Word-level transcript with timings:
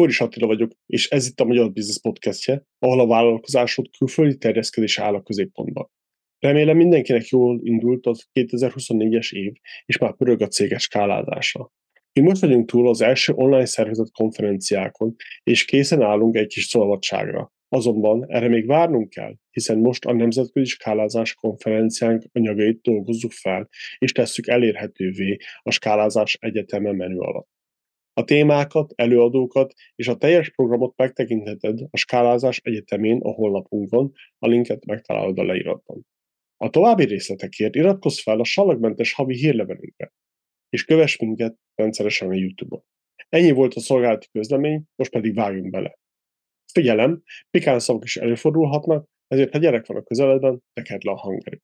Boris 0.00 0.20
Attila 0.20 0.46
vagyok, 0.46 0.72
és 0.86 1.08
ez 1.08 1.26
itt 1.26 1.40
a 1.40 1.44
Magyar 1.44 1.72
Business 1.72 2.00
Podcastje, 2.00 2.62
ahol 2.78 3.00
a 3.00 3.06
vállalkozásod 3.06 3.86
külföldi 3.98 4.36
terjeszkedése 4.36 5.02
áll 5.02 5.14
a 5.14 5.22
középpontban. 5.22 5.90
Remélem 6.38 6.76
mindenkinek 6.76 7.26
jól 7.26 7.60
indult 7.62 8.06
az 8.06 8.28
2024-es 8.32 9.32
év, 9.32 9.52
és 9.86 9.98
már 9.98 10.16
pörög 10.16 10.40
a 10.40 10.46
céges 10.46 10.82
skálázása. 10.82 11.72
Mi 12.12 12.22
most 12.22 12.40
vagyunk 12.40 12.70
túl 12.70 12.88
az 12.88 13.00
első 13.00 13.32
online 13.32 13.66
szervezett 13.66 14.10
konferenciákon, 14.10 15.14
és 15.42 15.64
készen 15.64 16.02
állunk 16.02 16.36
egy 16.36 16.46
kis 16.46 16.64
szabadságra. 16.64 17.52
Azonban 17.68 18.24
erre 18.28 18.48
még 18.48 18.66
várnunk 18.66 19.08
kell, 19.08 19.34
hiszen 19.50 19.78
most 19.78 20.04
a 20.04 20.12
Nemzetközi 20.12 20.66
Skálázás 20.66 21.34
konferenciánk 21.34 22.22
anyagait 22.32 22.80
dolgozzuk 22.80 23.32
fel, 23.32 23.68
és 23.98 24.12
tesszük 24.12 24.46
elérhetővé 24.46 25.36
a 25.62 25.70
Skálázás 25.70 26.36
Egyeteme 26.40 26.92
menü 26.92 27.18
alatt. 27.18 27.59
A 28.20 28.24
témákat, 28.24 28.92
előadókat 28.96 29.72
és 29.94 30.08
a 30.08 30.16
teljes 30.16 30.50
programot 30.50 30.96
megtekintheted 30.96 31.80
a 31.90 31.96
Skálázás 31.96 32.60
Egyetemén 32.62 33.20
a 33.20 33.30
honlapunkon, 33.30 34.12
a 34.38 34.46
linket 34.46 34.84
megtalálod 34.84 35.38
a 35.38 35.44
leíratban. 35.44 36.06
A 36.56 36.70
további 36.70 37.04
részletekért 37.04 37.74
iratkozz 37.74 38.20
fel 38.20 38.40
a 38.40 38.44
salagmentes 38.44 39.12
havi 39.12 39.34
hírlevelünkre, 39.34 40.12
és 40.68 40.84
kövess 40.84 41.16
minket 41.16 41.56
rendszeresen 41.74 42.28
a 42.28 42.34
YouTube-on. 42.34 42.82
Ennyi 43.28 43.50
volt 43.50 43.74
a 43.74 43.80
szolgálati 43.80 44.26
közlemény, 44.32 44.82
most 44.96 45.10
pedig 45.10 45.34
vágjunk 45.34 45.70
bele. 45.70 45.98
Figyelem, 46.72 47.22
pikán 47.50 47.78
szavak 47.78 48.04
is 48.04 48.16
előfordulhatnak, 48.16 49.08
ezért 49.26 49.52
ha 49.52 49.58
gyerek 49.58 49.86
van 49.86 49.96
a 49.96 50.02
közeledben, 50.02 50.62
tekerd 50.72 51.04
le 51.04 51.10
a 51.10 51.16
hangerőt. 51.16 51.62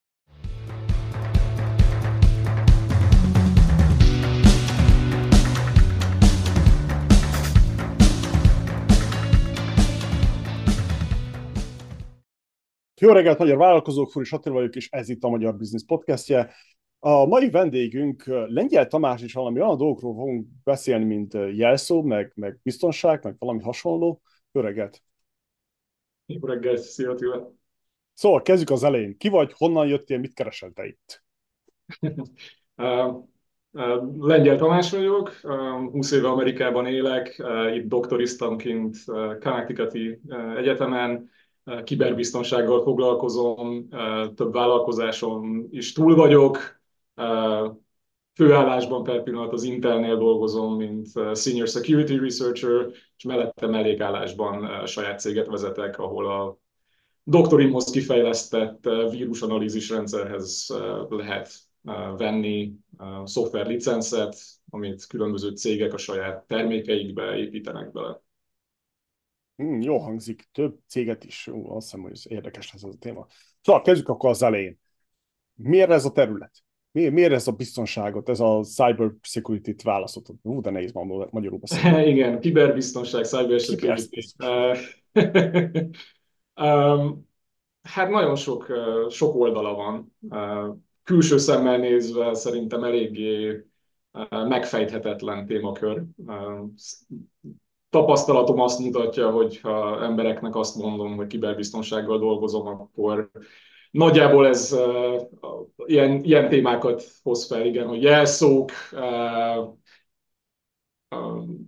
Jó 13.01 13.13
reggelt, 13.13 13.39
magyar 13.39 13.57
vállalkozók, 13.57 14.11
Furi 14.11 14.27
Attila 14.31 14.55
vagyok, 14.55 14.75
és 14.75 14.89
ez 14.91 15.09
itt 15.09 15.23
a 15.23 15.29
Magyar 15.29 15.57
Business 15.57 15.85
Podcastje. 15.87 16.53
A 16.99 17.27
mai 17.27 17.51
vendégünk 17.51 18.25
Lengyel 18.27 18.87
Tamás 18.87 19.23
is 19.23 19.33
valami 19.33 19.61
olyan 19.61 19.77
dolgokról 19.77 20.15
fogunk 20.15 20.47
beszélni, 20.65 21.05
mint 21.05 21.33
jelszó, 21.53 22.03
meg, 22.03 22.33
meg 22.35 22.59
biztonság, 22.63 23.25
meg 23.25 23.35
valami 23.39 23.63
hasonló. 23.63 24.23
Jó 24.53 24.61
reggelt! 24.61 25.03
Jó 26.27 26.47
reggelt, 26.47 26.79
szia 26.79 27.11
Attila! 27.11 27.53
Szóval 28.15 28.43
kezdjük 28.43 28.71
az 28.71 28.85
elején. 28.85 29.17
Ki 29.19 29.29
vagy, 29.29 29.53
honnan 29.53 29.87
jöttél, 29.87 30.19
mit 30.19 30.35
keresel 30.35 30.71
te 30.71 30.87
itt? 30.87 31.25
Lengyel 34.19 34.57
Tamás 34.57 34.91
vagyok, 34.91 35.31
20 35.91 36.13
éve 36.13 36.29
Amerikában 36.29 36.87
élek, 36.87 37.43
itt 37.75 37.89
doktoriztamként 37.89 38.97
Connecticuti 39.41 40.21
Egyetemen, 40.57 41.31
kiberbiztonsággal 41.85 42.83
foglalkozom, 42.83 43.89
több 44.35 44.53
vállalkozáson 44.53 45.69
is 45.71 45.93
túl 45.93 46.15
vagyok, 46.15 46.59
főállásban 48.35 49.03
per 49.03 49.23
pillanat 49.23 49.53
az 49.53 49.63
Intelnél 49.63 50.17
dolgozom, 50.17 50.77
mint 50.77 51.09
Senior 51.35 51.69
Security 51.69 52.21
Researcher, 52.21 52.87
és 53.17 53.25
mellette 53.25 53.67
mellékállásban 53.67 54.87
saját 54.87 55.21
céget 55.21 55.47
vezetek, 55.47 55.99
ahol 55.99 56.27
a 56.31 56.59
doktorimhoz 57.23 57.91
kifejlesztett 57.91 58.89
vírusanalízis 59.11 59.91
rendszerhez 59.91 60.75
lehet 61.09 61.51
venni 62.17 62.73
szoftverlicencet, 63.25 64.37
amit 64.71 65.07
különböző 65.07 65.51
cégek 65.51 65.93
a 65.93 65.99
saját 65.99 66.47
termékeikbe 66.47 67.37
építenek 67.37 67.93
bele. 67.93 68.25
Hmm, 69.57 69.81
jó 69.81 69.99
hangzik, 69.99 70.49
több 70.53 70.79
céget 70.87 71.25
is. 71.25 71.47
Ú, 71.47 71.71
azt 71.71 71.85
hiszem, 71.85 72.01
hogy 72.01 72.13
ez 72.13 72.23
érdekes 72.29 72.73
ez 72.75 72.83
a 72.83 72.89
téma. 72.99 73.27
Szóval 73.63 73.83
kezdjük 73.83 74.09
akkor 74.09 74.31
az 74.31 74.43
elején. 74.43 74.79
Miért 75.55 75.91
ez 75.91 76.05
a 76.05 76.13
terület? 76.13 76.53
Miért, 76.93 77.13
miért 77.13 77.33
ez 77.33 77.49
a 77.49 77.53
biztonságot, 77.53 78.29
ez 78.29 78.41
a 78.41 78.63
cyber 78.63 79.13
security-t 79.21 79.83
választottad? 79.83 80.37
Ú, 80.43 80.61
de 80.61 80.71
nehéz 80.71 80.93
ma 80.93 81.05
magyarul 81.31 81.59
beszélni. 81.59 82.07
Igen, 82.13 82.41
kiberbiztonság, 82.41 83.25
cyber 83.25 83.61
security. 83.61 84.19
um, 86.55 87.29
hát 87.95 88.11
nagyon 88.11 88.37
sok, 88.37 88.73
sok 89.09 89.35
oldala 89.35 89.75
van. 89.75 90.17
Uh, 90.21 90.77
külső 91.03 91.39
szemmel 91.39 91.79
nézve 91.79 92.35
szerintem 92.35 92.85
eléggé 92.85 93.65
megfejthetetlen 94.31 95.47
témakör. 95.47 96.03
Tapasztalatom 97.91 98.61
azt 98.61 98.79
mutatja, 98.79 99.31
hogy 99.31 99.61
ha 99.61 100.03
embereknek 100.05 100.57
azt 100.57 100.77
mondom, 100.77 101.17
hogy 101.17 101.27
kiberbiztonsággal 101.27 102.19
dolgozom, 102.19 102.67
akkor 102.67 103.31
nagyjából 103.91 104.47
ez 104.47 104.73
uh, 104.73 105.23
ilyen, 105.87 106.25
ilyen 106.25 106.49
témákat 106.49 107.05
hoz 107.23 107.47
fel, 107.47 107.67
igen, 107.67 107.87
hogy 107.87 108.03
jelszók, 108.03 108.71
uh, 108.93 109.75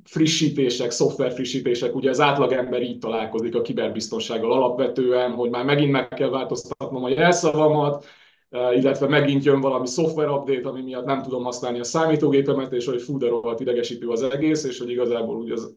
frissítések, 0.05 0.91
szoftver 0.91 1.33
frissítések, 1.33 1.95
ugye 1.95 2.11
az 2.11 2.21
átlagember 2.21 2.83
így 2.83 2.99
találkozik 2.99 3.55
a 3.55 3.61
kiberbiztonsággal 3.61 4.53
alapvetően, 4.53 5.33
hogy 5.33 5.51
már 5.51 5.65
megint 5.65 5.91
meg 5.91 6.09
kell 6.09 6.29
változtatnom 6.29 7.05
a 7.05 7.09
jelszavamat, 7.09 8.05
illetve 8.51 9.09
megint 9.09 9.45
jön 9.45 9.61
valami 9.61 9.87
szoftver 9.87 10.29
update, 10.29 10.69
ami 10.69 10.83
miatt 10.83 11.05
nem 11.05 11.23
tudom 11.23 11.45
használni 11.45 11.79
a 11.79 11.85
számítógépemet, 11.85 12.73
és 12.73 12.87
hogy 12.87 13.03
fú, 13.03 13.19
de 13.19 13.29
idegesítő 13.59 14.09
az 14.09 14.23
egész, 14.23 14.65
és 14.65 14.79
hogy 14.79 14.91
igazából 14.91 15.37
úgy 15.37 15.51
az 15.51 15.75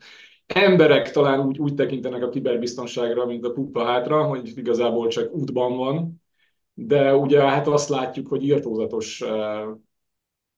emberek 0.54 1.12
talán 1.12 1.40
úgy, 1.40 1.60
úgy 1.60 1.74
tekintenek 1.74 2.24
a 2.24 2.30
kiberbiztonságra, 2.30 3.26
mint 3.26 3.46
a 3.46 3.52
pupa 3.52 3.84
hátra, 3.86 4.24
hogy 4.24 4.52
igazából 4.56 5.08
csak 5.08 5.34
útban 5.34 5.78
van, 5.78 6.22
de 6.74 7.16
ugye 7.16 7.42
hát 7.42 7.68
azt 7.68 7.90
látjuk, 7.90 8.28
hogy 8.28 8.44
írtózatos 8.44 9.22
uh, 9.22 9.78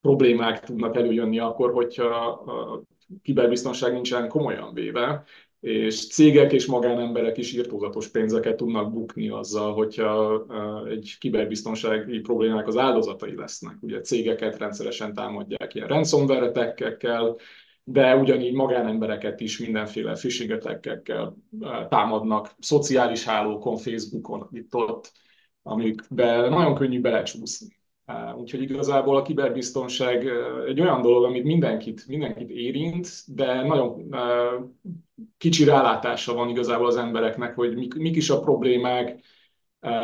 problémák 0.01 0.59
tudnak 0.59 0.95
előjönni 0.95 1.39
akkor, 1.39 1.73
hogyha 1.73 2.05
a 2.05 2.83
kiberbiztonság 3.21 3.93
nincsen 3.93 4.29
komolyan 4.29 4.73
véve, 4.73 5.23
és 5.59 6.07
cégek 6.07 6.53
és 6.53 6.65
magánemberek 6.65 7.37
is 7.37 7.53
írtózatos 7.53 8.07
pénzeket 8.07 8.55
tudnak 8.55 8.93
bukni 8.93 9.29
azzal, 9.29 9.73
hogyha 9.73 10.45
egy 10.89 11.15
kiberbiztonsági 11.19 12.19
problémák 12.19 12.67
az 12.67 12.77
áldozatai 12.77 13.35
lesznek. 13.35 13.75
Ugye 13.81 14.01
cégeket 14.01 14.57
rendszeresen 14.57 15.13
támadják 15.13 15.75
ilyen 15.75 15.87
ransomware 15.87 16.51
de 17.83 18.15
ugyanígy 18.15 18.53
magánembereket 18.53 19.39
is 19.39 19.59
mindenféle 19.59 20.13
phishing 20.13 20.57
támadnak 21.89 22.55
szociális 22.59 23.25
hálókon, 23.25 23.77
Facebookon, 23.77 24.47
itt-ott, 24.51 25.11
amikbe 25.61 26.49
nagyon 26.49 26.75
könnyű 26.75 27.01
belecsúszni. 27.01 27.81
Úgyhogy 28.37 28.61
igazából 28.61 29.17
a 29.17 29.21
kiberbiztonság 29.21 30.27
egy 30.67 30.81
olyan 30.81 31.01
dolog, 31.01 31.23
amit 31.23 31.43
mindenkit, 31.43 32.07
mindenkit 32.07 32.49
érint, 32.49 33.07
de 33.27 33.61
nagyon 33.61 34.15
kicsi 35.37 35.63
rálátása 35.63 36.33
van 36.33 36.49
igazából 36.49 36.87
az 36.87 36.97
embereknek, 36.97 37.55
hogy 37.55 37.75
mik, 37.75 37.93
mik 37.93 38.15
is 38.15 38.29
a 38.29 38.39
problémák, 38.39 39.19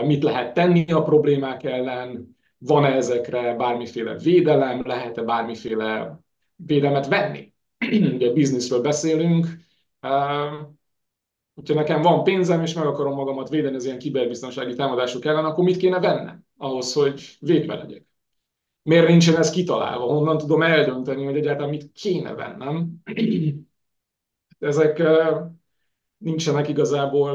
mit 0.06 0.23
lehet 0.23 0.53
tenni 0.53 0.91
a 0.91 1.03
problémák 1.03 1.63
ellen, 1.63 2.38
van-e 2.57 2.96
ezekre 2.96 3.56
bármiféle 3.56 4.17
védelem, 4.17 4.81
lehet-e 4.85 5.22
bármiféle 5.22 6.19
védelmet 6.56 7.07
venni 7.07 7.49
ugye 8.16 8.34
bizniszről 8.34 8.81
beszélünk, 8.81 9.47
hogyha 11.53 11.73
nekem 11.73 12.01
van 12.01 12.23
pénzem, 12.23 12.62
és 12.62 12.73
meg 12.73 12.85
akarom 12.85 13.16
magamat 13.16 13.50
védeni 13.50 13.75
az 13.75 13.85
ilyen 13.85 14.00
kiberbiztonsági 14.00 14.75
támadások 14.75 15.25
ellen, 15.25 15.45
akkor 15.45 15.63
mit 15.63 15.78
kéne 15.78 16.00
vennem 16.00 16.45
ahhoz, 16.57 16.94
hogy 16.94 17.38
védve 17.40 17.75
legyek? 17.75 18.06
Miért 18.81 19.07
nincsen 19.07 19.38
ez 19.38 19.50
kitalálva? 19.50 20.06
Honnan 20.06 20.38
tudom 20.38 20.62
eldönteni, 20.62 21.25
hogy 21.25 21.38
egyáltalán 21.38 21.69
mit 21.69 21.91
kéne 21.91 22.34
vennem? 22.34 22.90
Ezek 24.59 25.03
nincsenek 26.17 26.67
igazából 26.67 27.32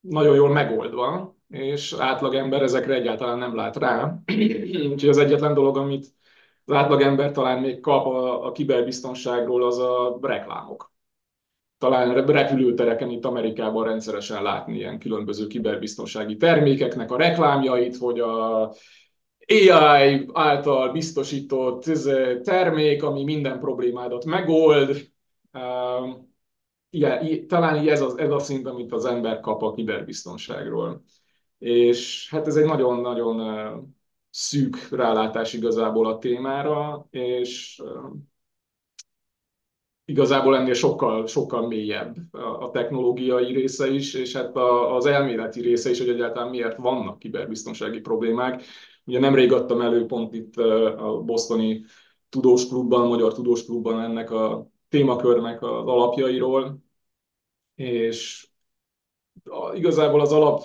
nagyon 0.00 0.34
jól 0.34 0.52
megoldva, 0.52 1.36
és 1.48 1.94
átlagember 1.98 2.62
ezekre 2.62 2.94
egyáltalán 2.94 3.38
nem 3.38 3.54
lát 3.54 3.76
rá. 3.76 4.18
Úgyhogy 4.92 5.08
az 5.08 5.18
egyetlen 5.18 5.54
dolog, 5.54 5.76
amit 5.76 6.06
az 6.64 6.74
átlagember 6.74 7.32
talán 7.32 7.60
még 7.60 7.80
kap 7.80 8.06
a, 8.06 8.46
a 8.46 8.52
kiberbiztonságról, 8.52 9.64
az 9.66 9.78
a 9.78 10.18
reklámok. 10.20 10.92
Talán 11.78 12.24
repülőtereken 12.24 13.10
itt 13.10 13.24
Amerikában 13.24 13.84
rendszeresen 13.84 14.42
látni 14.42 14.76
ilyen 14.76 14.98
különböző 14.98 15.46
kiberbiztonsági 15.46 16.36
termékeknek 16.36 17.10
a 17.10 17.16
reklámjait, 17.16 17.96
hogy 17.96 18.20
a 18.20 18.62
AI 19.46 20.28
által 20.32 20.92
biztosított 20.92 21.84
termék, 22.42 23.02
ami 23.02 23.24
minden 23.24 23.60
problémádat 23.60 24.24
megold. 24.24 25.10
Igen, 26.90 27.46
talán 27.46 27.88
ez 27.88 28.00
az, 28.00 28.18
ez 28.18 28.30
a 28.30 28.38
szint, 28.38 28.66
amit 28.66 28.92
az 28.92 29.04
ember 29.04 29.40
kap 29.40 29.62
a 29.62 29.72
kiberbiztonságról. 29.72 31.02
És 31.58 32.30
hát 32.30 32.46
ez 32.46 32.56
egy 32.56 32.64
nagyon-nagyon 32.64 33.40
szűk 34.32 34.88
rálátás 34.90 35.52
igazából 35.52 36.06
a 36.06 36.18
témára, 36.18 37.06
és 37.10 37.82
igazából 40.04 40.56
ennél 40.56 40.74
sokkal, 40.74 41.26
sokkal 41.26 41.66
mélyebb 41.66 42.16
a 42.34 42.70
technológiai 42.70 43.52
része 43.52 43.90
is, 43.90 44.14
és 44.14 44.36
hát 44.36 44.56
az 44.96 45.06
elméleti 45.06 45.60
része 45.60 45.90
is, 45.90 45.98
hogy 45.98 46.08
egyáltalán 46.08 46.50
miért 46.50 46.76
vannak 46.76 47.18
kiberbiztonsági 47.18 48.00
problémák. 48.00 48.62
Ugye 49.04 49.18
nemrég 49.18 49.52
adtam 49.52 49.80
elő 49.80 50.06
pont 50.06 50.34
itt 50.34 50.56
a 50.56 51.22
Bostoni 51.24 51.84
Tudósklubban, 52.28 53.08
Magyar 53.08 53.32
Tudósklubban 53.32 54.00
ennek 54.00 54.30
a 54.30 54.70
témakörnek 54.88 55.62
az 55.62 55.86
alapjairól, 55.86 56.78
és 57.74 58.48
igazából 59.74 60.20
az 60.20 60.32
alap 60.32 60.62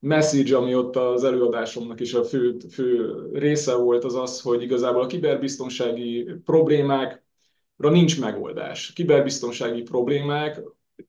message, 0.00 0.56
ami 0.56 0.74
ott 0.74 0.96
az 0.96 1.24
előadásomnak 1.24 2.00
is 2.00 2.14
a 2.14 2.24
fő, 2.24 2.56
fő 2.70 3.14
része 3.32 3.76
volt, 3.76 4.04
az 4.04 4.14
az, 4.14 4.40
hogy 4.40 4.62
igazából 4.62 5.02
a 5.02 5.06
kiberbiztonsági 5.06 6.24
problémákra 6.44 7.20
nincs 7.76 8.20
megoldás. 8.20 8.92
Kiberbiztonsági 8.92 9.82
problémák 9.82 10.62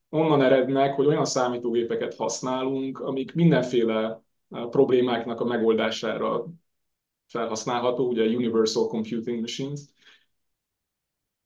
onnan 0.08 0.42
erednek, 0.42 0.94
hogy 0.94 1.06
olyan 1.06 1.24
számítógépeket 1.24 2.14
használunk, 2.14 3.00
amik 3.00 3.34
mindenféle 3.34 4.22
problémáknak 4.70 5.40
a 5.40 5.44
megoldására 5.44 6.46
felhasználható, 7.26 8.08
ugye 8.08 8.24
Universal 8.24 8.86
Computing 8.86 9.40
Machines, 9.40 9.80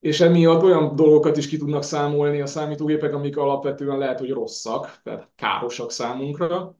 és 0.00 0.20
emiatt 0.20 0.62
olyan 0.62 0.96
dolgokat 0.96 1.36
is 1.36 1.48
ki 1.48 1.56
tudnak 1.56 1.82
számolni 1.82 2.40
a 2.40 2.46
számítógépek, 2.46 3.14
amik 3.14 3.36
alapvetően 3.36 3.98
lehet, 3.98 4.18
hogy 4.18 4.30
rosszak, 4.30 5.00
tehát 5.02 5.30
károsak 5.36 5.90
számunkra, 5.90 6.76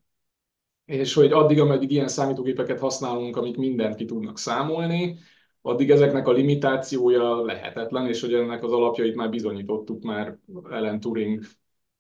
és 0.87 1.15
hogy 1.15 1.33
addig, 1.33 1.61
ameddig 1.61 1.91
ilyen 1.91 2.09
számítógépeket 2.09 2.79
használunk, 2.79 3.37
amik 3.37 3.57
mindent 3.57 3.95
ki 3.95 4.05
tudnak 4.05 4.39
számolni, 4.39 5.19
addig 5.63 5.91
ezeknek 5.91 6.29
a 6.29 6.33
limitációja 6.33 7.45
lehetetlen, 7.45 8.07
és 8.07 8.21
hogy 8.21 8.35
ennek 8.35 8.65
az 8.65 8.73
alapjait 8.73 9.15
már 9.15 9.31
bizonyítottuk 9.31 10.03
már 10.03 10.39
Ellen 10.71 11.01
Turing 11.01 11.45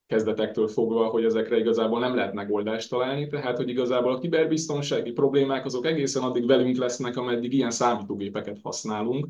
kezdetektől 0.06 0.68
fogva, 0.68 1.06
hogy 1.06 1.24
ezekre 1.24 1.58
igazából 1.58 2.00
nem 2.00 2.14
lehet 2.14 2.32
megoldást 2.32 2.90
találni, 2.90 3.26
tehát 3.26 3.56
hogy 3.56 3.68
igazából 3.68 4.12
a 4.12 4.18
kiberbiztonsági 4.18 5.12
problémák 5.12 5.64
azok 5.64 5.86
egészen 5.86 6.22
addig 6.22 6.46
velünk 6.46 6.76
lesznek, 6.76 7.16
ameddig 7.16 7.52
ilyen 7.52 7.70
számítógépeket 7.70 8.58
használunk. 8.62 9.26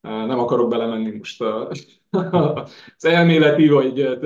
Nem 0.00 0.38
akarok 0.38 0.68
belemenni 0.68 1.16
most 1.16 1.42
az 2.94 3.04
elméleti 3.04 3.68
vagy 3.68 4.18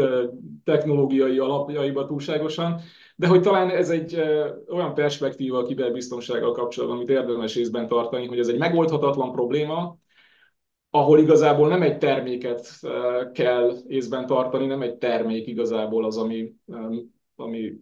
technológiai 0.64 1.38
alapjaiba 1.38 2.06
túlságosan, 2.06 2.80
de 3.22 3.28
hogy 3.28 3.40
talán 3.40 3.70
ez 3.70 3.90
egy 3.90 4.20
olyan 4.68 4.94
perspektíva 4.94 5.58
a 5.58 5.62
kiberbiztonsággal 5.62 6.52
kapcsolatban, 6.52 6.98
amit 6.98 7.10
érdemes 7.10 7.56
észben 7.56 7.88
tartani, 7.88 8.26
hogy 8.26 8.38
ez 8.38 8.48
egy 8.48 8.58
megoldhatatlan 8.58 9.32
probléma, 9.32 9.98
ahol 10.90 11.18
igazából 11.18 11.68
nem 11.68 11.82
egy 11.82 11.98
terméket 11.98 12.68
kell 13.32 13.76
észben 13.86 14.26
tartani, 14.26 14.66
nem 14.66 14.82
egy 14.82 14.96
termék 14.96 15.46
igazából 15.46 16.04
az, 16.04 16.16
ami, 16.16 16.54
ami 17.36 17.72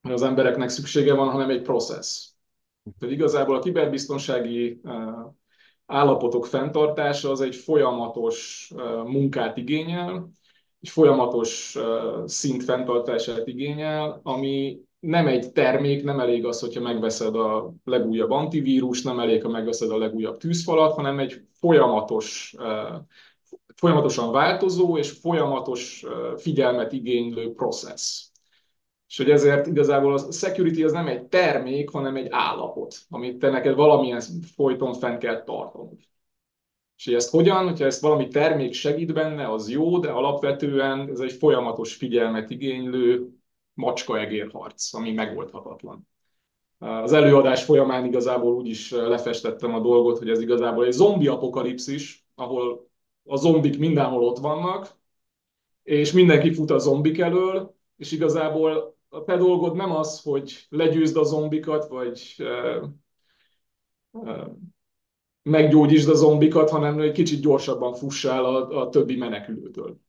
az 0.00 0.22
embereknek 0.22 0.68
szüksége 0.68 1.14
van, 1.14 1.30
hanem 1.30 1.50
egy 1.50 1.62
process. 1.62 2.30
Tehát 2.98 3.14
igazából 3.14 3.56
a 3.56 3.60
kiberbiztonsági 3.60 4.80
állapotok 5.86 6.46
fenntartása 6.46 7.30
az 7.30 7.40
egy 7.40 7.54
folyamatos 7.54 8.70
munkát 9.04 9.56
igényel, 9.56 10.30
egy 10.84 10.90
folyamatos 10.90 11.78
szint 12.24 12.64
fenntartását 12.64 13.46
igényel, 13.46 14.20
ami 14.22 14.80
nem 14.98 15.26
egy 15.26 15.52
termék, 15.52 16.04
nem 16.04 16.20
elég 16.20 16.44
az, 16.44 16.60
hogyha 16.60 16.80
megveszed 16.80 17.36
a 17.36 17.72
legújabb 17.84 18.30
antivírus, 18.30 19.02
nem 19.02 19.20
elég, 19.20 19.42
ha 19.42 19.48
megveszed 19.48 19.90
a 19.90 19.98
legújabb 19.98 20.36
tűzfalat, 20.36 20.94
hanem 20.94 21.18
egy 21.18 21.40
folyamatos, 21.52 22.54
folyamatosan 23.74 24.32
változó 24.32 24.98
és 24.98 25.10
folyamatos 25.10 26.04
figyelmet 26.36 26.92
igénylő 26.92 27.52
process. 27.52 28.26
És 29.08 29.16
hogy 29.16 29.30
ezért 29.30 29.66
igazából 29.66 30.14
a 30.14 30.32
security 30.32 30.82
az 30.82 30.92
nem 30.92 31.06
egy 31.06 31.22
termék, 31.22 31.90
hanem 31.90 32.16
egy 32.16 32.28
állapot, 32.30 32.96
amit 33.08 33.38
te 33.38 33.50
neked 33.50 33.74
valamilyen 33.74 34.20
folyton 34.54 34.92
fenn 34.92 35.18
kell 35.18 35.42
tartanod. 35.42 35.98
És 36.96 37.04
hogy 37.04 37.14
ezt 37.14 37.30
hogyan, 37.30 37.64
hogyha 37.64 37.84
ezt 37.84 38.00
valami 38.00 38.28
termék 38.28 38.72
segít 38.72 39.12
benne, 39.12 39.52
az 39.52 39.70
jó, 39.70 39.98
de 39.98 40.10
alapvetően 40.10 41.10
ez 41.10 41.20
egy 41.20 41.32
folyamatos 41.32 41.94
figyelmet 41.94 42.50
igénylő 42.50 43.28
macska-egérharc, 43.74 44.94
ami 44.94 45.12
megoldhatatlan. 45.12 46.08
Az 46.78 47.12
előadás 47.12 47.64
folyamán 47.64 48.04
igazából 48.04 48.54
úgy 48.54 48.68
is 48.68 48.90
lefestettem 48.90 49.74
a 49.74 49.80
dolgot, 49.80 50.18
hogy 50.18 50.30
ez 50.30 50.40
igazából 50.40 50.84
egy 50.84 50.92
zombi 50.92 51.26
apokalipszis, 51.26 52.26
ahol 52.34 52.88
a 53.24 53.36
zombik 53.36 53.78
mindenhol 53.78 54.24
ott 54.24 54.38
vannak, 54.38 54.96
és 55.82 56.12
mindenki 56.12 56.52
fut 56.52 56.70
a 56.70 56.78
zombik 56.78 57.18
elől, 57.18 57.74
és 57.96 58.12
igazából 58.12 58.96
a 59.08 59.24
te 59.24 59.36
dolgod 59.36 59.76
nem 59.76 59.90
az, 59.90 60.22
hogy 60.22 60.66
legyőzd 60.68 61.16
a 61.16 61.22
zombikat, 61.22 61.88
vagy 61.88 62.44
meggyógyítsd 65.44 66.08
a 66.08 66.14
zombikat, 66.14 66.70
hanem 66.70 67.00
egy 67.00 67.12
kicsit 67.12 67.40
gyorsabban 67.40 67.94
fussál 67.94 68.44
a, 68.44 68.80
a 68.80 68.88
többi 68.88 69.16
menekülőtől. 69.16 70.00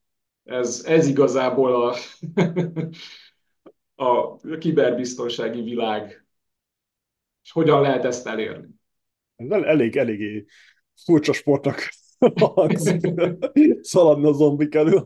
Ez, 0.44 0.84
ez 0.88 1.08
igazából 1.08 1.84
a, 1.84 1.96
a 4.06 4.38
kiberbiztonsági 4.58 5.62
világ. 5.62 6.26
És 7.44 7.52
hogyan 7.52 7.82
lehet 7.82 8.06
ezt 8.06 8.28
elérni? 8.28 8.68
Elég, 9.48 9.98
elég 9.98 10.46
furcsa 11.04 11.34
sportnak 11.34 11.90
hangzik. 12.40 13.14
Szaladni 13.82 14.26
a 14.26 14.32
zombik 14.32 14.76
elő. 14.76 15.06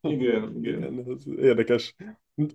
Igen, 0.00 0.56
igen. 0.56 1.04
Ez 1.08 1.26
érdekes. 1.38 1.94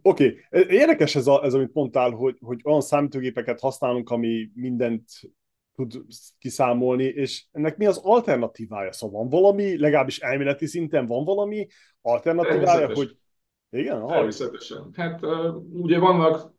Oké, 0.01 0.39
okay. 0.49 0.75
érdekes 0.75 1.15
ez, 1.15 1.27
a, 1.27 1.43
ez, 1.43 1.53
amit 1.53 1.73
mondtál, 1.73 2.11
hogy, 2.11 2.37
hogy 2.39 2.61
olyan 2.63 2.81
számítógépeket 2.81 3.59
használunk, 3.59 4.09
ami 4.09 4.49
mindent 4.53 5.03
tud 5.75 5.91
kiszámolni, 6.39 7.03
és 7.03 7.45
ennek 7.51 7.77
mi 7.77 7.85
az 7.85 8.01
alternatívája? 8.03 8.91
Szóval 8.91 9.21
van 9.21 9.29
valami, 9.29 9.79
legalábbis 9.79 10.19
elméleti 10.19 10.65
szinten 10.65 11.07
van 11.07 11.25
valami 11.25 11.67
alternatívája, 12.01 12.93
hogy 12.93 13.17
igen? 13.69 14.07
Természetesen. 14.07 14.89
Hát 14.93 15.19
ugye 15.71 15.99
vannak 15.99 16.53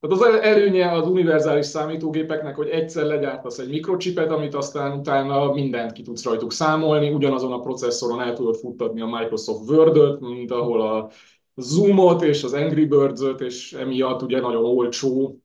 tehát 0.00 0.16
az 0.16 0.40
előnye 0.42 0.90
az 0.90 1.06
univerzális 1.06 1.66
számítógépeknek, 1.66 2.56
hogy 2.56 2.68
egyszer 2.68 3.04
legyártasz 3.04 3.58
egy 3.58 3.68
mikrocsipet, 3.68 4.30
amit 4.30 4.54
aztán 4.54 4.98
utána 4.98 5.52
mindent 5.52 5.92
ki 5.92 6.02
tudsz 6.02 6.24
rajtuk 6.24 6.52
számolni, 6.52 7.10
ugyanazon 7.10 7.52
a 7.52 7.60
processzoron 7.60 8.20
el 8.20 8.34
tudod 8.34 8.56
futtatni 8.56 9.00
a 9.00 9.06
Microsoft 9.06 9.70
Word-öt, 9.70 10.20
mint 10.20 10.50
ahol 10.50 10.80
a 10.80 11.10
Zoom-ot 11.54 12.22
és 12.22 12.44
az 12.44 12.52
Angry 12.52 12.84
Birds-öt, 12.84 13.40
és 13.40 13.72
emiatt 13.72 14.22
ugye 14.22 14.40
nagyon 14.40 14.64
olcsó 14.64 15.40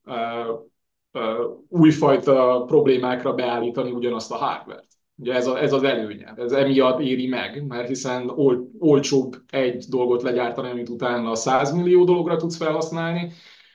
újfajta 1.70 2.64
problémákra 2.68 3.34
beállítani 3.34 3.92
ugyanazt 3.92 4.32
a 4.32 4.36
hardware-t. 4.36 4.88
Ugye 5.18 5.34
ez, 5.34 5.48
a, 5.48 5.62
ez 5.62 5.74
az 5.74 5.84
előnye, 5.84 6.34
ez 6.38 6.52
emiatt 6.52 7.00
éri 7.00 7.28
meg, 7.28 7.68
mert 7.68 7.88
hiszen 7.88 8.30
ol, 8.30 8.70
olcsóbb 8.80 9.36
egy 9.50 9.86
dolgot 9.90 10.22
legyártani, 10.22 10.70
amit 10.70 10.90
utána 10.90 11.36
100 11.36 11.72
millió 11.72 12.04
dologra 12.04 12.36
tudsz 12.36 12.58
felhasználni, 12.58 13.32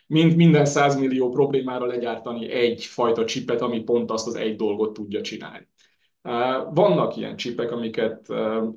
mint 0.06 0.36
minden 0.36 0.64
100 0.64 0.98
millió 0.98 1.28
problémára 1.28 1.86
legyártani 1.86 2.50
egy 2.50 2.84
fajta 2.84 3.24
csipet, 3.24 3.60
ami 3.60 3.82
pont 3.82 4.10
azt 4.10 4.26
az 4.26 4.34
egy 4.34 4.56
dolgot 4.56 4.92
tudja 4.92 5.20
csinálni. 5.20 5.68
Vannak 6.70 7.16
ilyen 7.16 7.36
csipek, 7.36 7.72
amiket 7.72 8.28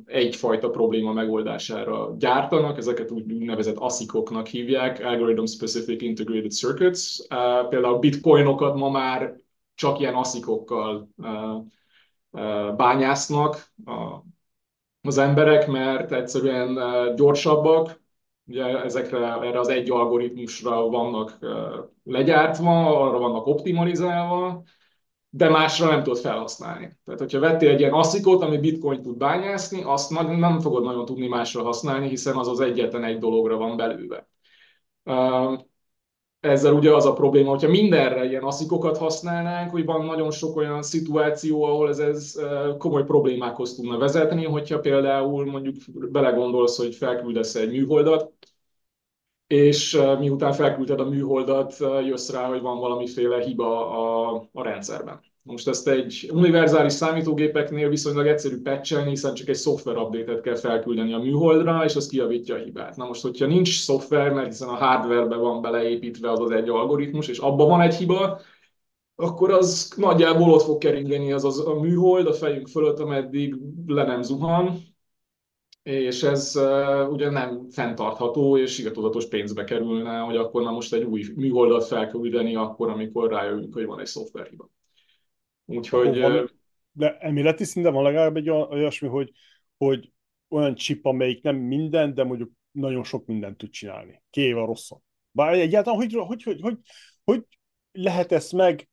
egyfajta 0.06 0.70
probléma 0.70 1.14
megoldására 1.14 2.16
gyártanak, 2.18 2.78
ezeket 2.78 3.12
úgy 3.12 3.26
nevezett 3.26 3.78
ASIC-oknak 3.78 4.48
hívják, 4.48 5.06
Algorithm 5.06 5.46
Specific 5.46 6.02
Integrated 6.02 6.52
Circuits. 6.52 7.28
Például 7.70 8.00
bitcoinokat 8.00 8.76
ma 8.76 8.90
már 8.90 9.36
csak 9.76 10.00
ilyen 10.00 10.14
ASIC-okkal 10.14 11.10
bányásznak 12.76 13.74
az 15.02 15.18
emberek, 15.18 15.68
mert 15.68 16.12
egyszerűen 16.12 16.80
gyorsabbak, 17.16 18.02
ugye 18.48 18.84
ezekre, 18.84 19.18
erre 19.18 19.60
az 19.60 19.68
egy 19.70 19.92
algoritmusra 19.92 20.88
vannak 20.88 21.38
legyártva, 22.04 23.02
arra 23.02 23.18
vannak 23.18 23.48
optimalizálva, 23.48 24.64
de 25.36 25.50
másra 25.50 25.88
nem 25.88 26.04
tudod 26.04 26.20
felhasználni. 26.20 26.98
Tehát, 27.06 27.20
hogyha 27.20 27.40
vettél 27.40 27.70
egy 27.70 27.80
ilyen 27.80 27.94
asszikot, 27.94 28.42
ami 28.42 28.58
bitcoin 28.58 29.02
tud 29.02 29.18
bányászni, 29.18 29.82
azt 29.84 30.10
nem 30.38 30.60
fogod 30.60 30.84
nagyon 30.84 31.06
tudni 31.06 31.28
másra 31.28 31.64
használni, 31.64 32.08
hiszen 32.08 32.36
az 32.36 32.48
az 32.48 32.60
egyetlen 32.60 33.04
egy 33.04 33.18
dologra 33.18 33.58
van 33.58 33.78
belőle. 33.78 34.28
Ezzel 36.40 36.74
ugye 36.74 36.96
az 36.96 37.06
a 37.06 37.14
probléma, 37.14 37.50
hogyha 37.50 37.70
mindenre 37.70 38.26
ilyen 38.26 38.44
asszikokat 38.44 38.98
használnánk, 38.98 39.72
hogy 39.72 39.86
van 39.86 40.06
nagyon 40.06 40.32
sok 40.32 40.56
olyan 40.56 40.82
szituáció, 40.82 41.64
ahol 41.64 41.90
ez, 41.90 42.00
ez 42.00 42.36
komoly 42.78 43.04
problémákhoz 43.04 43.76
tudna 43.76 43.98
vezetni, 43.98 44.46
hogyha 44.46 44.80
például 44.80 45.46
mondjuk 45.46 45.76
belegondolsz, 46.12 46.78
hogy 46.78 46.96
felküldesz 46.96 47.56
egy 47.56 47.72
műholdat, 47.72 48.32
és 49.54 50.00
miután 50.20 50.54
felküldted 50.54 51.00
a 51.00 51.10
műholdat, 51.10 51.78
jössz 52.06 52.30
rá, 52.30 52.48
hogy 52.48 52.62
van 52.62 52.80
valamiféle 52.80 53.44
hiba 53.44 53.92
a, 53.92 54.48
a 54.54 54.64
rendszerben. 54.64 55.20
Most 55.42 55.68
ezt 55.68 55.88
egy 55.88 56.30
univerzális 56.34 56.94
számítógépeknél 56.94 57.90
viszonylag 57.90 58.28
egyszerű 58.28 58.62
patchelni, 58.62 59.10
hiszen 59.10 59.34
csak 59.34 59.48
egy 59.48 59.56
szoftver 59.56 59.98
update-et 59.98 60.42
kell 60.42 60.56
felküldeni 60.56 61.14
a 61.14 61.18
műholdra, 61.18 61.84
és 61.84 61.96
az 61.96 62.08
kiavítja 62.08 62.56
a 62.56 62.58
hibát. 62.58 62.96
Na 62.96 63.06
most, 63.06 63.22
hogyha 63.22 63.46
nincs 63.46 63.80
szoftver, 63.80 64.32
mert 64.32 64.48
hiszen 64.48 64.68
a 64.68 64.76
hardwarebe 64.76 65.36
van 65.36 65.62
beleépítve 65.62 66.32
az 66.32 66.40
az 66.40 66.52
egy 66.52 66.70
algoritmus, 66.70 67.28
és 67.28 67.38
abban 67.38 67.68
van 67.68 67.82
egy 67.82 67.96
hiba, 67.96 68.40
akkor 69.16 69.52
az 69.52 69.94
nagyjából 69.98 70.52
ott 70.52 70.62
fog 70.62 70.78
keringeni 70.78 71.32
az, 71.32 71.46
az 71.46 71.68
a 71.68 71.80
műhold 71.80 72.28
a 72.28 72.34
fejünk 72.34 72.68
fölött, 72.68 73.00
ameddig 73.00 73.56
le 73.86 74.04
nem 74.04 74.22
zuhan, 74.22 74.93
és 75.84 76.24
ez 76.24 76.56
uh, 76.56 77.12
ugye 77.12 77.30
nem 77.30 77.70
fenntartható, 77.70 78.58
és 78.58 78.80
igazoldatos 78.80 79.28
pénzbe 79.28 79.64
kerülne, 79.64 80.20
hogy 80.20 80.36
akkor 80.36 80.64
már 80.64 80.74
most 80.74 80.94
egy 80.94 81.04
új 81.04 81.26
műholdat 81.36 81.88
felküldeni, 81.88 82.56
akkor, 82.56 82.90
amikor 82.90 83.30
rájövünk, 83.30 83.74
hogy 83.74 83.86
van 83.86 84.00
egy 84.00 84.06
szoftverhiba. 84.06 84.70
Úgyhogy... 85.66 86.20
Van, 86.20 86.50
de 86.92 87.18
elméleti 87.18 87.64
szinten 87.64 87.94
van 87.94 88.04
legalább 88.04 88.36
egy 88.36 88.50
olyasmi, 88.50 89.08
hogy, 89.08 89.32
hogy 89.78 90.12
olyan 90.50 90.76
chip, 90.76 91.06
amelyik 91.06 91.42
nem 91.42 91.56
minden, 91.56 92.14
de 92.14 92.24
mondjuk 92.24 92.52
nagyon 92.72 93.04
sok 93.04 93.26
mindent 93.26 93.58
tud 93.58 93.70
csinálni. 93.70 94.24
Kivéve 94.30 94.62
a 94.62 94.66
rosszat. 94.66 95.02
Bár 95.32 95.54
egyáltalán 95.54 96.00
hogy, 96.00 96.14
hogy, 96.14 96.44
hogy, 96.44 96.62
hogy, 96.62 96.78
hogy 97.24 97.44
lehet 97.92 98.32
ezt 98.32 98.54
meg 98.54 98.90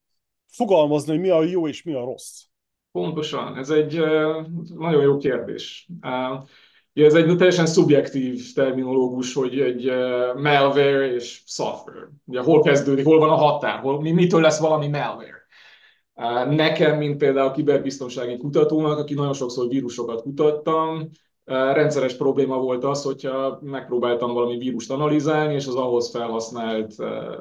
fogalmazni, 0.47 1.11
hogy 1.11 1.21
mi 1.21 1.29
a 1.29 1.43
jó 1.43 1.69
és 1.69 1.83
mi 1.83 1.93
a 1.93 2.05
rossz? 2.05 2.43
Pontosan, 2.93 3.57
ez 3.57 3.71
egy 3.71 3.99
nagyon 4.75 5.03
jó 5.03 5.17
kérdés. 5.17 5.89
Ugye 6.95 7.07
ez 7.07 7.15
egy 7.15 7.37
teljesen 7.37 7.67
szubjektív 7.67 8.53
terminológus, 8.55 9.35
hogy 9.35 9.61
egy 9.61 9.85
malware 10.37 11.13
és 11.13 11.43
software. 11.47 12.09
Ugye 12.25 12.41
hol 12.41 12.63
kezdődik, 12.63 13.05
hol 13.05 13.19
van 13.19 13.31
a 13.31 13.35
határ, 13.35 13.79
hol, 13.79 14.01
mitől 14.01 14.41
lesz 14.41 14.61
valami 14.61 14.89
malware. 14.89 15.39
Nekem, 16.51 16.99
mint 16.99 17.17
például 17.17 17.49
a 17.49 17.53
kiberbiztonsági 17.53 18.37
kutatónak, 18.37 18.99
aki 18.99 19.15
nagyon 19.15 19.33
sokszor 19.33 19.69
vírusokat 19.69 20.23
kutattam, 20.23 21.11
rendszeres 21.45 22.15
probléma 22.15 22.59
volt 22.59 22.85
az, 22.85 23.03
hogyha 23.03 23.59
megpróbáltam 23.63 24.33
valami 24.33 24.59
vírust 24.59 24.91
analizálni, 24.91 25.55
és 25.55 25.67
az 25.67 25.75
ahhoz 25.75 26.11
felhasznált 26.11 26.95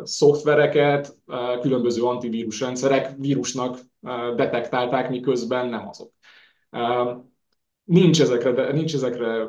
szoftvereket, 0.03 1.17
különböző 1.61 2.03
antivírus 2.03 2.59
rendszerek 2.59 3.11
vírusnak 3.17 3.79
detektálták, 4.35 5.09
miközben 5.09 5.67
nem 5.67 5.87
azok. 5.87 6.11
Nincs 7.89 8.21
ezekre, 8.21 8.71
nincs 8.71 8.93
ezekre 8.93 9.47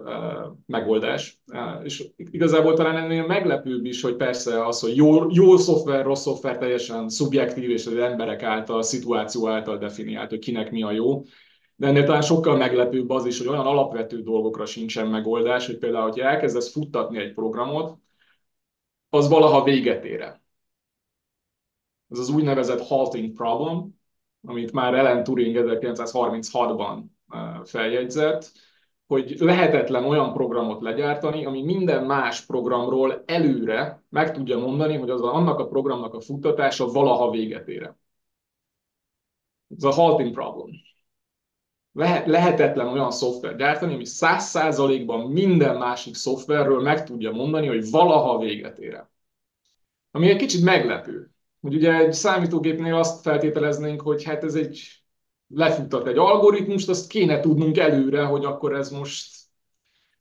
megoldás, 0.66 1.40
és 1.82 2.08
igazából 2.16 2.74
talán 2.74 2.96
ennél 2.96 3.26
meglepőbb 3.26 3.84
is, 3.84 4.02
hogy 4.02 4.16
persze 4.16 4.66
az, 4.66 4.80
hogy 4.80 4.96
jó, 4.96 5.30
jó 5.30 5.56
szoftver, 5.56 6.04
rossz 6.04 6.22
szoftver 6.22 6.58
teljesen 6.58 7.08
szubjektív, 7.08 7.70
és 7.70 7.86
az 7.86 7.96
emberek 7.96 8.42
által, 8.42 8.82
szituáció 8.82 9.48
által 9.48 9.78
definiált, 9.78 10.30
hogy 10.30 10.38
kinek 10.38 10.70
mi 10.70 10.82
a 10.82 10.90
jó, 10.90 11.22
de 11.76 11.86
ennél 11.86 12.04
talán 12.04 12.22
sokkal 12.22 12.56
meglepőbb 12.56 13.10
az 13.10 13.26
is, 13.26 13.38
hogy 13.38 13.48
olyan 13.48 13.66
alapvető 13.66 14.22
dolgokra 14.22 14.66
sincsen 14.66 15.06
megoldás, 15.06 15.66
hogy 15.66 15.78
például, 15.78 16.10
hogy 16.10 16.20
elkezdesz 16.20 16.72
futtatni 16.72 17.18
egy 17.18 17.32
programot, 17.32 17.98
az 19.08 19.28
valaha 19.28 19.64
véget 19.64 20.04
ér. 20.04 20.20
Ez 22.10 22.18
az 22.18 22.30
úgynevezett 22.30 22.80
halting 22.86 23.32
problem, 23.32 24.00
amit 24.46 24.72
már 24.72 24.94
Ellen 24.94 25.24
Turing 25.24 25.56
1936-ban 25.58 27.02
feljegyzett, 27.64 28.52
hogy 29.06 29.34
lehetetlen 29.38 30.04
olyan 30.04 30.32
programot 30.32 30.80
legyártani, 30.80 31.44
ami 31.44 31.62
minden 31.62 32.04
más 32.04 32.46
programról 32.46 33.22
előre 33.26 34.02
meg 34.08 34.32
tudja 34.32 34.58
mondani, 34.58 34.96
hogy 34.96 35.10
az 35.10 35.20
annak 35.20 35.58
a 35.58 35.66
programnak 35.66 36.14
a 36.14 36.20
futtatása 36.20 36.86
valaha 36.86 37.30
véget 37.30 37.68
ér. 37.68 37.92
Ez 39.76 39.84
a 39.84 39.90
halting 39.90 40.32
problem 40.32 40.70
lehet, 41.92 42.26
lehetetlen 42.26 42.86
olyan 42.86 43.10
szoftver 43.10 43.56
gyártani, 43.56 43.94
ami 43.94 44.04
száz 44.04 44.44
százalékban 44.44 45.30
minden 45.30 45.76
másik 45.76 46.14
szoftverről 46.14 46.80
meg 46.80 47.04
tudja 47.04 47.30
mondani, 47.30 47.66
hogy 47.66 47.90
valaha 47.90 48.38
véget 48.38 48.78
ér. 48.78 49.04
Ami 50.10 50.30
egy 50.30 50.36
kicsit 50.36 50.64
meglepő. 50.64 51.30
Hogy 51.60 51.74
ugye 51.74 51.94
egy 51.94 52.12
számítógépnél 52.12 52.94
azt 52.94 53.22
feltételeznénk, 53.22 54.00
hogy 54.00 54.24
hát 54.24 54.44
ez 54.44 54.54
egy 54.54 54.99
lefuttat 55.54 56.06
egy 56.06 56.18
algoritmust, 56.18 56.88
azt 56.88 57.08
kéne 57.08 57.40
tudnunk 57.40 57.78
előre, 57.78 58.24
hogy 58.24 58.44
akkor 58.44 58.74
ez 58.74 58.90
most 58.90 59.38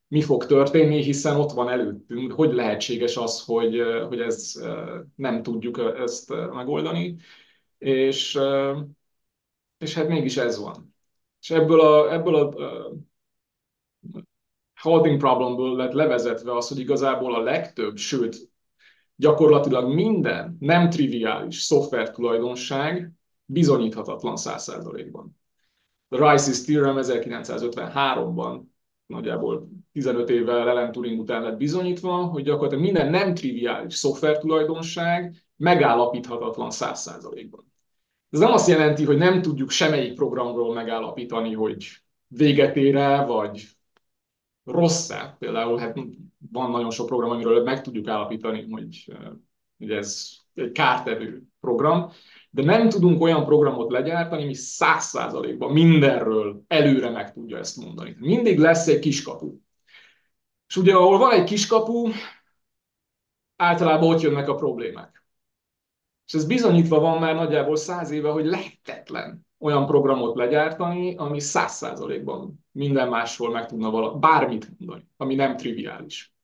mi 0.08 0.22
fog 0.22 0.46
történni, 0.46 1.02
hiszen 1.02 1.36
ott 1.36 1.52
van 1.52 1.68
előttünk, 1.68 2.32
hogy 2.32 2.52
lehetséges 2.52 3.16
az, 3.16 3.44
hogy, 3.44 3.80
hogy 4.08 4.20
ez 4.20 4.52
nem 5.14 5.42
tudjuk 5.42 5.78
ezt 5.98 6.28
megoldani, 6.52 7.16
és, 7.78 8.38
és 9.78 9.94
hát 9.94 10.08
mégis 10.08 10.36
ez 10.36 10.58
van. 10.58 10.94
És 11.40 11.50
ebből 11.50 11.80
a, 11.80 12.12
ebből 12.12 12.34
a 12.34 12.46
uh, 12.46 12.96
holding 14.80 15.18
problemből 15.18 15.76
lett 15.76 15.92
levezetve 15.92 16.56
az, 16.56 16.68
hogy 16.68 16.78
igazából 16.78 17.34
a 17.34 17.42
legtöbb, 17.42 17.96
sőt, 17.96 18.36
gyakorlatilag 19.16 19.94
minden 19.94 20.56
nem 20.60 20.90
triviális 20.90 21.60
szoftver 21.60 22.10
tulajdonság 22.10 23.12
bizonyíthatatlan 23.50 24.36
száz 24.36 24.62
százalékban. 24.62 25.38
A 26.08 26.16
Rice's 26.16 26.64
Theorem 26.64 26.96
1953-ban, 27.00 28.60
nagyjából 29.06 29.68
15 29.92 30.30
évvel 30.30 30.68
Ellen 30.68 30.92
Turing 30.92 31.20
után 31.20 31.42
lett 31.42 31.56
bizonyítva, 31.56 32.16
hogy 32.16 32.42
gyakorlatilag 32.42 32.84
minden 32.84 33.10
nem 33.10 33.34
triviális 33.34 33.94
szoftver 33.94 34.38
tulajdonság 34.38 35.44
megállapíthatatlan 35.56 36.70
száz 36.70 37.00
százalékban. 37.00 37.72
Ez 38.30 38.38
nem 38.38 38.52
azt 38.52 38.68
jelenti, 38.68 39.04
hogy 39.04 39.16
nem 39.16 39.42
tudjuk 39.42 39.70
semmelyik 39.70 40.14
programról 40.14 40.74
megállapítani, 40.74 41.54
hogy 41.54 41.86
véget 42.26 42.76
ér 42.76 42.94
vagy 43.26 43.68
rossz-e. 44.64 45.36
Például 45.38 45.78
hát 45.78 45.98
van 46.52 46.70
nagyon 46.70 46.90
sok 46.90 47.06
program, 47.06 47.30
amiről 47.30 47.62
meg 47.62 47.82
tudjuk 47.82 48.08
állapítani, 48.08 48.66
hogy, 48.70 49.12
hogy 49.78 49.90
ez 49.90 50.28
egy 50.54 50.72
kártevő 50.72 51.42
program, 51.60 52.10
de 52.50 52.64
nem 52.64 52.88
tudunk 52.88 53.22
olyan 53.22 53.44
programot 53.44 53.90
legyártani, 53.90 54.42
ami 54.42 54.54
száz 54.54 55.04
százalékban 55.04 55.72
mindenről 55.72 56.62
előre 56.68 57.10
meg 57.10 57.32
tudja 57.32 57.58
ezt 57.58 57.76
mondani. 57.76 58.16
Mindig 58.18 58.58
lesz 58.58 58.86
egy 58.86 58.98
kiskapu. 58.98 59.58
És 60.68 60.76
ugye, 60.76 60.94
ahol 60.94 61.18
van 61.18 61.32
egy 61.32 61.44
kiskapu, 61.44 62.08
általában 63.56 64.14
ott 64.14 64.20
jönnek 64.20 64.48
a 64.48 64.54
problémák. 64.54 65.24
És 66.26 66.34
ez 66.34 66.46
bizonyítva 66.46 67.00
van 67.00 67.18
már 67.18 67.34
nagyjából 67.34 67.76
száz 67.76 68.10
éve, 68.10 68.30
hogy 68.30 68.44
lehetetlen 68.44 69.46
olyan 69.58 69.86
programot 69.86 70.36
legyártani, 70.36 71.14
ami 71.16 71.40
száz 71.40 71.72
százalékban 71.72 72.64
minden 72.72 73.08
másról 73.08 73.50
meg 73.50 73.66
tudna 73.66 73.90
vala, 73.90 74.14
bármit 74.14 74.68
mondani, 74.78 75.08
ami 75.16 75.34
nem 75.34 75.56
triviális. 75.56 76.34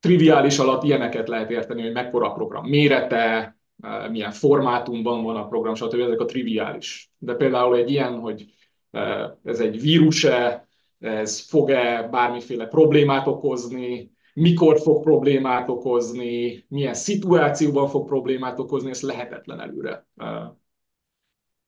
Triviális 0.00 0.58
alatt 0.58 0.82
ilyeneket 0.82 1.28
lehet 1.28 1.50
érteni, 1.50 1.82
hogy 1.82 1.92
mekkora 1.92 2.32
program 2.32 2.66
mérete, 2.66 3.55
milyen 4.10 4.32
formátumban 4.32 5.22
van 5.22 5.36
a 5.36 5.46
program, 5.46 5.74
stb. 5.74 6.00
ezek 6.00 6.20
a 6.20 6.24
triviális. 6.24 7.10
De 7.18 7.34
például 7.34 7.76
egy 7.76 7.90
ilyen, 7.90 8.18
hogy 8.18 8.54
ez 9.44 9.60
egy 9.60 9.80
vírus-e, 9.80 10.68
ez 10.98 11.40
fog-e 11.40 12.08
bármiféle 12.10 12.66
problémát 12.66 13.26
okozni, 13.26 14.10
mikor 14.34 14.80
fog 14.80 15.02
problémát 15.02 15.68
okozni, 15.68 16.64
milyen 16.68 16.94
szituációban 16.94 17.88
fog 17.88 18.06
problémát 18.06 18.58
okozni, 18.58 18.90
ez 18.90 19.02
lehetetlen 19.02 19.60
előre. 19.60 20.06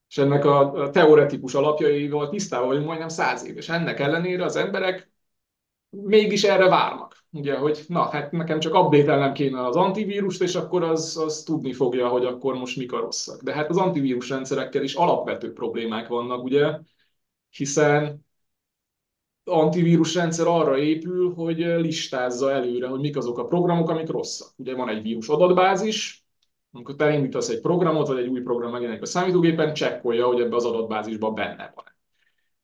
És 0.09 0.19
ennek 0.19 0.45
a 0.45 0.89
teoretikus 0.93 1.55
alapjaival 1.55 2.29
tisztában 2.29 2.69
vagyunk 2.69 2.87
majdnem 2.87 3.09
száz 3.09 3.47
éves. 3.47 3.69
Ennek 3.69 4.01
ellenére 4.01 4.45
az 4.45 4.57
emberek 4.57 5.11
mégis 5.91 6.45
erre 6.45 6.69
várnak. 6.69 7.17
Ugye, 7.31 7.57
hogy 7.57 7.85
na, 7.89 8.03
hát 8.03 8.33
nekem 8.33 8.61
csak 8.61 8.75
update 8.75 9.33
kéne 9.33 9.67
az 9.67 9.77
antivírust, 9.77 10.43
és 10.43 10.55
akkor 10.55 10.83
az, 10.83 11.17
az 11.17 11.43
tudni 11.43 11.73
fogja, 11.73 12.09
hogy 12.09 12.25
akkor 12.25 12.55
most 12.55 12.77
mik 12.77 12.93
a 12.93 13.01
rosszak. 13.01 13.43
De 13.43 13.53
hát 13.53 13.71
az 13.71 13.77
antivírus 13.77 14.29
rendszerekkel 14.29 14.83
is 14.83 14.95
alapvető 14.95 15.53
problémák 15.53 16.09
vannak, 16.09 16.43
ugye, 16.43 16.79
hiszen 17.51 18.27
antivírus 19.45 20.15
rendszer 20.15 20.47
arra 20.47 20.79
épül, 20.79 21.35
hogy 21.35 21.59
listázza 21.59 22.53
előre, 22.53 22.87
hogy 22.87 23.01
mik 23.01 23.17
azok 23.17 23.39
a 23.39 23.47
programok, 23.47 23.91
amik 23.91 24.09
rosszak. 24.09 24.49
Ugye 24.57 24.75
van 24.75 24.89
egy 24.89 25.03
vírus 25.03 25.29
adatbázis, 25.29 26.25
amikor 26.73 26.95
te 26.95 27.13
indítasz 27.13 27.49
egy 27.49 27.61
programot, 27.61 28.07
vagy 28.07 28.19
egy 28.19 28.29
új 28.29 28.41
program 28.41 28.71
megjelenik 28.71 29.03
a 29.03 29.07
számítógépen, 29.07 29.75
csekkolja, 29.75 30.27
hogy 30.27 30.41
ebbe 30.41 30.57
az 30.57 30.65
adatbázisban 30.65 31.35
benne 31.35 31.73
van. 31.75 31.88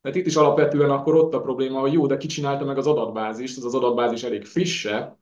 Tehát 0.05 0.19
itt 0.19 0.25
is 0.25 0.35
alapvetően 0.35 0.89
akkor 0.89 1.15
ott 1.15 1.33
a 1.33 1.41
probléma, 1.41 1.79
hogy 1.79 1.93
jó, 1.93 2.07
de 2.07 2.17
ki 2.17 2.27
csinálta 2.27 2.65
meg 2.65 2.77
az 2.77 2.87
adatbázist, 2.87 3.57
az 3.57 3.65
az 3.65 3.75
adatbázis 3.75 4.23
elég 4.23 4.45
frisse. 4.45 5.17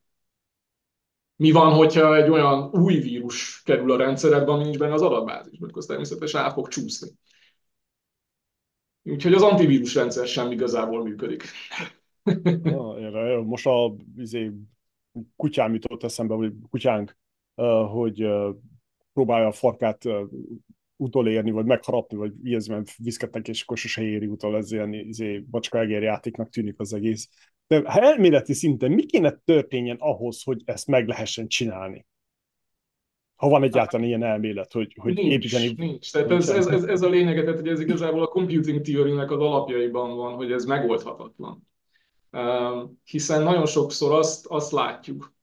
Mi 1.36 1.52
van, 1.52 1.74
hogyha 1.74 2.16
egy 2.16 2.30
olyan 2.30 2.70
új 2.74 2.96
vírus 2.96 3.62
kerül 3.62 3.92
a 3.92 3.98
rendszeredbe, 3.98 4.52
ami 4.52 4.64
nincs 4.64 4.78
benne 4.78 4.94
az 4.94 5.02
adatbázisban, 5.02 5.70
akkor 5.70 5.86
természetesen 5.86 6.42
át 6.42 6.54
fog 6.54 6.68
csúszni. 6.68 7.10
Úgyhogy 9.04 9.34
az 9.34 9.42
antivírus 9.42 9.96
rendszer 9.96 10.28
sem 10.28 10.52
igazából 10.52 11.04
működik. 11.04 11.44
Ah, 12.64 13.44
Most 13.44 13.66
a 13.66 13.96
izé, 14.18 14.52
kutyám 15.36 15.74
jutott 15.74 16.04
eszembe, 16.04 16.36
vagy 16.36 16.54
kutyánk, 16.70 17.18
hogy 17.92 18.28
próbálja 19.14 19.48
a 19.48 19.52
farkát 19.52 20.04
utolérni, 20.96 21.52
vagy 21.52 21.66
megharapni, 21.66 22.18
vagy 22.18 22.34
ilyesmiben 22.44 22.86
viszketnek, 22.98 23.48
és 23.48 23.62
akkor 23.62 23.78
sose 23.78 24.02
éri 24.02 24.26
utol, 24.26 24.58
ez 24.58 24.72
ilyen 24.72 24.94
izé, 24.94 25.40
bacska 25.40 25.80
egér 25.80 26.02
játéknak 26.02 26.50
tűnik 26.50 26.80
az 26.80 26.94
egész. 26.94 27.30
De 27.68 27.82
ha 27.86 28.02
elméleti 28.02 28.54
szinten 28.54 28.92
mi 28.92 29.06
kéne 29.06 29.42
történjen 29.46 29.98
ahhoz, 30.00 30.44
hogy 30.44 30.62
ezt 30.66 30.88
meg 30.88 31.08
lehessen 31.08 31.48
csinálni? 31.48 32.06
Ha 33.36 33.50
van 33.50 33.64
egyáltalán 33.64 34.06
ilyen 34.06 34.24
elmélet, 34.24 34.72
hogy, 34.72 34.96
hogy 35.00 35.14
nincs, 35.14 35.34
építeni... 35.34 35.74
Nincs. 35.78 36.12
Tehát 36.12 36.32
ez, 36.32 36.50
ez, 36.50 36.68
ez, 36.68 36.84
ez, 36.84 37.02
a 37.02 37.10
lényeg, 37.10 37.44
tehát 37.44 37.60
hogy 37.60 37.68
ez 37.68 37.80
igazából 37.80 38.22
a 38.22 38.28
computing 38.28 38.82
theory-nek 38.82 39.32
az 39.32 39.40
alapjaiban 39.40 40.16
van, 40.16 40.34
hogy 40.34 40.52
ez 40.52 40.66
megoldhatatlan. 40.66 41.68
hiszen 43.04 43.44
nagyon 43.44 43.66
sokszor 43.66 44.12
azt, 44.12 44.46
azt 44.48 44.72
látjuk, 44.72 45.34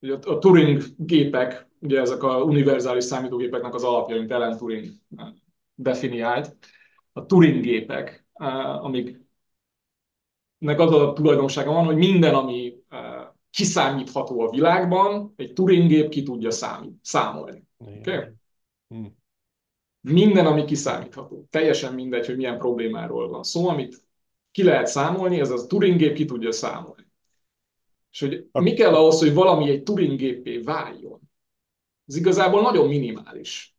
hogy 0.00 0.10
a, 0.10 0.18
a 0.22 0.38
Turing 0.38 0.82
gépek, 0.96 1.69
ugye 1.80 2.00
ezek 2.00 2.22
a 2.22 2.42
univerzális 2.42 3.04
számítógépeknek 3.04 3.74
az 3.74 3.84
alapja, 3.84 4.16
mint 4.16 4.30
Ellen 4.30 4.56
Turing 4.56 4.90
definiált, 5.74 6.56
a 7.12 7.26
Turing 7.26 7.62
gépek, 7.62 8.26
amik 8.80 9.20
nek 10.58 10.80
az 10.80 10.92
a 10.92 11.12
tulajdonsága 11.12 11.72
van, 11.72 11.84
hogy 11.84 11.96
minden, 11.96 12.34
ami 12.34 12.74
kiszámítható 13.50 14.40
a 14.40 14.50
világban, 14.50 15.34
egy 15.36 15.52
Turing 15.52 15.88
gép 15.88 16.08
ki 16.08 16.22
tudja 16.22 16.50
számít, 16.50 16.98
számolni. 17.02 17.64
Okay? 17.78 18.24
Hmm. 18.88 19.18
Minden, 20.00 20.46
ami 20.46 20.64
kiszámítható. 20.64 21.46
Teljesen 21.50 21.94
mindegy, 21.94 22.26
hogy 22.26 22.36
milyen 22.36 22.58
problémáról 22.58 23.28
van 23.28 23.42
szó, 23.42 23.68
amit 23.68 24.02
ki 24.50 24.62
lehet 24.62 24.86
számolni, 24.86 25.40
ez 25.40 25.50
a 25.50 25.66
Turing 25.66 25.98
gép 25.98 26.14
ki 26.14 26.24
tudja 26.24 26.52
számolni. 26.52 27.08
És 28.10 28.20
hogy 28.20 28.46
mi 28.52 28.72
kell 28.72 28.94
ahhoz, 28.94 29.18
hogy 29.18 29.34
valami 29.34 29.70
egy 29.70 29.82
Turing 29.82 30.18
gépé 30.18 30.58
váljon? 30.58 30.99
Ez 32.10 32.16
igazából 32.16 32.62
nagyon 32.62 32.88
minimális. 32.88 33.76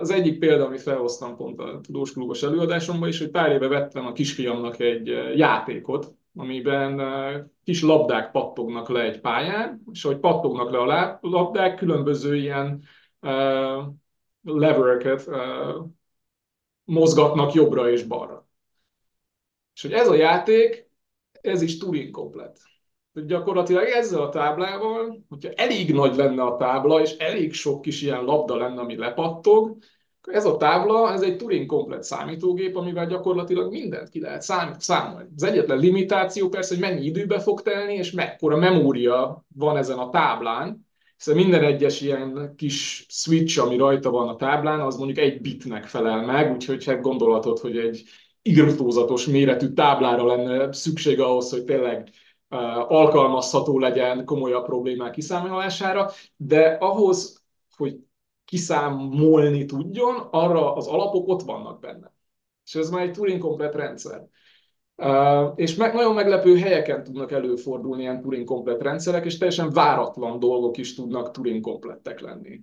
Az 0.00 0.10
egyik 0.10 0.38
példa, 0.38 0.64
amit 0.64 0.80
felhoztam 0.80 1.36
pont 1.36 1.60
a 1.60 1.80
tudós 1.82 2.12
klubos 2.12 2.42
előadásomban 2.42 3.08
is, 3.08 3.18
hogy 3.18 3.30
pár 3.30 3.52
éve 3.52 3.68
vettem 3.68 4.06
a 4.06 4.12
kisfiamnak 4.12 4.80
egy 4.80 5.06
játékot, 5.36 6.14
amiben 6.36 7.00
kis 7.64 7.82
labdák 7.82 8.30
pattognak 8.30 8.88
le 8.88 9.02
egy 9.02 9.20
pályán, 9.20 9.82
és 9.92 10.04
ahogy 10.04 10.18
pattognak 10.18 10.70
le 10.70 10.78
a 10.78 11.18
labdák, 11.20 11.76
különböző 11.76 12.36
ilyen 12.36 12.82
uh, 13.20 13.84
levereket 14.42 15.28
mozgatnak 16.84 17.52
jobbra 17.52 17.90
és 17.90 18.02
balra. 18.02 18.48
És 19.74 19.82
hogy 19.82 19.92
ez 19.92 20.08
a 20.08 20.14
játék, 20.14 20.90
ez 21.40 21.62
is 21.62 21.78
Turing 21.78 22.10
komplet. 22.10 22.58
Gyakorlatilag 23.14 23.84
ezzel 23.84 24.22
a 24.22 24.28
táblával, 24.28 25.24
hogyha 25.28 25.50
elég 25.54 25.92
nagy 25.92 26.16
lenne 26.16 26.42
a 26.42 26.56
tábla, 26.56 27.00
és 27.00 27.16
elég 27.16 27.52
sok 27.52 27.82
kis 27.82 28.02
ilyen 28.02 28.24
labda 28.24 28.56
lenne, 28.56 28.80
ami 28.80 28.96
lepattog, 28.96 29.76
ez 30.30 30.44
a 30.44 30.56
tábla, 30.56 31.12
ez 31.12 31.22
egy 31.22 31.36
Turing 31.36 31.66
komplet 31.66 32.02
számítógép, 32.02 32.76
amivel 32.76 33.06
gyakorlatilag 33.06 33.70
mindent 33.70 34.08
ki 34.08 34.20
lehet 34.20 34.42
számít, 34.42 34.80
számolni. 34.80 35.28
Az 35.36 35.42
egyetlen 35.42 35.78
limitáció 35.78 36.48
persze, 36.48 36.74
hogy 36.74 36.82
mennyi 36.82 37.04
időbe 37.04 37.40
fog 37.40 37.62
telni, 37.62 37.94
és 37.94 38.10
mekkora 38.10 38.56
memória 38.56 39.44
van 39.54 39.76
ezen 39.76 39.98
a 39.98 40.10
táblán, 40.10 40.86
hiszen 41.16 41.36
minden 41.36 41.64
egyes 41.64 42.00
ilyen 42.00 42.54
kis 42.56 43.06
switch, 43.08 43.64
ami 43.64 43.76
rajta 43.76 44.10
van 44.10 44.28
a 44.28 44.36
táblán, 44.36 44.80
az 44.80 44.96
mondjuk 44.96 45.18
egy 45.18 45.40
bitnek 45.40 45.84
felel 45.84 46.24
meg, 46.24 46.52
úgyhogy 46.52 46.84
hát 46.84 47.00
gondolhatod, 47.00 47.58
hogy 47.58 47.76
egy 47.76 48.02
irtózatos 48.42 49.26
méretű 49.26 49.68
táblára 49.68 50.26
lenne 50.26 50.72
szükség 50.72 51.20
ahhoz, 51.20 51.50
hogy 51.50 51.64
tényleg 51.64 52.08
alkalmazható 52.88 53.78
legyen 53.78 54.24
komolyabb 54.24 54.64
problémák 54.64 55.12
kiszámolására, 55.12 56.10
de 56.36 56.76
ahhoz, 56.80 57.44
hogy 57.76 57.98
kiszámolni 58.44 59.64
tudjon, 59.64 60.28
arra 60.30 60.74
az 60.74 60.86
alapok 60.86 61.28
ott 61.28 61.42
vannak 61.42 61.80
benne. 61.80 62.12
És 62.64 62.74
ez 62.74 62.90
már 62.90 63.02
egy 63.02 63.12
Turing 63.12 63.40
komplet 63.40 63.74
rendszer. 63.74 64.26
És 65.54 65.74
meg, 65.74 65.94
nagyon 65.94 66.14
meglepő 66.14 66.58
helyeken 66.58 67.04
tudnak 67.04 67.32
előfordulni 67.32 68.02
ilyen 68.02 68.20
Turing 68.20 68.44
komplet 68.44 68.82
rendszerek, 68.82 69.24
és 69.24 69.38
teljesen 69.38 69.70
váratlan 69.70 70.38
dolgok 70.38 70.76
is 70.76 70.94
tudnak 70.94 71.30
Turing 71.30 71.60
komplettek 71.60 72.20
lenni. 72.20 72.60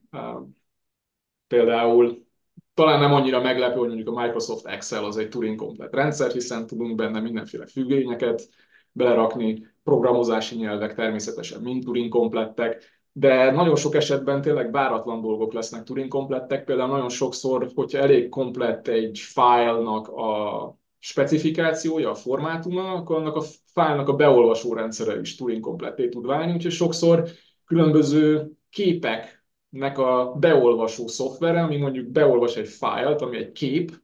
Például 1.47 2.25
talán 2.73 2.99
nem 2.99 3.13
annyira 3.13 3.41
meglepő, 3.41 3.77
hogy 3.77 3.87
mondjuk 3.87 4.17
a 4.17 4.21
Microsoft 4.21 4.65
Excel 4.65 5.05
az 5.05 5.17
egy 5.17 5.29
Turing 5.29 5.55
komplet 5.55 5.93
rendszer, 5.93 6.31
hiszen 6.31 6.67
tudunk 6.67 6.95
benne 6.95 7.19
mindenféle 7.19 7.65
függvényeket 7.65 8.49
belerakni, 8.91 9.70
programozási 9.83 10.55
nyelvek 10.55 10.95
természetesen 10.95 11.61
mind 11.61 11.83
Turing 11.83 12.09
komplettek, 12.09 12.99
de 13.11 13.51
nagyon 13.51 13.75
sok 13.75 13.95
esetben 13.95 14.41
tényleg 14.41 14.71
váratlan 14.71 15.21
dolgok 15.21 15.53
lesznek 15.53 15.83
Turing 15.83 16.07
komplettek, 16.07 16.63
például 16.63 16.89
nagyon 16.89 17.09
sokszor, 17.09 17.71
hogyha 17.75 17.99
elég 17.99 18.29
komplett 18.29 18.87
egy 18.87 19.19
fájlnak 19.19 20.07
a 20.07 20.79
specifikációja, 20.99 22.09
a 22.09 22.15
formátuma, 22.15 22.91
akkor 22.91 23.15
annak 23.15 23.35
a 23.35 23.43
fájlnak 23.73 24.07
a 24.07 24.15
beolvasó 24.15 24.73
rendszere 24.73 25.19
is 25.19 25.35
Turing 25.35 25.61
kompletté 25.61 26.09
tud 26.09 26.25
válni, 26.25 26.53
úgyhogy 26.53 26.71
sokszor 26.71 27.29
különböző 27.65 28.51
képeknek 28.69 29.97
a 29.97 30.35
beolvasó 30.39 31.07
szoftvere, 31.07 31.61
ami 31.61 31.77
mondjuk 31.77 32.07
beolvas 32.07 32.55
egy 32.55 32.67
fájlt, 32.67 33.21
ami 33.21 33.37
egy 33.37 33.51
kép, 33.51 34.01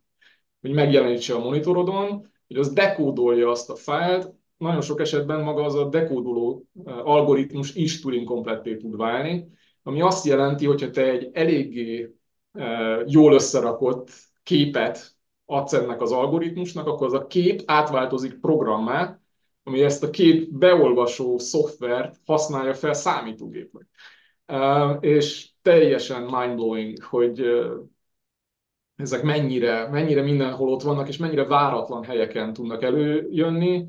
hogy 0.62 0.72
megjelenítse 0.72 1.34
a 1.34 1.40
monitorodon, 1.40 2.32
hogy 2.48 2.58
az 2.58 2.74
dekódolja 2.74 3.50
azt 3.50 3.70
a 3.70 3.76
fájlt, 3.76 4.34
nagyon 4.58 4.82
sok 4.82 5.00
esetben 5.00 5.44
maga 5.44 5.64
az 5.64 5.76
a 5.76 5.90
dekódoló 5.90 6.66
algoritmus 6.86 7.76
is 7.76 8.02
Turing 8.02 8.28
kompletté 8.28 8.78
tud 8.78 8.98
válni, 8.98 9.48
ami 9.84 10.02
azt 10.02 10.26
jelenti, 10.26 10.66
hogyha 10.66 10.90
te 10.90 11.10
egy 11.10 11.30
eléggé 11.34 12.16
jól 13.06 13.34
összerakott 13.34 14.10
képet 14.44 15.16
adsz 15.46 15.74
ennek 15.74 16.02
az 16.02 16.12
algoritmusnak, 16.12 16.88
akkor 16.88 17.08
az 17.08 17.14
a 17.14 17.28
kép 17.28 17.62
átváltozik 17.66 18.40
programmá, 18.40 19.20
ami 19.64 19.82
ezt 19.82 20.04
a 20.04 20.10
kép 20.10 20.50
beolvasó 20.52 21.38
szoftvert 21.38 22.16
használja 22.26 22.74
fel 22.74 22.94
számítógépnek. 22.94 23.88
És 25.00 25.50
teljesen 25.62 26.22
mindblowing, 26.22 27.04
hogy 27.04 27.46
ezek 28.96 29.24
mennyire, 29.24 29.88
mennyire 29.90 30.22
mindenhol 30.22 30.70
ott 30.70 30.82
vannak, 30.82 31.08
és 31.08 31.18
mennyire 31.18 31.46
váratlan 31.46 32.04
helyeken 32.04 32.54
tudnak 32.54 32.84
előjönni, 32.84 33.88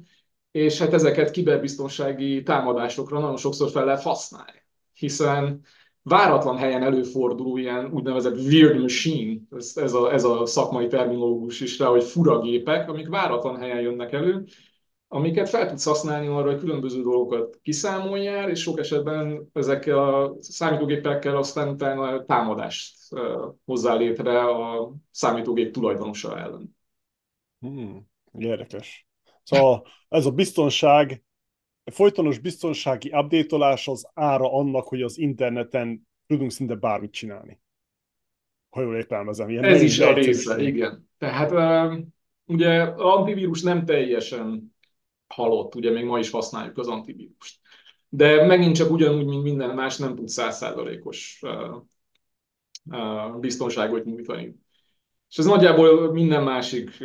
és 0.58 0.78
hát 0.78 0.92
ezeket 0.92 1.30
kiberbiztonsági 1.30 2.42
támadásokra 2.42 3.20
nagyon 3.20 3.36
sokszor 3.36 3.70
fel 3.70 3.84
lehet 3.84 4.02
használni, 4.02 4.62
hiszen 4.92 5.60
váratlan 6.02 6.56
helyen 6.56 6.82
előforduló 6.82 7.56
ilyen 7.56 7.92
úgynevezett 7.92 8.36
weird 8.36 8.80
machine, 8.80 9.40
ez, 9.50 9.72
ez, 9.76 9.92
a, 9.92 10.12
ez 10.12 10.24
a 10.24 10.46
szakmai 10.46 10.86
terminológus 10.86 11.60
is 11.60 11.78
rá, 11.78 11.86
hogy 11.86 12.04
furagépek, 12.04 12.88
amik 12.88 13.08
váratlan 13.08 13.56
helyen 13.56 13.80
jönnek 13.80 14.12
elő, 14.12 14.44
amiket 15.08 15.48
fel 15.48 15.68
tudsz 15.68 15.84
használni 15.84 16.26
arra, 16.26 16.50
hogy 16.50 16.60
különböző 16.60 17.02
dolgokat 17.02 17.58
kiszámoljál, 17.62 18.50
és 18.50 18.60
sok 18.60 18.78
esetben 18.78 19.48
ezekkel 19.52 19.98
a 19.98 20.36
számítógépekkel 20.40 21.36
aztán 21.36 21.68
utána 21.68 22.24
támadást 22.24 22.96
hozzá 23.64 23.94
létre 23.94 24.40
a 24.44 24.92
számítógép 25.10 25.72
tulajdonosa 25.72 26.38
ellen. 26.38 26.76
Hmm, 27.60 28.06
érdekes. 28.38 29.07
Szóval 29.48 29.86
ez 30.08 30.26
a 30.26 30.30
biztonság, 30.30 31.24
a 31.84 31.90
folytonos 31.90 32.38
biztonsági 32.38 33.10
updatolás 33.12 33.88
az 33.88 34.10
ára 34.14 34.52
annak, 34.52 34.84
hogy 34.84 35.02
az 35.02 35.18
interneten 35.18 36.08
tudunk 36.26 36.50
szinte 36.50 36.74
bármit 36.74 37.12
csinálni. 37.12 37.60
Ha 38.70 38.80
jól 38.80 38.96
értelmezem. 38.96 39.48
Ilyen 39.48 39.64
ez 39.64 39.82
is 39.82 39.98
a 39.98 40.12
része, 40.12 40.62
igen. 40.62 41.08
Tehát 41.18 41.98
ugye 42.44 42.82
az 42.82 43.00
antivírus 43.00 43.62
nem 43.62 43.84
teljesen 43.84 44.76
halott, 45.26 45.74
ugye 45.74 45.90
még 45.90 46.04
ma 46.04 46.18
is 46.18 46.30
használjuk 46.30 46.78
az 46.78 46.88
antivírust. 46.88 47.58
De 48.08 48.46
megint 48.46 48.76
csak 48.76 48.90
ugyanúgy, 48.90 49.26
mint 49.26 49.42
minden 49.42 49.74
más, 49.74 49.96
nem 49.96 50.14
tud 50.14 50.28
százszázalékos 50.28 51.42
biztonságot 53.40 54.04
nyújtani. 54.04 54.54
És 55.30 55.38
ez 55.38 55.46
nagyjából 55.46 56.12
minden 56.12 56.42
másik 56.42 57.04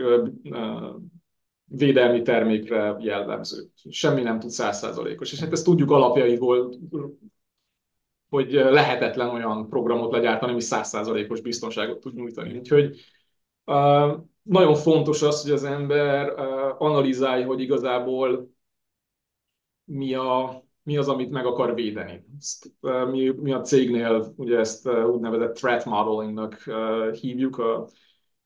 védelmi 1.76 2.22
termékre 2.22 2.96
jellemző. 3.00 3.64
Semmi 3.90 4.22
nem 4.22 4.40
tud 4.40 4.50
százszázalékos. 4.50 5.32
És 5.32 5.40
hát 5.40 5.52
ezt 5.52 5.66
tudjuk 5.66 5.92
alapjaiból, 5.92 6.74
hogy 8.30 8.52
lehetetlen 8.52 9.30
olyan 9.30 9.70
programot 9.70 10.12
legyártani, 10.12 10.52
ami 10.52 10.62
százszázalékos 10.62 11.42
biztonságot 11.42 12.00
tud 12.00 12.16
nyújtani. 12.16 12.58
Úgyhogy 12.58 13.00
nagyon 14.42 14.76
fontos 14.76 15.22
az, 15.22 15.42
hogy 15.42 15.52
az 15.52 15.64
ember 15.64 16.34
analizálja, 16.78 17.46
hogy 17.46 17.62
igazából 17.62 18.52
mi, 19.84 20.14
a, 20.14 20.64
mi 20.84 20.98
az, 20.98 21.08
amit 21.10 21.32
meg 21.32 21.46
akar 21.46 21.76
védeni. 21.76 22.26
Ezt, 22.40 22.72
mi, 23.12 23.30
mi 23.30 23.52
a 23.52 23.62
cégnél 23.62 24.34
ugye 24.36 24.58
ezt 24.58 24.90
úgynevezett 24.90 25.56
threat 25.56 25.86
modelingnak 25.86 26.70
hívjuk, 27.20 27.58
a 27.58 27.88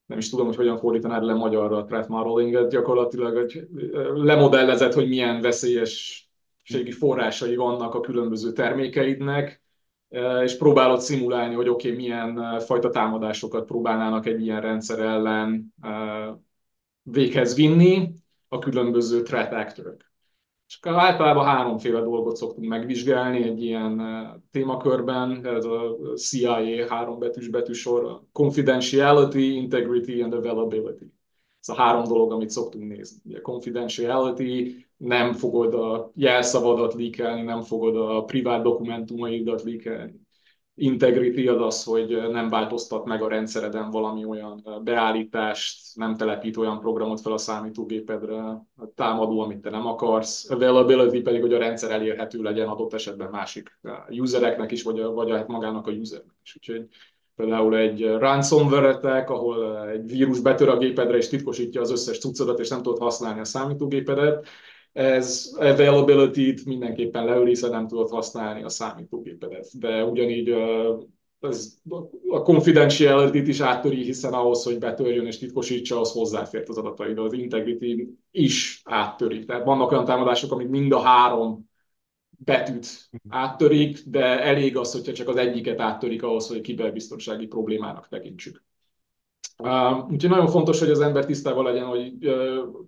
nem 0.07 0.17
is 0.17 0.29
tudom, 0.29 0.45
hogy 0.45 0.55
hogyan 0.55 0.77
fordítanád 0.77 1.23
le 1.23 1.33
magyarra 1.33 1.77
a 1.77 1.83
threat 1.83 2.07
modelinget, 2.07 2.69
gyakorlatilag 2.69 3.35
hogy 3.35 3.67
lemodellezett, 4.13 4.93
hogy 4.93 5.07
milyen 5.07 5.41
veszélyességi 5.41 6.91
forrásai 6.91 7.55
vannak 7.55 7.93
a 7.93 7.99
különböző 7.99 8.51
termékeidnek, 8.51 9.61
és 10.43 10.57
próbálod 10.57 10.99
szimulálni, 10.99 11.55
hogy 11.55 11.69
oké, 11.69 11.91
okay, 11.91 11.99
milyen 11.99 12.59
fajta 12.59 12.89
támadásokat 12.89 13.65
próbálnának 13.65 14.25
egy 14.25 14.41
ilyen 14.41 14.61
rendszer 14.61 14.99
ellen 14.99 15.73
véghez 17.01 17.55
vinni 17.55 18.11
a 18.47 18.59
különböző 18.59 19.21
threat 19.21 19.53
actorok. 19.53 20.06
És 20.67 20.79
általában 20.81 21.45
háromféle 21.45 21.99
dolgot 21.99 22.35
szoktunk 22.35 22.67
megvizsgálni 22.67 23.43
egy 23.43 23.63
ilyen 23.63 24.01
témakörben, 24.51 25.45
ez 25.45 25.65
a 25.65 25.97
CIA 26.15 26.87
három 26.89 27.19
betűs 27.19 27.47
betűsor, 27.47 28.21
confidentiality, 28.31 29.55
integrity 29.55 30.21
and 30.21 30.33
availability. 30.33 31.13
Ez 31.59 31.69
a 31.69 31.75
három 31.75 32.03
dolog, 32.03 32.31
amit 32.31 32.49
szoktunk 32.49 32.87
nézni. 32.87 33.21
Ugye 33.25 33.41
confidentiality, 33.41 34.85
nem 34.97 35.33
fogod 35.33 35.73
a 35.73 36.11
jelszavadat 36.15 36.93
líkelni, 36.93 37.41
nem 37.41 37.61
fogod 37.61 37.95
a 37.95 38.23
privát 38.23 38.63
dokumentumaidat 38.63 39.63
líkelni 39.63 40.26
integrity 40.79 41.47
az 41.47 41.61
az, 41.61 41.83
hogy 41.83 42.29
nem 42.31 42.49
változtat 42.49 43.05
meg 43.05 43.21
a 43.21 43.27
rendszereden 43.27 43.89
valami 43.89 44.25
olyan 44.25 44.81
beállítást, 44.83 45.95
nem 45.95 46.15
telepít 46.15 46.57
olyan 46.57 46.79
programot 46.79 47.21
fel 47.21 47.31
a 47.31 47.37
számítógépedre, 47.37 48.65
támadó, 48.95 49.39
amit 49.39 49.61
te 49.61 49.69
nem 49.69 49.85
akarsz. 49.85 50.49
Availability 50.49 51.21
pedig, 51.21 51.41
hogy 51.41 51.53
a 51.53 51.57
rendszer 51.57 51.91
elérhető 51.91 52.41
legyen 52.41 52.67
adott 52.67 52.93
esetben 52.93 53.29
másik 53.29 53.79
usereknek 54.09 54.71
is, 54.71 54.83
vagy, 54.83 55.01
vagy 55.03 55.31
hát 55.31 55.47
magának 55.47 55.87
a 55.87 55.91
usernek 55.91 56.35
is. 56.43 56.55
Úgyhogy 56.55 56.87
például 57.35 57.77
egy 57.77 58.05
ransomware 58.05 58.87
attack, 58.87 59.29
ahol 59.29 59.87
egy 59.89 60.11
vírus 60.11 60.39
betör 60.39 60.69
a 60.69 60.77
gépedre 60.77 61.17
és 61.17 61.27
titkosítja 61.27 61.81
az 61.81 61.91
összes 61.91 62.19
cuccodat, 62.19 62.59
és 62.59 62.69
nem 62.69 62.81
tudod 62.81 62.99
használni 62.99 63.39
a 63.39 63.45
számítógépedet, 63.45 64.47
ez 64.93 65.51
availability-t 65.57 66.65
mindenképpen 66.65 67.25
leöli, 67.25 67.49
hiszen 67.49 67.69
nem 67.69 67.87
tudod 67.87 68.09
használni 68.09 68.63
a 68.63 68.69
számítógépedet. 68.69 69.79
De 69.79 70.03
ugyanígy 70.03 70.55
ez 71.39 71.77
a 72.29 72.41
confidentiality-t 72.41 73.47
is 73.47 73.59
áttöri, 73.59 74.03
hiszen 74.03 74.33
ahhoz, 74.33 74.63
hogy 74.63 74.77
betörjön 74.77 75.25
és 75.25 75.37
titkosítsa, 75.37 75.99
az 75.99 76.11
hozzáfért 76.11 76.69
az 76.69 76.77
adataid. 76.77 77.17
Az 77.17 77.33
integrity 77.33 78.17
is 78.31 78.81
áttöri. 78.85 79.45
Tehát 79.45 79.65
vannak 79.65 79.91
olyan 79.91 80.05
támadások, 80.05 80.51
amik 80.51 80.67
mind 80.67 80.91
a 80.91 80.99
három 80.99 81.69
betűt 82.29 83.09
áttörik, 83.29 83.99
de 84.05 84.41
elég 84.41 84.77
az, 84.77 84.91
hogyha 84.91 85.13
csak 85.13 85.27
az 85.27 85.35
egyiket 85.35 85.79
áttörik 85.79 86.23
ahhoz, 86.23 86.47
hogy 86.47 86.61
kiberbiztonsági 86.61 87.47
problémának 87.47 88.07
tekintsük. 88.07 88.63
Úgyhogy 90.09 90.29
nagyon 90.29 90.47
fontos, 90.47 90.79
hogy 90.79 90.89
az 90.89 90.99
ember 90.99 91.25
tisztában 91.25 91.63
legyen, 91.63 91.85
hogy 91.85 92.13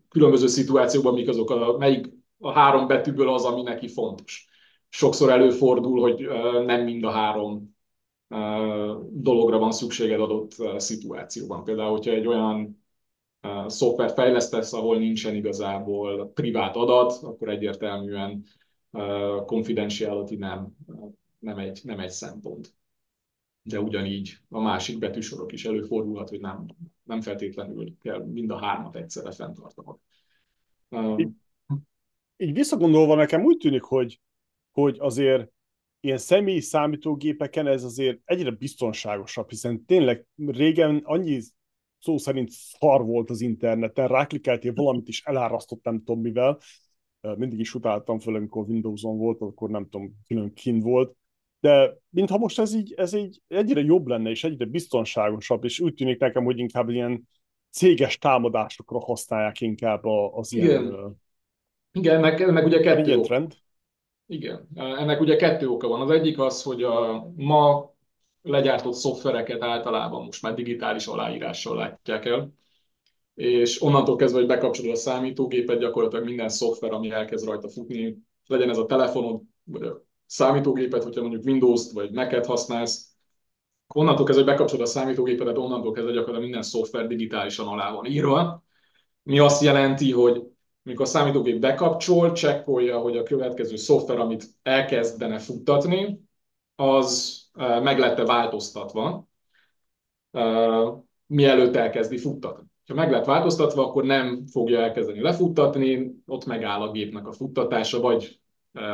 különböző 0.10 0.48
szituációkban 0.48 1.14
mik 1.14 1.30
azok, 1.30 1.50
a, 1.50 1.78
melyik 1.78 2.10
a 2.40 2.52
három 2.52 2.88
betűből 2.88 3.30
az, 3.30 3.44
ami 3.44 3.62
neki 3.62 3.88
fontos. 3.88 4.48
Sokszor 4.90 5.30
előfordul, 5.30 6.02
hogy 6.02 6.28
nem 6.66 6.84
mind 6.84 7.04
a 7.04 7.10
három 7.10 7.78
dologra 9.12 9.58
van 9.58 9.72
szükséged 9.72 10.20
adott 10.20 10.56
szituációban. 10.78 11.64
Például, 11.64 11.92
hogyha 11.92 12.12
egy 12.12 12.28
olyan 12.28 12.84
szoftvert 13.68 14.14
fejlesztesz, 14.14 14.74
ahol 14.74 14.98
nincsen 14.98 15.36
igazából 15.36 16.32
privát 16.34 16.76
adat, 16.76 17.12
akkor 17.24 17.50
egyértelműen 17.50 18.44
confidentiality 19.46 20.36
nem, 20.36 20.76
nem, 21.40 21.58
egy, 21.58 21.80
nem 21.84 22.00
egy 22.00 22.10
szempont 22.10 22.74
de 23.70 23.80
ugyanígy 23.80 24.38
a 24.50 24.60
másik 24.60 25.00
betűsorok 25.00 25.52
is 25.52 25.66
előfordulhat, 25.66 26.30
hogy 26.30 26.40
nem, 26.40 26.66
nem 27.04 27.22
feltétlenül 27.22 27.98
kell 28.02 28.26
mind 28.26 28.52
a 28.52 28.60
hármat 28.60 28.96
egyszerre 28.96 29.32
fenntartanod. 29.32 30.00
Így, 31.18 31.30
így 32.38 32.54
visszagondolva 32.54 33.16
nekem 33.16 33.44
úgy 33.44 33.58
tűnik, 33.58 33.82
hogy, 33.82 34.22
hogy 34.72 34.98
azért 35.00 35.52
ilyen 36.00 36.18
személyi 36.18 36.60
számítógépeken 36.60 37.68
ez 37.68 37.84
azért 37.84 38.20
egyre 38.26 38.52
biztonságosabb, 38.52 39.50
hiszen 39.50 39.86
tényleg 39.86 40.26
régen 40.36 41.02
annyi 41.04 41.42
szó 42.00 42.18
szerint 42.18 42.50
szar 42.52 43.06
volt 43.06 43.30
az 43.30 43.42
interneten, 43.42 44.08
ráklikeltél 44.08 44.74
valamit 44.74 45.08
is 45.08 45.24
elárasztott, 45.24 45.84
nem 45.84 45.98
tudom 45.98 46.22
mivel, 46.22 46.60
mindig 47.22 47.60
is 47.60 47.74
utáltam 47.74 48.20
föl, 48.20 48.36
amikor 48.36 48.68
Windows-on 48.68 49.18
volt, 49.18 49.42
akkor 49.42 49.70
nem 49.70 49.84
tudom, 49.84 50.16
külön 50.28 50.54
kint 50.54 50.84
volt, 50.84 51.16
de 51.60 51.98
mintha 52.10 52.38
most 52.38 52.60
ez 52.60 52.74
így, 52.74 52.94
ez 52.98 53.14
így 53.14 53.42
egyre 53.48 53.82
jobb 53.82 54.08
lenne, 54.08 54.30
és 54.30 54.44
egyre 54.44 54.66
biztonságosabb, 54.66 55.64
és 55.64 55.80
úgy 55.80 55.94
tűnik 55.94 56.20
nekem, 56.20 56.44
hogy 56.44 56.58
inkább 56.58 56.90
ilyen 56.90 57.28
céges 57.70 58.18
támadásokra 58.18 59.00
használják 59.00 59.62
inkább 59.62 60.06
az 60.34 60.54
Igen. 60.54 60.66
ilyen... 60.66 61.22
Igen, 61.92 62.20
meg, 62.20 62.52
meg 62.52 62.66
ugye 62.66 62.80
kettő 62.80 63.08
ilyen 63.08 63.22
trend. 63.22 63.56
Igen, 64.26 64.68
ennek 64.76 65.20
ugye 65.20 65.36
kettő 65.36 65.68
oka 65.68 65.88
van. 65.88 66.02
Az 66.02 66.10
egyik 66.10 66.40
az, 66.40 66.64
hogy 66.64 66.84
a 66.84 67.28
ma 67.36 67.94
legyártott 68.42 68.94
szoftvereket 68.94 69.64
általában 69.64 70.26
most 70.26 70.42
már 70.42 70.54
digitális 70.54 71.08
aláírással 71.08 71.76
látják 71.76 72.26
el, 72.26 72.54
és 73.36 73.82
onnantól 73.82 74.16
kezdve, 74.16 74.40
hogy 74.40 74.48
bekapcsolod 74.48 74.92
a 74.92 74.96
számítógépet, 74.96 75.80
gyakorlatilag 75.80 76.26
minden 76.26 76.50
szoftver, 76.50 76.92
ami 76.92 77.10
elkezd 77.10 77.48
rajta 77.48 77.70
futni, 77.70 78.18
legyen 78.46 78.70
ez 78.70 78.78
a 78.78 78.86
telefonod, 78.86 79.42
vagy 79.64 79.82
a 79.82 80.04
számítógépet, 80.30 81.04
hogyha 81.04 81.22
mondjuk 81.22 81.46
Windows-t 81.46 81.92
vagy 81.92 82.12
Mac-et 82.12 82.46
használsz, 82.46 83.08
onnantól 83.94 84.26
kezdve, 84.26 84.44
hogy 84.44 84.54
bekapcsolod 84.54 84.86
a 84.86 84.90
számítógépedet, 84.90 85.58
onnantól 85.58 85.92
kezdve 85.92 86.12
gyakorlatilag 86.12 86.44
minden 86.44 86.62
szoftver 86.62 87.08
digitálisan 87.08 87.68
alá 87.68 87.92
van 87.94 88.06
írva. 88.06 88.64
Mi 89.24 89.40
azt 89.40 89.62
jelenti, 89.62 90.12
hogy 90.12 90.44
mikor 90.82 91.06
a 91.06 91.10
számítógép 91.10 91.60
bekapcsol, 91.60 92.32
csekkolja, 92.32 93.00
hogy 93.00 93.18
a 93.18 93.24
következő 93.24 93.76
szoftver, 93.76 94.20
amit 94.20 94.46
elkezdene 94.64 95.40
futtatni, 95.40 96.22
az 96.76 97.42
meg 97.54 98.26
változtatva, 98.26 99.28
mielőtt 101.26 101.76
elkezdi 101.76 102.18
futtatni. 102.18 102.68
Ha 102.88 102.94
meg 102.94 103.12
lett 103.12 103.26
változtatva, 103.26 103.86
akkor 103.86 104.04
nem 104.04 104.46
fogja 104.48 104.80
elkezdeni 104.80 105.22
lefuttatni, 105.22 106.16
ott 106.26 106.46
megáll 106.46 106.82
a 106.82 106.92
gépnek 106.92 107.28
a 107.28 107.32
futtatása, 107.32 108.00
vagy 108.00 108.40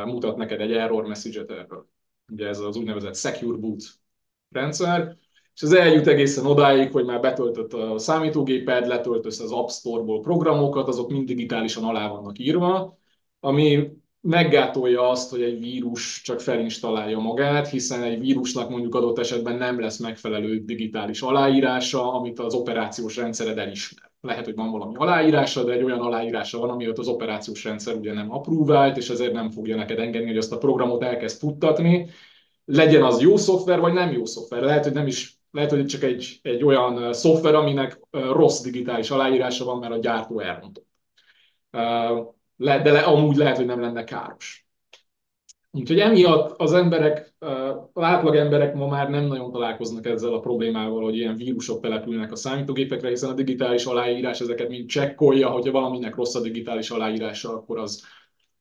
mutat 0.04 0.36
neked 0.36 0.60
egy 0.60 0.72
error 0.72 1.06
message-et 1.06 1.50
erről. 1.50 1.88
Ugye 2.32 2.46
ez 2.46 2.58
az 2.58 2.76
úgynevezett 2.76 3.16
Secure 3.16 3.58
Boot 3.58 3.82
rendszer, 4.50 5.16
és 5.54 5.62
ez 5.62 5.72
eljut 5.72 6.06
egészen 6.06 6.46
odáig, 6.46 6.92
hogy 6.92 7.04
már 7.04 7.20
betöltött 7.20 7.72
a 7.72 7.98
számítógéped, 7.98 8.86
letöltösz 8.86 9.40
az 9.40 9.52
App 9.52 9.68
Store-ból 9.68 10.20
programokat, 10.20 10.88
azok 10.88 11.10
mind 11.10 11.26
digitálisan 11.26 11.84
alá 11.84 12.08
vannak 12.08 12.38
írva, 12.38 12.98
ami 13.40 13.92
meggátolja 14.20 15.08
azt, 15.08 15.30
hogy 15.30 15.42
egy 15.42 15.60
vírus 15.60 16.20
csak 16.22 16.40
felinstallálja 16.40 17.18
magát, 17.18 17.68
hiszen 17.68 18.02
egy 18.02 18.18
vírusnak 18.18 18.70
mondjuk 18.70 18.94
adott 18.94 19.18
esetben 19.18 19.56
nem 19.56 19.80
lesz 19.80 19.98
megfelelő 19.98 20.64
digitális 20.64 21.22
aláírása, 21.22 22.12
amit 22.12 22.38
az 22.38 22.54
operációs 22.54 23.16
rendszered 23.16 23.58
elismer 23.58 24.06
lehet, 24.26 24.44
hogy 24.44 24.54
van 24.54 24.70
valami 24.70 24.94
aláírása, 24.96 25.64
de 25.64 25.72
egy 25.72 25.82
olyan 25.82 26.00
aláírása 26.00 26.58
van, 26.58 26.70
amiatt 26.70 26.98
az 26.98 27.08
operációs 27.08 27.64
rendszer 27.64 27.94
ugye 27.94 28.12
nem 28.12 28.32
approvált, 28.32 28.96
és 28.96 29.08
ezért 29.08 29.32
nem 29.32 29.50
fogja 29.50 29.76
neked 29.76 29.98
engedni, 29.98 30.28
hogy 30.28 30.36
azt 30.36 30.52
a 30.52 30.58
programot 30.58 31.02
elkezd 31.02 31.38
futtatni. 31.38 32.10
Legyen 32.64 33.02
az 33.02 33.20
jó 33.20 33.36
szoftver, 33.36 33.80
vagy 33.80 33.92
nem 33.92 34.12
jó 34.12 34.24
szoftver. 34.24 34.62
Lehet, 34.62 34.84
hogy 34.84 34.92
nem 34.92 35.06
is 35.06 35.38
lehet, 35.50 35.70
hogy 35.70 35.86
csak 35.86 36.02
egy, 36.02 36.38
egy 36.42 36.64
olyan 36.64 37.12
szoftver, 37.12 37.54
aminek 37.54 38.00
rossz 38.10 38.60
digitális 38.60 39.10
aláírása 39.10 39.64
van, 39.64 39.78
mert 39.78 39.92
a 39.92 39.98
gyártó 39.98 40.40
elrontott. 40.40 40.86
De 42.56 42.92
le, 42.92 43.00
amúgy 43.00 43.36
lehet, 43.36 43.56
hogy 43.56 43.66
nem 43.66 43.80
lenne 43.80 44.04
káros. 44.04 44.66
Úgyhogy 45.70 45.98
emiatt 45.98 46.60
az 46.60 46.72
emberek, 46.72 47.34
az 47.92 48.02
átlag 48.02 48.36
emberek 48.36 48.74
ma 48.74 48.86
már 48.86 49.10
nem 49.10 49.24
nagyon 49.24 49.52
találkoznak 49.52 50.06
ezzel 50.06 50.32
a 50.32 50.40
problémával, 50.40 51.02
hogy 51.02 51.16
ilyen 51.16 51.36
vírusok 51.36 51.80
települnek 51.80 52.32
a 52.32 52.36
számítógépekre, 52.36 53.08
hiszen 53.08 53.30
a 53.30 53.34
digitális 53.34 53.84
aláírás 53.84 54.40
ezeket 54.40 54.68
mind 54.68 54.88
csekkolja, 54.88 55.48
hogyha 55.48 55.72
valaminek 55.72 56.14
rossz 56.14 56.34
a 56.34 56.40
digitális 56.40 56.90
aláírása, 56.90 57.52
akkor 57.52 57.78
az, 57.78 58.04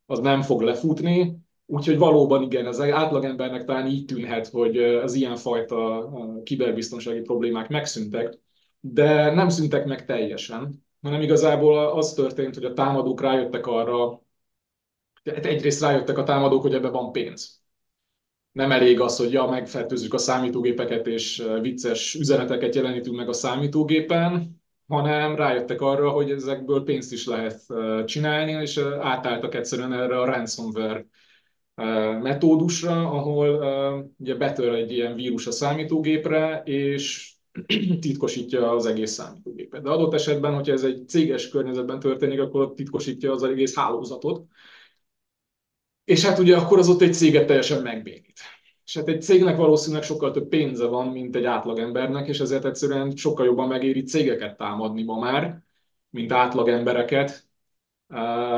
az 0.06 0.20
nem 0.20 0.42
fog 0.42 0.62
lefutni. 0.62 1.38
Úgyhogy 1.66 1.98
valóban 1.98 2.42
igen, 2.42 2.66
az 2.66 2.82
átlagembernek 2.82 3.64
talán 3.64 3.88
így 3.88 4.06
tűnhet, 4.06 4.48
hogy 4.48 4.78
az 4.78 5.14
ilyenfajta 5.14 6.10
kiberbiztonsági 6.44 7.22
problémák 7.22 7.70
megszűntek, 7.70 8.40
de 8.80 9.34
nem 9.34 9.50
szűntek 9.50 9.86
meg 9.86 10.06
teljesen, 10.06 10.85
hanem 11.06 11.22
igazából 11.22 11.78
az 11.78 12.14
történt, 12.14 12.54
hogy 12.56 12.66
a 12.66 12.74
támadók 12.74 13.22
rájöttek 13.22 13.68
arra, 13.68 14.22
egyrészt 15.24 15.82
rájöttek 15.82 16.18
a 16.18 16.24
támadók, 16.24 16.62
hogy 16.62 16.74
ebben 16.74 16.92
van 16.92 17.12
pénz. 17.12 17.62
Nem 18.52 18.72
elég 18.72 19.00
az, 19.00 19.18
hogy 19.18 19.32
ja, 19.32 19.46
megfertőzzük 19.46 20.14
a 20.14 20.18
számítógépeket, 20.18 21.08
és 21.08 21.44
vicces 21.62 22.16
üzeneteket 22.16 22.76
jelenítünk 22.76 23.16
meg 23.16 23.30
a 23.30 23.34
számítógépen, 23.34 24.62
hanem 24.88 25.36
rájöttek 25.36 25.82
arra, 25.82 26.10
hogy 26.10 26.32
ezekből 26.32 26.84
pénzt 26.84 27.12
is 27.12 27.26
lehet 27.26 27.62
csinálni, 28.06 28.52
és 28.52 28.78
átálltak 29.00 29.56
egyszerűen 29.56 29.94
erre 29.94 30.20
a 30.20 30.26
ransomware 30.26 31.06
metódusra, 32.22 33.10
ahol 33.10 33.60
ugye 34.18 34.36
betör 34.36 34.74
egy 34.74 34.92
ilyen 34.92 35.16
vírus 35.16 35.48
a 35.48 35.52
számítógépre, 35.52 36.62
és 36.66 37.35
titkosítja 38.00 38.72
az 38.72 38.86
egész 38.86 39.12
számítógépet. 39.12 39.82
De 39.82 39.90
adott 39.90 40.14
esetben, 40.14 40.54
hogyha 40.54 40.74
ez 40.74 40.84
egy 40.84 41.08
céges 41.08 41.50
környezetben 41.50 42.00
történik, 42.00 42.40
akkor 42.40 42.74
titkosítja 42.74 43.32
az 43.32 43.44
egész 43.44 43.76
hálózatot, 43.76 44.46
és 46.04 46.26
hát 46.26 46.40
ugye 46.40 46.58
akkor 46.58 46.78
az 46.78 46.90
ott 46.90 47.02
egy 47.02 47.14
céget 47.14 47.48
teljesen 47.48 47.82
megbénít. 47.82 48.40
és 48.86 48.98
hát 48.98 49.08
egy 49.08 49.22
cégnek 49.22 49.58
valószínűleg 49.58 50.04
sokkal 50.04 50.32
több 50.32 50.48
pénze 50.48 50.86
van, 50.86 51.08
mint 51.08 51.36
egy 51.36 51.46
átlagembernek, 51.46 52.28
és 52.28 52.40
ezért 52.40 52.66
egyszerűen 52.66 53.16
sokkal 53.16 53.46
jobban 53.46 53.68
megéri 53.68 54.04
cégeket 54.04 54.58
támadni 54.58 55.04
ma 55.04 55.20
már, 55.20 55.64
mint 56.10 56.32
átlagembereket, 56.32 57.48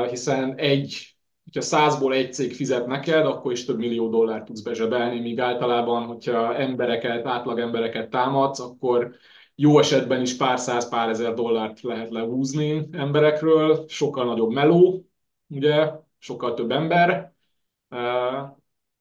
hiszen 0.08 0.54
egy, 0.54 1.17
hogyha 1.52 1.68
százból 1.68 2.14
egy 2.14 2.32
cég 2.32 2.54
fizet 2.54 2.86
neked, 2.86 3.26
akkor 3.26 3.52
is 3.52 3.64
több 3.64 3.78
millió 3.78 4.08
dollárt 4.08 4.44
tudsz 4.44 4.60
bezsebelni, 4.60 5.20
míg 5.20 5.40
általában, 5.40 6.06
hogyha 6.06 6.56
embereket, 6.56 7.26
átlagembereket 7.26 8.10
támadsz, 8.10 8.60
akkor 8.60 9.14
jó 9.54 9.78
esetben 9.78 10.20
is 10.20 10.36
pár 10.36 10.58
száz, 10.58 10.88
pár 10.88 11.08
ezer 11.08 11.34
dollárt 11.34 11.80
lehet 11.80 12.10
lehúzni 12.10 12.88
emberekről, 12.92 13.84
sokkal 13.88 14.24
nagyobb 14.24 14.50
meló, 14.50 15.06
ugye, 15.46 15.90
sokkal 16.18 16.54
több 16.54 16.70
ember, 16.70 17.32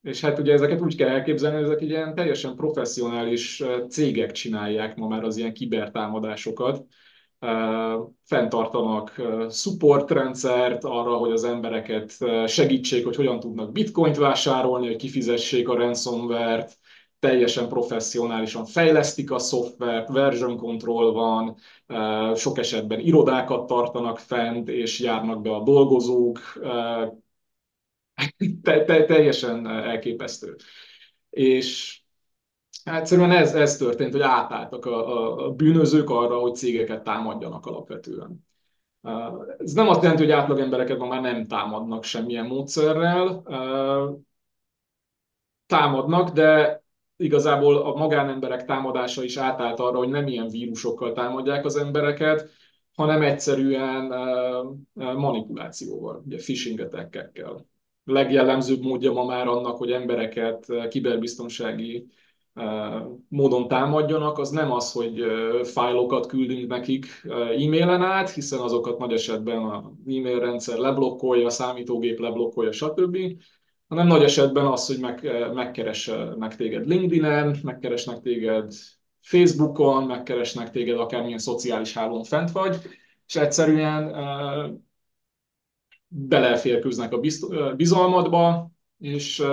és 0.02 0.22
hát 0.22 0.40
ugye 0.40 0.54
ezeket 0.54 0.82
úgy 0.82 0.96
kell 0.96 1.10
elképzelni, 1.10 1.56
hogy 1.56 1.66
ezek 1.66 1.82
ilyen 1.82 2.16
teljesen 2.16 2.56
professzionális 2.56 3.64
cégek 3.90 4.32
csinálják 4.32 4.96
ma 4.96 5.08
már 5.08 5.24
az 5.24 5.38
ilyen 5.38 5.54
kibertámadásokat. 5.54 6.86
Fenntartanak 8.24 9.22
supportrendszert 9.50 10.84
arra, 10.84 11.16
hogy 11.16 11.32
az 11.32 11.44
embereket 11.44 12.14
segítsék, 12.48 13.06
hogy 13.06 13.16
hogyan 13.16 13.40
tudnak 13.40 13.72
bitcoint 13.72 14.18
vásárolni, 14.18 14.88
hogy 14.88 14.96
kifizessék 14.96 15.70
a 15.70 15.76
ransomware-t, 15.76 16.78
teljesen 17.20 17.68
professzionálisan 17.68 18.66
fejlesztik 18.66 19.32
a 19.32 19.40
szoftvert, 19.40 20.10
version 20.10 20.58
control 20.58 21.14
van, 21.14 21.56
sok 22.36 22.58
esetben 22.58 23.00
irodákat 23.00 23.68
tartanak 23.68 24.20
fent, 24.20 24.70
és 24.70 25.00
járnak 25.00 25.42
be 25.42 25.50
a 25.50 25.64
dolgozók, 25.64 26.40
te, 28.62 28.84
te, 28.84 29.06
teljesen 29.06 29.68
elképesztő. 29.68 30.56
És 31.30 32.02
hát 32.86 33.00
egyszerűen 33.00 33.32
ez, 33.32 33.56
ez 33.56 33.78
történt, 33.78 34.12
hogy 34.12 34.22
átálltak 34.22 34.86
a, 34.86 35.46
a, 35.46 35.52
bűnözők 35.52 36.10
arra, 36.10 36.40
hogy 36.40 36.56
cégeket 36.56 37.04
támadjanak 37.04 37.66
alapvetően. 37.66 38.46
Ez 39.58 39.74
nem 39.74 39.88
azt 39.88 40.02
jelenti, 40.02 40.24
hogy 40.24 40.32
átlagembereket 40.32 40.98
ma 40.98 41.08
már 41.08 41.22
nem 41.22 41.48
támadnak 41.48 42.04
semmilyen 42.04 42.46
módszerrel. 42.46 43.44
Támadnak, 45.66 46.30
de 46.30 46.82
igazából 47.16 47.78
a 47.78 47.96
magánemberek 47.96 48.66
támadása 48.66 49.24
is 49.24 49.38
átállt 49.38 49.80
arra, 49.80 49.98
hogy 49.98 50.10
nem 50.10 50.28
ilyen 50.28 50.48
vírusokkal 50.48 51.12
támadják 51.12 51.66
az 51.66 51.76
embereket, 51.76 52.50
hanem 52.96 53.22
egyszerűen 53.22 54.14
manipulációval, 54.94 56.22
ugye 56.26 56.38
phishing 56.38 56.80
attack-ekkel 56.80 57.66
legjellemzőbb 58.08 58.82
módja 58.82 59.12
ma 59.12 59.26
már 59.26 59.48
annak, 59.48 59.78
hogy 59.78 59.92
embereket 59.92 60.66
kiberbiztonsági 60.90 62.08
módon 63.28 63.68
támadjanak, 63.68 64.38
az 64.38 64.50
nem 64.50 64.72
az, 64.72 64.92
hogy 64.92 65.24
fájlokat 65.64 66.26
küldünk 66.26 66.68
nekik 66.68 67.06
e-mailen 67.30 68.02
át, 68.02 68.30
hiszen 68.30 68.60
azokat 68.60 68.98
nagy 68.98 69.14
esetben 69.14 69.58
a 69.58 69.92
e-mail 70.08 70.40
rendszer 70.40 70.78
leblokkolja, 70.78 71.46
a 71.46 71.50
számítógép 71.50 72.20
leblokkolja, 72.20 72.72
stb., 72.72 73.18
hanem 73.88 74.08
nagy 74.08 74.24
esetben 74.24 74.66
az, 74.66 74.88
hogy 74.88 75.00
meg, 75.00 75.30
megkeresnek 75.54 76.56
téged 76.56 76.88
LinkedIn-en, 76.88 77.58
megkeresnek 77.64 78.20
téged 78.20 78.74
Facebookon, 79.22 80.04
megkeresnek 80.04 80.70
téged 80.72 81.00
akármilyen 81.00 81.38
szociális 81.38 81.94
hálón 81.94 82.24
fent 82.24 82.52
vagy, 82.52 82.78
és 83.28 83.36
egyszerűen 83.36 84.14
beleférkőznek 86.08 87.14
a 87.14 87.20
bizalmadba, 87.76 88.72
és 88.98 89.44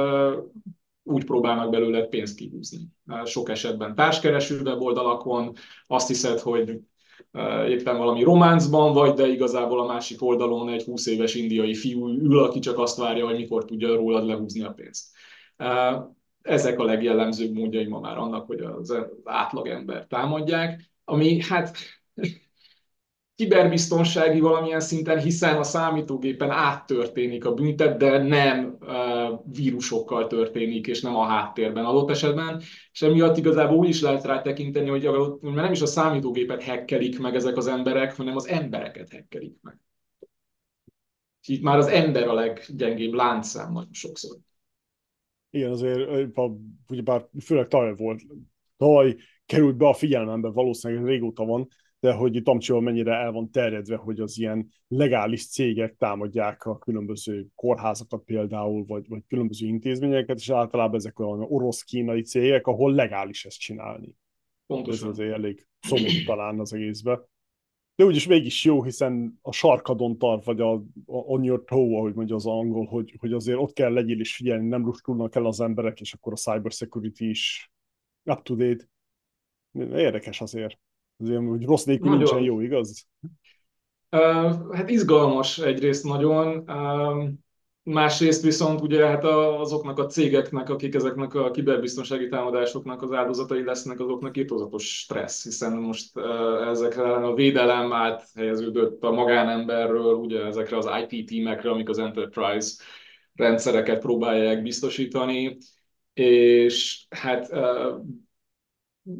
úgy 1.04 1.24
próbálnak 1.24 1.70
belőle 1.70 2.02
pénzt 2.02 2.36
kihúzni. 2.36 2.80
Sok 3.24 3.48
esetben 3.48 3.94
társkereső 3.94 4.60
weboldalakon 4.60 5.52
azt 5.86 6.08
hiszed, 6.08 6.38
hogy 6.38 6.80
éppen 7.68 7.96
valami 7.96 8.22
románcban 8.22 8.92
vagy, 8.92 9.12
de 9.12 9.26
igazából 9.26 9.80
a 9.80 9.86
másik 9.86 10.22
oldalon 10.22 10.68
egy 10.68 10.84
20 10.84 11.06
éves 11.06 11.34
indiai 11.34 11.74
fiú 11.74 12.08
ül, 12.08 12.38
aki 12.38 12.58
csak 12.58 12.78
azt 12.78 12.98
várja, 12.98 13.26
hogy 13.26 13.36
mikor 13.36 13.64
tudja 13.64 13.94
rólad 13.94 14.26
lehúzni 14.26 14.62
a 14.62 14.70
pénzt. 14.70 15.06
Ezek 16.42 16.78
a 16.78 16.84
legjellemzőbb 16.84 17.52
módjai 17.52 17.86
ma 17.86 18.00
már 18.00 18.18
annak, 18.18 18.46
hogy 18.46 18.60
az 18.60 18.94
átlagember 19.24 20.06
támadják, 20.06 20.92
ami 21.04 21.40
hát 21.42 21.76
kiberbiztonsági 23.36 24.40
valamilyen 24.40 24.80
szinten, 24.80 25.18
hiszen 25.18 25.56
a 25.56 25.62
számítógépen 25.62 26.50
áttörténik 26.50 27.44
a 27.44 27.54
büntet, 27.54 27.98
de 27.98 28.18
nem 28.18 28.78
vírusokkal 29.44 30.26
történik, 30.26 30.86
és 30.86 31.00
nem 31.00 31.16
a 31.16 31.24
háttérben 31.24 31.84
adott 31.84 32.10
esetben, 32.10 32.62
és 32.92 33.02
emiatt 33.02 33.36
igazából 33.36 33.76
úgy 33.76 33.88
is 33.88 34.00
lehet 34.00 34.24
rá 34.24 34.42
tekinteni, 34.42 34.88
hogy 34.88 35.02
mert 35.40 35.54
nem 35.54 35.72
is 35.72 35.80
a 35.80 35.86
számítógépet 35.86 36.62
hekkelik 36.62 37.18
meg 37.18 37.34
ezek 37.34 37.56
az 37.56 37.66
emberek, 37.66 38.16
hanem 38.16 38.36
az 38.36 38.48
embereket 38.48 39.08
hekkelik 39.10 39.56
meg. 39.62 39.78
Itt 41.46 41.62
már 41.62 41.76
az 41.78 41.86
ember 41.86 42.28
a 42.28 42.34
leggyengébb 42.34 43.12
láncszám 43.12 43.72
nagyon 43.72 43.92
sokszor. 43.92 44.36
Igen, 45.50 45.70
azért, 45.70 46.28
ugyebár 46.88 47.28
főleg 47.44 47.68
tavaly 47.68 47.94
volt, 47.96 48.22
tavaly 48.76 49.16
került 49.46 49.76
be 49.76 49.86
a 49.86 49.94
figyelmembe, 49.94 50.48
valószínűleg 50.48 51.04
régóta 51.04 51.44
van, 51.44 51.68
de 52.04 52.12
hogy 52.12 52.42
Tamcsival 52.42 52.80
mennyire 52.80 53.12
el 53.12 53.32
van 53.32 53.50
terjedve, 53.50 53.96
hogy 53.96 54.20
az 54.20 54.38
ilyen 54.38 54.68
legális 54.88 55.48
cégek 55.48 55.96
támadják 55.96 56.64
a 56.64 56.78
különböző 56.78 57.46
kórházakat 57.54 58.24
például, 58.24 58.84
vagy, 58.84 59.08
vagy 59.08 59.22
különböző 59.28 59.66
intézményeket, 59.66 60.38
és 60.38 60.50
általában 60.50 60.94
ezek 60.94 61.18
olyan 61.18 61.40
orosz-kínai 61.40 62.22
cégek, 62.22 62.66
ahol 62.66 62.92
legális 62.92 63.44
ezt 63.44 63.58
csinálni. 63.58 64.16
Pontosan. 64.66 65.08
Ez 65.08 65.18
azért 65.18 65.34
elég 65.34 65.66
szomorú 65.80 66.24
talán 66.26 66.60
az 66.60 66.72
egészbe. 66.72 67.28
De 67.94 68.04
úgyis 68.04 68.26
mégis 68.26 68.64
jó, 68.64 68.82
hiszen 68.82 69.38
a 69.42 69.52
sarkadon 69.52 70.18
tart, 70.18 70.44
vagy 70.44 70.60
a, 70.60 70.72
a 70.72 70.82
on 71.06 71.44
your 71.44 71.64
toe, 71.64 71.96
ahogy 71.96 72.14
mondja 72.14 72.34
az 72.34 72.46
angol, 72.46 72.86
hogy, 72.86 73.16
hogy 73.18 73.32
azért 73.32 73.58
ott 73.58 73.72
kell 73.72 73.92
legyél 73.92 74.20
és 74.20 74.36
figyelni, 74.36 74.68
nem 74.68 74.84
rustulnak 74.84 75.34
el 75.34 75.46
az 75.46 75.60
emberek, 75.60 76.00
és 76.00 76.12
akkor 76.12 76.32
a 76.32 76.36
cyber 76.36 76.72
security 76.72 77.20
is 77.20 77.72
up 78.24 78.42
to 78.42 78.54
date. 78.54 78.88
Érdekes 79.72 80.40
azért. 80.40 80.83
Azért, 81.24 81.48
hogy 81.48 81.64
rossz 81.64 81.84
nélkül 81.84 82.08
nagyon. 82.08 82.22
nincsen 82.22 82.42
jó, 82.42 82.60
igaz? 82.60 83.06
Uh, 84.10 84.74
hát 84.74 84.90
izgalmas 84.90 85.58
egyrészt 85.58 86.04
nagyon, 86.04 86.56
uh, 86.56 87.28
másrészt 87.82 88.42
viszont 88.42 88.80
ugye 88.80 89.06
hát 89.06 89.24
azoknak 89.24 89.98
a 89.98 90.06
cégeknek, 90.06 90.68
akik 90.68 90.94
ezeknek 90.94 91.34
a 91.34 91.50
kiberbiztonsági 91.50 92.28
támadásoknak 92.28 93.02
az 93.02 93.12
áldozatai 93.12 93.64
lesznek, 93.64 94.00
azoknak 94.00 94.36
írtózatos 94.36 94.98
stressz, 94.98 95.44
hiszen 95.44 95.72
most 95.72 96.16
uh, 96.16 96.68
ezekre 96.68 97.14
a 97.14 97.34
védelem 97.34 97.92
áthelyeződött 97.92 99.02
a 99.02 99.12
magánemberről, 99.12 100.14
ugye 100.14 100.44
ezekre 100.44 100.76
az 100.76 100.88
IT 101.08 101.26
tímekre, 101.26 101.70
amik 101.70 101.88
az 101.88 101.98
enterprise 101.98 102.82
rendszereket 103.34 104.00
próbálják 104.00 104.62
biztosítani, 104.62 105.56
és 106.14 107.06
hát 107.10 107.48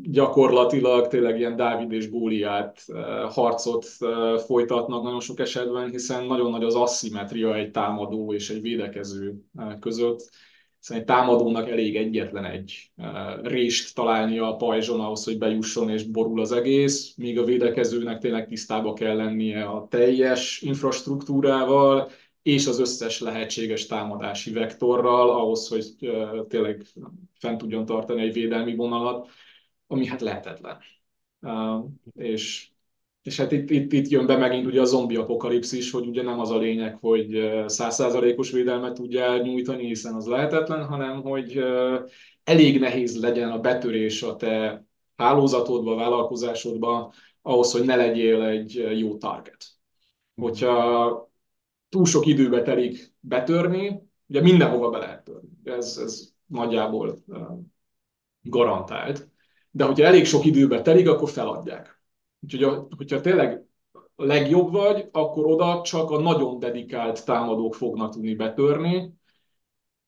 gyakorlatilag 0.03 1.09
tényleg 1.09 1.39
ilyen 1.39 1.57
Dávid 1.57 1.93
és 1.93 2.11
Góliát 2.11 2.83
eh, 2.87 3.03
harcot 3.31 3.87
eh, 4.01 4.39
folytatnak 4.39 5.03
nagyon 5.03 5.21
sok 5.21 5.39
esetben, 5.39 5.91
hiszen 5.91 6.27
nagyon 6.27 6.51
nagy 6.51 6.65
az 6.65 6.75
asszimetria 6.75 7.57
egy 7.57 7.71
támadó 7.71 8.33
és 8.33 8.51
egy 8.51 8.61
védekező 8.61 9.35
eh, 9.59 9.77
között. 9.81 10.31
Hiszen 10.79 10.99
egy 10.99 11.05
támadónak 11.05 11.69
elég 11.69 11.97
egyetlen 11.97 12.45
egy 12.45 12.91
rést 13.43 13.95
találnia 13.95 14.53
a 14.53 14.57
pajzson 14.57 15.01
ahhoz, 15.01 15.25
hogy 15.25 15.39
bejusson 15.39 15.91
és 15.91 16.03
borul 16.03 16.41
az 16.41 16.53
egész, 16.53 17.15
míg 17.17 17.39
a 17.39 17.45
védekezőnek 17.45 18.19
tényleg 18.19 18.47
tisztába 18.47 18.93
kell 18.93 19.17
lennie 19.17 19.65
a 19.65 19.87
teljes 19.91 20.61
infrastruktúrával, 20.63 22.09
és 22.43 22.67
az 22.67 22.81
összes 22.81 23.21
lehetséges 23.21 23.87
támadási 23.87 24.53
vektorral 24.53 25.31
ahhoz, 25.31 25.69
hogy 25.69 25.85
tényleg 26.49 26.83
fent 27.39 27.59
tudjon 27.59 27.85
tartani 27.85 28.23
egy 28.23 28.33
védelmi 28.33 28.75
vonalat 28.75 29.29
ami 29.87 30.07
hát 30.07 30.21
lehetetlen. 30.21 30.79
Uh, 31.41 31.85
és, 32.15 32.69
és 33.23 33.37
hát 33.37 33.53
itt, 33.53 33.71
itt, 33.71 33.93
itt 33.93 34.09
jön 34.09 34.27
be 34.27 34.37
megint 34.37 34.67
ugye 34.67 34.81
a 34.81 34.85
zombi 34.85 35.17
apokalipszis, 35.17 35.91
hogy 35.91 36.07
ugye 36.07 36.23
nem 36.23 36.41
az 36.41 36.51
a 36.51 36.59
lényeg, 36.59 36.97
hogy 37.01 37.53
százszázalékos 37.67 38.51
védelmet 38.51 38.95
tudja 38.95 39.37
nyújtani, 39.37 39.87
hiszen 39.87 40.15
az 40.15 40.27
lehetetlen, 40.27 40.87
hanem 40.87 41.23
hogy 41.23 41.59
uh, 41.59 42.11
elég 42.45 42.81
nehéz 42.81 43.21
legyen 43.21 43.51
a 43.51 43.59
betörés 43.59 44.23
a 44.23 44.37
te 44.37 44.85
hálózatodba, 45.17 45.95
vállalkozásodba, 45.95 47.13
ahhoz, 47.43 47.73
hogy 47.73 47.85
ne 47.85 47.97
legyél 47.97 48.43
egy 48.43 48.99
jó 48.99 49.17
target. 49.17 49.67
Hogyha 50.35 51.31
túl 51.89 52.05
sok 52.05 52.27
időbe 52.27 52.63
telik 52.63 53.13
betörni, 53.21 54.03
ugye 54.27 54.41
mindenhova 54.41 54.91
be 54.91 54.99
lehet 54.99 55.25
törni. 55.25 55.49
Ez, 55.65 55.99
ez 56.03 56.33
nagyjából 56.47 57.25
garantált 58.43 59.29
de 59.77 59.85
hogyha 59.85 60.05
elég 60.05 60.25
sok 60.25 60.45
időbe 60.45 60.83
telik, 60.83 61.09
akkor 61.09 61.31
feladják. 61.31 62.03
Úgyhogy 62.41 62.77
hogyha 62.97 63.21
tényleg 63.21 63.65
a 64.15 64.25
legjobb 64.25 64.73
vagy, 64.73 65.09
akkor 65.13 65.47
oda 65.47 65.81
csak 65.83 66.11
a 66.11 66.21
nagyon 66.21 66.59
dedikált 66.59 67.25
támadók 67.25 67.75
fognak 67.75 68.13
tudni 68.13 68.35
betörni, 68.35 69.13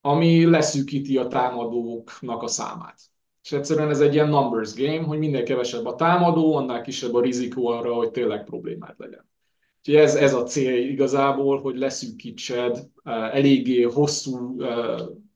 ami 0.00 0.44
leszűkíti 0.44 1.16
a 1.16 1.26
támadóknak 1.26 2.42
a 2.42 2.46
számát. 2.46 2.98
És 3.42 3.52
egyszerűen 3.52 3.90
ez 3.90 4.00
egy 4.00 4.14
ilyen 4.14 4.28
numbers 4.28 4.74
game, 4.74 5.02
hogy 5.02 5.18
minél 5.18 5.42
kevesebb 5.42 5.86
a 5.86 5.94
támadó, 5.94 6.54
annál 6.54 6.82
kisebb 6.82 7.14
a 7.14 7.20
rizikó 7.20 7.66
arra, 7.66 7.94
hogy 7.94 8.10
tényleg 8.10 8.44
problémát 8.44 8.94
legyen. 8.98 9.28
Úgyhogy 9.78 9.94
ez, 9.94 10.14
ez 10.14 10.34
a 10.34 10.42
cél 10.42 10.88
igazából, 10.90 11.60
hogy 11.60 11.76
leszűkítsed, 11.76 12.88
eléggé 13.04 13.82
hosszú 13.82 14.60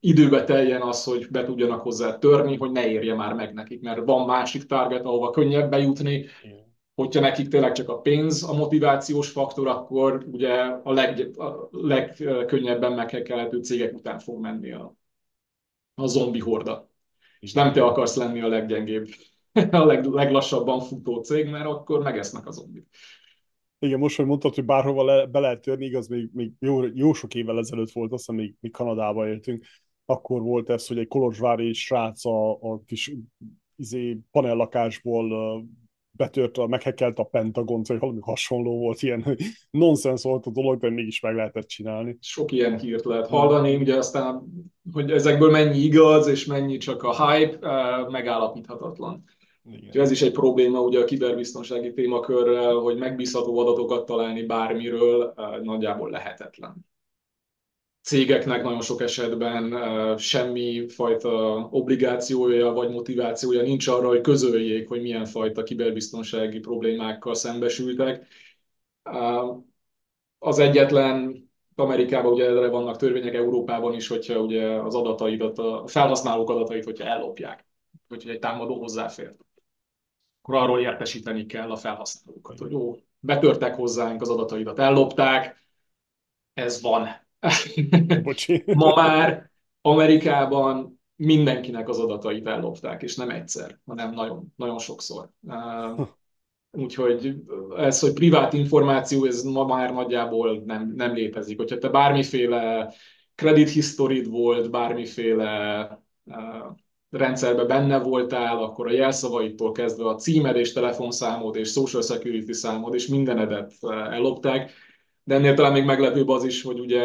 időbe 0.00 0.44
teljen 0.44 0.82
az, 0.82 1.04
hogy 1.04 1.26
be 1.30 1.44
tudjanak 1.44 1.80
hozzá 1.80 2.18
törni, 2.18 2.56
hogy 2.56 2.70
ne 2.70 2.90
érje 2.90 3.14
már 3.14 3.34
meg 3.34 3.54
nekik, 3.54 3.80
mert 3.80 4.04
van 4.04 4.26
másik 4.26 4.64
target, 4.64 5.04
ahova 5.04 5.30
könnyebb 5.30 5.70
bejutni, 5.70 6.26
hogyha 6.94 7.20
nekik 7.20 7.48
tényleg 7.48 7.72
csak 7.72 7.88
a 7.88 8.00
pénz 8.00 8.42
a 8.42 8.52
motivációs 8.52 9.30
faktor, 9.30 9.66
akkor 9.66 10.24
ugye 10.30 10.54
a, 10.82 10.92
leg, 10.92 11.40
a 11.40 11.68
legkönnyebben 11.70 12.92
meghekelhető 12.92 13.60
cégek 13.62 13.94
után 13.94 14.18
fog 14.18 14.40
menni 14.40 14.72
a, 14.72 14.94
a 15.94 16.06
zombi 16.06 16.38
horda. 16.38 16.90
És 17.40 17.52
nem 17.52 17.72
te 17.72 17.84
akarsz 17.84 18.16
lenni 18.16 18.40
a 18.40 18.48
leggyengébb, 18.48 19.06
a 19.70 19.84
leg, 19.84 20.04
leglassabban 20.04 20.80
futó 20.80 21.22
cég, 21.22 21.48
mert 21.48 21.66
akkor 21.66 22.02
megesznek 22.02 22.46
a 22.46 22.50
zombit. 22.50 22.86
Igen, 23.78 23.98
most, 23.98 24.16
hogy 24.16 24.26
mondtad, 24.26 24.54
hogy 24.54 24.64
bárhova 24.64 25.04
le, 25.04 25.26
be 25.26 25.38
lehet 25.38 25.60
törni, 25.60 25.86
igaz, 25.86 26.08
még, 26.08 26.28
még 26.32 26.52
jó, 26.58 26.84
jó 26.94 27.12
sok 27.12 27.34
évvel 27.34 27.58
ezelőtt 27.58 27.90
volt, 27.90 28.12
azt 28.12 28.26
hiszem, 28.26 28.34
még, 28.44 28.54
még 28.60 28.72
Kanadába 28.72 29.28
éltünk, 29.28 29.64
akkor 30.10 30.42
volt 30.42 30.70
ez, 30.70 30.86
hogy 30.86 30.98
egy 30.98 31.08
kolozsvári 31.08 31.72
srác 31.72 32.24
a, 32.24 32.50
a 32.50 32.82
kis 32.86 33.12
izé, 33.76 34.18
panellakásból 34.30 35.62
betört, 36.10 36.66
meghekelt 36.66 37.18
a 37.18 37.24
Pentagon, 37.24 37.82
vagy 37.86 37.98
valami 37.98 38.18
hasonló 38.20 38.78
volt, 38.78 39.02
ilyen 39.02 39.36
nonsens 39.70 40.22
volt 40.22 40.46
a 40.46 40.50
dolog, 40.50 40.80
de 40.80 40.90
mégis 40.90 41.20
meg 41.20 41.34
lehetett 41.34 41.66
csinálni. 41.66 42.18
Sok 42.20 42.52
ilyen 42.52 42.78
hírt 42.78 43.04
lehet 43.04 43.28
hallani, 43.28 43.76
ugye 43.76 43.96
aztán, 43.96 44.42
hogy 44.92 45.10
ezekből 45.10 45.50
mennyi 45.50 45.78
igaz, 45.78 46.26
és 46.26 46.44
mennyi 46.44 46.76
csak 46.76 47.02
a 47.02 47.26
hype, 47.26 47.58
megállapíthatatlan. 48.10 49.24
Igen. 49.64 50.02
Ez 50.02 50.10
is 50.10 50.22
egy 50.22 50.32
probléma 50.32 50.80
ugye 50.80 51.00
a 51.00 51.04
kiberbiztonsági 51.04 51.92
témakörrel, 51.92 52.74
hogy 52.74 52.98
megbízható 52.98 53.58
adatokat 53.58 54.06
találni 54.06 54.46
bármiről 54.46 55.34
nagyjából 55.62 56.10
lehetetlen 56.10 56.89
cégeknek 58.02 58.62
nagyon 58.62 58.80
sok 58.80 59.00
esetben 59.00 59.74
semmi 60.18 60.88
fajta 60.88 61.68
obligációja 61.70 62.72
vagy 62.72 62.90
motivációja 62.90 63.62
nincs 63.62 63.86
arra, 63.86 64.08
hogy 64.08 64.20
közöljék, 64.20 64.88
hogy 64.88 65.00
milyen 65.02 65.24
fajta 65.24 65.62
kiberbiztonsági 65.62 66.58
problémákkal 66.58 67.34
szembesültek. 67.34 68.26
Az 70.38 70.58
egyetlen 70.58 71.48
Amerikában 71.74 72.32
ugye 72.32 72.44
erre 72.44 72.68
vannak 72.68 72.96
törvények, 72.96 73.34
Európában 73.34 73.94
is, 73.94 74.08
hogyha 74.08 74.38
ugye 74.38 74.66
az 74.66 74.94
adataidat, 74.94 75.58
a 75.58 75.86
felhasználók 75.86 76.50
adatait, 76.50 76.84
hogyha 76.84 77.04
ellopják, 77.04 77.66
hogyha 78.08 78.30
egy 78.30 78.38
támadó 78.38 78.80
hozzáfér. 78.80 79.34
Akkor 80.42 80.54
arról 80.54 80.80
értesíteni 80.80 81.46
kell 81.46 81.70
a 81.70 81.76
felhasználókat, 81.76 82.58
hogy 82.58 82.70
jó, 82.70 82.96
betörtek 83.18 83.74
hozzánk, 83.74 84.20
az 84.22 84.28
adataidat 84.28 84.78
ellopták, 84.78 85.64
ez 86.54 86.82
van, 86.82 87.08
Ma 88.64 88.94
már 88.94 89.50
Amerikában 89.80 91.00
mindenkinek 91.16 91.88
az 91.88 91.98
adatait 91.98 92.46
ellopták, 92.46 93.02
és 93.02 93.16
nem 93.16 93.30
egyszer, 93.30 93.78
hanem 93.86 94.12
nagyon, 94.12 94.52
nagyon 94.56 94.78
sokszor. 94.78 95.30
Úgyhogy 96.72 97.34
ez, 97.76 98.00
hogy 98.00 98.12
privát 98.12 98.52
információ, 98.52 99.24
ez 99.24 99.42
ma 99.42 99.66
már 99.66 99.92
nagyjából 99.92 100.62
nem, 100.64 100.92
nem 100.96 101.14
létezik. 101.14 101.56
Hogyha 101.58 101.78
te 101.78 101.88
bármiféle 101.88 102.92
credit 103.34 103.70
historid 103.70 104.30
volt, 104.30 104.70
bármiféle 104.70 105.88
rendszerben 107.10 107.66
benne 107.66 107.98
voltál, 107.98 108.62
akkor 108.62 108.86
a 108.86 108.92
jelszavaitól 108.92 109.72
kezdve 109.72 110.08
a 110.08 110.14
címed 110.14 110.56
és 110.56 110.72
telefonszámod 110.72 111.56
és 111.56 111.70
social 111.70 112.02
security 112.02 112.52
számod 112.52 112.94
és 112.94 113.06
mindenedet 113.06 113.72
ellopták 114.10 114.72
de 115.30 115.36
ennél 115.36 115.54
talán 115.54 115.72
még 115.72 115.84
meglepőbb 115.84 116.28
az 116.28 116.44
is, 116.44 116.62
hogy 116.62 116.80
ugye 116.80 117.02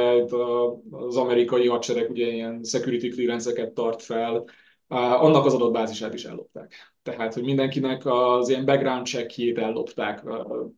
az 0.91 1.17
amerikai 1.17 1.67
hadsereg 1.67 2.09
ugye 2.09 2.27
ilyen 2.27 2.63
security 2.63 3.09
clearance-eket 3.09 3.71
tart 3.71 4.01
fel, 4.01 4.45
annak 4.88 5.45
az 5.45 5.53
adatbázisát 5.53 6.13
is 6.13 6.25
ellopták. 6.25 6.73
Tehát, 7.03 7.33
hogy 7.33 7.43
mindenkinek 7.43 8.05
az 8.05 8.49
ilyen 8.49 8.65
background 8.65 9.05
checkjét 9.05 9.57
ellopták 9.57 10.23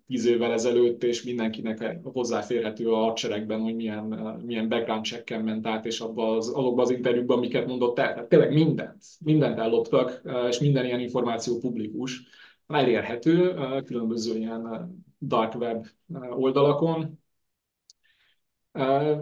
tíz 0.08 0.26
évvel 0.26 0.52
ezelőtt, 0.52 1.04
és 1.04 1.24
mindenkinek 1.24 2.00
hozzáférhető 2.04 2.92
a 2.92 2.96
hadseregben, 2.96 3.60
hogy 3.60 3.76
milyen, 3.76 4.04
milyen 4.46 4.70
background 4.70 5.06
checken 5.06 5.44
ment 5.44 5.68
át, 5.68 5.86
és 5.86 6.00
abban 6.00 6.38
az, 6.38 6.48
azokban 6.48 6.86
az 6.86 6.92
interjúkban 6.92 7.40
miket 7.40 7.68
mondott 7.68 8.00
el. 8.00 8.14
Tehát 8.14 8.30
tényleg 8.30 8.54
mindent, 8.54 9.04
mindent 9.20 9.60
elloptak, 9.60 10.22
és 10.50 10.60
minden 10.60 10.86
ilyen 10.86 11.00
információ 11.00 11.58
publikus, 11.58 12.22
elérhető 12.68 13.56
különböző 13.86 14.38
ilyen 14.38 14.92
dark 15.22 15.56
web 15.56 15.86
oldalakon, 16.30 17.26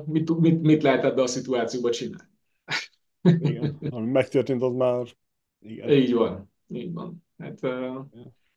mit, 0.06 0.40
mit, 0.40 0.62
mit 0.62 0.84
lehet 0.84 1.04
ebbe 1.04 1.22
a 1.22 1.28
szituációba 1.28 1.90
csinálni. 1.90 2.30
Igen, 3.22 3.78
ami 3.90 4.12
megtörtént, 4.12 4.62
az 4.62 4.74
már... 4.74 5.08
Igen. 5.60 5.90
Így 5.90 6.14
van, 6.14 6.52
így 6.68 6.94
van. 6.94 7.24
Hát, 7.38 7.64
uh... 7.64 8.06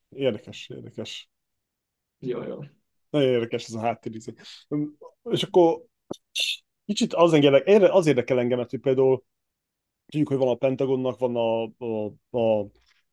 Érdekes, 0.08 0.68
érdekes. 0.68 1.30
Jó, 2.18 2.42
jó. 2.42 2.58
Nagyon 3.10 3.28
érdekes 3.28 3.66
ez 3.66 3.74
a 3.74 3.80
háttér. 3.80 4.14
Izé. 4.14 4.32
És 5.30 5.42
akkor 5.42 5.84
kicsit 6.84 7.14
az, 7.14 7.32
engedek, 7.32 7.92
az 7.92 8.06
érdekel 8.06 8.38
engem, 8.38 8.58
hogy 8.58 8.80
például 8.80 9.24
tudjuk, 10.06 10.28
hogy 10.28 10.36
van 10.36 10.48
a 10.48 10.54
Pentagonnak, 10.54 11.18
van 11.18 11.36
a, 11.36 11.62
a, 11.84 12.12
a, 12.38 12.66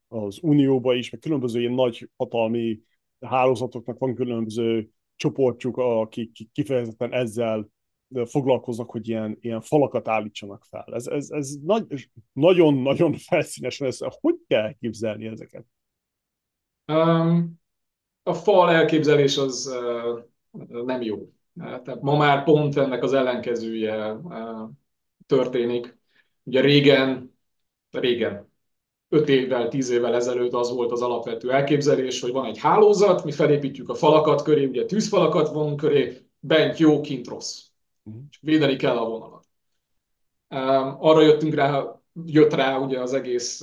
az 0.07 0.39
Unióban 0.41 0.97
is, 0.97 1.09
meg 1.09 1.19
különböző 1.19 1.59
ilyen 1.59 1.73
nagy 1.73 2.09
hatalmi 2.17 2.81
hálózatoknak 3.19 3.97
van 3.97 4.15
különböző 4.15 4.89
csoportjuk, 5.15 5.77
akik 5.77 6.51
kifejezetten 6.51 7.13
ezzel 7.13 7.69
foglalkoznak, 8.25 8.89
hogy 8.89 9.07
ilyen, 9.07 9.37
ilyen 9.41 9.61
falakat 9.61 10.07
állítsanak 10.07 10.63
fel. 10.63 10.85
Ez, 10.91 11.07
ez, 11.07 11.29
ez 11.29 11.55
nagy, 11.63 12.09
nagyon-nagyon 12.33 13.13
felszínesen, 13.29 13.87
ez, 13.87 13.97
hogy 13.99 14.35
kell 14.47 14.61
elképzelni 14.61 15.25
ezeket? 15.25 15.65
Um, 16.87 17.59
a 18.23 18.33
fal 18.33 18.71
elképzelés 18.71 19.37
az 19.37 19.75
uh, 20.51 20.83
nem 20.85 21.01
jó. 21.01 21.29
Tehát 21.57 22.01
ma 22.01 22.17
már 22.17 22.43
pont 22.43 22.77
ennek 22.77 23.03
az 23.03 23.13
ellenkezője 23.13 24.11
uh, 24.13 24.69
történik. 25.25 25.97
Ugye 26.43 26.61
régen, 26.61 27.37
régen, 27.91 28.51
öt 29.09 29.29
évvel, 29.29 29.67
tíz 29.67 29.89
évvel 29.89 30.15
ezelőtt 30.15 30.53
az 30.53 30.71
volt 30.71 30.91
az 30.91 31.01
alapvető 31.01 31.51
elképzelés, 31.51 32.21
hogy 32.21 32.31
van 32.31 32.45
egy 32.45 32.57
hálózat, 32.57 33.23
mi 33.23 33.31
felépítjük 33.31 33.89
a 33.89 33.93
falakat 33.93 34.41
köré, 34.41 34.65
ugye 34.65 34.85
tűzfalakat 34.85 35.49
vonunk 35.49 35.77
köré, 35.77 36.17
bent 36.39 36.77
jó, 36.77 37.01
kint 37.01 37.27
rossz. 37.27 37.63
Mhm. 38.05 38.17
Csak 38.29 38.41
védeni 38.41 38.75
kell 38.75 38.97
a 38.97 39.09
vonalat. 39.09 39.43
Arra 40.99 41.21
jöttünk 41.21 41.53
rá, 41.53 41.99
jött 42.25 42.53
rá 42.53 42.77
ugye 42.77 42.99
az 42.99 43.13
egész 43.13 43.61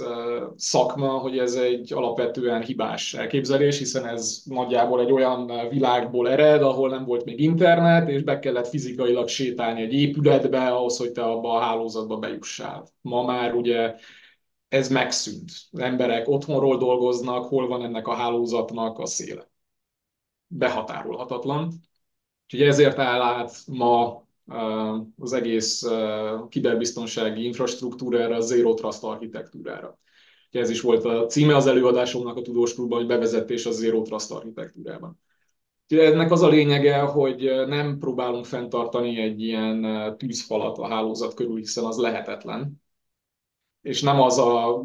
szakma, 0.56 1.08
hogy 1.08 1.38
ez 1.38 1.54
egy 1.54 1.92
alapvetően 1.92 2.62
hibás 2.62 3.14
elképzelés, 3.14 3.78
hiszen 3.78 4.06
ez 4.06 4.42
nagyjából 4.44 5.00
egy 5.00 5.12
olyan 5.12 5.68
világból 5.68 6.28
ered, 6.28 6.62
ahol 6.62 6.88
nem 6.88 7.04
volt 7.04 7.24
még 7.24 7.40
internet, 7.40 8.08
és 8.08 8.22
be 8.22 8.38
kellett 8.38 8.68
fizikailag 8.68 9.28
sétálni 9.28 9.82
egy 9.82 9.92
épületbe 9.92 10.72
ahhoz, 10.72 10.96
hogy 10.96 11.12
te 11.12 11.22
abba 11.22 11.52
a 11.52 11.60
hálózatba 11.60 12.16
bejussál. 12.16 12.86
Ma 13.00 13.22
már 13.24 13.54
ugye 13.54 13.94
ez 14.68 14.88
megszűnt. 14.88 15.50
Emberek 15.72 16.28
otthonról 16.28 16.78
dolgoznak, 16.78 17.44
hol 17.44 17.66
van 17.68 17.82
ennek 17.82 18.06
a 18.08 18.14
hálózatnak 18.14 18.98
a 18.98 19.06
széle. 19.06 19.50
Behatárolhatatlan. 20.46 21.72
Úgyhogy 22.44 22.68
ezért 22.68 22.98
áll 22.98 23.20
át 23.20 23.52
ma 23.66 24.21
az 25.18 25.32
egész 25.32 25.82
kiberbiztonsági 26.48 27.44
infrastruktúrára, 27.44 28.36
a 28.36 28.40
Zero 28.40 28.74
Trust 28.74 29.02
architektúrára. 29.02 29.98
Ez 30.50 30.70
is 30.70 30.80
volt 30.80 31.04
a 31.04 31.26
címe 31.26 31.56
az 31.56 31.66
előadásomnak 31.66 32.36
a 32.36 32.42
Tudós 32.42 32.74
Klubban, 32.74 32.98
hogy 32.98 33.06
bevezetés 33.06 33.66
a 33.66 33.70
Zero 33.70 34.02
Trust 34.02 34.30
architektúrában. 34.30 35.20
Ennek 35.86 36.30
az 36.30 36.42
a 36.42 36.48
lényege, 36.48 36.98
hogy 36.98 37.66
nem 37.66 37.98
próbálunk 37.98 38.44
fenntartani 38.44 39.20
egy 39.20 39.42
ilyen 39.42 39.86
tűzfalat 40.18 40.78
a 40.78 40.88
hálózat 40.88 41.34
körül, 41.34 41.56
hiszen 41.56 41.84
az 41.84 41.96
lehetetlen. 41.96 42.82
És 43.82 44.02
nem, 44.02 44.20
az 44.20 44.38
a, 44.38 44.84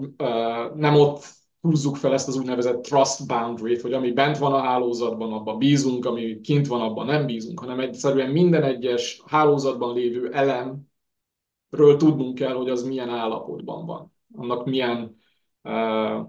nem 0.76 0.96
ott 0.96 1.26
húzzuk 1.62 1.96
fel 1.96 2.14
ezt 2.14 2.28
az 2.28 2.38
úgynevezett 2.38 2.82
trust 2.82 3.28
boundary-t, 3.28 3.82
hogy 3.82 3.94
ami 3.94 4.12
bent 4.12 4.38
van 4.38 4.54
a 4.54 4.62
hálózatban, 4.62 5.34
abban 5.34 5.58
bízunk, 5.58 6.06
ami 6.06 6.42
kint 6.42 6.68
van, 6.68 6.82
abban 6.82 7.06
nem 7.06 7.26
bízunk, 7.26 7.60
hanem 7.60 7.80
egyszerűen 7.80 8.32
minden 8.32 8.64
egyes 8.64 9.22
hálózatban 9.26 9.94
lévő 9.94 10.32
elemről 10.32 11.98
tudnunk 11.98 12.36
kell, 12.36 12.54
hogy 12.54 12.70
az 12.70 12.84
milyen 12.84 13.10
állapotban 13.10 13.86
van. 13.86 14.14
Annak 14.36 14.66
milyen, 14.66 15.16
uh, 15.64 16.28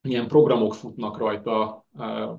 milyen 0.00 0.28
programok 0.28 0.74
futnak 0.74 1.18
rajta. 1.18 1.86
Uh, 1.92 2.38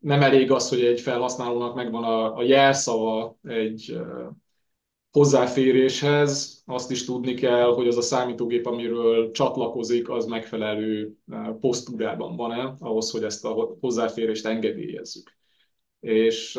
nem 0.00 0.22
elég 0.22 0.50
az, 0.50 0.68
hogy 0.68 0.80
egy 0.80 1.00
felhasználónak 1.00 1.74
megvan 1.74 2.04
a, 2.04 2.36
a 2.36 2.42
jelszava, 2.42 3.36
egy, 3.42 3.92
uh, 3.94 4.26
hozzáféréshez 5.12 6.62
azt 6.66 6.90
is 6.90 7.04
tudni 7.04 7.34
kell, 7.34 7.72
hogy 7.72 7.88
az 7.88 7.96
a 7.96 8.02
számítógép, 8.02 8.66
amiről 8.66 9.30
csatlakozik, 9.30 10.08
az 10.08 10.26
megfelelő 10.26 11.16
posztúrában 11.60 12.36
van-e, 12.36 12.74
ahhoz, 12.78 13.10
hogy 13.10 13.24
ezt 13.24 13.44
a 13.44 13.76
hozzáférést 13.80 14.46
engedélyezzük. 14.46 15.36
És 16.00 16.58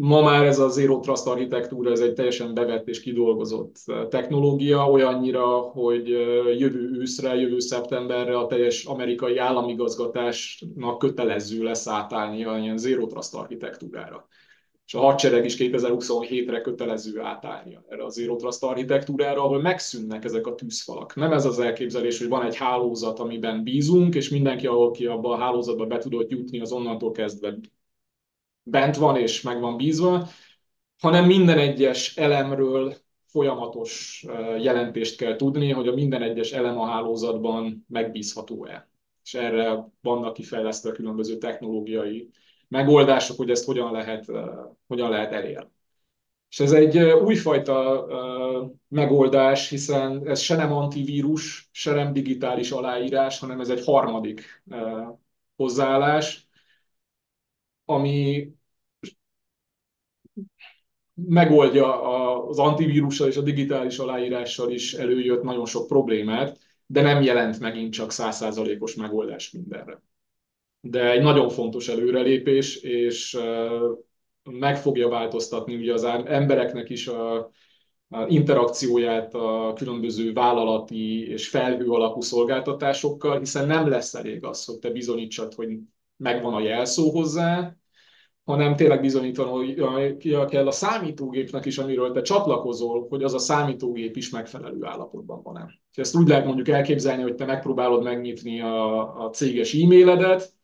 Ma 0.00 0.22
már 0.22 0.44
ez 0.44 0.58
a 0.58 0.68
Zero 0.68 1.00
Trust 1.00 1.26
architektúra, 1.26 1.90
ez 1.90 2.00
egy 2.00 2.12
teljesen 2.12 2.54
bevett 2.54 2.88
és 2.88 3.00
kidolgozott 3.00 3.76
technológia, 4.08 4.90
olyannyira, 4.90 5.46
hogy 5.58 6.08
jövő 6.58 6.90
őszre, 6.98 7.34
jövő 7.34 7.58
szeptemberre 7.58 8.38
a 8.38 8.46
teljes 8.46 8.84
amerikai 8.84 9.38
államigazgatásnak 9.38 10.98
kötelező 10.98 11.62
lesz 11.62 11.86
átállni 11.86 12.44
a 12.44 12.58
ilyen 12.58 12.76
Zero 12.76 13.06
Trust 13.06 13.34
architektúrára. 13.34 14.28
És 14.88 14.94
a 14.94 15.00
hadsereg 15.00 15.44
is 15.44 15.56
2027-re 15.58 16.60
kötelező 16.60 17.20
átállni 17.20 17.78
erre 17.88 18.04
a 18.04 18.08
Zero 18.08 18.36
architektúrára, 18.60 19.42
ahol 19.42 19.60
megszűnnek 19.60 20.24
ezek 20.24 20.46
a 20.46 20.54
tűzfalak. 20.54 21.14
Nem 21.14 21.32
ez 21.32 21.44
az 21.44 21.58
elképzelés, 21.58 22.18
hogy 22.18 22.28
van 22.28 22.46
egy 22.46 22.56
hálózat, 22.56 23.18
amiben 23.18 23.62
bízunk, 23.62 24.14
és 24.14 24.28
mindenki, 24.28 24.66
aki 24.66 25.06
abba 25.06 25.30
a 25.30 25.38
hálózatba 25.38 25.86
be 25.86 25.98
tudott 25.98 26.30
jutni, 26.30 26.60
az 26.60 26.72
onnantól 26.72 27.12
kezdve 27.12 27.58
bent 28.62 28.96
van 28.96 29.16
és 29.16 29.42
meg 29.42 29.60
van 29.60 29.76
bízva, 29.76 30.28
hanem 30.98 31.26
minden 31.26 31.58
egyes 31.58 32.16
elemről 32.16 32.94
folyamatos 33.26 34.24
jelentést 34.58 35.16
kell 35.16 35.36
tudni, 35.36 35.70
hogy 35.70 35.88
a 35.88 35.94
minden 35.94 36.22
egyes 36.22 36.52
elem 36.52 36.78
a 36.78 36.86
hálózatban 36.86 37.84
megbízható-e. 37.88 38.90
És 39.24 39.34
erre 39.34 39.88
vannak 40.00 40.32
kifejlesztve 40.32 40.92
különböző 40.92 41.38
technológiai 41.38 42.30
megoldások, 42.68 43.36
hogy 43.36 43.50
ezt 43.50 43.64
hogyan 43.64 43.92
lehet, 43.92 44.24
hogyan 44.86 45.10
lehet 45.10 45.32
elérni. 45.32 45.70
És 46.50 46.60
ez 46.60 46.72
egy 46.72 46.98
újfajta 46.98 48.06
megoldás, 48.88 49.68
hiszen 49.68 50.28
ez 50.28 50.40
se 50.40 50.56
nem 50.56 50.72
antivírus, 50.72 51.68
se 51.72 51.92
nem 51.92 52.12
digitális 52.12 52.70
aláírás, 52.70 53.38
hanem 53.38 53.60
ez 53.60 53.68
egy 53.68 53.84
harmadik 53.84 54.62
hozzáállás, 55.56 56.48
ami 57.84 58.50
megoldja 61.14 62.02
az 62.46 62.58
antivírussal 62.58 63.28
és 63.28 63.36
a 63.36 63.42
digitális 63.42 63.98
aláírással 63.98 64.70
is 64.70 64.94
előjött 64.94 65.42
nagyon 65.42 65.66
sok 65.66 65.86
problémát, 65.86 66.58
de 66.86 67.02
nem 67.02 67.22
jelent 67.22 67.60
megint 67.60 67.92
csak 67.92 68.12
százszázalékos 68.12 68.94
megoldás 68.94 69.50
mindenre. 69.50 70.02
De 70.90 71.10
egy 71.10 71.22
nagyon 71.22 71.48
fontos 71.48 71.88
előrelépés, 71.88 72.76
és 72.76 73.38
meg 74.50 74.76
fogja 74.76 75.08
változtatni 75.08 75.76
ugye 75.76 75.92
az 75.92 76.04
embereknek 76.04 76.90
is 76.90 77.06
a, 77.06 77.50
interakcióját 78.26 79.34
a 79.34 79.72
különböző 79.76 80.32
vállalati 80.32 81.28
és 81.28 81.48
felhő 81.48 81.90
alapú 81.90 82.20
szolgáltatásokkal, 82.20 83.38
hiszen 83.38 83.66
nem 83.66 83.88
lesz 83.88 84.14
elég 84.14 84.44
az, 84.44 84.64
hogy 84.64 84.78
te 84.78 84.90
bizonyítsad, 84.90 85.54
hogy 85.54 85.68
megvan 86.16 86.54
a 86.54 86.60
jelszó 86.60 87.10
hozzá, 87.10 87.76
hanem 88.44 88.76
tényleg 88.76 89.00
bizonyítani 89.00 89.74
kell 90.48 90.66
a 90.66 90.70
számítógépnek 90.70 91.64
is, 91.64 91.78
amiről 91.78 92.12
te 92.12 92.22
csatlakozol, 92.22 93.06
hogy 93.08 93.22
az 93.22 93.34
a 93.34 93.38
számítógép 93.38 94.16
is 94.16 94.30
megfelelő 94.30 94.84
állapotban 94.84 95.42
van-e. 95.42 95.80
Ezt 95.94 96.16
úgy 96.16 96.28
lehet 96.28 96.44
mondjuk 96.44 96.68
elképzelni, 96.68 97.22
hogy 97.22 97.34
te 97.34 97.44
megpróbálod 97.44 98.02
megnyitni 98.02 98.60
a, 98.60 99.24
a 99.24 99.30
céges 99.30 99.74
e-mailedet, 99.74 100.56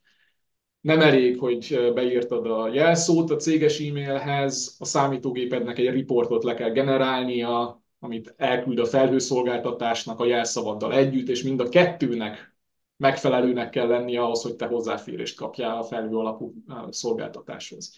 nem 0.85 1.01
elég, 1.01 1.39
hogy 1.39 1.91
beírtad 1.93 2.45
a 2.45 2.73
jelszót 2.73 3.31
a 3.31 3.35
céges 3.35 3.79
e-mailhez, 3.79 4.75
a 4.79 4.85
számítógépednek 4.85 5.77
egy 5.77 5.89
riportot 5.89 6.43
le 6.43 6.53
kell 6.53 6.69
generálnia, 6.69 7.83
amit 7.99 8.33
elküld 8.37 8.79
a 8.79 8.85
felhőszolgáltatásnak 8.85 10.19
a 10.19 10.25
jelszavaddal 10.25 10.93
együtt, 10.93 11.27
és 11.27 11.43
mind 11.43 11.59
a 11.59 11.69
kettőnek 11.69 12.55
megfelelőnek 12.97 13.69
kell 13.69 13.87
lennie 13.87 14.21
ahhoz, 14.21 14.41
hogy 14.41 14.55
te 14.55 14.65
hozzáférést 14.65 15.37
kapjál 15.37 15.77
a 15.77 15.83
felhő 15.83 16.15
alapú 16.15 16.53
szolgáltatáshoz. 16.89 17.93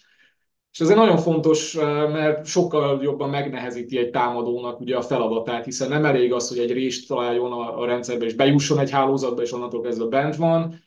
És 0.71 0.79
ez 0.79 0.89
egy 0.89 0.95
nagyon 0.95 1.17
fontos, 1.17 1.73
mert 2.11 2.45
sokkal 2.45 3.03
jobban 3.03 3.29
megnehezíti 3.29 3.97
egy 3.97 4.09
támadónak 4.09 4.79
ugye 4.79 4.97
a 4.97 5.01
feladatát, 5.01 5.65
hiszen 5.65 5.89
nem 5.89 6.05
elég 6.05 6.33
az, 6.33 6.49
hogy 6.49 6.59
egy 6.59 6.71
részt 6.71 7.07
találjon 7.07 7.51
a, 7.51 7.79
a 7.79 7.85
rendszerbe 7.85 8.25
és 8.25 8.33
bejusson 8.33 8.79
egy 8.79 8.91
hálózatba, 8.91 9.41
és 9.41 9.51
onnantól 9.53 9.81
kezdve 9.81 10.05
bent 10.05 10.35
van, 10.35 10.85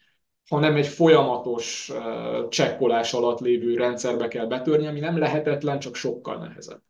hanem 0.50 0.76
egy 0.76 0.86
folyamatos 0.86 1.92
csekkolás 2.48 3.12
alatt 3.12 3.40
lévő 3.40 3.76
rendszerbe 3.76 4.28
kell 4.28 4.46
betörni, 4.46 4.86
ami 4.86 5.00
nem 5.00 5.18
lehetetlen, 5.18 5.78
csak 5.78 5.94
sokkal 5.94 6.36
nehezebb. 6.36 6.82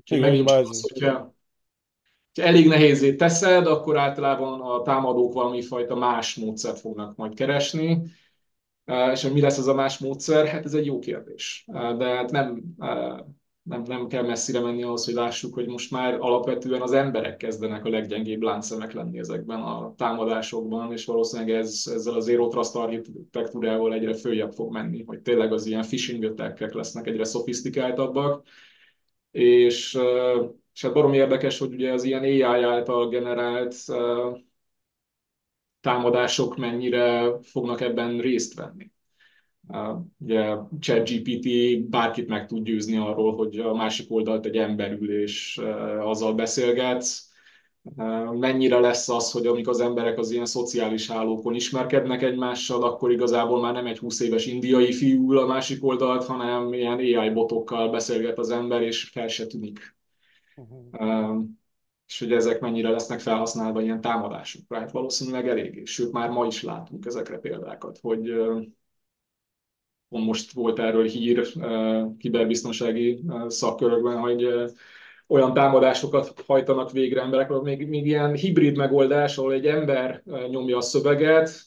Úgyhogy 0.00 0.20
megint 0.20 0.50
az, 0.50 0.90
hogyha 0.92 1.12
ha 1.12 2.42
elég 2.42 2.66
nehézé 2.66 3.14
teszed, 3.14 3.66
akkor 3.66 3.98
általában 3.98 4.60
a 4.60 4.82
támadók 4.82 5.32
valami 5.32 5.62
fajta 5.62 5.96
más 5.96 6.34
módszert 6.34 6.80
fognak 6.80 7.16
majd 7.16 7.34
keresni. 7.34 8.02
És 9.12 9.22
mi 9.22 9.40
lesz 9.40 9.58
az 9.58 9.66
a 9.66 9.74
más 9.74 9.98
módszer? 9.98 10.46
Hát 10.46 10.64
ez 10.64 10.74
egy 10.74 10.86
jó 10.86 10.98
kérdés. 10.98 11.64
De 11.66 12.04
hát 12.04 12.30
nem, 12.30 12.62
nem, 13.62 13.82
nem 13.82 14.06
kell 14.06 14.22
messzire 14.22 14.60
menni 14.60 14.82
ahhoz, 14.82 15.04
hogy 15.04 15.14
lássuk, 15.14 15.54
hogy 15.54 15.66
most 15.66 15.90
már 15.90 16.16
alapvetően 16.20 16.80
az 16.80 16.92
emberek 16.92 17.36
kezdenek 17.36 17.84
a 17.84 17.88
leggyengébb 17.88 18.42
láncszemek 18.42 18.92
lenni 18.92 19.18
ezekben 19.18 19.60
a 19.60 19.94
támadásokban, 19.96 20.92
és 20.92 21.04
valószínűleg 21.04 21.54
ez, 21.54 21.82
ezzel 21.94 22.14
az 22.14 22.24
Zero 22.24 22.48
Trust 22.48 22.74
architektúrával 22.74 23.94
egyre 23.94 24.14
följebb 24.14 24.52
fog 24.52 24.72
menni, 24.72 25.04
hogy 25.04 25.20
tényleg 25.20 25.52
az 25.52 25.66
ilyen 25.66 25.82
phishing 25.82 26.34
lesznek 26.56 27.06
egyre 27.06 27.24
szofisztikáltabbak, 27.24 28.46
és 29.30 29.98
és 30.80 30.86
hát 30.86 30.94
barom 30.94 31.12
érdekes, 31.12 31.58
hogy 31.58 31.72
ugye 31.72 31.92
az 31.92 32.04
ilyen 32.04 32.22
AI 32.22 32.42
által 32.42 33.08
generált 33.08 33.74
támadások 35.80 36.56
mennyire 36.56 37.38
fognak 37.42 37.80
ebben 37.80 38.20
részt 38.20 38.54
venni. 38.54 38.90
Ugye 40.18 40.56
ChatGPT 40.80 41.48
bárkit 41.88 42.28
meg 42.28 42.46
tud 42.46 42.64
győzni 42.64 42.96
arról, 42.96 43.34
hogy 43.36 43.58
a 43.58 43.74
másik 43.74 44.12
oldalt 44.12 44.46
egy 44.46 44.56
ember 44.56 44.92
ül 44.92 45.20
és 45.20 45.58
uh, 45.62 46.08
azzal 46.08 46.34
beszélgetsz. 46.34 47.28
Mennyire 48.32 48.78
lesz 48.78 49.08
az, 49.08 49.30
hogy 49.30 49.46
amikor 49.46 49.72
az 49.72 49.80
emberek 49.80 50.18
az 50.18 50.30
ilyen 50.30 50.46
szociális 50.46 51.10
hálókon 51.10 51.54
ismerkednek 51.54 52.22
egymással, 52.22 52.82
akkor 52.82 53.12
igazából 53.12 53.60
már 53.60 53.72
nem 53.72 53.86
egy 53.86 53.98
20 53.98 54.20
éves 54.20 54.46
indiai 54.46 54.92
fiú 54.92 55.32
a 55.32 55.46
másik 55.46 55.84
oldalt, 55.84 56.24
hanem 56.24 56.72
ilyen 56.72 56.98
AI 56.98 57.30
botokkal 57.30 57.90
beszélget 57.90 58.38
az 58.38 58.50
ember, 58.50 58.82
és 58.82 59.02
fel 59.04 59.28
se 59.28 59.46
tűnik 59.46 59.98
Uh-huh. 60.60 61.44
És 62.06 62.18
hogy 62.18 62.32
ezek 62.32 62.60
mennyire 62.60 62.90
lesznek 62.90 63.20
felhasználva 63.20 63.82
ilyen 63.82 64.00
támadásokra. 64.00 64.78
Hát 64.78 64.90
valószínűleg 64.90 65.48
elég, 65.48 65.86
sőt 65.86 66.12
már 66.12 66.30
ma 66.30 66.46
is 66.46 66.62
látunk 66.62 67.06
ezekre 67.06 67.38
példákat, 67.38 67.98
hogy 68.02 68.32
most 70.18 70.52
volt 70.52 70.78
erről 70.78 71.04
hír 71.04 71.46
kiberbiztonsági 72.18 73.20
szakkörökben, 73.46 74.18
hogy 74.18 74.48
olyan 75.26 75.54
támadásokat 75.54 76.34
hajtanak 76.46 76.92
végre 76.92 77.20
emberek, 77.20 77.48
még, 77.48 77.88
még 77.88 78.06
ilyen 78.06 78.34
hibrid 78.34 78.76
megoldás, 78.76 79.38
ahol 79.38 79.52
egy 79.52 79.66
ember 79.66 80.22
nyomja 80.50 80.76
a 80.76 80.80
szöveget, 80.80 81.66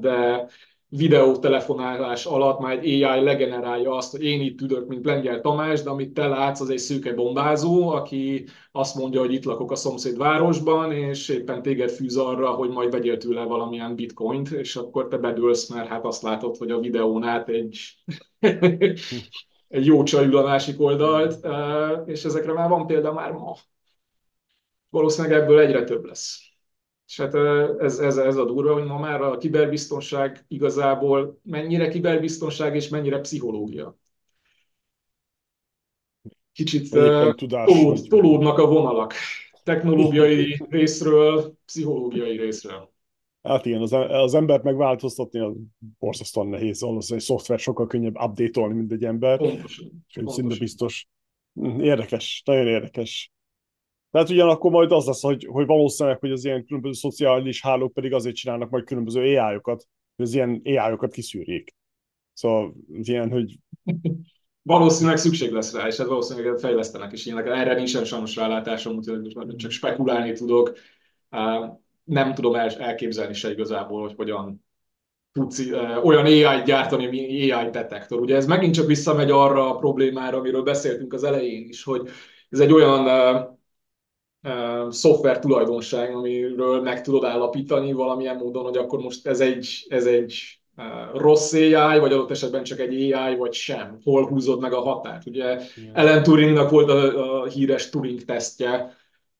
de 0.00 0.46
videótelefonálás 0.88 2.26
alatt 2.26 2.58
már 2.58 2.78
egy 2.78 3.02
AI 3.02 3.20
legenerálja 3.20 3.94
azt, 3.94 4.10
hogy 4.10 4.24
én 4.24 4.40
itt 4.40 4.60
ülök, 4.60 4.86
mint 4.86 5.04
Lengyel 5.04 5.40
Tamás, 5.40 5.82
de 5.82 5.90
amit 5.90 6.12
te 6.12 6.26
látsz, 6.26 6.60
az 6.60 6.70
egy 6.70 6.78
szőke 6.78 7.12
bombázó, 7.14 7.88
aki 7.88 8.46
azt 8.72 8.94
mondja, 8.94 9.20
hogy 9.20 9.32
itt 9.32 9.44
lakok 9.44 9.70
a 9.70 9.76
szomszéd 9.76 10.16
városban, 10.16 10.92
és 10.92 11.28
éppen 11.28 11.62
téged 11.62 11.90
fűz 11.90 12.16
arra, 12.16 12.50
hogy 12.50 12.70
majd 12.70 12.90
vegyél 12.90 13.16
tőle 13.16 13.44
valamilyen 13.44 13.94
bitcoint, 13.94 14.50
és 14.50 14.76
akkor 14.76 15.08
te 15.08 15.16
bedőlsz, 15.16 15.68
mert 15.68 15.88
hát 15.88 16.04
azt 16.04 16.22
látod, 16.22 16.56
hogy 16.56 16.70
a 16.70 16.80
videón 16.80 17.22
át 17.22 17.48
egy, 17.48 17.78
egy 19.68 19.86
jó 19.86 20.02
csaj 20.02 20.26
ül 20.26 20.36
a 20.36 20.42
másik 20.42 20.80
oldalt, 20.80 21.46
és 22.06 22.24
ezekre 22.24 22.52
már 22.52 22.68
van 22.68 22.86
példa 22.86 23.12
már 23.12 23.32
ma. 23.32 23.56
Valószínűleg 24.90 25.42
ebből 25.42 25.58
egyre 25.58 25.84
több 25.84 26.04
lesz. 26.04 26.47
És 27.08 27.20
hát 27.20 27.34
ez, 27.80 27.98
ez, 27.98 28.16
ez 28.16 28.36
a 28.36 28.44
durva, 28.44 28.72
hogy 28.72 28.84
ma 28.84 28.98
már 28.98 29.20
a 29.20 29.36
kiberbiztonság 29.36 30.44
igazából 30.48 31.40
mennyire 31.42 31.88
kiberbiztonság 31.88 32.74
és 32.74 32.88
mennyire 32.88 33.20
pszichológia. 33.20 33.96
Kicsit 36.52 36.90
tolód, 36.90 38.00
tolódnak 38.08 38.58
a 38.58 38.66
vonalak 38.66 39.12
technológiai 39.62 40.66
részről, 40.68 41.54
pszichológiai 41.64 42.36
részről. 42.36 42.90
Hát 43.42 43.66
igen, 43.66 43.80
az, 43.80 43.92
az 43.92 44.34
embert 44.34 44.62
megváltoztatni 44.62 45.40
az 45.40 45.54
borzasztóan 45.98 46.48
nehéz. 46.48 46.80
Valószínűleg 46.80 47.20
egy 47.20 47.34
szoftver 47.34 47.58
sokkal 47.58 47.86
könnyebb 47.86 48.16
update-olni, 48.20 48.74
mint 48.74 48.92
egy 48.92 49.04
ember. 49.04 49.38
Pontosan. 49.38 50.04
Szinte 50.26 50.56
biztos. 50.58 51.08
Érdekes, 51.78 52.42
nagyon 52.44 52.66
érdekes. 52.66 53.32
Tehát 54.10 54.30
ugyanakkor 54.30 54.70
majd 54.70 54.92
az 54.92 55.06
lesz, 55.06 55.22
hogy, 55.22 55.46
hogy 55.50 55.66
valószínűleg, 55.66 56.18
hogy 56.18 56.32
az 56.32 56.44
ilyen 56.44 56.64
különböző 56.64 56.94
szociális 56.94 57.62
hálók 57.62 57.92
pedig 57.92 58.12
azért 58.12 58.34
csinálnak 58.34 58.70
majd 58.70 58.84
különböző 58.84 59.20
AI-okat, 59.20 59.86
hogy 60.16 60.26
az 60.26 60.34
ilyen 60.34 60.60
AI-okat 60.64 61.12
kiszűrjék. 61.12 61.74
Szóval 62.32 62.74
ilyen, 63.02 63.30
hogy 63.30 63.58
valószínűleg 64.62 65.18
szükség 65.18 65.52
lesz 65.52 65.74
rá, 65.74 65.86
és 65.86 65.98
ez 65.98 66.06
valószínűleg 66.06 66.58
fejlesztenek 66.58 67.12
is 67.12 67.26
ilyenek. 67.26 67.46
Erre 67.46 67.74
nincsen 67.74 68.04
sajnos 68.04 68.36
rálátásom, 68.36 68.96
úgyhogy 68.96 69.56
csak 69.56 69.70
spekulálni 69.70 70.32
tudok. 70.32 70.72
Nem 72.04 72.34
tudom 72.34 72.54
elképzelni 72.54 73.34
se 73.34 73.50
igazából, 73.50 74.00
hogy 74.00 74.14
hogyan 74.16 74.64
tudsz 75.32 75.70
olyan 76.02 76.24
AI-t 76.24 76.64
gyártani, 76.64 77.06
ami 77.06 77.50
AI 77.50 77.70
detektor. 77.70 78.20
Ugye 78.20 78.36
ez 78.36 78.46
megint 78.46 78.74
csak 78.74 78.86
visszamegy 78.86 79.30
arra 79.30 79.70
a 79.70 79.78
problémára, 79.78 80.38
amiről 80.38 80.62
beszéltünk 80.62 81.12
az 81.12 81.24
elején 81.24 81.68
is, 81.68 81.84
hogy 81.84 82.08
ez 82.48 82.60
egy 82.60 82.72
olyan 82.72 83.06
szoftver 84.90 85.38
tulajdonság, 85.38 86.14
amiről 86.14 86.80
meg 86.82 87.02
tudod 87.02 87.24
állapítani 87.24 87.92
valamilyen 87.92 88.36
módon, 88.36 88.64
hogy 88.64 88.76
akkor 88.76 88.98
most 88.98 89.26
ez 89.26 89.40
egy, 89.40 89.86
ez 89.88 90.06
egy 90.06 90.58
rossz 91.12 91.52
AI, 91.52 91.98
vagy 91.98 92.12
adott 92.12 92.30
esetben 92.30 92.62
csak 92.62 92.80
egy 92.80 93.12
AI, 93.12 93.36
vagy 93.36 93.52
sem. 93.52 93.98
Hol 94.04 94.26
húzod 94.26 94.60
meg 94.60 94.72
a 94.72 94.80
határt? 94.80 95.26
Ugye. 95.26 95.58
Ellen 95.92 96.22
Turingnak 96.22 96.70
volt 96.70 96.88
a, 96.90 97.40
a 97.42 97.46
híres 97.46 97.90
Turing 97.90 98.24
tesztje, 98.24 98.96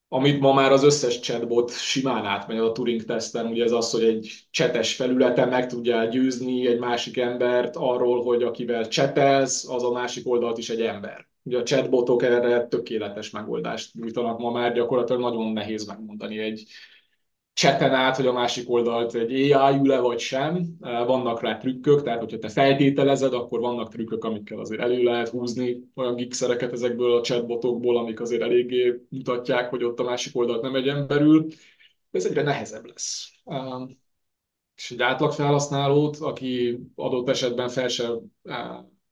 amit 0.09 0.41
ma 0.41 0.53
már 0.53 0.73
az 0.73 0.85
összes 0.85 1.21
chatbot 1.21 1.71
simán 1.71 2.25
átmegy 2.25 2.59
a 2.59 2.73
Turing 2.73 3.05
teszten, 3.05 3.47
ugye 3.47 3.65
ez 3.65 3.73
az, 3.73 3.91
hogy 3.91 4.05
egy 4.05 4.33
csetes 4.51 4.95
felületen 4.95 5.49
meg 5.49 5.67
tudja 5.67 6.05
győzni 6.05 6.67
egy 6.67 6.79
másik 6.79 7.19
embert 7.19 7.77
arról, 7.77 8.23
hogy 8.23 8.43
akivel 8.43 8.89
csetelsz, 8.89 9.69
az 9.69 9.85
a 9.85 9.93
másik 9.93 10.29
oldalt 10.29 10.59
is 10.59 10.71
egy 10.71 10.81
ember. 10.81 11.28
Ugye 11.49 11.59
a 11.59 11.63
chatbotok 11.63 12.23
erre 12.23 12.67
tökéletes 12.67 13.31
megoldást 13.31 13.95
nyújtanak 13.95 14.39
ma 14.39 14.51
már, 14.51 14.73
gyakorlatilag 14.73 15.21
nagyon 15.21 15.53
nehéz 15.53 15.87
megmondani 15.87 16.39
egy 16.39 16.65
cseten 17.53 17.95
át, 17.95 18.17
hogy 18.17 18.27
a 18.27 18.33
másik 18.33 18.71
oldalt 18.71 19.15
egy 19.15 19.53
AI 19.53 19.79
ül-e 19.79 20.01
vagy 20.01 20.19
sem. 20.19 20.77
Vannak 20.81 21.41
rá 21.41 21.57
trükkök, 21.57 22.03
tehát 22.03 22.21
hogyha 22.21 22.39
te 22.39 22.49
feltételezed, 22.49 23.33
akkor 23.33 23.61
vannak 23.61 23.89
trükkök, 23.89 24.25
amikkel 24.25 24.59
azért 24.59 24.81
elő 24.81 25.03
lehet 25.03 25.29
húzni 25.29 25.91
olyan 25.95 26.15
gigszereket 26.15 26.73
ezekből 26.73 27.17
a 27.17 27.23
chatbotokból, 27.23 27.97
amik 27.99 28.21
azért 28.21 28.43
eléggé 28.43 29.01
mutatják, 29.09 29.71
hogy 29.71 29.85
ott 29.85 30.01
a 30.01 30.05
másik 30.05 30.37
oldalt 30.37 30.63
nem 30.63 30.75
egy 30.75 30.89
emberül. 30.89 31.47
Ez 32.11 32.27
egyre 32.27 32.43
nehezebb 32.43 32.87
lesz. 32.87 33.31
És 34.77 34.91
egy 34.91 35.03
átlag 35.03 35.33
felhasználót, 35.33 36.17
aki 36.17 36.79
adott 36.95 37.29
esetben 37.29 37.69
fel 37.69 37.89
sem 37.89 38.19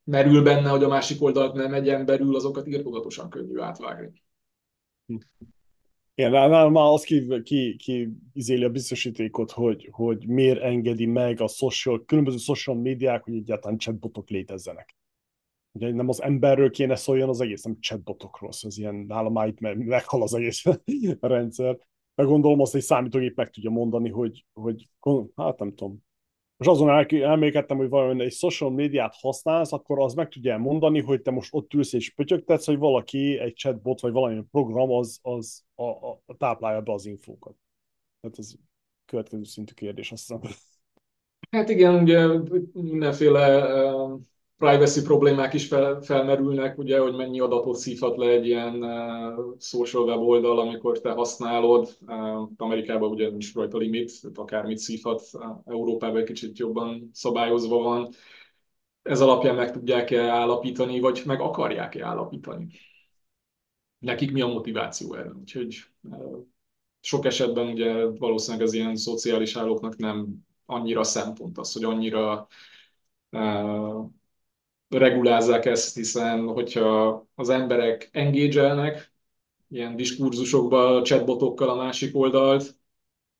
merül 0.06 0.42
benne, 0.42 0.68
hogy 0.68 0.82
a 0.82 0.88
másik 0.88 1.22
oldalt 1.22 1.54
nem 1.54 1.74
egyen 1.74 2.04
belül, 2.04 2.36
azokat 2.36 2.66
írtogatosan 2.66 3.30
könnyű 3.30 3.58
átvágni. 3.58 4.22
Igen, 6.14 6.30
nálam 6.30 6.72
már 6.72 6.92
az 6.92 7.02
ki, 7.02 7.42
ki, 7.42 7.76
ki 7.76 8.08
izéli 8.32 8.64
a 8.64 8.70
biztosítékot, 8.70 9.50
hogy, 9.50 9.88
hogy 9.92 10.26
miért 10.26 10.62
engedi 10.62 11.06
meg 11.06 11.40
a 11.40 11.48
social, 11.48 12.04
különböző 12.04 12.36
social 12.36 12.76
médiák, 12.76 13.22
hogy 13.22 13.34
egyáltalán 13.34 13.78
chatbotok 13.78 14.28
létezzenek. 14.28 14.96
Ugye 15.72 15.92
nem 15.92 16.08
az 16.08 16.22
emberről 16.22 16.70
kéne 16.70 16.94
szóljon 16.94 17.28
az 17.28 17.40
egész, 17.40 17.62
nem 17.62 17.80
chatbotokról, 17.80 18.52
szóval 18.52 18.70
ez 18.70 18.78
ilyen 18.78 18.94
nálam 18.94 19.32
már 19.32 19.48
itt 19.48 19.60
meghal 19.60 20.22
az 20.22 20.34
egész 20.34 20.64
rendszer. 21.20 21.78
Meg 22.14 22.26
gondolom 22.26 22.60
azt, 22.60 22.72
hogy 22.72 22.82
számítógép 22.82 23.36
meg 23.36 23.50
tudja 23.50 23.70
mondani, 23.70 24.10
hogy, 24.10 24.46
hogy 24.52 24.88
hát 25.36 25.58
nem 25.58 25.74
tudom, 25.74 26.04
most 26.56 26.70
azon 26.70 27.06
elmékedtem, 27.10 27.76
hogy 27.76 27.88
valami 27.88 28.24
egy 28.24 28.32
social 28.32 28.70
médiát 28.70 29.14
használsz, 29.20 29.72
akkor 29.72 30.00
az 30.00 30.14
meg 30.14 30.28
tudja 30.28 30.58
mondani, 30.58 31.00
hogy 31.00 31.22
te 31.22 31.30
most 31.30 31.54
ott 31.54 31.74
ülsz 31.74 31.92
és 31.92 32.10
pötyögtetsz, 32.10 32.66
hogy 32.66 32.78
valaki, 32.78 33.38
egy 33.38 33.54
chatbot 33.54 34.00
vagy 34.00 34.12
valami 34.12 34.42
program 34.50 34.90
az, 34.90 35.18
az 35.22 35.64
a, 35.74 35.84
a, 35.84 36.22
a 36.26 36.36
táplálja 36.36 36.80
be 36.80 36.92
az 36.92 37.06
infókat. 37.06 37.54
Tehát 38.20 38.38
ez 38.38 38.54
következő 39.04 39.44
szintű 39.44 39.72
kérdés, 39.72 40.12
azt 40.12 40.26
hiszem. 40.26 40.52
Hát 41.50 41.68
igen, 41.68 42.02
ugye 42.02 42.26
mindenféle 42.72 43.64
privacy 44.58 45.02
problémák 45.02 45.54
is 45.54 45.66
fel, 45.66 46.00
felmerülnek, 46.00 46.78
ugye, 46.78 46.98
hogy 46.98 47.14
mennyi 47.14 47.40
adatot 47.40 47.76
szívhat 47.76 48.16
le 48.16 48.28
egy 48.28 48.46
ilyen 48.46 48.82
uh, 48.82 49.54
social 49.58 50.04
web 50.04 50.20
oldal, 50.20 50.58
amikor 50.58 51.00
te 51.00 51.10
használod. 51.10 51.96
Uh, 52.06 52.48
Amerikában 52.56 53.10
ugye 53.10 53.28
nincs 53.28 53.54
rajta 53.54 53.78
limit, 53.78 54.12
akármit 54.34 54.78
szívhat, 54.78 55.22
uh, 55.32 55.44
Európában 55.64 56.16
egy 56.16 56.24
kicsit 56.24 56.58
jobban 56.58 57.10
szabályozva 57.12 57.78
van. 57.78 58.08
Ez 59.02 59.20
alapján 59.20 59.54
meg 59.54 59.72
tudják-e 59.72 60.28
állapítani, 60.28 61.00
vagy 61.00 61.22
meg 61.26 61.40
akarják-e 61.40 62.06
állapítani? 62.06 62.68
Nekik 63.98 64.32
mi 64.32 64.40
a 64.40 64.46
motiváció 64.46 65.14
erre? 65.14 65.32
Úgyhogy 65.40 65.76
uh, 66.02 66.38
sok 67.00 67.24
esetben 67.24 67.66
ugye 67.68 68.04
valószínűleg 68.06 68.66
az 68.66 68.72
ilyen 68.72 68.96
szociális 68.96 69.56
hálóknak 69.56 69.96
nem 69.96 70.44
annyira 70.66 71.02
szempont 71.04 71.58
az, 71.58 71.72
hogy 71.72 71.84
annyira 71.84 72.46
uh, 73.30 74.10
regulázzák 74.88 75.64
ezt, 75.64 75.96
hiszen 75.96 76.46
hogyha 76.46 77.26
az 77.34 77.48
emberek 77.48 78.08
engage 78.12 79.08
ilyen 79.68 79.96
diskurzusokba, 79.96 81.02
chatbotokkal 81.02 81.68
a 81.68 81.74
másik 81.74 82.16
oldalt, 82.16 82.62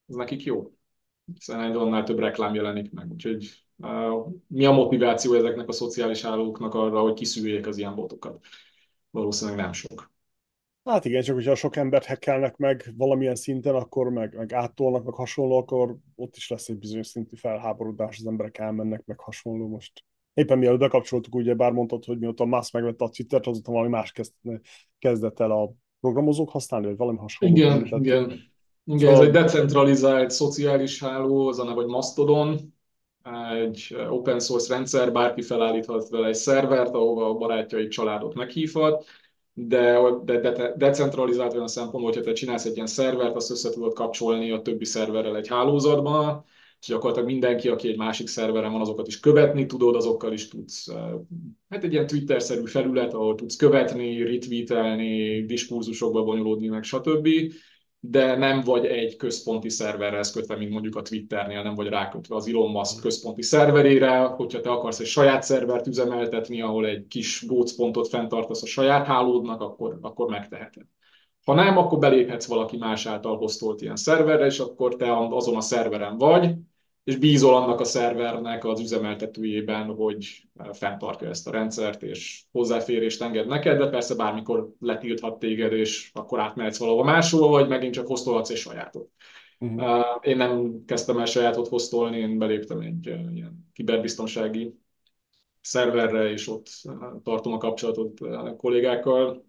ez 0.07 0.15
nekik 0.15 0.43
jó. 0.43 0.71
Hiszen 1.33 1.61
egy 1.61 1.75
annál 1.75 2.03
több 2.03 2.19
reklám 2.19 2.53
jelenik 2.53 2.91
meg. 2.91 3.11
Úgyhogy 3.11 3.49
mi 4.47 4.65
a 4.65 4.71
motiváció 4.71 5.33
ezeknek 5.33 5.67
a 5.67 5.71
szociális 5.71 6.21
hálóknak 6.21 6.73
arra, 6.73 7.01
hogy 7.01 7.13
kiszűrjék 7.13 7.67
az 7.67 7.77
ilyen 7.77 7.95
botokat? 7.95 8.45
Valószínűleg 9.09 9.59
nem 9.59 9.73
sok. 9.73 10.11
Hát 10.83 11.05
igen, 11.05 11.21
csak 11.21 11.35
hogyha 11.35 11.55
sok 11.55 11.75
embert 11.75 12.05
hekkelnek 12.05 12.57
meg 12.57 12.93
valamilyen 12.97 13.35
szinten, 13.35 13.75
akkor 13.75 14.09
meg, 14.09 14.35
meg 14.35 14.53
áttolnak, 14.53 15.03
meg 15.03 15.13
hasonló, 15.13 15.57
akkor 15.57 15.95
ott 16.15 16.35
is 16.35 16.49
lesz 16.49 16.69
egy 16.69 16.77
bizonyos 16.77 17.07
szintű 17.07 17.35
felháborodás, 17.35 18.17
az 18.19 18.27
emberek 18.27 18.57
elmennek, 18.57 19.05
meg 19.05 19.19
hasonló. 19.19 19.67
Most 19.67 20.03
éppen 20.37 20.57
mielőtt 20.57 20.79
bekapcsoltuk, 20.79 21.35
ugye 21.35 21.53
bár 21.53 21.71
mondtad, 21.71 22.05
hogy 22.05 22.19
mióta 22.19 22.45
Musk 22.45 22.73
megvette 22.73 23.05
a 23.05 23.09
Twittert, 23.09 23.47
azóta 23.47 23.71
valami 23.71 23.89
más 23.89 24.11
kezd, 24.11 24.33
kezdett 24.99 25.39
el 25.39 25.51
a 25.51 25.71
programozók 25.99 26.49
használni, 26.49 26.85
vagy 26.85 26.97
valami 26.97 27.17
hasonló. 27.17 27.55
Igen, 27.55 27.85
igen. 27.85 27.99
igen. 27.99 28.55
Igen, 28.83 28.99
szóval... 28.99 29.13
ez 29.15 29.27
egy 29.27 29.33
decentralizált 29.33 30.31
szociális 30.31 30.99
háló, 30.99 31.47
az 31.47 31.59
a 31.59 31.63
neve, 31.63 31.75
hogy 31.75 31.85
Mastodon, 31.85 32.73
egy 33.63 33.95
open 34.09 34.39
source 34.39 34.73
rendszer, 34.73 35.11
bárki 35.11 35.41
felállíthat 35.41 36.09
vele 36.09 36.27
egy 36.27 36.35
szervert, 36.35 36.93
ahova 36.93 37.29
a 37.29 37.33
barátjai, 37.33 37.87
családot 37.87 38.33
meghívhat, 38.33 39.05
de, 39.53 39.99
de, 40.23 40.39
de 40.39 40.73
decentralizált 40.77 41.53
olyan 41.53 41.67
szempontból, 41.67 42.11
hogyha 42.11 42.21
te 42.21 42.33
csinálsz 42.33 42.65
egy 42.65 42.75
ilyen 42.75 42.87
szervert, 42.87 43.35
azt 43.35 43.51
össze 43.51 43.69
tudod 43.69 43.93
kapcsolni 43.93 44.51
a 44.51 44.61
többi 44.61 44.85
szerverrel 44.85 45.35
egy 45.35 45.47
hálózatban, 45.47 46.45
és 46.81 46.87
gyakorlatilag 46.87 47.29
mindenki, 47.29 47.69
aki 47.69 47.87
egy 47.87 47.97
másik 47.97 48.27
szerveren 48.27 48.71
van, 48.71 48.81
azokat 48.81 49.07
is 49.07 49.19
követni 49.19 49.65
tudod, 49.65 49.95
azokkal 49.95 50.33
is 50.33 50.47
tudsz, 50.47 50.91
hát 51.69 51.83
egy 51.83 51.91
ilyen 51.91 52.07
Twitter-szerű 52.07 52.65
felület, 52.65 53.13
ahol 53.13 53.35
tudsz 53.35 53.55
követni, 53.55 54.23
retweetelni, 54.23 55.45
diskurzusokba 55.45 56.23
bonyolódni, 56.23 56.67
meg 56.67 56.83
stb. 56.83 57.27
De 57.99 58.35
nem 58.35 58.61
vagy 58.61 58.85
egy 58.85 59.15
központi 59.15 59.69
szerverre 59.69 60.21
kötve, 60.33 60.55
mint 60.55 60.71
mondjuk 60.71 60.95
a 60.95 61.01
Twitternél, 61.01 61.63
nem 61.63 61.75
vagy 61.75 61.87
rákötve 61.87 62.35
az 62.35 62.47
Elon 62.47 62.71
Musk 62.71 63.01
központi 63.01 63.41
szerverére, 63.41 64.19
hogyha 64.19 64.61
te 64.61 64.69
akarsz 64.69 64.99
egy 64.99 65.05
saját 65.05 65.43
szervert 65.43 65.87
üzemeltetni, 65.87 66.61
ahol 66.61 66.85
egy 66.85 67.07
kis 67.07 67.45
gócpontot 67.47 68.07
fenntartasz 68.07 68.61
a 68.61 68.65
saját 68.65 69.05
hálódnak, 69.05 69.61
akkor, 69.61 69.97
akkor 70.01 70.29
megteheted. 70.29 70.83
Ha 71.47 71.53
nem, 71.53 71.77
akkor 71.77 71.99
beléphetsz 71.99 72.47
valaki 72.47 72.77
más 72.77 73.05
által 73.05 73.37
hoztolt 73.37 73.81
ilyen 73.81 73.95
szerverre, 73.95 74.45
és 74.45 74.59
akkor 74.59 74.95
te 74.95 75.17
azon 75.17 75.55
a 75.55 75.61
szerveren 75.61 76.17
vagy, 76.17 76.53
és 77.03 77.15
bízol 77.15 77.55
annak 77.55 77.79
a 77.79 77.83
szervernek 77.83 78.65
az 78.65 78.79
üzemeltetőjében, 78.79 79.85
hogy 79.95 80.47
fenntartja 80.71 81.29
ezt 81.29 81.47
a 81.47 81.51
rendszert, 81.51 82.03
és 82.03 82.43
hozzáférést 82.51 83.21
enged 83.21 83.47
neked, 83.47 83.77
de 83.77 83.89
persze 83.89 84.15
bármikor 84.15 84.73
letilthat 84.79 85.39
téged, 85.39 85.71
és 85.71 86.11
akkor 86.13 86.39
átmehetsz 86.39 86.77
valahova 86.77 87.03
máshol, 87.03 87.49
vagy 87.49 87.67
megint 87.67 87.93
csak 87.93 88.07
hoztolhatsz 88.07 88.49
egy 88.49 88.57
sajátot. 88.57 89.09
Uh-huh. 89.59 90.05
Én 90.21 90.37
nem 90.37 90.83
kezdtem 90.85 91.17
el 91.17 91.25
sajátot 91.25 91.67
hoztolni, 91.67 92.17
én 92.17 92.37
beléptem 92.37 92.79
egy 92.79 93.05
ilyen 93.33 93.69
kiberbiztonsági 93.73 94.79
szerverre, 95.61 96.29
és 96.29 96.47
ott 96.47 96.67
tartom 97.23 97.53
a 97.53 97.57
kapcsolatot 97.57 98.19
a 98.19 98.55
kollégákkal, 98.55 99.45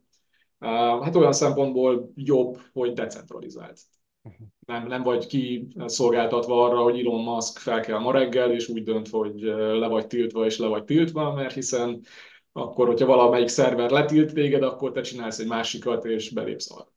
Hát 0.60 1.16
olyan 1.16 1.32
szempontból 1.32 2.12
jobb, 2.14 2.60
hogy 2.72 2.92
decentralizált. 2.92 3.80
Uh-huh. 4.22 4.46
Nem, 4.66 4.86
nem 4.86 5.02
vagy 5.02 5.26
ki 5.26 5.68
szolgáltatva 5.86 6.64
arra, 6.64 6.82
hogy 6.82 6.98
Elon 6.98 7.22
Musk 7.22 7.58
fel 7.58 7.80
kell 7.80 7.98
ma 7.98 8.12
reggel, 8.12 8.52
és 8.52 8.68
úgy 8.68 8.82
dönt, 8.82 9.08
hogy 9.08 9.40
le 9.40 9.86
vagy 9.88 10.06
tiltva, 10.06 10.44
és 10.44 10.58
le 10.58 10.66
vagy 10.66 10.84
tiltva, 10.84 11.32
mert 11.32 11.54
hiszen 11.54 12.00
akkor, 12.52 12.86
hogyha 12.86 13.06
valamelyik 13.06 13.48
szerver 13.48 13.90
letilt 13.90 14.32
téged, 14.34 14.62
akkor 14.62 14.92
te 14.92 15.00
csinálsz 15.00 15.38
egy 15.38 15.46
másikat, 15.46 16.04
és 16.04 16.30
belépsz 16.30 16.70
arra. 16.70 16.92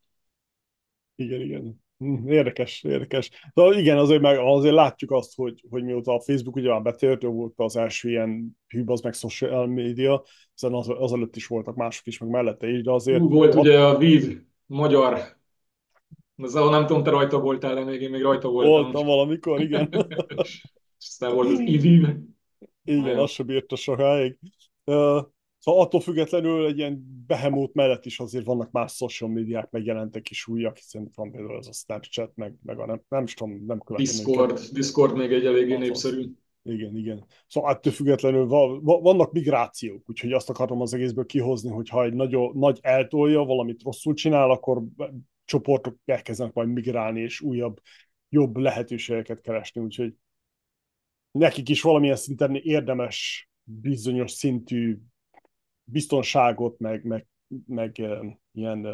Igen, 1.15 1.41
igen. 1.41 1.83
Hm, 2.01 2.27
érdekes, 2.27 2.83
érdekes. 2.83 3.29
De 3.53 3.79
igen, 3.79 3.97
azért, 3.97 4.21
meg, 4.21 4.37
azért 4.37 4.73
látjuk 4.73 5.11
azt, 5.11 5.35
hogy, 5.35 5.63
hogy 5.69 5.83
mióta 5.83 6.13
a 6.13 6.19
Facebook 6.19 6.55
ugye 6.55 6.69
már 6.69 6.81
betért, 6.81 7.21
volt 7.21 7.53
az 7.55 7.75
első 7.75 8.09
ilyen 8.09 8.57
hűb, 8.67 8.89
az 8.89 9.01
meg 9.01 9.13
social 9.13 9.67
media, 9.67 10.23
hiszen 10.53 10.73
az, 10.73 10.89
az 10.97 11.13
előtt 11.13 11.35
is 11.35 11.47
voltak 11.47 11.75
mások 11.75 12.07
is, 12.07 12.17
meg 12.17 12.29
mellette 12.29 12.69
is, 12.69 12.81
de 12.81 12.91
azért... 12.91 13.19
Hú, 13.19 13.29
volt 13.29 13.55
a... 13.55 13.59
ugye 13.59 13.79
a 13.79 13.97
Viv, 13.97 14.41
magyar, 14.65 15.19
az, 16.35 16.53
nem 16.53 16.85
tudom, 16.85 17.03
te 17.03 17.09
rajta 17.09 17.39
voltál, 17.39 17.73
de 17.73 17.83
még 17.83 18.01
én 18.01 18.09
még 18.09 18.21
rajta 18.21 18.49
voltam. 18.49 18.83
Voltam 18.83 19.05
valamikor, 19.05 19.61
igen. 19.61 19.89
aztán 20.99 21.33
volt 21.33 21.49
az 21.49 21.59
IVIV. 21.59 22.07
Igen, 22.83 23.17
az 23.17 23.31
sem 23.31 23.45
bírta 23.45 23.75
sokáig. 23.75 24.37
Uh, 24.85 25.21
Szóval 25.61 25.81
attól 25.81 25.99
függetlenül 25.99 26.65
egy 26.65 26.77
ilyen 26.77 27.23
behemót 27.27 27.73
mellett 27.73 28.05
is 28.05 28.19
azért 28.19 28.45
vannak 28.45 28.71
más 28.71 28.93
social 28.93 29.29
médiák, 29.29 29.69
megjelentek 29.69 30.29
is 30.29 30.47
újak, 30.47 30.77
hiszen 30.77 31.11
van 31.15 31.31
például 31.31 31.57
ez 31.57 31.67
a 31.67 31.73
Snapchat, 31.73 32.31
meg, 32.35 32.55
meg 32.63 32.79
a 32.79 32.85
nem, 32.85 33.01
nem 33.09 33.23
is 33.23 33.33
tudom, 33.33 33.63
nem 33.65 33.79
követem. 33.79 34.05
Discord, 34.05 34.51
őket. 34.51 34.71
Discord 34.71 35.15
még 35.15 35.31
egy 35.31 35.45
eléggé 35.45 35.77
népszerű. 35.77 36.25
Igen, 36.63 36.95
igen. 36.95 37.25
Szóval 37.47 37.71
attól 37.71 37.93
függetlenül 37.93 38.45
vannak 38.81 39.31
migrációk, 39.31 40.09
úgyhogy 40.09 40.31
azt 40.31 40.49
akarom 40.49 40.81
az 40.81 40.93
egészből 40.93 41.25
kihozni, 41.25 41.69
hogy 41.69 41.89
ha 41.89 42.03
egy 42.03 42.13
nagy, 42.13 42.37
nagy 42.53 42.79
eltolja, 42.81 43.43
valamit 43.43 43.83
rosszul 43.83 44.13
csinál, 44.13 44.51
akkor 44.51 44.83
csoportok 45.45 45.95
elkezdenek 46.05 46.53
majd 46.53 46.67
migrálni, 46.69 47.21
és 47.21 47.41
újabb, 47.41 47.81
jobb 48.29 48.57
lehetőségeket 48.57 49.41
keresni, 49.41 49.81
úgyhogy 49.81 50.13
nekik 51.31 51.69
is 51.69 51.81
valamilyen 51.81 52.15
szinten 52.15 52.55
érdemes 52.55 53.49
bizonyos 53.63 54.31
szintű 54.31 54.97
biztonságot, 55.91 56.79
meg, 56.79 57.03
meg, 57.03 57.27
meg 57.65 57.97
ilyen, 58.51 58.89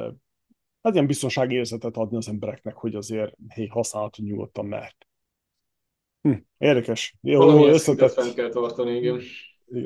hát 0.82 0.94
ilyen 0.94 1.08
biztonságérzetet 1.08 1.98
adni 1.98 2.18
az 2.18 2.28
embereknek, 2.28 2.76
hogy 2.76 2.96
azért 2.96 3.36
hé, 3.54 3.66
használható 3.66 4.24
nyugodtan 4.24 4.66
mert. 4.66 5.08
Hm, 6.22 6.34
érdekes. 6.58 7.16
Jó, 7.22 7.50
jó 7.50 7.66
összetett. 7.68 8.12
Fenn 8.12 8.34
kell 8.34 8.50
tartani, 8.50 8.96
igen. 8.96 9.22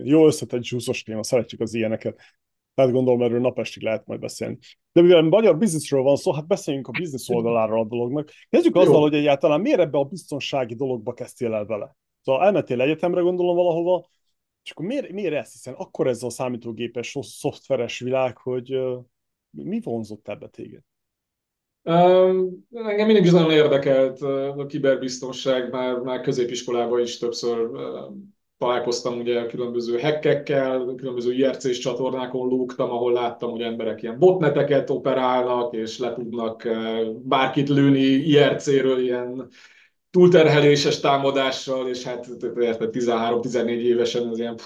Jó 0.04 0.26
összetett 0.26 0.64
zsúszos 0.64 1.04
téma, 1.04 1.24
szeretjük 1.24 1.62
az 1.62 1.74
ilyeneket. 1.74 2.22
Tehát 2.74 2.92
gondolom, 2.92 3.22
erről 3.22 3.40
napestig 3.40 3.84
lehet 3.84 4.06
majd 4.06 4.20
beszélni. 4.20 4.58
De 4.92 5.02
mivel 5.02 5.22
magyar 5.22 5.58
bizniszről 5.58 6.02
van 6.02 6.16
szó, 6.16 6.34
hát 6.34 6.48
beszéljünk 6.48 6.88
a 6.88 6.92
biznisz 6.92 7.30
oldalára 7.30 7.80
a 7.80 7.86
dolognak. 7.86 8.30
Kezdjük 8.50 8.76
azzal, 8.76 8.94
Jó. 8.94 9.02
hogy 9.02 9.14
egyáltalán 9.14 9.62
miért 9.62 9.80
ebbe 9.80 9.98
a 9.98 10.04
biztonsági 10.04 10.76
dologba 10.76 11.14
kezdtél 11.14 11.54
el 11.54 11.66
vele? 11.66 11.96
Szóval 12.22 12.46
elmentél 12.46 12.82
egyetemre, 12.82 13.22
gondolom 13.22 13.56
valahova, 13.56 14.10
és 14.64 14.72
akkor 14.72 14.86
miért, 14.86 15.12
miért 15.12 15.34
ezt? 15.34 15.52
Hiszen 15.52 15.74
akkor 15.74 16.08
ez 16.08 16.24
a 16.24 16.30
számítógépes, 16.30 17.18
szoftveres 17.22 18.00
világ, 18.00 18.38
hogy 18.38 18.80
mi 19.50 19.80
vonzott 19.84 20.28
ebbe 20.28 20.48
téged? 20.48 20.82
Um, 21.84 22.68
engem 22.74 23.06
mindig 23.06 23.26
is 23.26 23.32
nagyon 23.32 23.52
érdekelt 23.52 24.22
a 24.22 24.66
kiberbiztonság, 24.66 25.72
már, 25.72 25.98
már 25.98 26.22
középiskolában 26.22 27.00
is 27.00 27.18
többször 27.18 27.60
uh, 27.60 27.82
találkoztam 28.62 29.20
ugye 29.20 29.46
különböző 29.46 29.98
hekkekkel, 29.98 30.94
különböző 30.98 31.34
IRC-s 31.34 31.78
csatornákon 31.78 32.48
lógtam, 32.48 32.90
ahol 32.90 33.14
láttam, 33.14 33.52
hogy 33.52 33.62
emberek 33.62 34.02
ilyen 34.02 34.20
botneteket 34.20 34.90
operálnak, 34.90 35.74
és 35.74 36.00
le 36.00 36.14
tudnak 36.14 36.68
bárkit 37.24 37.70
lőni 37.70 38.00
IRC-ről 38.00 39.00
ilyen 39.00 39.48
túlterheléses 40.12 41.00
támadással, 41.00 41.88
és 41.88 42.04
hát 42.04 42.28
13-14 42.30 43.68
évesen 43.68 44.28
az 44.28 44.40
ilyen 44.40 44.58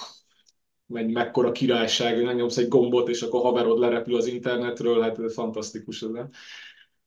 megy 0.87 1.11
mekkora 1.11 1.51
királyság, 1.51 2.25
hogy 2.25 2.35
nyomsz 2.35 2.57
egy 2.57 2.67
gombot, 2.67 3.09
és 3.09 3.21
akkor 3.21 3.41
haverod 3.41 3.79
lerepül 3.79 4.15
az 4.15 4.25
internetről, 4.27 5.01
hát 5.01 5.19
ez 5.19 5.33
fantasztikus 5.33 6.01
ez. 6.01 6.29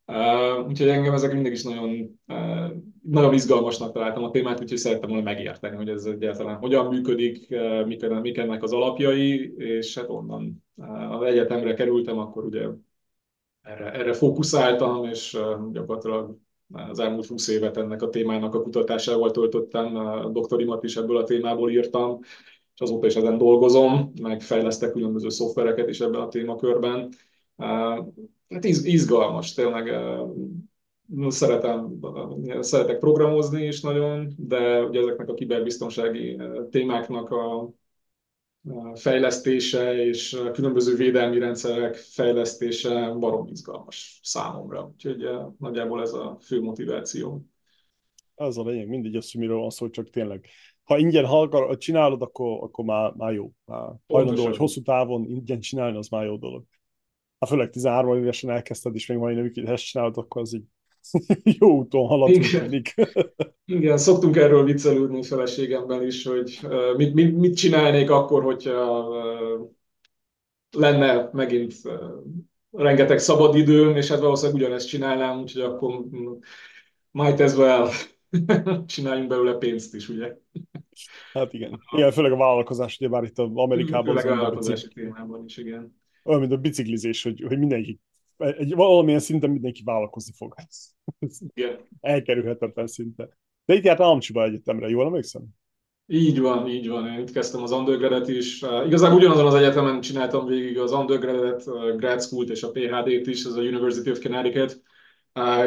Uh, 0.06 0.66
úgyhogy 0.66 0.88
engem 0.88 1.14
ezek 1.14 1.32
mindig 1.32 1.52
is 1.52 1.62
nagyon, 1.62 2.18
uh, 2.26 2.72
nagyon 3.02 3.34
izgalmasnak 3.34 3.92
találtam 3.92 4.24
a 4.24 4.30
témát, 4.30 4.60
úgyhogy 4.60 4.78
szerettem 4.78 5.08
volna 5.08 5.24
megérteni, 5.24 5.76
hogy 5.76 5.88
ez 5.88 6.04
egyáltalán 6.04 6.56
hogyan 6.56 6.86
működik, 6.86 7.46
uh, 7.50 7.86
mik, 7.86 8.08
mik 8.08 8.38
ennek 8.38 8.62
az 8.62 8.72
alapjai, 8.72 9.54
és 9.56 9.98
hát 9.98 10.08
onnan 10.08 10.64
uh, 10.74 11.14
az 11.14 11.22
egyetemre 11.22 11.74
kerültem, 11.74 12.18
akkor 12.18 12.44
ugye 12.44 12.66
erre, 13.62 13.92
erre 13.92 14.12
fókuszáltam, 14.12 15.04
és 15.04 15.34
uh, 15.34 15.72
gyakorlatilag 15.72 16.36
az 16.72 16.98
elmúlt 16.98 17.26
20 17.26 17.48
évet 17.48 17.76
ennek 17.76 18.02
a 18.02 18.08
témának 18.08 18.54
a 18.54 18.62
kutatásával 18.62 19.30
töltöttem, 19.30 19.96
a 19.96 20.28
doktorimat 20.28 20.84
is 20.84 20.96
ebből 20.96 21.16
a 21.16 21.24
témából 21.24 21.70
írtam, 21.70 22.18
és 22.74 22.80
azóta 22.80 23.06
is 23.06 23.14
ezen 23.14 23.38
dolgozom, 23.38 24.12
meg 24.22 24.42
fejlesztek 24.42 24.92
különböző 24.92 25.28
szoftvereket 25.28 25.88
is 25.88 26.00
ebben 26.00 26.20
a 26.20 26.28
témakörben. 26.28 27.08
Hát 28.48 28.64
izgalmas, 28.64 29.54
tényleg 29.54 29.94
szeretem, 31.28 31.98
szeretek 32.60 32.98
programozni 32.98 33.66
is 33.66 33.80
nagyon, 33.80 34.28
de 34.36 34.82
ugye 34.82 35.00
ezeknek 35.00 35.28
a 35.28 35.34
kiberbiztonsági 35.34 36.40
témáknak 36.70 37.30
a 37.30 37.70
fejlesztése 38.94 40.04
és 40.04 40.42
különböző 40.52 40.96
védelmi 40.96 41.38
rendszerek 41.38 41.94
fejlesztése 41.94 43.12
barom 43.12 43.46
izgalmas 43.46 44.20
számomra. 44.22 44.90
Úgyhogy 44.94 45.28
nagyjából 45.58 46.02
ez 46.02 46.12
a 46.12 46.38
fő 46.40 46.60
motiváció. 46.60 47.46
Ez 48.34 48.56
a 48.56 48.64
lényeg, 48.64 48.88
mindig 48.88 49.16
az, 49.16 49.32
hogy 49.32 49.40
miről 49.40 49.58
van 49.58 49.70
szó, 49.70 49.90
csak 49.90 50.10
tényleg 50.10 50.48
ha 50.88 50.98
ingyen 50.98 51.26
ha 51.26 51.76
csinálod, 51.76 52.22
akkor, 52.22 52.62
akkor 52.62 52.84
már, 52.84 53.12
már 53.12 53.32
jó. 53.32 53.50
Már 53.64 53.92
hajlandó, 54.06 54.44
hogy 54.44 54.56
hosszú 54.56 54.82
távon 54.82 55.24
ingyen 55.24 55.60
csinálni, 55.60 55.96
az 55.96 56.08
már 56.08 56.24
jó 56.24 56.36
dolog. 56.36 56.64
Ha 57.38 57.46
főleg 57.46 57.70
13 57.70 58.16
évesen 58.22 58.50
elkezdted, 58.50 58.94
és 58.94 59.06
még 59.06 59.18
majd 59.18 59.54
nem 59.54 59.74
csinálod, 59.74 60.16
akkor 60.16 60.40
az 60.40 60.54
így 60.54 60.64
jó 61.58 61.76
úton 61.76 62.06
halad. 62.06 62.28
Igen. 62.28 62.82
Igen, 63.64 63.98
szoktunk 63.98 64.36
erről 64.36 64.64
viccelődni 64.64 65.22
feleségemben 65.22 66.06
is, 66.06 66.26
hogy 66.26 66.60
mit, 66.96 67.14
mit, 67.14 67.36
mit 67.36 67.56
csinálnék 67.56 68.10
akkor, 68.10 68.42
hogyha 68.42 69.08
lenne 70.70 71.30
megint 71.32 71.74
rengeteg 72.70 73.18
szabad 73.18 73.56
időm, 73.56 73.96
és 73.96 74.08
hát 74.08 74.20
valószínűleg 74.20 74.60
ugyanezt 74.60 74.88
csinálnám, 74.88 75.40
úgyhogy 75.40 75.62
akkor 75.62 76.04
might 77.10 77.40
as 77.40 77.54
well 77.54 77.88
csináljunk 78.86 79.28
belőle 79.28 79.54
pénzt 79.54 79.94
is, 79.94 80.08
ugye? 80.08 80.36
Hát 81.32 81.52
igen. 81.52 81.80
Igen, 81.90 82.12
főleg 82.12 82.32
a 82.32 82.36
vállalkozás, 82.36 82.96
ugye 82.98 83.08
bár 83.08 83.22
itt 83.22 83.38
Amerikában. 83.38 84.16
Főleg 84.16 84.38
a 84.38 84.40
vállalkozási 84.40 84.88
témában 84.88 85.44
is, 85.44 85.56
igen. 85.56 85.96
Olyan, 86.24 86.40
mint 86.40 86.52
a 86.52 86.56
biciklizés, 86.56 87.22
hogy, 87.22 87.44
hogy 87.46 87.58
mindenki 87.58 88.00
egy, 88.38 88.74
valamilyen 88.74 89.20
szinten 89.20 89.50
mindenki 89.50 89.82
vállalkozni 89.84 90.32
fog. 90.36 90.54
Igen. 91.54 91.78
Elkerülhetetlen 92.00 92.86
szinte. 92.86 93.28
De 93.64 93.74
itt 93.74 93.84
járt 93.84 94.00
Almcsiba 94.00 94.44
egyetemre, 94.44 94.88
jól 94.88 95.06
emlékszem? 95.06 95.42
Így 96.10 96.40
van, 96.40 96.68
így 96.68 96.88
van. 96.88 97.06
Én 97.06 97.18
itt 97.18 97.30
kezdtem 97.30 97.62
az 97.62 97.72
undergradet 97.72 98.28
is. 98.28 98.62
Igazából 98.86 99.18
ugyanazon 99.18 99.46
az 99.46 99.54
egyetemen 99.54 100.00
csináltam 100.00 100.46
végig 100.46 100.78
az 100.78 100.92
undergradet, 100.92 101.64
grad 101.96 102.22
school 102.22 102.44
és 102.44 102.62
a 102.62 102.70
PhD-t 102.70 103.26
is, 103.26 103.44
ez 103.44 103.52
a 103.52 103.60
University 103.60 104.10
of 104.10 104.22
Connecticut. 104.22 104.82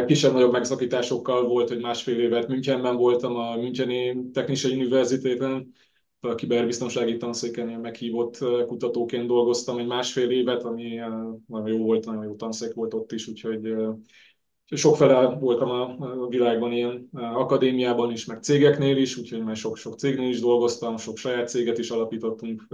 Kisebb-nagyobb 0.05 0.51
megszakításokkal 0.51 1.47
volt, 1.47 1.69
hogy 1.69 1.81
másfél 1.81 2.19
évet 2.19 2.47
Münchenben 2.47 2.95
voltam, 2.95 3.35
a 3.35 3.55
Müncheni 3.55 4.29
Technische 4.33 4.69
Universitéten, 4.69 5.71
a 6.21 6.35
kiberbiztonsági 6.35 7.17
tanszéken 7.17 7.67
meghívott 7.67 8.37
kutatóként 8.65 9.27
dolgoztam 9.27 9.77
egy 9.77 9.87
másfél 9.87 10.29
évet, 10.29 10.63
ami 10.63 10.99
nagyon 11.47 11.67
jó 11.67 11.77
volt, 11.77 12.05
nagyon 12.05 12.23
jó 12.23 12.35
tanszék 12.35 12.73
volt 12.73 12.93
ott 12.93 13.11
is, 13.11 13.27
úgyhogy 13.27 13.75
sokfele 14.65 15.37
voltam 15.39 15.69
a 15.69 16.27
világban 16.27 16.71
ilyen 16.71 17.09
akadémiában 17.13 18.11
is, 18.11 18.25
meg 18.25 18.43
cégeknél 18.43 18.97
is, 18.97 19.17
úgyhogy 19.17 19.43
már 19.43 19.55
sok-sok 19.55 19.97
cégnél 19.97 20.29
is 20.29 20.39
dolgoztam, 20.39 20.97
sok 20.97 21.17
saját 21.17 21.49
céget 21.49 21.77
is 21.77 21.89
alapítottunk, 21.89 22.67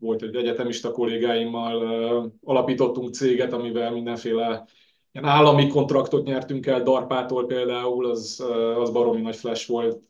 volt 0.00 0.22
egy 0.22 0.34
egyetemista 0.34 0.90
kollégáimmal, 0.90 2.32
alapítottunk 2.44 3.14
céget, 3.14 3.52
amivel 3.52 3.92
mindenféle 3.92 4.66
ilyen 5.12 5.28
állami 5.28 5.68
kontraktot 5.68 6.24
nyertünk 6.24 6.66
el, 6.66 6.82
Darpától 6.82 7.46
például, 7.46 8.06
az, 8.06 8.44
az 8.78 8.90
baromi 8.90 9.20
nagy 9.20 9.36
flash 9.36 9.68
volt, 9.68 10.02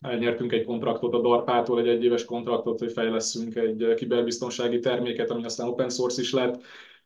elnyertünk 0.00 0.52
egy 0.52 0.64
kontraktot 0.64 1.14
a 1.14 1.20
DARPA-tól, 1.20 1.80
egy 1.80 1.88
egyéves 1.88 2.24
kontraktot, 2.24 2.78
hogy 2.78 2.92
fejleszünk 2.92 3.54
egy 3.54 3.94
kiberbiztonsági 3.94 4.78
terméket, 4.78 5.30
ami 5.30 5.44
aztán 5.44 5.68
open 5.68 5.88
source 5.88 6.20
is 6.20 6.32
lett, 6.32 6.56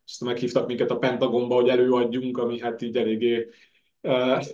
és 0.04 0.12
aztán 0.12 0.28
meghívtak 0.28 0.66
minket 0.66 0.90
a 0.90 0.98
Pentagonba, 0.98 1.54
hogy 1.54 1.68
előadjunk, 1.68 2.38
ami 2.38 2.58
hát 2.58 2.82
így 2.82 2.96
eléggé 2.96 3.48
uh, 4.00 4.44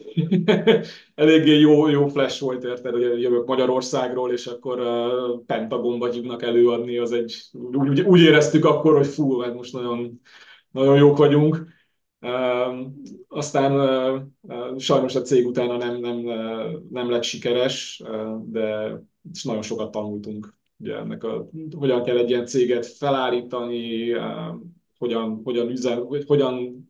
eléggé 1.14 1.59
jó, 1.59 1.88
jó 1.88 2.07
flash 2.07 2.41
volt, 2.41 2.64
érted, 2.64 2.93
hogy 2.93 3.22
jövök 3.22 3.47
Magyarországról, 3.47 4.32
és 4.32 4.47
akkor 4.47 4.80
uh, 4.80 5.45
Pentagonba 5.47 6.11
hívnak 6.11 6.43
előadni, 6.43 6.99
az 6.99 7.12
egy, 7.12 7.43
úgy, 7.72 8.01
úgy 8.01 8.20
éreztük 8.20 8.64
akkor, 8.64 8.97
hogy 8.97 9.07
fú, 9.07 9.38
hát 9.38 9.55
most 9.55 9.72
nagyon, 9.72 10.20
nagyon 10.70 10.97
jók 10.97 11.16
vagyunk. 11.16 11.78
Aztán 13.29 13.73
sajnos 14.79 15.14
a 15.14 15.23
cég 15.23 15.47
utána 15.47 15.77
nem, 15.77 15.97
nem, 15.97 16.16
nem 16.91 17.11
lett 17.11 17.23
sikeres, 17.23 18.03
de 18.45 18.99
nagyon 19.43 19.62
sokat 19.62 19.91
tanultunk 19.91 20.59
ugye 20.81 20.97
ennek 20.97 21.25
a, 21.25 21.49
hogyan 21.77 22.03
kell 22.03 22.16
egy 22.16 22.31
ilyen 22.31 22.47
céget 22.47 22.87
felállítani, 22.87 24.12
hogyan, 24.99 25.41
hogyan, 25.45 25.68
üzen, 25.68 26.05
hogyan 26.27 26.89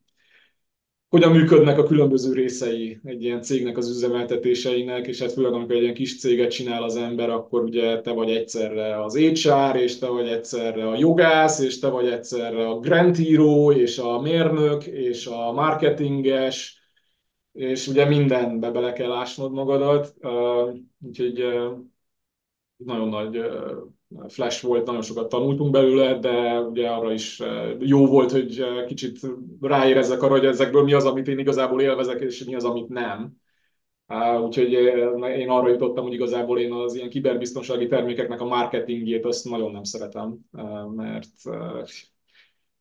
hogyan 1.10 1.32
működnek 1.32 1.78
a 1.78 1.84
különböző 1.84 2.32
részei 2.32 3.00
egy 3.04 3.22
ilyen 3.22 3.42
cégnek 3.42 3.76
az 3.76 3.88
üzemeltetéseinek, 3.88 5.06
és 5.06 5.20
hát 5.20 5.32
főleg 5.32 5.52
amikor 5.52 5.74
egy 5.74 5.82
ilyen 5.82 5.94
kis 5.94 6.18
céget 6.18 6.50
csinál 6.50 6.82
az 6.82 6.96
ember, 6.96 7.30
akkor 7.30 7.62
ugye 7.62 8.00
te 8.00 8.12
vagy 8.12 8.30
egyszerre 8.30 9.02
az 9.02 9.16
HR, 9.16 9.76
és 9.76 9.98
te 9.98 10.06
vagy 10.06 10.28
egyszerre 10.28 10.88
a 10.88 10.96
jogász, 10.98 11.60
és 11.60 11.78
te 11.78 11.88
vagy 11.88 12.08
egyszerre 12.08 12.68
a 12.68 12.78
grantíró, 12.78 13.72
és 13.72 13.98
a 13.98 14.20
mérnök, 14.20 14.84
és 14.84 15.26
a 15.26 15.52
marketinges, 15.52 16.78
és 17.52 17.88
ugye 17.88 18.04
mindenbe 18.04 18.70
bele 18.70 18.92
kell 18.92 19.12
ásnod 19.12 19.52
magadat, 19.52 20.14
úgyhogy 21.06 21.44
nagyon 22.76 23.08
nagy 23.08 23.40
flash 24.28 24.62
volt, 24.62 24.86
nagyon 24.86 25.02
sokat 25.02 25.28
tanultunk 25.28 25.70
belőle, 25.70 26.18
de 26.18 26.60
ugye 26.60 26.88
arra 26.88 27.12
is 27.12 27.42
jó 27.78 28.06
volt, 28.06 28.30
hogy 28.30 28.64
kicsit 28.86 29.18
ráérezzek 29.60 30.22
arra, 30.22 30.32
hogy 30.32 30.44
ezekből 30.44 30.82
mi 30.82 30.92
az, 30.92 31.04
amit 31.04 31.28
én 31.28 31.38
igazából 31.38 31.80
élvezek, 31.80 32.20
és 32.20 32.44
mi 32.44 32.54
az, 32.54 32.64
amit 32.64 32.88
nem. 32.88 33.38
Úgyhogy 34.44 34.72
én 35.38 35.48
arra 35.48 35.68
jutottam, 35.68 36.04
hogy 36.04 36.12
igazából 36.12 36.58
én 36.58 36.72
az 36.72 36.94
ilyen 36.94 37.08
kiberbiztonsági 37.08 37.86
termékeknek 37.86 38.40
a 38.40 38.46
marketingjét 38.46 39.24
azt 39.24 39.44
nagyon 39.44 39.70
nem 39.70 39.84
szeretem, 39.84 40.38
mert 40.96 41.28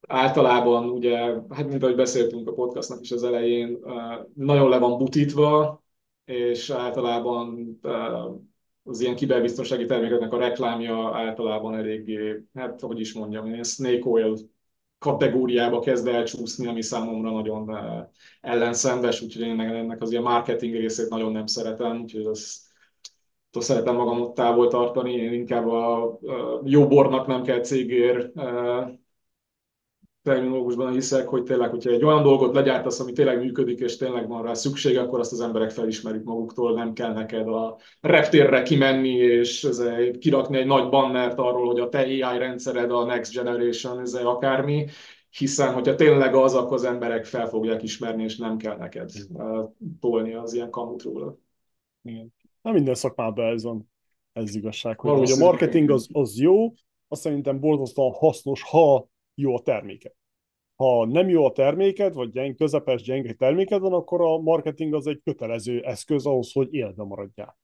általában 0.08 0.90
ugye, 0.90 1.18
hát 1.50 1.68
mint 1.68 1.84
ahogy 1.84 1.96
beszéltünk 1.96 2.48
a 2.48 2.54
podcastnak 2.54 3.02
is 3.02 3.12
az 3.12 3.24
elején, 3.24 3.80
nagyon 4.34 4.70
le 4.70 4.78
van 4.78 4.98
butítva, 4.98 5.84
és 6.26 6.70
általában 6.70 7.80
az 8.84 9.02
ilyen 9.02 9.16
kiberbiztonsági 9.16 9.86
termékeknek 9.86 10.34
a 10.34 10.38
reklámja 10.38 11.16
általában 11.16 11.76
eléggé, 11.76 12.44
hát 12.54 12.82
hogy 12.82 13.00
is 13.00 13.14
mondjam, 13.14 13.46
ilyen 13.46 13.64
snake 13.64 14.10
oil 14.10 14.38
kategóriába 14.98 15.80
kezd 15.80 16.08
elcsúszni, 16.08 16.68
ami 16.68 16.82
számomra 16.82 17.32
nagyon 17.32 17.78
ellenszenves, 18.42 19.22
úgyhogy 19.22 19.42
én 19.42 19.60
ennek 19.60 20.02
az 20.02 20.12
ilyen 20.12 20.24
marketing 20.24 20.74
részét 20.74 21.10
nagyon 21.10 21.32
nem 21.32 21.46
szeretem, 21.46 22.02
úgyhogy 22.02 22.26
azt 22.26 22.68
azt 23.52 23.68
szeretem 23.68 23.96
magam 23.96 24.22
ott 24.22 24.36
távol 24.36 24.68
tartani, 24.68 25.12
én 25.14 25.34
inkább 25.34 25.68
a, 25.68 26.04
a 26.04 26.62
jó 26.64 26.88
bornak 26.88 27.28
nem 27.28 27.44
kell 27.44 27.60
cégér 27.60 28.32
terminológusban 30.30 30.92
hiszek, 30.92 31.28
hogy 31.28 31.44
tényleg, 31.44 31.70
hogyha 31.70 31.90
egy 31.90 32.04
olyan 32.04 32.24
dolgot 32.24 32.54
legyártasz, 32.54 33.00
ami 33.00 33.12
tényleg 33.12 33.40
működik, 33.40 33.80
és 33.80 33.98
tényleg 33.98 34.28
van 34.28 34.44
rá 34.44 34.54
szükség, 34.54 34.98
akkor 34.98 35.20
azt 35.20 35.32
az 35.32 35.42
emberek 35.42 35.70
felismerik 35.72 36.24
maguktól, 36.24 36.74
nem 36.74 36.94
kell 36.94 37.14
neked 37.14 37.48
a 37.48 37.78
reptérre 38.02 38.62
kimenni, 38.62 39.10
és 39.10 39.68
kirakni 40.20 40.58
egy 40.58 40.66
nagy 40.66 40.90
bannert 40.90 41.40
arról, 41.40 41.66
hogy 41.66 41.80
a 41.80 41.90
te 41.90 42.00
AI 42.00 42.38
rendszered 42.38 42.92
a 42.92 43.06
Next 43.06 43.34
Generation, 43.34 44.00
ez 44.00 44.14
akármi, 44.14 44.86
hiszen 45.30 45.74
hogyha 45.74 45.96
tényleg 45.96 46.36
az, 46.36 46.56
akkor 46.56 46.74
az 46.74 46.84
emberek 46.84 47.26
fel 47.26 47.48
fogják 47.48 47.84
ismerni, 47.84 48.24
és 48.24 48.38
nem 48.38 48.58
kell 48.58 48.78
neked 48.78 49.10
tolni 50.00 50.34
az 50.34 50.54
ilyen 50.54 50.70
kamut 50.70 51.04
róla. 51.04 51.38
Igen. 52.02 52.34
Na 52.62 52.72
minden 52.72 52.96
szakmában 52.96 53.54
ez 53.54 53.64
van, 53.64 53.90
ez 54.34 54.56
igazság, 54.56 55.00
hogy 55.00 55.32
a 55.32 55.38
marketing 55.38 55.92
az, 55.92 56.08
az 56.12 56.40
jó, 56.40 56.74
azt 57.08 57.22
szerintem 57.22 57.60
borzasztóan 57.60 58.12
hasznos, 58.12 58.64
ha 58.64 59.08
jó 59.36 59.56
a 59.56 59.62
terméke. 59.62 60.14
Ha 60.80 61.06
nem 61.06 61.30
jó 61.30 61.46
a 61.46 61.52
terméked, 61.52 62.14
vagy 62.14 62.30
gyeng, 62.30 62.56
közepes, 62.56 63.02
gyenge 63.02 63.34
terméked 63.34 63.82
van, 63.82 63.94
akkor 63.94 64.22
a 64.22 64.38
marketing 64.38 64.94
az 64.94 65.08
egy 65.08 65.22
kötelező 65.24 65.82
eszköz 65.82 66.26
ahhoz, 66.26 66.52
hogy 66.52 66.74
életben 66.74 67.08
maradjál. 67.08 67.58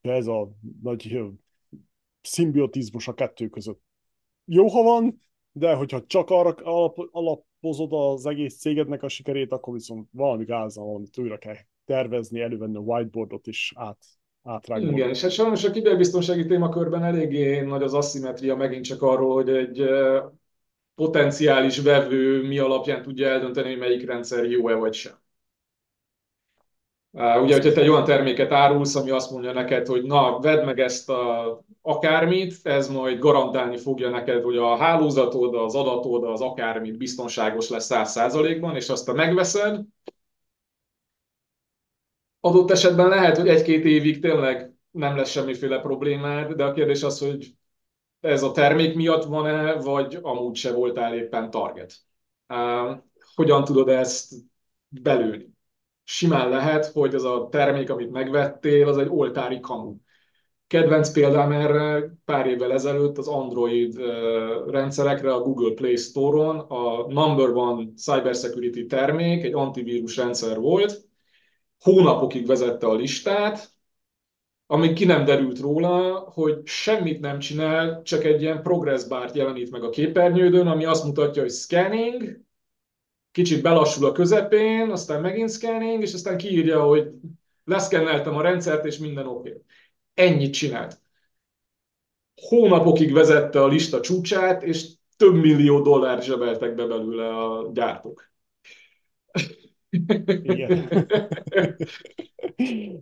De 0.00 0.12
ez 0.12 0.26
a 0.26 0.50
nagy 0.82 1.20
szimbiotizmus 2.22 3.08
a 3.08 3.14
kettő 3.14 3.48
között. 3.48 3.80
Jó, 4.44 4.66
ha 4.66 4.82
van, 4.82 5.22
de 5.52 5.74
hogyha 5.74 6.06
csak 6.06 6.30
arra 6.30 6.54
alapozod 7.10 7.92
az 7.92 8.26
egész 8.26 8.58
cégednek 8.58 9.02
a 9.02 9.08
sikerét, 9.08 9.52
akkor 9.52 9.74
viszont 9.74 10.08
valami 10.12 10.44
gázal, 10.44 10.84
valamit 10.84 11.18
újra 11.18 11.38
kell 11.38 11.56
tervezni, 11.84 12.40
elővenni 12.40 12.76
a 12.76 12.80
whiteboardot 12.80 13.46
is 13.46 13.72
át, 13.76 13.98
átrágni. 14.42 14.90
Igen, 14.90 15.08
és 15.08 15.22
hát 15.22 15.30
sajnos 15.30 15.64
a 15.64 15.70
kiberbiztonsági 15.70 16.46
témakörben 16.46 17.04
eléggé 17.04 17.60
nagy 17.60 17.82
az 17.82 17.94
asszimetria 17.94 18.56
megint 18.56 18.84
csak 18.84 19.02
arról, 19.02 19.34
hogy 19.34 19.48
egy 19.48 19.82
potenciális 20.98 21.78
vevő 21.78 22.42
mi 22.42 22.58
alapján 22.58 23.02
tudja 23.02 23.28
eldönteni, 23.28 23.68
hogy 23.68 23.78
melyik 23.78 24.06
rendszer 24.06 24.44
jó-e 24.44 24.74
vagy 24.74 24.92
sem. 24.94 25.12
Ugye, 27.12 27.54
hogyha 27.54 27.72
te 27.72 27.80
egy 27.80 27.88
olyan 27.88 28.04
terméket 28.04 28.52
árulsz, 28.52 28.94
ami 28.94 29.10
azt 29.10 29.30
mondja 29.30 29.52
neked, 29.52 29.86
hogy 29.86 30.02
na, 30.02 30.38
vedd 30.38 30.64
meg 30.64 30.80
ezt 30.80 31.10
a 31.10 31.60
akármit, 31.82 32.54
ez 32.62 32.88
majd 32.88 33.18
garantálni 33.18 33.76
fogja 33.76 34.08
neked, 34.10 34.42
hogy 34.42 34.56
a 34.56 34.76
hálózatod, 34.76 35.54
az 35.54 35.74
adatod, 35.74 36.24
az 36.24 36.40
akármit 36.40 36.96
biztonságos 36.96 37.68
lesz 37.68 37.84
száz 37.84 38.10
százalékban, 38.10 38.76
és 38.76 38.88
azt 38.88 39.06
te 39.06 39.12
megveszed, 39.12 39.80
adott 42.40 42.70
esetben 42.70 43.08
lehet, 43.08 43.36
hogy 43.36 43.48
egy-két 43.48 43.84
évig 43.84 44.20
tényleg 44.20 44.72
nem 44.90 45.16
lesz 45.16 45.30
semmiféle 45.30 45.80
problémád, 45.80 46.52
de 46.52 46.64
a 46.64 46.72
kérdés 46.72 47.02
az, 47.02 47.18
hogy 47.18 47.57
ez 48.20 48.42
a 48.42 48.52
termék 48.52 48.94
miatt 48.94 49.24
van-e, 49.24 49.74
vagy 49.74 50.18
amúgy 50.22 50.54
se 50.54 50.72
voltál 50.72 51.14
éppen 51.14 51.50
target. 51.50 51.94
Hogyan 53.34 53.64
tudod 53.64 53.88
ezt 53.88 54.32
belőni? 54.88 55.56
Simán 56.04 56.48
lehet, 56.48 56.86
hogy 56.86 57.14
az 57.14 57.24
a 57.24 57.48
termék, 57.50 57.90
amit 57.90 58.10
megvettél, 58.10 58.88
az 58.88 58.98
egy 58.98 59.08
oltári 59.08 59.60
kamu. 59.60 59.96
Kedvenc 60.66 61.10
példám 61.10 61.52
erre 61.52 62.14
pár 62.24 62.46
évvel 62.46 62.72
ezelőtt 62.72 63.18
az 63.18 63.28
Android 63.28 63.98
rendszerekre 64.70 65.34
a 65.34 65.40
Google 65.40 65.74
Play 65.74 65.96
Store-on 65.96 66.58
a 66.58 67.06
number 67.06 67.48
one 67.48 67.86
cybersecurity 67.96 68.86
termék, 68.86 69.44
egy 69.44 69.54
antivírus 69.54 70.16
rendszer 70.16 70.58
volt, 70.58 71.00
hónapokig 71.80 72.46
vezette 72.46 72.86
a 72.86 72.94
listát, 72.94 73.77
amíg 74.70 74.92
ki 74.92 75.04
nem 75.04 75.24
derült 75.24 75.58
róla, 75.58 76.18
hogy 76.18 76.60
semmit 76.64 77.20
nem 77.20 77.38
csinál, 77.38 78.02
csak 78.02 78.24
egy 78.24 78.42
ilyen 78.42 78.62
progress 78.62 79.04
bárt 79.04 79.36
jelenít 79.36 79.70
meg 79.70 79.82
a 79.82 79.90
képernyődön, 79.90 80.66
ami 80.66 80.84
azt 80.84 81.04
mutatja, 81.04 81.42
hogy 81.42 81.50
scanning, 81.50 82.40
kicsit 83.30 83.62
belassul 83.62 84.06
a 84.06 84.12
közepén, 84.12 84.90
aztán 84.90 85.20
megint 85.20 85.50
scanning, 85.50 86.02
és 86.02 86.12
aztán 86.14 86.36
kiírja, 86.36 86.82
hogy 86.82 87.10
leszkenneltem 87.64 88.36
a 88.36 88.42
rendszert, 88.42 88.84
és 88.84 88.98
minden 88.98 89.26
oké. 89.26 89.62
Ennyit 90.14 90.52
csinált. 90.52 91.00
Hónapokig 92.34 93.12
vezette 93.12 93.62
a 93.62 93.68
lista 93.68 94.00
csúcsát, 94.00 94.62
és 94.62 94.88
több 95.16 95.34
millió 95.34 95.80
dollár 95.80 96.22
zsebeltek 96.22 96.74
be 96.74 96.86
belőle 96.86 97.28
a 97.28 97.70
gyártók. 97.72 98.30
Igen. 99.90 100.88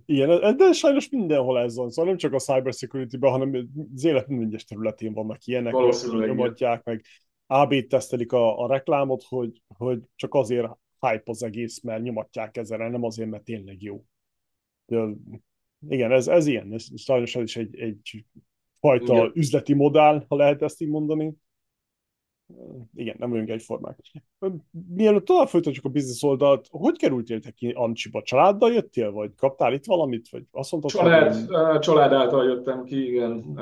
Igen, 0.06 0.56
de 0.56 0.72
sajnos 0.72 1.08
mindenhol 1.08 1.58
ez 1.58 1.76
van. 1.76 1.90
Szóval 1.90 2.10
nem 2.10 2.18
csak 2.18 2.32
a 2.32 2.38
cybersecurity-ben, 2.38 3.30
hanem 3.30 3.68
az 3.94 4.04
élet 4.04 4.28
minden 4.28 4.46
egyes 4.46 4.64
területén 4.64 5.12
vannak 5.12 5.46
ilyenek, 5.46 5.74
hogy 5.74 6.26
nyomatják, 6.26 6.84
meg 6.84 7.04
AB 7.46 7.86
tesztelik 7.86 8.32
a, 8.32 8.64
a 8.64 8.68
reklámot, 8.68 9.22
hogy, 9.28 9.62
hogy 9.76 10.00
csak 10.14 10.34
azért 10.34 10.68
hype 11.00 11.22
az 11.24 11.42
egész, 11.42 11.82
mert 11.82 12.02
nyomatják 12.02 12.56
ezzel, 12.56 12.88
nem 12.88 13.04
azért, 13.04 13.30
mert 13.30 13.44
tényleg 13.44 13.82
jó. 13.82 14.04
De, 14.86 15.08
igen, 15.88 16.12
ez, 16.12 16.28
ez 16.28 16.46
ilyen. 16.46 16.72
Ez, 16.72 16.86
sajnos 16.94 17.36
ez 17.36 17.42
is 17.42 17.56
egy, 17.56 17.78
egy 17.78 18.24
fajta 18.80 19.14
igen. 19.14 19.30
üzleti 19.34 19.74
modell, 19.74 20.24
ha 20.28 20.36
lehet 20.36 20.62
ezt 20.62 20.80
így 20.80 20.88
mondani 20.88 21.34
igen, 22.94 23.16
nem 23.18 23.30
vagyunk 23.30 23.48
egyformák. 23.48 23.98
Mielőtt 24.94 25.24
tovább 25.24 25.48
folytatjuk 25.48 25.84
a 25.84 25.88
biznisz 25.88 26.22
oldalt, 26.22 26.66
hogy 26.70 26.98
kerültél 26.98 27.40
te 27.40 27.50
ki 27.50 27.70
Ancsiba? 27.70 28.22
Családdal 28.22 28.72
jöttél, 28.72 29.10
vagy 29.10 29.34
kaptál 29.34 29.72
itt 29.72 29.84
valamit? 29.84 30.28
Vagy 30.28 30.44
azt 30.50 30.70
mondtad, 30.70 30.92
család, 30.92 31.34
hogy... 31.34 31.78
család 31.78 32.12
által 32.12 32.44
jöttem 32.44 32.84
ki, 32.84 33.06
igen. 33.06 33.60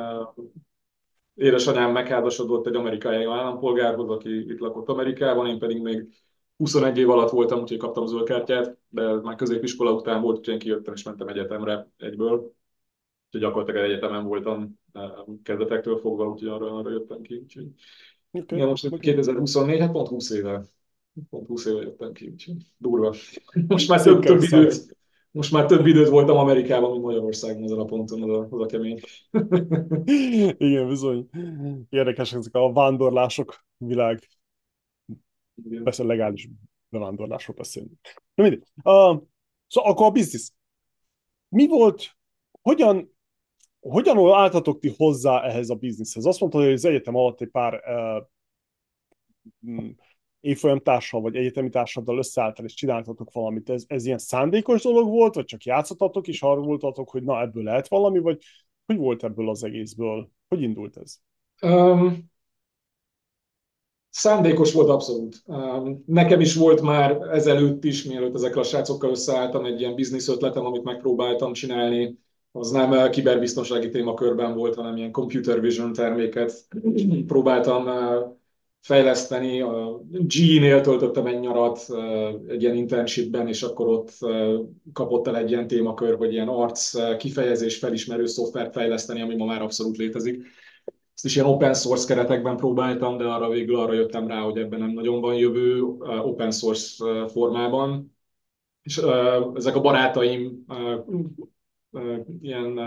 Édesanyám 1.35 1.93
megházasodott 1.93 2.67
egy 2.67 2.75
amerikai 2.75 3.25
állampolgárhoz, 3.25 4.11
aki 4.11 4.39
itt 4.39 4.59
lakott 4.59 4.89
Amerikában, 4.89 5.47
én 5.47 5.59
pedig 5.59 5.83
még 5.83 6.09
21 6.57 6.99
év 6.99 7.11
alatt 7.11 7.31
voltam, 7.31 7.61
úgyhogy 7.61 7.79
kaptam 7.79 8.07
zöld 8.07 8.27
kártyát, 8.27 8.79
de 8.89 9.15
már 9.15 9.35
középiskola 9.35 9.93
után 9.93 10.23
volt, 10.23 10.39
úgyhogy 10.39 10.55
én 10.55 10.61
kijöttem 10.61 10.95
és 10.95 11.03
mentem 11.03 11.29
egyetemre 11.29 11.89
egyből. 11.97 12.35
Úgyhogy 13.27 13.41
gyakorlatilag 13.41 13.85
egyetemen 13.85 14.25
voltam 14.25 14.81
kezdetektől 15.43 15.99
fogva, 15.99 16.29
úgyhogy 16.29 16.49
arra, 16.49 16.77
arra 16.77 16.91
jöttem 16.91 17.21
ki. 17.21 17.37
Úgyhogy 17.37 17.67
Okay. 18.37 18.59
Ja, 18.59 18.67
most 18.67 18.99
2024, 18.99 19.81
hát 19.81 19.93
pont 19.93 20.09
20 20.09 20.31
éve. 20.31 20.65
Pont 21.31 21.47
20 21.47 21.67
éve 21.67 21.81
jöttem 21.81 22.13
ki, 22.13 22.29
úgyhogy 22.29 22.67
durva. 22.77 23.15
Most 23.69 23.89
már 23.89 24.03
több, 24.03 24.25
több 24.25 24.43
időt, 24.43 24.97
most 25.31 25.53
már 25.53 25.67
több 25.67 25.87
időt 25.87 26.09
voltam 26.09 26.37
Amerikában, 26.37 26.91
mint 26.91 27.03
Magyarországon 27.03 27.63
ezen 27.63 27.79
a 27.79 27.85
ponton, 27.85 28.23
az 28.23 28.31
a, 28.31 28.49
az 28.51 28.61
a 28.61 28.67
kemény. 28.67 29.01
Igen, 30.69 30.89
bizony. 30.89 31.29
Érdekesek 31.89 32.39
ezek 32.39 32.55
a 32.55 32.73
vándorlások 32.73 33.65
világ. 33.77 34.29
Igen. 35.65 35.83
Persze 35.83 36.05
legális 36.05 36.49
bevándorlásról 36.89 37.57
beszélni. 37.57 37.91
Na 38.35 38.43
mindegy. 38.43 38.63
Uh, 38.77 39.23
szóval 39.67 39.91
akkor 39.91 40.07
a 40.07 40.11
biznisz. 40.11 40.53
Mi 41.49 41.67
volt, 41.67 42.17
hogyan 42.63 43.14
hogyan 43.89 44.33
álltatok 44.33 44.79
ti 44.79 44.95
hozzá 44.97 45.43
ehhez 45.43 45.71
a 45.71 45.75
bizniszhez? 45.75 46.25
Azt 46.25 46.41
mondtad, 46.41 46.63
hogy 46.63 46.73
az 46.73 46.85
egyetem 46.85 47.15
alatt 47.15 47.41
egy 47.41 47.49
pár 47.49 47.75
uh, 47.75 48.27
évfolyamtársal 50.41 51.21
vagy 51.21 51.37
egyetemi 51.37 51.69
társaddal 51.69 52.19
összeálltál 52.19 52.67
és 52.67 52.75
csináltatok 52.75 53.33
valamit. 53.33 53.71
Ez, 53.71 53.85
ez 53.87 54.07
ilyen 54.07 54.19
szándékos 54.19 54.83
dolog 54.83 55.09
volt, 55.09 55.35
vagy 55.35 55.45
csak 55.45 55.65
játszottatok 55.65 56.29
és 56.29 56.43
arra 56.43 56.61
voltatok, 56.61 57.11
hogy 57.11 57.23
na 57.23 57.41
ebből 57.41 57.63
lehet 57.63 57.89
valami, 57.89 58.19
vagy 58.19 58.43
hogy 58.87 58.97
volt 58.97 59.25
ebből 59.25 59.49
az 59.49 59.65
egészből? 59.65 60.31
Hogy 60.49 60.63
indult 60.63 60.97
ez? 60.97 61.17
Um, 61.63 62.31
szándékos 64.11 64.73
volt 64.73 64.89
abszolút. 64.89 65.43
Um, 65.47 66.03
nekem 66.07 66.41
is 66.41 66.55
volt 66.55 66.81
már 66.81 67.11
ezelőtt 67.11 67.85
is, 67.85 68.05
mielőtt 68.05 68.35
ezekkel 68.35 68.61
a 68.61 68.65
srácokkal 68.65 69.11
összeálltam, 69.11 69.65
egy 69.65 69.81
ilyen 69.81 69.95
biznisz 69.95 70.29
ötletem, 70.29 70.65
amit 70.65 70.83
megpróbáltam 70.83 71.53
csinálni 71.53 72.19
az 72.57 72.71
nem 72.71 73.11
kiberbiztonsági 73.11 73.89
témakörben 73.89 74.55
volt, 74.55 74.75
hanem 74.75 74.97
ilyen 74.97 75.13
computer 75.13 75.61
vision 75.61 75.93
terméket 75.93 76.67
próbáltam 77.27 77.89
fejleszteni. 78.81 79.61
A 79.61 80.01
G-nél 80.11 80.81
töltöttem 80.81 81.27
egy 81.27 81.41
nyarat 81.41 81.87
egy 82.49 82.63
ilyen 82.63 82.77
internshipben, 82.77 83.49
és 83.49 83.63
akkor 83.63 83.89
ott 83.89 84.11
kapott 84.93 85.27
el 85.27 85.37
egy 85.37 85.51
ilyen 85.51 85.67
témakör, 85.67 86.17
hogy 86.17 86.33
ilyen 86.33 86.49
arc 86.49 87.17
kifejezés 87.17 87.79
felismerő 87.79 88.27
szoftvert 88.27 88.73
fejleszteni, 88.73 89.21
ami 89.21 89.37
ma 89.37 89.45
már 89.45 89.63
abszolút 89.63 89.97
létezik. 89.97 90.43
Ezt 91.15 91.25
is 91.25 91.37
ilyen 91.37 91.49
open 91.49 91.75
source 91.75 92.15
keretekben 92.15 92.57
próbáltam, 92.57 93.17
de 93.17 93.25
arra 93.25 93.49
végül 93.49 93.77
arra 93.77 93.93
jöttem 93.93 94.27
rá, 94.27 94.41
hogy 94.41 94.59
ebben 94.59 94.79
nem 94.79 94.91
nagyon 94.91 95.21
van 95.21 95.35
jövő 95.35 95.83
open 96.23 96.51
source 96.51 97.05
formában. 97.27 98.17
És 98.83 99.01
ezek 99.55 99.77
a 99.77 99.81
barátaim 99.81 100.65
ilyen 102.41 102.81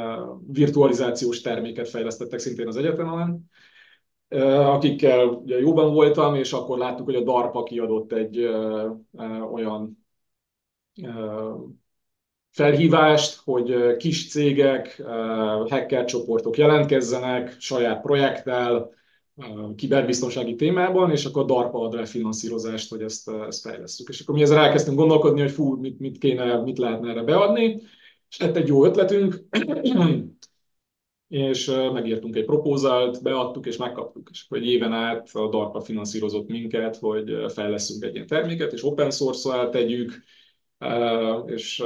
virtualizációs 0.48 1.42
terméket 1.42 1.90
fejlesztettek 1.90 2.40
szintén 2.40 2.68
az 2.68 2.76
egyetemen, 2.76 3.50
akikkel 4.56 5.28
ugye 5.28 5.60
jóban 5.60 5.94
voltam, 5.94 6.36
és 6.36 6.54
akkor 6.54 6.78
láttuk, 6.78 7.06
hogy 7.06 7.16
a 7.16 7.24
DARPA 7.24 7.64
kiadott 7.64 8.12
egy 8.12 8.50
olyan 9.52 10.06
felhívást, 12.52 13.42
hogy 13.44 13.96
kis 13.98 14.30
cégek, 14.30 15.04
hacker 15.70 16.06
csoportok 16.06 16.58
jelentkezzenek 16.58 17.56
saját 17.60 18.02
projekttel, 18.02 18.96
kiberbiztonsági 19.76 20.56
témában, 20.56 21.12
és 21.12 21.26
akkor 21.26 21.46
DARPA 21.46 21.80
ad 21.80 21.96
rá 21.96 22.06
finanszírozást, 22.06 22.90
hogy 22.90 23.02
ezt, 23.02 23.32
ezt 23.48 23.62
fejlesztjük. 23.62 24.10
És 24.10 24.20
akkor 24.20 24.36
mi 24.36 24.42
ezzel 24.42 24.58
elkezdtünk 24.58 24.98
gondolkodni, 24.98 25.42
hogy 25.42 25.52
fú, 25.52 25.76
mit, 25.76 26.00
mit 26.00 26.18
kéne, 26.18 26.62
mit 26.62 26.78
lehetne 26.78 27.10
erre 27.10 27.24
beadni, 27.24 27.82
és 28.30 28.38
lett 28.38 28.56
egy 28.56 28.68
jó 28.68 28.86
ötletünk, 28.86 29.44
és 31.28 31.72
megírtunk 31.94 32.36
egy 32.36 32.46
propózált, 32.46 33.24
beadtuk 33.24 33.66
és 33.66 33.78
megkaptuk. 33.78 34.30
És 34.32 34.46
egy 34.50 34.68
éven 34.68 34.94
át 34.94 35.30
a 35.34 35.50
DARPA 35.50 35.82
finanszírozott 35.82 36.48
minket, 36.48 36.98
hogy 36.98 37.52
fejleszünk 37.54 38.04
egy 38.04 38.14
ilyen 38.14 38.28
terméket, 38.28 38.74
és 38.74 38.86
open 38.86 39.12
source 39.12 39.70
tegyük, 39.70 40.24
és 41.46 41.84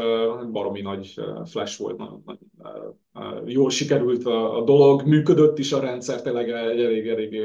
baromi 0.52 0.82
nagy 0.82 1.14
flash 1.46 1.80
volt, 1.80 1.98
nagyon, 1.98 2.24
nagyon 3.14 3.50
jól 3.50 3.70
sikerült 3.70 4.26
a, 4.26 4.64
dolog, 4.66 5.08
működött 5.08 5.58
is 5.58 5.72
a 5.72 5.80
rendszer, 5.80 6.22
tényleg 6.22 6.50
egy 6.50 6.82
elég, 6.82 7.08
elég 7.08 7.42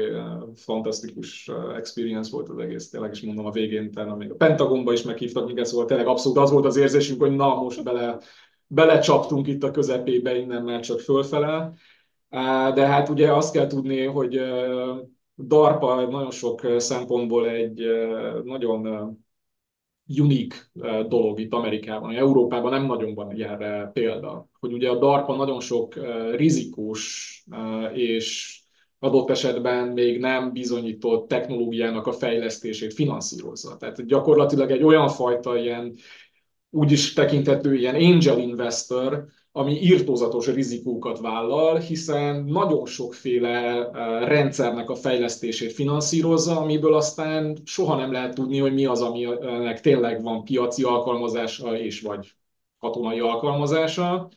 fantasztikus 0.55 1.51
experience 1.75 2.31
volt 2.31 2.49
az 2.49 2.57
egész, 2.57 2.89
tényleg 2.89 3.11
is 3.11 3.21
mondom 3.21 3.45
a 3.45 3.51
végén, 3.51 3.91
tehát 3.91 4.17
még 4.17 4.31
a 4.31 4.35
Pentagonba 4.35 4.93
is 4.93 5.01
meghívtak 5.01 5.45
minket, 5.45 5.65
szóval 5.65 5.85
tényleg 5.85 6.07
abszolút 6.07 6.37
az 6.37 6.51
volt 6.51 6.65
az 6.65 6.77
érzésünk, 6.77 7.21
hogy 7.21 7.35
na 7.35 7.55
most 7.55 7.83
bele, 7.83 8.19
belecsaptunk 8.67 9.47
itt 9.47 9.63
a 9.63 9.71
közepébe, 9.71 10.37
innen 10.37 10.63
már 10.63 10.79
csak 10.79 10.99
fölfele. 10.99 11.73
De 12.73 12.87
hát 12.87 13.09
ugye 13.09 13.33
azt 13.33 13.53
kell 13.53 13.67
tudni, 13.67 14.03
hogy 14.05 14.41
DARPA 15.35 16.07
nagyon 16.09 16.31
sok 16.31 16.61
szempontból 16.77 17.49
egy 17.49 17.81
nagyon 18.43 19.09
unik 20.19 20.71
dolog 21.07 21.39
itt 21.39 21.53
Amerikában. 21.53 22.15
Európában 22.15 22.71
nem 22.71 22.85
nagyon 22.85 23.13
van 23.13 23.35
ilyenre 23.35 23.89
példa. 23.93 24.49
Hogy 24.59 24.73
ugye 24.73 24.89
a 24.89 24.97
DARPA 24.97 25.35
nagyon 25.35 25.59
sok 25.59 25.95
rizikós 26.35 27.33
és 27.93 28.59
adott 28.99 29.29
esetben 29.29 29.87
még 29.87 30.19
nem 30.19 30.51
bizonyított 30.51 31.27
technológiának 31.27 32.07
a 32.07 32.11
fejlesztését 32.11 32.93
finanszírozza. 32.93 33.77
Tehát 33.77 34.05
gyakorlatilag 34.05 34.71
egy 34.71 34.83
olyan 34.83 35.07
fajta 35.07 35.57
ilyen 35.57 35.93
úgy 36.69 36.91
is 36.91 37.13
tekinthető 37.13 37.75
ilyen 37.75 37.95
angel 37.95 38.39
investor, 38.39 39.25
ami 39.57 39.81
írtózatos 39.81 40.47
rizikókat 40.47 41.19
vállal, 41.19 41.77
hiszen 41.77 42.43
nagyon 42.43 42.85
sokféle 42.85 43.89
eh, 43.89 44.27
rendszernek 44.27 44.89
a 44.89 44.95
fejlesztését 44.95 45.71
finanszírozza, 45.71 46.59
amiből 46.59 46.93
aztán 46.93 47.57
soha 47.63 47.95
nem 47.95 48.11
lehet 48.11 48.33
tudni, 48.33 48.59
hogy 48.59 48.73
mi 48.73 48.85
az, 48.85 49.01
aminek 49.01 49.81
tényleg 49.81 50.21
van 50.21 50.43
piaci 50.43 50.83
alkalmazása 50.83 51.77
és 51.77 52.01
vagy 52.01 52.35
katonai 52.79 53.19
alkalmazása, 53.19 54.29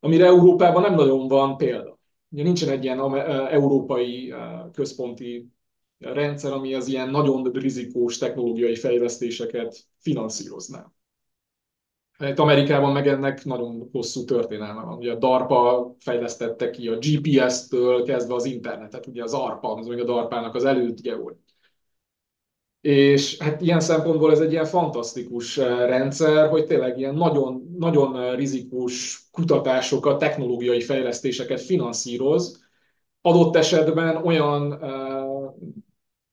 amire 0.00 0.24
Európában 0.26 0.82
nem 0.82 0.94
nagyon 0.94 1.28
van 1.28 1.56
példa. 1.56 1.98
Ugye 2.28 2.42
nincsen 2.42 2.68
egy 2.68 2.84
ilyen 2.84 3.14
eh, 3.14 3.52
európai 3.52 4.30
eh, 4.30 4.38
központi 4.72 5.50
rendszer, 5.98 6.52
ami 6.52 6.74
az 6.74 6.88
ilyen 6.88 7.10
nagyon 7.10 7.50
rizikós 7.52 8.18
technológiai 8.18 8.76
fejlesztéseket 8.76 9.76
finanszírozná. 9.98 10.92
Itt 12.18 12.38
Amerikában 12.38 12.92
meg 12.92 13.08
ennek 13.08 13.44
nagyon 13.44 13.88
hosszú 13.92 14.24
történelme 14.24 14.82
van. 14.82 14.96
Ugye 14.96 15.12
a 15.12 15.18
DARPA 15.18 15.94
fejlesztette 15.98 16.70
ki 16.70 16.88
a 16.88 16.98
GPS-től 16.98 18.02
kezdve 18.02 18.34
az 18.34 18.44
internetet, 18.44 19.06
ugye 19.06 19.22
az 19.22 19.34
ARPA, 19.34 19.74
az 19.74 19.86
még 19.86 20.00
a 20.00 20.04
DARPA-nak 20.04 20.54
az 20.54 20.64
elődje 20.64 21.16
volt. 21.16 21.38
És 22.80 23.38
hát 23.38 23.60
ilyen 23.60 23.80
szempontból 23.80 24.30
ez 24.30 24.40
egy 24.40 24.52
ilyen 24.52 24.64
fantasztikus 24.64 25.58
eh, 25.58 25.86
rendszer, 25.86 26.48
hogy 26.48 26.66
tényleg 26.66 26.98
ilyen 26.98 27.14
nagyon, 27.14 27.74
nagyon 27.78 28.16
eh, 28.20 28.36
rizikós 28.36 29.28
kutatásokat, 29.32 30.18
technológiai 30.18 30.80
fejlesztéseket 30.80 31.60
finanszíroz, 31.60 32.64
adott 33.26 33.56
esetben 33.56 34.16
olyan 34.16 34.72
uh, 34.72 35.54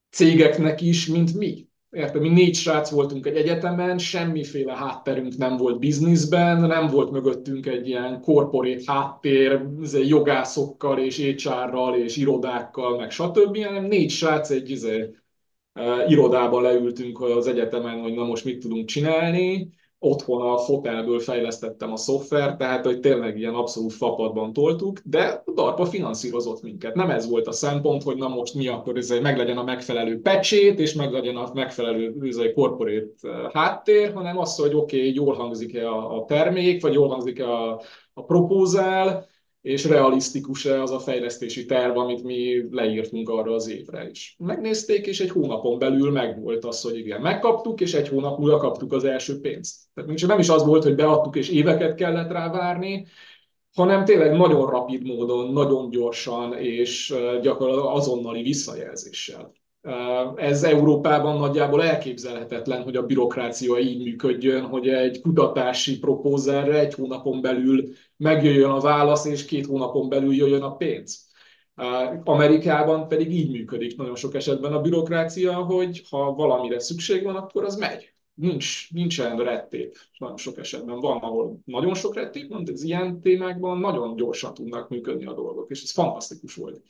cégeknek 0.09 0.81
is, 0.81 1.07
mint 1.07 1.33
mi. 1.33 1.67
Érted, 1.93 2.21
mi 2.21 2.29
négy 2.29 2.55
srác 2.55 2.89
voltunk 2.89 3.25
egy 3.25 3.35
egyetemen, 3.35 3.97
semmiféle 3.97 4.73
hátterünk 4.73 5.37
nem 5.37 5.57
volt 5.57 5.79
bizniszben, 5.79 6.61
nem 6.61 6.87
volt 6.87 7.11
mögöttünk 7.11 7.65
egy 7.65 7.87
ilyen 7.87 8.21
korporét 8.21 8.85
háttér, 8.85 9.61
jogászokkal 9.91 10.99
és 10.99 11.17
HR-ral 11.17 11.95
és 11.95 12.17
irodákkal, 12.17 12.97
meg 12.97 13.11
stb., 13.11 13.57
hanem 13.63 13.85
négy 13.85 14.09
srác 14.09 14.49
egy 14.49 14.69
izé, 14.69 15.09
uh, 15.73 16.09
irodában 16.09 16.61
leültünk 16.61 17.21
az 17.21 17.47
egyetemen, 17.47 18.01
hogy 18.01 18.13
na 18.13 18.23
most 18.25 18.45
mit 18.45 18.59
tudunk 18.59 18.85
csinálni, 18.85 19.69
otthon 20.03 20.41
a 20.41 20.57
fotelből 20.57 21.19
fejlesztettem 21.19 21.91
a 21.91 21.97
szoftvert, 21.97 22.57
tehát 22.57 22.85
hogy 22.85 22.99
tényleg 22.99 23.37
ilyen 23.37 23.53
abszolút 23.53 23.93
fapadban 23.93 24.53
toltuk, 24.53 24.99
de 25.03 25.43
a 25.45 25.51
DARPA 25.51 25.85
finanszírozott 25.85 26.61
minket. 26.61 26.95
Nem 26.95 27.09
ez 27.09 27.29
volt 27.29 27.47
a 27.47 27.51
szempont, 27.51 28.03
hogy 28.03 28.17
na 28.17 28.27
most 28.27 28.53
mi 28.53 28.67
akkor 28.67 28.97
ez 28.97 29.09
meglegyen 29.21 29.57
a 29.57 29.63
megfelelő 29.63 30.21
pecsét, 30.21 30.79
és 30.79 30.93
meglegyen 30.93 31.35
a 31.35 31.51
megfelelő 31.53 32.15
ez 32.21 32.53
corporate 32.53 33.07
eh, 33.21 33.51
háttér, 33.53 34.13
hanem 34.13 34.37
az, 34.37 34.55
hogy 34.55 34.75
oké, 34.75 34.97
okay, 34.97 35.13
jól 35.13 35.33
hangzik-e 35.33 35.89
a, 35.89 36.17
a 36.17 36.25
termék, 36.25 36.81
vagy 36.81 36.93
jól 36.93 37.07
hangzik-e 37.07 37.51
a, 37.51 37.81
a 38.13 38.23
propózál, 38.23 39.31
és 39.63 39.85
realisztikus-e 39.85 40.81
az 40.81 40.91
a 40.91 40.99
fejlesztési 40.99 41.65
terv, 41.65 41.97
amit 41.97 42.23
mi 42.23 42.65
leírtunk 42.71 43.29
arra 43.29 43.53
az 43.53 43.69
évre 43.69 44.09
is. 44.09 44.35
Megnézték, 44.39 45.05
és 45.07 45.19
egy 45.19 45.29
hónapon 45.29 45.79
belül 45.79 46.11
megvolt 46.11 46.65
az, 46.65 46.81
hogy 46.81 46.97
igen, 46.97 47.21
megkaptuk, 47.21 47.81
és 47.81 47.93
egy 47.93 48.07
hónap 48.07 48.37
múlva 48.39 48.57
kaptuk 48.57 48.93
az 48.93 49.03
első 49.03 49.39
pénzt. 49.39 49.75
Tehát 49.93 50.21
nem 50.27 50.39
is 50.39 50.49
az 50.49 50.65
volt, 50.65 50.83
hogy 50.83 50.95
beadtuk, 50.95 51.35
és 51.35 51.49
éveket 51.49 51.95
kellett 51.95 52.31
rá 52.31 52.51
várni, 52.51 53.05
hanem 53.75 54.05
tényleg 54.05 54.37
nagyon 54.37 54.69
rapid 54.69 55.03
módon, 55.03 55.53
nagyon 55.53 55.89
gyorsan, 55.89 56.53
és 56.57 57.15
gyakorlatilag 57.41 57.95
azonnali 57.95 58.41
visszajelzéssel. 58.41 59.53
Ez 60.35 60.63
Európában 60.63 61.37
nagyjából 61.39 61.83
elképzelhetetlen, 61.83 62.83
hogy 62.83 62.95
a 62.95 63.05
bürokrácia 63.05 63.77
így 63.77 64.03
működjön, 64.03 64.61
hogy 64.61 64.87
egy 64.87 65.21
kutatási 65.21 65.99
propózerre 65.99 66.79
egy 66.79 66.93
hónapon 66.93 67.41
belül 67.41 67.89
megjöjjön 68.23 68.69
a 68.69 68.79
válasz, 68.79 69.25
és 69.25 69.45
két 69.45 69.65
hónapon 69.65 70.09
belül 70.09 70.35
jöjjön 70.35 70.61
a 70.61 70.75
pénz. 70.75 71.31
Amerikában 72.23 73.07
pedig 73.07 73.31
így 73.31 73.51
működik 73.51 73.97
nagyon 73.97 74.15
sok 74.15 74.35
esetben 74.35 74.73
a 74.73 74.81
bürokrácia, 74.81 75.53
hogy 75.53 76.03
ha 76.09 76.33
valamire 76.33 76.79
szükség 76.79 77.23
van, 77.23 77.35
akkor 77.35 77.63
az 77.63 77.75
megy. 77.75 78.13
Nincs, 78.33 78.93
nincsen 78.93 79.37
rettép 79.37 79.97
nagyon 80.17 80.37
sok 80.37 80.57
esetben. 80.57 80.99
Van, 80.99 81.17
ahol 81.17 81.59
nagyon 81.65 81.93
sok 81.93 82.15
rettép 82.15 82.49
van, 82.49 82.63
de 82.63 82.71
az 82.71 82.83
ilyen 82.83 83.21
témákban 83.21 83.77
nagyon 83.77 84.15
gyorsan 84.15 84.53
tudnak 84.53 84.89
működni 84.89 85.25
a 85.25 85.33
dolgok, 85.33 85.69
és 85.69 85.83
ez 85.83 85.91
fantasztikus 85.91 86.55
volt. 86.55 86.81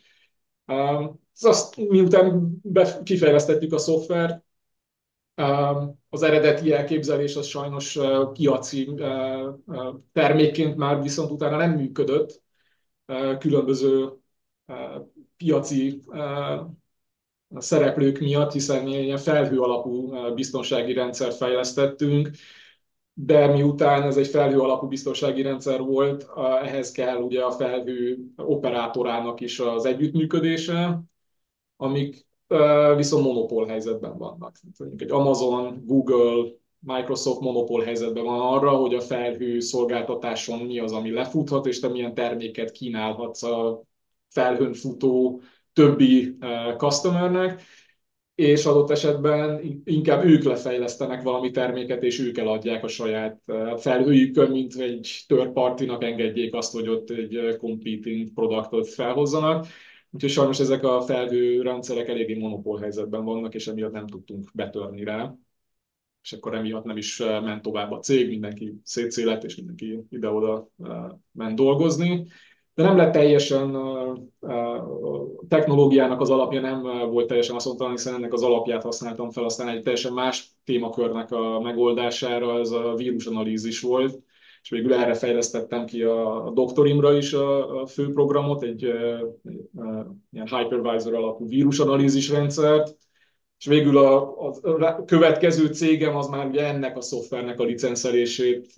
Azt, 1.41 1.75
miután 1.77 2.61
kifejlesztettük 3.03 3.73
a 3.73 3.77
szoftvert, 3.77 4.42
az 6.09 6.23
eredeti 6.23 6.71
elképzelés 6.71 7.35
az 7.35 7.45
sajnos 7.45 7.99
piaci 8.33 8.93
termékként 10.11 10.75
már 10.75 11.01
viszont 11.01 11.31
utána 11.31 11.57
nem 11.57 11.71
működött. 11.71 12.41
Különböző 13.39 14.09
piaci 15.37 16.01
szereplők 17.57 18.19
miatt, 18.19 18.51
hiszen 18.51 18.87
ilyen 18.87 19.17
felhő 19.17 19.59
alapú 19.59 20.15
biztonsági 20.33 20.93
rendszert 20.93 21.35
fejlesztettünk, 21.35 22.29
de 23.13 23.47
miután 23.47 24.03
ez 24.03 24.17
egy 24.17 24.27
felhő 24.27 24.59
alapú 24.59 24.87
biztonsági 24.87 25.41
rendszer 25.41 25.79
volt, 25.79 26.27
ehhez 26.61 26.91
kell 26.91 27.17
ugye 27.17 27.43
a 27.43 27.51
felhő 27.51 28.17
operátorának 28.35 29.41
is 29.41 29.59
az 29.59 29.85
együttműködése, 29.85 31.01
amik 31.77 32.27
viszont 32.95 33.25
monopól 33.25 33.65
helyzetben 33.65 34.17
vannak. 34.17 34.55
Mondjuk 34.77 35.01
egy 35.01 35.11
Amazon, 35.11 35.83
Google, 35.85 36.51
Microsoft 36.79 37.39
monopól 37.39 37.83
helyzetben 37.83 38.23
van 38.23 38.39
arra, 38.39 38.69
hogy 38.69 38.93
a 38.93 39.01
felhő 39.01 39.59
szolgáltatáson 39.59 40.59
mi 40.59 40.79
az, 40.79 40.91
ami 40.91 41.11
lefuthat, 41.11 41.65
és 41.65 41.79
te 41.79 41.87
milyen 41.87 42.13
terméket 42.13 42.71
kínálhatsz 42.71 43.43
a 43.43 43.83
felhőn 44.29 44.73
futó 44.73 45.41
többi 45.73 46.37
customernek, 46.77 47.61
és 48.35 48.65
adott 48.65 48.89
esetben 48.89 49.61
inkább 49.83 50.25
ők 50.25 50.43
lefejlesztenek 50.43 51.21
valami 51.21 51.51
terméket, 51.51 52.03
és 52.03 52.19
ők 52.19 52.37
eladják 52.37 52.83
a 52.83 52.87
saját 52.87 53.41
felhőjükön, 53.77 54.51
mint 54.51 54.75
egy 54.75 55.23
third 55.27 55.51
party-nak 55.51 56.03
engedjék 56.03 56.53
azt, 56.53 56.73
hogy 56.73 56.87
ott 56.87 57.09
egy 57.09 57.55
competing 57.57 58.33
produktot 58.33 58.87
felhozzanak. 58.87 59.65
Úgyhogy 60.13 60.31
sajnos 60.31 60.59
ezek 60.59 60.83
a 60.83 61.01
felhő 61.01 61.61
rendszerek 61.61 62.07
eléggé 62.07 62.33
monopól 62.33 62.79
helyzetben 62.79 63.23
vannak, 63.23 63.53
és 63.53 63.67
emiatt 63.67 63.91
nem 63.91 64.07
tudtunk 64.07 64.49
betörni 64.53 65.03
rá. 65.03 65.35
És 66.21 66.33
akkor 66.33 66.55
emiatt 66.55 66.83
nem 66.83 66.97
is 66.97 67.17
ment 67.19 67.61
tovább 67.61 67.91
a 67.91 67.99
cég, 67.99 68.27
mindenki 68.27 68.73
szétszélet, 68.83 69.43
és 69.43 69.55
mindenki 69.55 70.05
ide-oda 70.09 70.69
ment 71.31 71.55
dolgozni 71.55 72.27
de 72.75 72.83
nem 72.83 72.97
lett 72.97 73.11
teljesen 73.11 73.75
a 73.75 74.15
technológiának 75.47 76.21
az 76.21 76.29
alapja 76.29 76.61
nem 76.61 76.81
volt 77.09 77.27
teljesen 77.27 77.57
mondtam, 77.65 77.91
hiszen 77.91 78.13
ennek 78.13 78.33
az 78.33 78.43
alapját 78.43 78.83
használtam 78.83 79.29
fel, 79.29 79.43
aztán 79.43 79.67
egy 79.67 79.81
teljesen 79.81 80.13
más 80.13 80.51
témakörnek 80.63 81.31
a 81.31 81.59
megoldására, 81.59 82.59
ez 82.59 82.71
a 82.71 82.93
vírusanalízis 82.95 83.81
volt, 83.81 84.19
és 84.63 84.69
végül 84.69 84.93
erre 84.93 85.13
fejlesztettem 85.13 85.85
ki 85.85 86.01
a, 86.01 86.51
doktorimra 86.53 87.17
is 87.17 87.33
a, 87.33 87.81
a 87.81 87.85
fő 87.85 88.11
programot, 88.11 88.63
egy, 88.63 88.85
egy 88.85 89.59
ilyen 90.31 90.47
hypervisor 90.47 91.13
alapú 91.13 91.47
vírusanalízis 91.47 92.29
rendszert, 92.29 92.97
és 93.59 93.65
végül 93.65 93.97
a, 93.97 94.37
a 94.39 95.03
következő 95.05 95.67
cégem 95.67 96.15
az 96.15 96.27
már 96.27 96.45
ugye 96.45 96.65
ennek 96.65 96.97
a 96.97 97.01
szoftvernek 97.01 97.59
a 97.59 97.63
licenszelését 97.63 98.73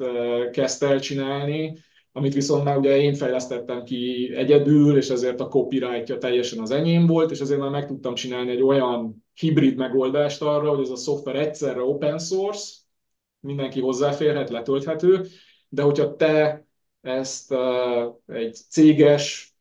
kezdte 0.52 0.88
el 0.88 1.00
csinálni, 1.00 1.78
amit 2.12 2.34
viszont 2.34 2.64
már 2.64 2.78
ugye 2.78 2.98
én 2.98 3.14
fejlesztettem 3.14 3.84
ki 3.84 4.32
egyedül, 4.36 4.98
és 4.98 5.10
ezért 5.10 5.40
a 5.40 5.48
copyrightja 5.48 6.18
teljesen 6.18 6.60
az 6.60 6.72
enyém 6.72 7.06
volt, 7.06 7.32
és 7.32 7.40
ezért 7.40 7.60
már 7.60 7.70
meg 7.70 7.88
tudtam 7.88 8.14
csinálni 8.14 8.52
egy 8.52 8.62
olyan 8.62 9.26
hibrid 9.34 9.78
megoldást 9.78 10.42
arra, 10.42 10.70
hogy 10.70 10.84
ez 10.84 10.90
a 10.90 10.96
szoftver 10.96 11.36
egyszerre 11.36 11.82
open 11.82 12.20
source, 12.20 12.74
mindenki 13.40 13.80
hozzáférhet, 13.80 14.50
letölthető, 14.50 15.26
de 15.70 15.82
hogyha 15.82 16.16
te 16.16 16.66
ezt 17.02 17.56
egy 18.28 18.58
céges, 18.70 19.56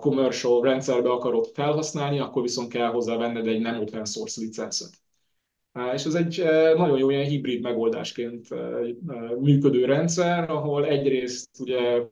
commercial 0.00 0.62
rendszerbe 0.62 1.10
akarod 1.10 1.46
felhasználni, 1.46 2.18
akkor 2.18 2.42
viszont 2.42 2.68
kell 2.68 2.90
hozzá 2.90 3.16
venned 3.16 3.46
egy 3.46 3.60
nem 3.60 3.80
open 3.80 4.04
source 4.04 4.40
licencet. 4.40 4.90
És 5.94 6.04
ez 6.04 6.14
egy 6.14 6.42
nagyon 6.76 6.98
jó 6.98 7.10
ilyen 7.10 7.24
hibrid 7.24 7.62
megoldásként 7.62 8.48
működő 9.40 9.84
rendszer, 9.84 10.50
ahol 10.50 10.86
egyrészt 10.86 11.60
ugye 11.60 12.02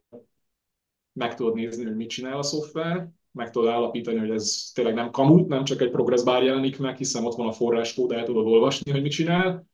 meg 1.13 1.35
tudod 1.35 1.55
nézni, 1.55 1.85
hogy 1.85 1.97
mit 1.97 2.09
csinál 2.09 2.39
a 2.39 2.43
szoftver, 2.43 3.09
meg 3.33 3.51
tudod 3.51 3.69
állapítani, 3.69 4.19
hogy 4.19 4.31
ez 4.31 4.71
tényleg 4.75 4.95
nem 4.95 5.11
kamut, 5.11 5.49
nem 5.49 5.65
csak 5.65 5.81
egy 5.81 5.91
progress 5.91 6.23
bar 6.23 6.43
jelenik 6.43 6.79
meg, 6.79 6.97
hiszen 6.97 7.25
ott 7.25 7.37
van 7.37 7.47
a 7.47 7.53
forráskód, 7.53 8.13
el 8.13 8.25
tudod 8.25 8.47
olvasni, 8.47 8.91
hogy 8.91 9.03
mit 9.03 9.13
csinál. 9.13 9.67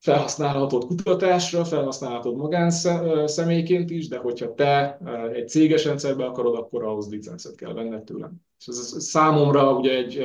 Felhasználhatod 0.00 0.84
kutatásra, 0.86 1.64
felhasználhatod 1.64 2.36
magánszemélyként 2.36 3.90
is, 3.90 4.08
de 4.08 4.18
hogyha 4.18 4.54
te 4.54 4.98
egy 5.32 5.48
céges 5.48 5.84
rendszerbe 5.84 6.24
akarod, 6.24 6.54
akkor 6.54 6.84
ahhoz 6.84 7.10
licencet 7.10 7.54
kell 7.54 7.72
venned 7.72 8.04
tőlem. 8.04 8.32
És 8.58 8.66
ez 8.66 8.94
számomra 8.98 9.72
ugye 9.72 9.96
egy 9.96 10.16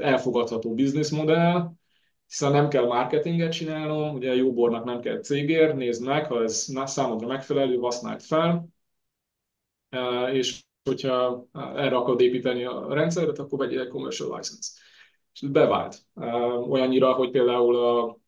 elfogadható 0.00 0.74
bizniszmodell, 0.74 1.70
hiszen 2.26 2.52
nem 2.52 2.68
kell 2.68 2.86
marketinget 2.86 3.52
csinálnom, 3.52 4.14
ugye 4.14 4.34
jóbornak 4.34 4.84
nem 4.84 5.00
kell 5.00 5.20
cégér, 5.20 5.74
nézd 5.74 6.04
meg, 6.04 6.26
ha 6.26 6.42
ez 6.42 6.66
számodra 6.84 7.26
megfelelő, 7.26 7.76
használd 7.76 8.20
fel, 8.20 8.68
és 10.32 10.64
hogyha 10.84 11.46
erre 11.52 11.96
akarod 11.96 12.20
építeni 12.20 12.64
a 12.64 12.94
rendszeret, 12.94 13.38
akkor 13.38 13.58
vegyél 13.58 13.80
egy 13.80 13.88
commercial 13.88 14.36
license. 14.36 14.70
És 15.34 15.40
bevált. 15.40 15.98
Olyannyira, 16.68 17.12
hogy 17.12 17.30
például 17.30 17.76
a 17.76 18.20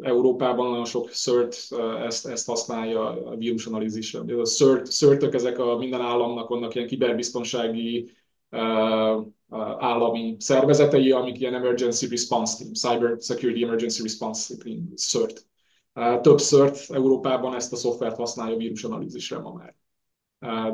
Európában 0.00 0.70
nagyon 0.70 0.84
sok 0.84 1.10
CERT 1.10 1.56
ezt, 2.04 2.26
ezt 2.26 2.46
használja 2.46 3.08
a 3.08 3.36
vírusanalízisre. 3.36 4.40
A 4.40 4.44
CERT, 4.44 4.86
cert 4.86 5.34
ezek 5.34 5.58
a 5.58 5.76
minden 5.76 6.00
államnak 6.00 6.48
vannak 6.48 6.74
ilyen 6.74 6.86
kiberbiztonsági 6.86 8.10
állami 9.78 10.36
szervezetei, 10.38 11.10
amik 11.10 11.40
ilyen 11.40 11.54
Emergency 11.54 12.08
Response 12.08 12.56
Team, 12.58 12.72
Cyber 12.72 13.16
Security 13.20 13.62
Emergency 13.62 14.02
Response 14.02 14.56
Team, 14.56 14.92
CERT. 14.96 15.46
Több 16.22 16.38
CERT 16.38 16.90
Európában 16.90 17.54
ezt 17.54 17.72
a 17.72 17.76
szoftvert 17.76 18.16
használja 18.16 18.56
vírusanalízisre 18.56 19.38
ma 19.38 19.52
már. 19.52 19.74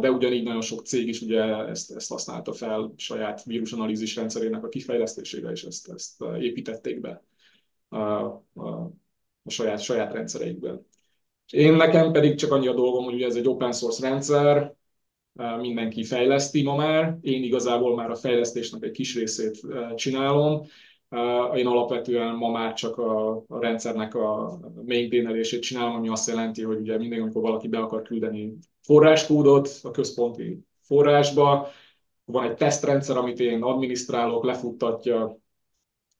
De 0.00 0.10
ugyanígy 0.10 0.44
nagyon 0.44 0.60
sok 0.60 0.86
cég 0.86 1.08
is 1.08 1.20
ugye 1.20 1.42
ezt, 1.44 1.90
ezt 1.90 2.10
használta 2.10 2.52
fel 2.52 2.92
saját 2.96 3.44
vírusanalízis 3.44 4.16
rendszerének 4.16 4.64
a 4.64 4.68
kifejlesztésére, 4.68 5.50
és 5.50 5.64
ezt, 5.64 5.88
ezt 5.88 6.24
építették 6.38 7.00
be 7.00 7.24
a, 7.88 7.98
a, 7.98 8.42
a 9.42 9.50
saját, 9.50 9.80
saját 9.80 10.12
rendszereikbe. 10.12 10.80
Én 11.52 11.72
nekem 11.72 12.12
pedig 12.12 12.34
csak 12.34 12.52
annyi 12.52 12.66
a 12.66 12.74
dolgom, 12.74 13.04
hogy 13.04 13.14
ugye 13.14 13.26
ez 13.26 13.36
egy 13.36 13.48
open 13.48 13.72
source 13.72 14.08
rendszer, 14.08 14.74
mindenki 15.60 16.04
fejleszti 16.04 16.62
ma 16.62 16.76
már, 16.76 17.18
én 17.20 17.42
igazából 17.42 17.94
már 17.94 18.10
a 18.10 18.16
fejlesztésnek 18.16 18.82
egy 18.82 18.90
kis 18.90 19.16
részét 19.16 19.60
csinálom, 19.94 20.62
én 21.54 21.66
alapvetően 21.66 22.34
ma 22.34 22.50
már 22.50 22.72
csak 22.72 22.98
a, 22.98 23.36
a 23.36 23.60
rendszernek 23.60 24.14
a 24.14 24.58
maintainelését 24.86 25.62
csinálom, 25.62 25.94
ami 25.94 26.08
azt 26.08 26.28
jelenti, 26.28 26.62
hogy 26.62 26.78
ugye 26.78 26.98
mindig, 26.98 27.20
amikor 27.20 27.42
valaki 27.42 27.68
be 27.68 27.78
akar 27.78 28.02
küldeni 28.02 28.52
forráskódot 28.82 29.80
a 29.82 29.90
központi 29.90 30.58
forrásba, 30.82 31.68
van 32.24 32.50
egy 32.50 32.56
tesztrendszer, 32.56 33.16
amit 33.16 33.40
én 33.40 33.62
adminisztrálok, 33.62 34.44
lefuttatja, 34.44 35.38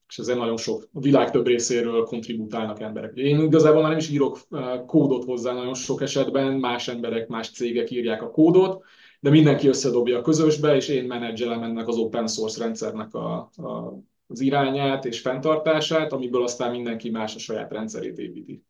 és 0.08 0.18
ezzel 0.18 0.36
nagyon 0.36 0.56
sok, 0.56 0.88
a 0.92 1.00
világ 1.00 1.30
több 1.30 1.46
részéről 1.46 2.04
kontribútálnak 2.04 2.80
emberek. 2.80 3.14
Én 3.14 3.40
igazából 3.40 3.80
már 3.80 3.90
nem 3.90 3.98
is 3.98 4.10
írok 4.10 4.38
kódot 4.86 5.24
hozzá 5.24 5.52
nagyon 5.52 5.74
sok 5.74 6.02
esetben, 6.02 6.52
más 6.52 6.88
emberek, 6.88 7.28
más 7.28 7.50
cégek 7.50 7.90
írják 7.90 8.22
a 8.22 8.30
kódot, 8.30 8.84
de 9.20 9.30
mindenki 9.30 9.68
összedobja 9.68 10.18
a 10.18 10.22
közösbe, 10.22 10.76
és 10.76 10.88
én 10.88 11.04
menedzselem 11.04 11.62
ennek 11.62 11.88
az 11.88 11.96
open 11.96 12.26
source 12.26 12.64
rendszernek 12.64 13.14
a, 13.14 13.36
a, 13.56 13.98
az 14.26 14.40
irányát 14.40 15.04
és 15.04 15.20
fenntartását, 15.20 16.12
amiből 16.12 16.42
aztán 16.42 16.70
mindenki 16.70 17.10
más 17.10 17.34
a 17.34 17.38
saját 17.38 17.72
rendszerét 17.72 18.18
építi. 18.18 18.64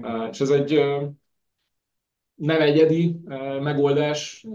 Mm. 0.00 0.28
És 0.30 0.40
ez 0.40 0.50
egy 0.50 0.82
nem 2.42 2.60
egyedi 2.60 3.20
megoldás 3.60 4.46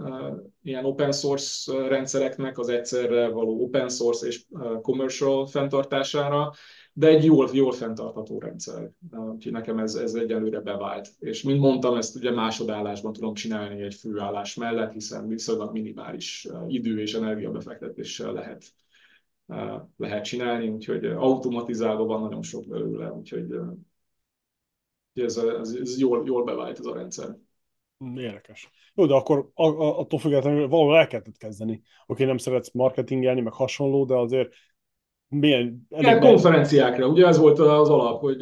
ilyen 0.63 0.85
open 0.85 1.11
source 1.11 1.87
rendszereknek 1.87 2.57
az 2.57 2.69
egyszerre 2.69 3.27
való 3.27 3.63
open 3.63 3.89
source 3.89 4.27
és 4.27 4.45
commercial 4.81 5.45
fenntartására, 5.45 6.51
de 6.93 7.07
egy 7.07 7.23
jól, 7.23 7.49
jól 7.53 7.71
fenntartható 7.71 8.39
rendszer. 8.39 8.91
Úgyhogy 9.33 9.51
nekem 9.51 9.79
ez, 9.79 9.95
ez 9.95 10.13
egyelőre 10.13 10.59
bevált. 10.59 11.09
És 11.19 11.43
mint 11.43 11.59
mondtam, 11.59 11.95
ezt 11.95 12.15
ugye 12.15 12.31
másodállásban 12.31 13.13
tudom 13.13 13.33
csinálni 13.33 13.81
egy 13.81 13.95
főállás 13.95 14.55
mellett, 14.55 14.91
hiszen 14.91 15.27
viszonylag 15.27 15.71
minimális 15.71 16.47
idő 16.67 16.99
és 16.99 17.13
energiabefektetéssel 17.13 18.33
lehet, 18.33 18.63
lehet 19.97 20.23
csinálni, 20.23 20.69
úgyhogy 20.69 21.05
automatizálva 21.05 22.05
van 22.05 22.21
nagyon 22.21 22.43
sok 22.43 22.67
belőle, 22.67 23.11
úgyhogy 23.11 23.55
ez, 25.13 25.37
ez, 25.37 25.77
ez 25.81 25.99
jól, 25.99 26.23
jól 26.25 26.43
bevált 26.43 26.79
ez 26.79 26.85
a 26.85 26.93
rendszer. 26.93 27.37
Hm, 27.97 28.17
érdekes. 28.17 28.71
Jó, 28.93 29.05
de 29.05 29.13
akkor 29.13 29.49
attól 29.53 30.19
függetlenül 30.19 30.67
valahol 30.67 30.97
el 30.97 31.07
kellett 31.07 31.37
kezdeni. 31.37 31.81
Oké, 32.05 32.23
nem 32.23 32.37
szeretsz 32.37 32.73
marketingelni, 32.73 33.41
meg 33.41 33.53
hasonló, 33.53 34.05
de 34.05 34.15
azért 34.15 34.53
milyen... 35.27 35.87
Igen, 35.89 36.19
konferenciákra. 36.19 37.07
Ugye 37.07 37.27
ez 37.27 37.37
volt 37.37 37.59
az 37.59 37.89
alap, 37.89 38.19
hogy 38.19 38.37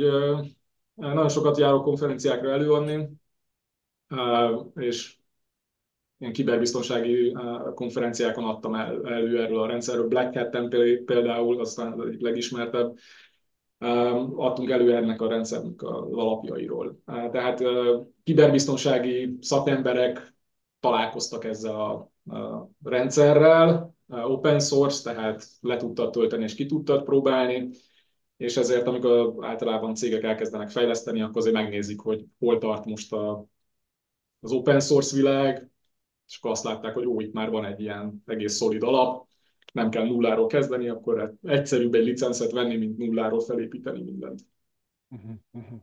nagyon 0.94 1.30
sokat 1.30 1.58
járok 1.58 1.84
konferenciákra 1.84 2.52
előadni, 2.52 3.10
és 4.76 5.16
ilyen 6.18 6.34
kiberbiztonsági 6.34 7.36
konferenciákon 7.74 8.44
adtam 8.44 8.76
el, 8.76 9.08
elő 9.08 9.42
erről 9.44 9.60
a 9.60 9.68
rendszerről. 9.68 10.08
Black 10.08 10.38
hat 10.38 10.76
például, 11.06 11.60
aztán 11.60 11.92
az 11.92 12.08
egyik 12.08 12.22
legismertebb, 12.22 12.98
adtunk 14.36 14.70
elő 14.70 14.96
ennek 14.96 15.22
a 15.22 15.28
rendszernek 15.28 15.82
az 15.82 16.12
alapjairól. 16.12 17.02
Tehát 17.06 17.62
kiberbiztonsági 18.24 19.38
szakemberek 19.42 20.36
találkoztak 20.80 21.44
ezzel 21.46 21.82
a 21.82 22.12
rendszerrel, 22.84 23.96
open 24.08 24.60
source, 24.60 25.12
tehát 25.12 25.46
le 25.62 25.78
tudtad 25.78 26.12
tölteni 26.12 26.44
és 26.44 26.56
ki 26.56 26.66
tudtad 26.66 27.04
próbálni, 27.04 27.70
és 28.38 28.58
ezért 28.58 28.88
amikor 28.88 29.36
általában 29.40 29.96
cégek 29.96 30.24
elkezdenek 30.24 30.70
fejleszteni, 30.70 31.22
akkor 31.22 31.38
azért 31.38 31.56
megnézik, 31.56 32.00
hogy 32.00 32.26
hol 32.40 32.58
tart 32.58 32.86
most 32.86 33.14
a, 33.14 33.46
az 34.40 34.52
open 34.52 34.80
source 34.80 35.16
világ, 35.16 35.70
és 36.28 36.38
akkor 36.38 36.52
azt 36.52 36.64
látták, 36.64 36.94
hogy 36.94 37.06
ó, 37.06 37.20
itt 37.20 37.34
már 37.34 37.50
van 37.50 37.66
egy 37.66 37.80
ilyen 37.80 38.24
egész 38.26 38.56
szolid 38.56 38.84
alap, 38.84 39.25
nem 39.74 39.90
kell 39.90 40.06
nulláról 40.06 40.48
kezdeni, 40.48 40.90
akkor 40.90 41.34
egyszerűbb 41.44 41.94
egy 41.94 42.06
licencet 42.06 42.52
venni, 42.52 42.78
mint 42.78 42.98
nulláról 42.98 43.40
felépíteni 43.40 44.02
mindent. 44.02 44.42
Uh-huh, 45.10 45.32
uh-huh. 45.52 45.80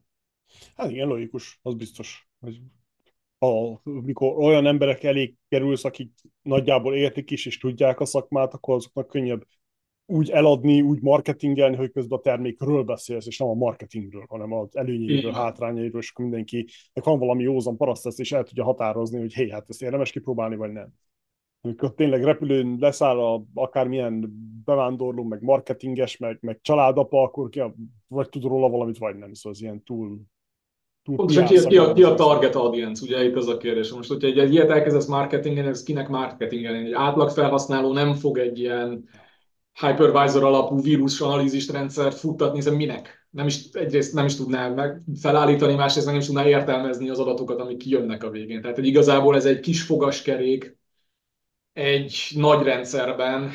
Hát 0.76 0.90
igen, 0.90 1.08
logikus, 1.08 1.58
az 1.62 1.74
biztos. 1.74 2.28
Hogy 2.40 2.60
ha, 3.38 3.80
mikor 3.82 4.38
olyan 4.38 4.66
emberek 4.66 5.02
elé 5.02 5.34
kerülsz, 5.48 5.84
akik 5.84 6.10
nagyjából 6.42 6.94
értik 6.94 7.30
is, 7.30 7.46
és 7.46 7.58
tudják 7.58 8.00
a 8.00 8.04
szakmát, 8.04 8.54
akkor 8.54 8.74
azoknak 8.74 9.06
könnyebb 9.06 9.46
úgy 10.06 10.30
eladni, 10.30 10.80
úgy 10.80 11.00
marketingelni, 11.00 11.76
hogy 11.76 11.90
közben 11.90 12.18
a 12.18 12.22
termékről 12.22 12.82
beszélsz, 12.82 13.26
és 13.26 13.38
nem 13.38 13.48
a 13.48 13.54
marketingről, 13.54 14.24
hanem 14.28 14.52
az 14.52 14.76
előnyeiről, 14.76 15.32
hátrányairól, 15.32 16.00
és 16.00 16.10
akkor 16.10 16.24
mindenkinek 16.24 17.04
van 17.04 17.18
valami 17.18 17.42
józan 17.42 17.76
paraszt 17.76 18.18
és 18.18 18.32
el 18.32 18.44
tudja 18.44 18.64
határozni, 18.64 19.18
hogy 19.18 19.34
hé, 19.34 19.50
hát 19.50 19.68
ezt 19.68 19.82
érdemes 19.82 20.10
kipróbálni, 20.10 20.56
vagy 20.56 20.72
nem. 20.72 20.92
Amikor 21.64 21.94
tényleg 21.94 22.24
repülőn 22.24 22.76
leszáll 22.80 23.18
a, 23.18 23.44
akármilyen 23.54 24.32
bevándorló, 24.64 25.22
meg 25.22 25.42
marketinges, 25.42 26.16
meg, 26.16 26.38
meg 26.40 26.58
családapa, 26.62 27.22
akkor 27.22 27.48
ki 27.48 27.60
a, 27.60 27.74
vagy 28.08 28.28
tud 28.28 28.42
róla 28.42 28.68
valamit, 28.68 28.98
vagy 28.98 29.16
nem. 29.16 29.32
Szóval 29.32 29.52
az 29.52 29.60
ilyen 29.60 29.82
túl, 29.82 30.20
Pontosan 31.02 31.44
ki, 31.44 31.66
ki, 31.66 31.76
a, 31.76 31.92
ki 31.92 32.02
a 32.02 32.14
target 32.14 32.54
audience, 32.54 33.04
ugye 33.04 33.24
itt 33.24 33.36
az 33.36 33.48
a 33.48 33.56
kérdés. 33.56 33.92
Most, 33.92 34.08
hogyha 34.08 34.26
egy, 34.26 34.38
egy 34.38 34.52
ilyet 34.52 34.70
elkezdesz 34.70 35.06
marketingen, 35.06 35.66
ez 35.66 35.82
kinek 35.82 36.08
marketingelni? 36.08 36.86
Egy 36.86 36.92
átlag 36.92 37.30
felhasználó 37.30 37.92
nem 37.92 38.14
fog 38.14 38.38
egy 38.38 38.58
ilyen 38.58 39.08
hypervisor 39.80 40.44
alapú 40.44 40.82
vírus 40.82 41.20
rendszert 41.70 42.18
futtatni, 42.18 42.56
hiszen 42.56 42.74
minek? 42.74 43.26
Nem 43.30 43.46
is, 43.46 43.64
egyrészt 43.72 44.14
nem 44.14 44.24
is 44.24 44.36
tudná 44.36 44.68
meg 44.68 45.02
felállítani, 45.20 45.74
másrészt 45.74 46.06
nem 46.06 46.16
is 46.16 46.26
tudná 46.26 46.46
értelmezni 46.46 47.08
az 47.08 47.18
adatokat, 47.18 47.60
amik 47.60 47.76
kijönnek 47.76 48.24
a 48.24 48.30
végén. 48.30 48.60
Tehát 48.60 48.76
hogy 48.76 48.86
igazából 48.86 49.36
ez 49.36 49.44
egy 49.44 49.60
kis 49.60 49.82
fogaskerék 49.82 50.78
egy 51.72 52.30
nagy 52.34 52.62
rendszerben, 52.62 53.50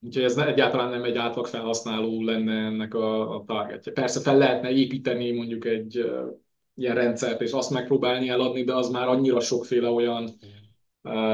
úgyhogy 0.00 0.24
ez 0.24 0.38
egyáltalán 0.38 0.90
nem 0.90 1.04
egy 1.04 1.16
átlag 1.16 1.46
felhasználó 1.46 2.22
lenne 2.22 2.52
ennek 2.52 2.94
a, 2.94 3.34
a 3.34 3.44
targetje. 3.44 3.92
Persze 3.92 4.20
fel 4.20 4.38
lehetne 4.38 4.70
építeni 4.70 5.30
mondjuk 5.30 5.64
egy 5.64 6.10
ilyen 6.74 6.94
rendszert, 6.94 7.40
és 7.40 7.52
azt 7.52 7.70
megpróbálni 7.70 8.28
eladni, 8.28 8.64
de 8.64 8.74
az 8.74 8.90
már 8.90 9.08
annyira 9.08 9.40
sokféle 9.40 9.88
olyan 9.88 10.30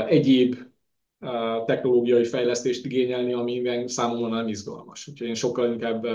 egyéb 0.07 0.57
technológiai 1.65 2.25
fejlesztést 2.25 2.85
igényelni, 2.85 3.33
ami 3.33 3.89
számomra 3.89 4.29
nem 4.29 4.49
izgalmas. 4.49 5.09
Úgyhogy 5.09 5.29
én 5.29 5.35
sokkal 5.35 5.73
inkább, 5.73 6.07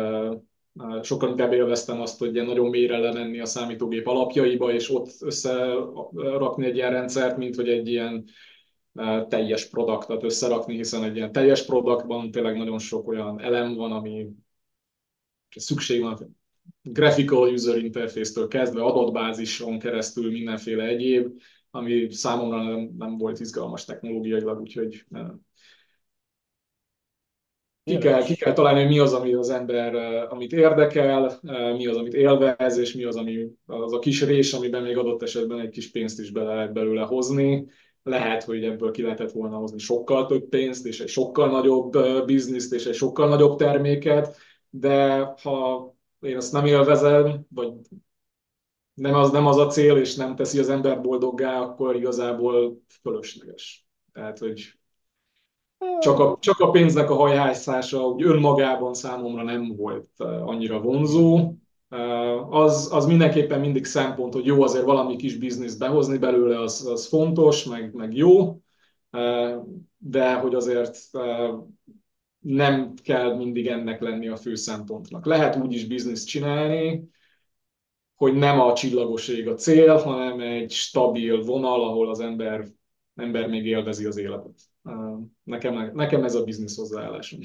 sokkal 1.02 1.30
inkább 1.30 1.54
élveztem 1.54 2.02
azt, 2.02 2.20
hogy 2.20 2.32
nagyon 2.32 2.70
mélyre 2.70 2.98
lemenni 2.98 3.40
a 3.40 3.46
számítógép 3.46 4.08
alapjaiba, 4.08 4.74
és 4.74 4.90
ott 4.90 5.10
összerakni 5.20 6.66
egy 6.66 6.76
ilyen 6.76 6.92
rendszert, 6.92 7.38
mint 7.38 7.56
hogy 7.56 7.70
egy 7.70 7.88
ilyen 7.88 8.26
teljes 9.28 9.70
produktot 9.70 10.24
összerakni, 10.24 10.76
hiszen 10.76 11.04
egy 11.04 11.16
ilyen 11.16 11.32
teljes 11.32 11.66
produktban 11.66 12.32
tényleg 12.32 12.58
nagyon 12.58 12.80
sok 12.80 13.08
olyan 13.08 13.42
elem 13.42 13.74
van, 13.76 13.92
ami 13.92 14.28
szükség 15.56 16.02
van 16.02 16.40
graphical 16.82 17.54
user 17.54 17.78
interface-től 17.78 18.48
kezdve 18.48 18.84
adatbázison 18.84 19.80
keresztül 19.80 20.32
mindenféle 20.32 20.84
egyéb, 20.84 21.42
ami 21.70 22.12
számomra 22.12 22.64
nem, 22.64 22.90
nem 22.98 23.18
volt 23.18 23.40
izgalmas 23.40 23.86
technológiailag, 23.86 24.60
úgyhogy 24.60 25.06
ki 27.84 27.98
kell, 27.98 28.24
ki 28.24 28.36
kell 28.36 28.54
találni, 28.54 28.80
hogy 28.80 28.90
mi 28.90 29.00
az, 29.00 29.14
ami 29.14 29.34
az 29.34 29.50
ember, 29.50 29.96
amit 30.30 30.52
érdekel, 30.52 31.40
mi 31.78 31.88
az, 31.88 31.98
amit 31.98 32.14
élvez, 32.14 32.78
és 32.78 32.94
mi 32.94 33.04
az, 33.04 33.16
ami 33.16 33.48
az 33.66 33.94
a 33.94 34.00
kis 34.00 34.22
rés, 34.22 34.54
amiben 34.54 34.84
még 34.84 34.98
adott 34.98 35.22
esetben 35.22 35.60
egy 35.60 35.70
kis 35.70 35.92
pénzt 35.92 36.20
is 36.20 36.32
bele 36.32 36.54
lehet 36.54 36.74
belőle 36.74 37.02
hozni. 37.02 37.68
Lehet, 38.04 38.44
hogy 38.44 38.64
ebből 38.64 38.92
ki 38.92 39.02
lehetett 39.02 39.32
volna 39.32 39.58
hozni 39.58 39.78
sokkal 39.78 40.26
több 40.26 40.50
pénzt, 40.50 40.86
és 40.86 41.00
egy 41.00 41.08
sokkal 41.08 41.50
nagyobb 41.50 41.98
bizniszt, 42.26 42.74
és 42.74 42.86
egy 42.86 42.94
sokkal 42.94 43.28
nagyobb 43.28 43.58
terméket, 43.58 44.38
de 44.70 45.20
ha 45.20 45.96
én 46.20 46.36
azt 46.36 46.54
nem 46.54 46.66
élvezem, 46.66 47.46
vagy 47.50 47.72
nem 48.94 49.14
az, 49.14 49.32
nem 49.32 49.46
az 49.46 49.58
a 49.58 49.68
cél, 49.68 49.98
és 49.98 50.16
nem 50.16 50.36
teszi 50.36 50.60
az 50.60 50.70
ember 50.70 51.02
boldoggá, 51.02 51.60
akkor 51.62 51.96
igazából 51.96 52.82
fölösleges. 53.02 53.88
Tehát, 54.14 54.40
hogy 54.40 54.81
csak 56.00 56.20
a, 56.20 56.38
csak 56.40 56.60
a 56.60 56.70
pénznek 56.70 57.10
a 57.10 57.16
hajhászása 57.16 58.08
úgy 58.08 58.24
önmagában 58.24 58.94
számomra 58.94 59.44
nem 59.44 59.76
volt 59.76 60.10
eh, 60.18 60.48
annyira 60.48 60.82
vonzó. 60.82 61.54
Eh, 61.90 62.54
az, 62.54 62.90
az 62.92 63.06
mindenképpen 63.06 63.60
mindig 63.60 63.86
szempont, 63.86 64.34
hogy 64.34 64.46
jó 64.46 64.62
azért 64.62 64.86
valami 64.86 65.16
kis 65.16 65.38
bizniszt 65.38 65.80
behozni 65.80 66.18
belőle, 66.18 66.60
az, 66.60 66.86
az 66.86 67.08
fontos, 67.08 67.64
meg, 67.64 67.94
meg 67.94 68.16
jó, 68.16 68.62
eh, 69.10 69.56
de 69.98 70.34
hogy 70.34 70.56
azért 70.56 70.98
nem 72.40 72.94
kell 73.04 73.36
mindig 73.36 73.68
ennek 73.68 74.02
lenni 74.02 74.28
a 74.28 74.36
fő 74.36 74.56
szempontnak. 74.56 75.26
Lehet 75.26 75.56
úgy 75.56 75.74
is 75.74 75.88
bizniszt 75.88 76.28
csinálni, 76.28 77.10
hogy 78.16 78.34
nem 78.34 78.60
a 78.60 78.74
csillagos 78.74 79.28
ég 79.28 79.48
a 79.48 79.54
cél, 79.54 79.98
hanem 79.98 80.40
egy 80.40 80.72
stabil 80.72 81.44
vonal, 81.44 81.84
ahol 81.84 82.10
az 82.10 82.20
ember, 82.20 82.68
ember 83.16 83.48
még 83.48 83.66
élvezi 83.66 84.06
az 84.06 84.18
életet. 84.18 84.71
Nekem, 85.44 85.92
nekem 85.94 86.24
ez 86.24 86.36
a 86.36 86.44
biznisz 86.44 86.78
hozzáállásom. 86.78 87.40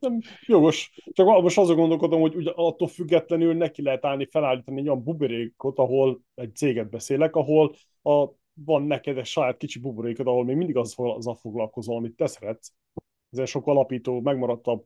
Nem, 0.00 0.18
jogos. 0.46 1.00
Csak 1.12 1.26
most 1.42 1.58
azon 1.58 1.76
gondolkodom, 1.76 2.20
hogy 2.20 2.34
ugye 2.34 2.50
attól 2.54 2.88
függetlenül 2.88 3.54
neki 3.54 3.82
lehet 3.82 4.04
állni, 4.04 4.26
felállítani 4.30 4.80
egy 4.80 4.88
olyan 4.88 5.02
buborékot, 5.02 5.78
ahol 5.78 6.20
egy 6.34 6.56
céget 6.56 6.90
beszélek, 6.90 7.36
ahol 7.36 7.74
a, 8.02 8.28
van 8.52 8.82
neked 8.82 9.18
egy 9.18 9.26
saját 9.26 9.56
kicsi 9.56 9.78
buborékod, 9.78 10.26
ahol 10.26 10.44
még 10.44 10.56
mindig 10.56 10.76
az, 10.76 10.94
azzal 10.96 11.34
foglalkozol, 11.34 11.96
amit 11.96 12.16
te 12.16 12.26
szeretsz. 12.26 12.72
Ez 13.30 13.48
sok 13.48 13.66
alapító, 13.66 14.20
megmaradt 14.20 14.66
a, 14.66 14.76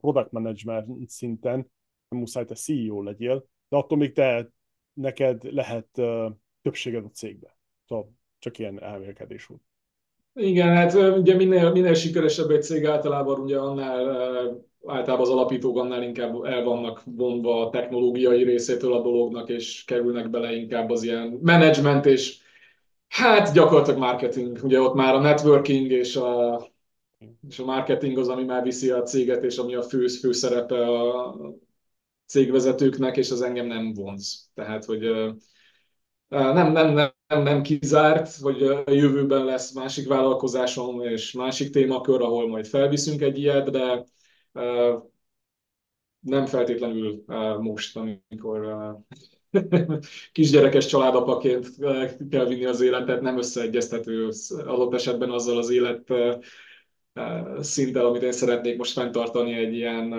product 0.00 0.32
management 0.32 1.08
szinten, 1.08 1.70
nem 2.08 2.20
muszáj 2.20 2.44
te 2.44 2.54
CEO 2.54 3.02
legyél, 3.02 3.46
de 3.68 3.76
attól 3.76 3.98
még 3.98 4.12
te, 4.12 4.50
neked 4.92 5.52
lehet 5.52 5.88
uh, 5.98 6.32
többséged 6.62 7.04
a 7.04 7.10
cégbe. 7.10 7.58
Szóval 7.86 8.12
csak 8.38 8.58
ilyen 8.58 8.82
elmélkedés 8.82 9.46
volt. 9.46 9.62
Igen, 10.38 10.68
hát 10.68 10.94
ugye 10.94 11.34
minél, 11.34 11.70
minél 11.70 11.94
sikeresebb 11.94 12.50
egy 12.50 12.62
cég 12.62 12.84
általában 12.84 13.40
ugye 13.40 13.58
annál 13.58 14.04
általában 14.86 15.26
az 15.26 15.32
alapítók 15.32 15.78
annál 15.78 16.02
inkább 16.02 16.44
el 16.44 16.64
vannak 16.64 17.02
vonva 17.04 17.66
a 17.66 17.70
technológiai 17.70 18.42
részétől 18.42 18.92
a 18.92 19.02
dolognak, 19.02 19.48
és 19.48 19.84
kerülnek 19.84 20.30
bele 20.30 20.52
inkább 20.52 20.90
az 20.90 21.02
ilyen 21.02 21.38
management 21.42 22.06
és 22.06 22.38
hát 23.08 23.52
gyakorlatilag 23.52 23.98
marketing. 23.98 24.58
Ugye 24.62 24.80
ott 24.80 24.94
már 24.94 25.14
a 25.14 25.20
networking 25.20 25.90
és 25.90 26.16
a, 26.16 26.60
és 27.48 27.58
a 27.58 27.64
marketing 27.64 28.18
az, 28.18 28.28
ami 28.28 28.44
már 28.44 28.62
viszi 28.62 28.90
a 28.90 29.02
céget, 29.02 29.44
és 29.44 29.56
ami 29.56 29.74
a 29.74 29.82
fő, 29.82 30.06
fő 30.06 30.32
szerepe 30.32 30.86
a, 30.86 31.36
cégvezetőknek, 32.26 33.16
és 33.16 33.30
az 33.30 33.42
engem 33.42 33.66
nem 33.66 33.92
vonz. 33.94 34.50
Tehát, 34.54 34.84
hogy 34.84 35.00
nem, 36.28 36.72
nem, 36.72 36.92
nem, 36.92 37.10
nem, 37.28 37.42
nem 37.42 37.62
kizárt, 37.62 38.36
hogy 38.36 38.62
a 38.62 38.90
jövőben 38.90 39.44
lesz 39.44 39.72
másik 39.72 40.08
vállalkozásom 40.08 41.00
és 41.00 41.32
másik 41.32 41.70
témakör, 41.70 42.20
ahol 42.20 42.48
majd 42.48 42.66
felviszünk 42.66 43.20
egy 43.20 43.38
ilyet, 43.38 43.70
de 43.70 44.04
nem 46.20 46.46
feltétlenül 46.46 47.24
most, 47.60 47.96
amikor 47.96 48.86
kisgyerekes 50.32 50.86
családapaként 50.86 51.68
kell 52.30 52.46
vinni 52.46 52.64
az 52.64 52.80
életet, 52.80 53.20
nem 53.20 53.38
összeegyeztető 53.38 54.28
adott 54.66 54.94
esetben 54.94 55.30
azzal 55.30 55.58
az 55.58 55.70
élet 55.70 56.12
szinttel, 57.60 58.06
amit 58.06 58.22
én 58.22 58.32
szeretnék 58.32 58.76
most 58.76 58.92
fenntartani 58.92 59.52
egy 59.52 59.74
ilyen 59.74 60.14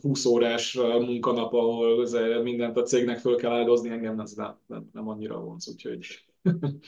20 0.00 0.24
órás 0.24 0.74
munkanap, 1.00 1.52
ahol 1.52 2.08
mindent 2.42 2.76
a 2.76 2.82
cégnek 2.82 3.18
föl 3.18 3.36
kell 3.36 3.52
áldozni, 3.52 3.90
engem 3.90 4.20
ez 4.20 4.32
nem, 4.32 4.58
nem, 4.66 4.90
nem 4.92 5.08
annyira 5.08 5.40
vonz, 5.40 5.68
úgyhogy... 5.68 6.24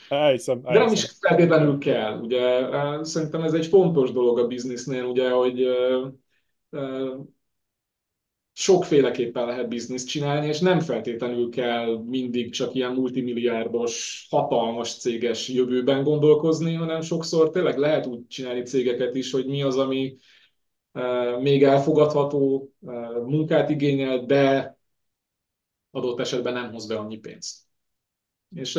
Elhiszem, 0.09 0.61
De 0.61 0.79
nem 0.79 0.91
is 0.91 1.15
feltétlenül 1.19 1.77
kell, 1.77 2.19
ugye 2.19 2.67
szerintem 3.03 3.41
ez 3.41 3.53
egy 3.53 3.65
fontos 3.65 4.11
dolog 4.11 4.39
a 4.39 4.47
biznisznél, 4.47 5.03
ugye, 5.03 5.29
hogy 5.29 5.67
sokféleképpen 8.53 9.45
lehet 9.45 9.67
bizniszt 9.67 10.07
csinálni, 10.07 10.47
és 10.47 10.59
nem 10.59 10.79
feltétlenül 10.79 11.49
kell 11.49 12.03
mindig 12.05 12.51
csak 12.51 12.73
ilyen 12.73 12.91
multimilliárdos, 12.91 14.27
hatalmas 14.29 14.97
céges 14.97 15.49
jövőben 15.49 16.03
gondolkozni, 16.03 16.73
hanem 16.73 17.01
sokszor 17.01 17.49
tényleg 17.49 17.77
lehet 17.77 18.05
úgy 18.05 18.27
csinálni 18.27 18.61
cégeket 18.61 19.15
is, 19.15 19.31
hogy 19.31 19.45
mi 19.45 19.63
az, 19.63 19.77
ami 19.77 20.15
még 21.39 21.63
elfogadható, 21.63 22.71
munkát 23.25 23.69
igényel, 23.69 24.25
de 24.25 24.77
adott 25.91 26.19
esetben 26.19 26.53
nem 26.53 26.71
hoz 26.71 26.87
be 26.87 26.95
annyi 26.97 27.17
pénzt. 27.17 27.68
És 28.55 28.75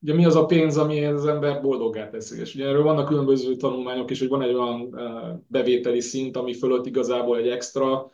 ugye 0.00 0.14
mi 0.14 0.24
az 0.24 0.36
a 0.36 0.46
pénz, 0.46 0.76
ami 0.76 1.04
az 1.04 1.26
ember 1.26 1.62
boldoggá 1.62 2.08
teszi. 2.08 2.40
És 2.40 2.54
ugye 2.54 2.66
erről 2.66 2.82
vannak 2.82 3.08
különböző 3.08 3.56
tanulmányok 3.56 4.10
is, 4.10 4.18
hogy 4.18 4.28
van 4.28 4.42
egy 4.42 4.54
olyan 4.54 5.00
bevételi 5.46 6.00
szint, 6.00 6.36
ami 6.36 6.54
fölött 6.54 6.86
igazából 6.86 7.38
egy 7.38 7.48
extra 7.48 8.10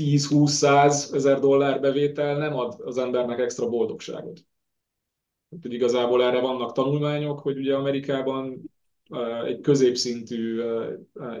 10-20-100 0.00 1.14
ezer 1.14 1.38
dollár 1.38 1.80
bevétel 1.80 2.38
nem 2.38 2.56
ad 2.56 2.74
az 2.84 2.98
embernek 2.98 3.38
extra 3.38 3.68
boldogságot. 3.68 4.40
Úgyhogy 5.48 5.72
igazából 5.72 6.22
erre 6.22 6.40
vannak 6.40 6.72
tanulmányok, 6.72 7.40
hogy 7.40 7.58
ugye 7.58 7.74
Amerikában 7.74 8.70
egy 9.44 9.60
középszintű 9.60 10.62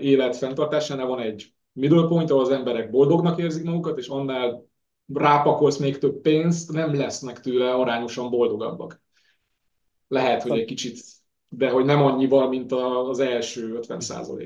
élet 0.00 0.36
fenntartásánál 0.36 1.06
van 1.06 1.20
egy 1.20 1.54
middle 1.72 2.06
point, 2.06 2.30
ahol 2.30 2.42
az 2.42 2.50
emberek 2.50 2.90
boldognak 2.90 3.38
érzik 3.38 3.64
magukat, 3.64 3.98
és 3.98 4.08
annál 4.08 4.64
rápakolsz 5.12 5.78
még 5.78 5.98
több 5.98 6.20
pénzt, 6.20 6.72
nem 6.72 6.94
lesznek 6.94 7.40
tőle 7.40 7.74
arányosan 7.74 8.30
boldogabbak. 8.30 9.02
Lehet, 10.08 10.42
hogy 10.42 10.58
egy 10.58 10.64
kicsit, 10.64 11.04
de 11.48 11.70
hogy 11.70 11.84
nem 11.84 12.02
annyival, 12.02 12.48
mint 12.48 12.72
az 12.72 13.18
első 13.18 13.74
50 13.74 14.00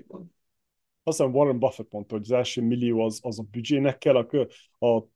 ban 0.08 0.32
azt 1.02 1.18
hiszem 1.18 1.34
Warren 1.34 1.58
Buffett 1.58 1.92
mondta, 1.92 2.14
hogy 2.14 2.24
az 2.24 2.30
első 2.30 2.62
millió 2.62 3.00
az, 3.00 3.18
az 3.22 3.38
a 3.38 3.46
büdzsének 3.50 3.98
kell, 3.98 4.16
a, 4.16 4.86
a 4.86 5.08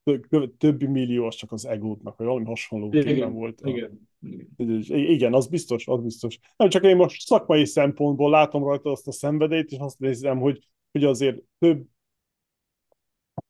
többi 0.59 0.87
millió 0.87 1.27
az 1.27 1.35
csak 1.35 1.53
az 1.53 1.67
egódnak, 1.67 2.17
vagy 2.17 2.27
valami 2.27 2.45
hasonló 2.45 2.93
igen, 2.93 3.33
volt. 3.33 3.61
Igen, 3.65 4.09
igen. 4.57 4.83
igen, 4.89 5.35
az 5.35 5.47
biztos, 5.47 5.87
az 5.87 6.01
biztos. 6.01 6.39
Nem 6.57 6.69
csak 6.69 6.85
én 6.85 6.97
most 6.97 7.27
szakmai 7.27 7.65
szempontból 7.65 8.31
látom 8.31 8.65
rajta 8.65 8.91
azt 8.91 9.09
a 9.09 9.13
szenvedélyt, 9.13 9.71
és 9.71 9.79
azt 9.79 9.99
nézem, 9.99 10.39
hogy, 10.39 10.69
hogy 10.93 11.05
azért 11.05 11.43
több 11.59 11.85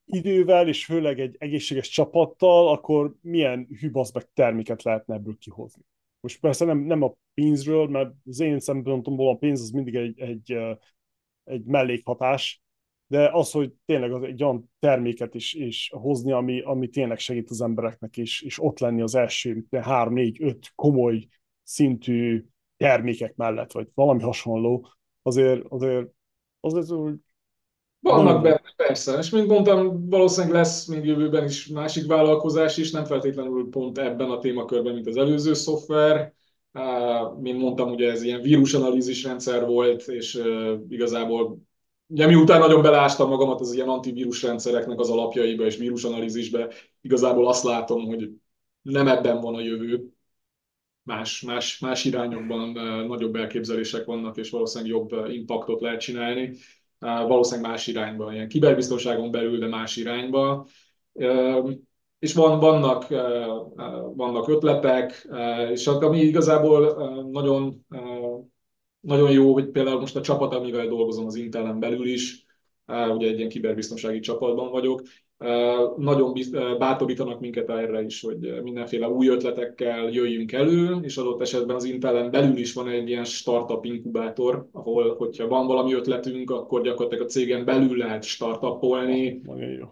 idővel, 0.04 0.68
és 0.68 0.84
főleg 0.84 1.20
egy 1.20 1.36
egészséges 1.38 1.88
csapattal, 1.88 2.68
akkor 2.68 3.14
milyen 3.20 3.68
hűbaszbek 3.80 4.28
terméket 4.34 4.82
lehetne 4.82 5.14
ebből 5.14 5.36
kihozni. 5.38 5.82
Most 6.20 6.40
persze 6.40 6.64
nem, 6.64 6.78
nem 6.78 7.02
a 7.02 7.14
pénzről, 7.34 7.88
mert 7.88 8.14
az 8.26 8.40
én 8.40 8.58
szempontomból 8.58 9.28
a 9.28 9.36
pénz 9.36 9.60
az 9.60 9.70
mindig 9.70 9.94
egy, 9.94 10.20
egy 10.20 10.56
egy 11.44 11.64
mellékhatás, 11.64 12.62
de 13.06 13.30
az, 13.32 13.50
hogy 13.50 13.72
tényleg 13.84 14.12
az 14.12 14.22
egy 14.22 14.42
olyan 14.42 14.70
terméket 14.78 15.34
is, 15.34 15.54
is 15.54 15.90
hozni, 15.92 16.32
ami, 16.32 16.60
ami 16.60 16.88
tényleg 16.88 17.18
segít 17.18 17.50
az 17.50 17.60
embereknek, 17.60 18.16
és, 18.16 18.42
és 18.42 18.62
ott 18.62 18.78
lenni 18.78 19.02
az 19.02 19.14
első 19.14 19.64
három, 19.70 20.14
négy, 20.14 20.42
öt 20.42 20.72
komoly 20.74 21.26
szintű 21.62 22.44
termékek 22.76 23.36
mellett, 23.36 23.72
vagy 23.72 23.88
valami 23.94 24.22
hasonló, 24.22 24.88
azért, 25.22 25.64
azért, 25.68 26.06
azért 26.60 26.88
hogy 26.88 27.18
vannak 28.04 28.42
benne, 28.42 28.72
persze, 28.76 29.18
és 29.18 29.30
mint 29.30 29.46
mondtam, 29.46 30.08
valószínűleg 30.08 30.56
lesz 30.56 30.86
még 30.86 31.04
jövőben 31.04 31.44
is 31.44 31.66
másik 31.66 32.06
vállalkozás 32.06 32.76
is, 32.76 32.90
nem 32.90 33.04
feltétlenül 33.04 33.68
pont 33.70 33.98
ebben 33.98 34.30
a 34.30 34.38
témakörben, 34.38 34.94
mint 34.94 35.06
az 35.06 35.16
előző 35.16 35.54
szoftver, 35.54 36.32
mint 37.38 37.58
mondtam, 37.58 37.90
ugye 37.90 38.10
ez 38.10 38.22
ilyen 38.22 38.40
vírusanalízis 38.40 39.24
rendszer 39.24 39.66
volt, 39.66 40.08
és 40.08 40.42
igazából 40.88 41.58
ugye 42.06 42.26
miután 42.26 42.60
nagyon 42.60 42.82
belástam 42.82 43.28
magamat 43.28 43.60
az 43.60 43.72
ilyen 43.72 43.88
antivírus 43.88 44.42
rendszereknek 44.42 44.98
az 44.98 45.10
alapjaiba 45.10 45.64
és 45.64 45.76
vírusanalízisbe, 45.76 46.72
igazából 47.00 47.48
azt 47.48 47.64
látom, 47.64 48.06
hogy 48.06 48.30
nem 48.82 49.08
ebben 49.08 49.40
van 49.40 49.54
a 49.54 49.60
jövő, 49.60 50.08
más, 51.02 51.40
más, 51.40 51.78
más 51.78 52.04
irányokban 52.04 52.68
nagyobb 53.06 53.36
elképzelések 53.36 54.04
vannak, 54.04 54.36
és 54.36 54.50
valószínűleg 54.50 54.92
jobb 54.92 55.30
impaktot 55.30 55.80
lehet 55.80 56.00
csinálni. 56.00 56.56
Valószínűleg 57.04 57.70
más 57.70 57.86
irányba, 57.86 58.32
ilyen 58.32 58.48
kiberbiztonságon 58.48 59.30
belül, 59.30 59.58
de 59.58 59.66
más 59.66 59.96
irányba. 59.96 60.66
És 62.18 62.34
van, 62.34 62.58
vannak, 62.60 63.08
vannak 64.14 64.48
ötletek, 64.48 65.28
és 65.70 65.86
ami 65.86 66.20
igazából 66.20 66.94
nagyon, 67.30 67.86
nagyon 69.00 69.30
jó, 69.30 69.52
hogy 69.52 69.70
például 69.70 70.00
most 70.00 70.16
a 70.16 70.20
csapat, 70.20 70.54
amivel 70.54 70.86
dolgozom 70.86 71.26
az 71.26 71.34
Intelen 71.34 71.78
belül 71.78 72.06
is, 72.06 72.46
ugye 72.86 73.28
egy 73.28 73.36
ilyen 73.36 73.48
kiberbiztonsági 73.48 74.20
csapatban 74.20 74.70
vagyok, 74.70 75.02
nagyon 75.96 76.32
bátorítanak 76.78 77.40
minket 77.40 77.70
erre 77.70 78.02
is, 78.02 78.20
hogy 78.20 78.62
mindenféle 78.62 79.08
új 79.08 79.28
ötletekkel 79.28 80.08
jöjjünk 80.08 80.52
elő, 80.52 80.98
és 81.02 81.16
adott 81.16 81.40
esetben 81.40 81.76
az 81.76 81.84
Intelen 81.84 82.30
belül 82.30 82.56
is 82.56 82.72
van 82.72 82.88
egy 82.88 83.08
ilyen 83.08 83.24
startup 83.24 83.84
inkubátor, 83.84 84.68
ahol, 84.72 85.14
hogyha 85.16 85.48
van 85.48 85.66
valami 85.66 85.94
ötletünk, 85.94 86.50
akkor 86.50 86.82
gyakorlatilag 86.82 87.24
a 87.24 87.28
cégen 87.28 87.64
belül 87.64 87.96
lehet 87.96 88.22
startupolni, 88.22 89.42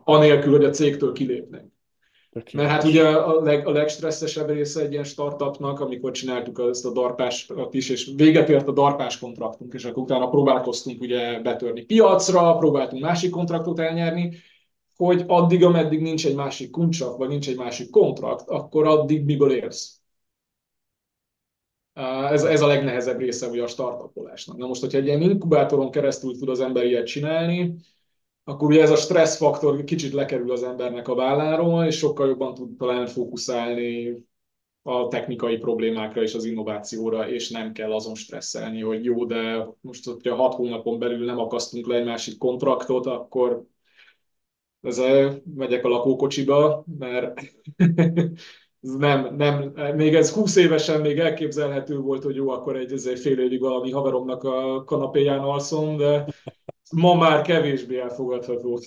anélkül, 0.05 0.52
hogy 0.52 0.64
a 0.64 0.70
cégtől 0.70 1.12
kilépnek. 1.12 1.64
Mert 2.52 2.69
hát 2.69 2.85
ugye 2.85 3.09
a, 3.09 3.43
leg, 3.43 3.66
a 3.66 3.73
legstresszesebb 3.73 4.48
része 4.48 4.81
egy 4.81 4.93
ilyen 4.93 5.05
startupnak, 5.05 5.81
amikor 5.81 6.10
csináltuk 6.10 6.62
ezt 6.70 6.86
a 6.86 6.93
darpás 6.93 7.51
is, 7.70 7.89
és 7.89 8.12
véget 8.16 8.48
ért 8.48 8.69
a 8.69 8.73
darpás 8.73 9.19
kontraktunk, 9.19 9.74
és 9.74 9.85
akkor 9.85 10.02
utána 10.02 10.28
próbálkoztunk 10.28 11.01
ugye 11.01 11.40
betörni 11.40 11.85
piacra, 11.85 12.56
próbáltunk 12.56 13.02
másik 13.02 13.31
kontraktot 13.31 13.78
elnyerni, 13.78 14.32
hogy 14.97 15.24
addig, 15.27 15.64
ameddig 15.64 16.01
nincs 16.01 16.27
egy 16.27 16.35
másik 16.35 16.70
kuncsap, 16.70 17.16
vagy 17.16 17.28
nincs 17.28 17.48
egy 17.48 17.56
másik 17.56 17.90
kontrakt, 17.90 18.48
akkor 18.48 18.86
addig 18.86 19.24
miből 19.24 19.52
érsz? 19.52 20.01
Ez, 22.31 22.44
ez 22.44 22.62
a 22.62 22.66
legnehezebb 22.66 23.19
része 23.19 23.47
ugye 23.47 23.62
a 23.62 23.66
startupolásnak. 23.66 24.56
Na 24.56 24.66
most, 24.66 24.81
hogyha 24.81 24.98
egy 24.98 25.06
ilyen 25.06 25.23
inkubátoron 25.23 25.90
keresztül 25.90 26.39
tud 26.39 26.48
az 26.48 26.60
ember 26.60 26.85
ilyet 26.85 27.06
csinálni, 27.06 27.74
akkor 28.44 28.69
ugye 28.69 28.82
ez 28.82 28.90
a 28.90 28.97
stressz 28.97 29.36
faktor 29.36 29.85
kicsit 29.85 30.12
lekerül 30.12 30.52
az 30.52 30.62
embernek 30.62 31.09
a 31.09 31.14
válláról, 31.14 31.85
és 31.85 31.97
sokkal 31.97 32.28
jobban 32.28 32.55
tud 32.55 32.77
talán 32.77 33.06
fókuszálni 33.06 34.24
a 34.82 35.09
technikai 35.09 35.56
problémákra 35.56 36.23
és 36.23 36.35
az 36.35 36.44
innovációra, 36.44 37.28
és 37.28 37.51
nem 37.51 37.73
kell 37.73 37.93
azon 37.93 38.14
stresszelni, 38.14 38.81
hogy 38.81 39.05
jó, 39.05 39.24
de 39.24 39.69
most, 39.81 40.05
hogyha 40.05 40.35
hat 40.35 40.55
hónapon 40.55 40.98
belül 40.98 41.24
nem 41.24 41.39
akasztunk 41.39 41.86
le 41.86 41.97
egy 41.97 42.05
másik 42.05 42.39
kontraktot, 42.39 43.06
akkor 43.06 43.66
ezzel 44.83 45.43
megyek 45.55 45.85
a 45.85 45.89
lakókocsiba, 45.89 46.85
mert 46.99 47.41
ez 48.83 48.95
nem, 48.99 49.35
nem, 49.37 49.73
még 49.97 50.15
ez 50.15 50.33
20 50.33 50.57
évesen 50.57 51.01
még 51.01 51.19
elképzelhető 51.19 51.99
volt, 51.99 52.23
hogy 52.23 52.35
jó, 52.35 52.49
akkor 52.49 52.77
egy, 52.77 52.93
egy 52.93 53.19
fél 53.19 53.39
évig 53.39 53.61
valami 53.61 53.91
haveromnak 53.91 54.43
a 54.43 54.85
kanapéján 54.85 55.39
alszom, 55.39 55.97
de 55.97 56.27
ma 56.97 57.15
már 57.15 57.43
kevésbé 57.43 57.99
elfogadható. 57.99 58.81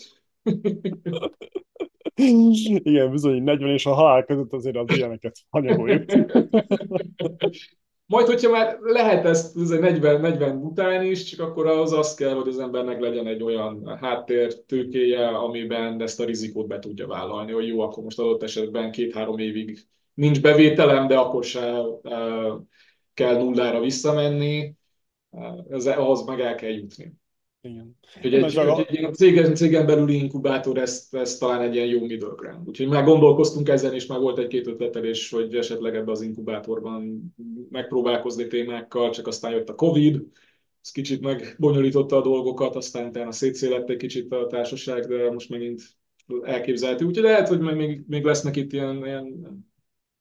Igen, 2.83 3.11
bizony, 3.11 3.43
40 3.43 3.69
és 3.69 3.85
a 3.85 3.93
halál 3.93 4.23
között 4.23 4.53
azért 4.53 4.75
az 4.75 4.97
ilyeneket 4.97 5.37
hanyagoljuk. 5.49 6.03
Majd, 8.07 8.25
hogyha 8.25 8.51
már 8.51 8.77
lehet 8.81 9.25
ezt 9.25 9.55
40, 9.55 10.21
40 10.21 10.57
után 10.57 11.03
is, 11.03 11.23
csak 11.23 11.39
akkor 11.39 11.67
az 11.67 11.91
az 11.91 12.13
kell, 12.13 12.33
hogy 12.33 12.47
az 12.47 12.59
embernek 12.59 12.99
legyen 12.99 13.27
egy 13.27 13.43
olyan 13.43 13.97
háttér 14.01 14.63
tőkéje, 14.63 15.27
amiben 15.27 16.01
ezt 16.01 16.19
a 16.19 16.25
rizikót 16.25 16.67
be 16.67 16.79
tudja 16.79 17.07
vállalni, 17.07 17.51
hogy 17.51 17.67
jó, 17.67 17.79
akkor 17.79 18.03
most 18.03 18.19
adott 18.19 18.43
esetben 18.43 18.91
két-három 18.91 19.37
évig 19.37 19.79
nincs 20.13 20.41
bevételem, 20.41 21.07
de 21.07 21.17
akkor 21.17 21.43
se 21.43 21.81
kell 23.13 23.37
nullára 23.37 23.79
visszamenni, 23.79 24.75
ez, 25.69 25.87
ahhoz 25.87 26.25
meg 26.25 26.39
el 26.39 26.55
kell 26.55 26.71
jutni. 26.71 27.13
Igen. 27.65 27.97
Úgyhogy 28.15 28.33
egy, 28.33 28.57
egy, 28.57 28.85
egy, 28.87 29.03
egy 29.03 29.13
cégen, 29.13 29.55
cégen 29.55 29.85
belüli 29.85 30.15
inkubátor, 30.15 30.77
ez, 30.77 31.07
ez 31.11 31.37
talán 31.37 31.61
egy 31.61 31.75
ilyen 31.75 31.87
jó 31.87 32.05
middle 32.05 32.33
ground. 32.35 32.67
Úgyhogy 32.67 32.87
már 32.87 33.03
gondolkoztunk 33.03 33.69
ezen, 33.69 33.93
és 33.93 34.05
már 34.05 34.19
volt 34.19 34.39
egy-két 34.39 34.67
ötletelés, 34.67 35.29
hogy 35.29 35.55
esetleg 35.55 35.95
ebbe 35.95 36.11
az 36.11 36.21
inkubátorban 36.21 37.33
megpróbálkozni 37.69 38.47
témákkal, 38.47 39.09
csak 39.09 39.27
aztán 39.27 39.51
jött 39.51 39.69
a 39.69 39.75
Covid, 39.75 40.21
ez 40.81 40.91
kicsit 40.91 41.21
megbonyolította 41.21 42.17
a 42.17 42.21
dolgokat, 42.21 42.75
aztán 42.75 43.07
utána 43.07 43.31
szétszélett 43.31 43.89
egy 43.89 43.97
kicsit 43.97 44.31
a 44.31 44.47
társaság, 44.47 45.05
de 45.05 45.31
most 45.31 45.49
megint 45.49 45.81
elképzelhető. 46.41 47.05
Úgyhogy 47.05 47.23
lehet, 47.23 47.47
hogy 47.47 47.59
még, 47.59 48.03
még 48.07 48.23
lesznek 48.23 48.55
itt 48.55 48.73
ilyen, 48.73 49.05
ilyen 49.05 49.33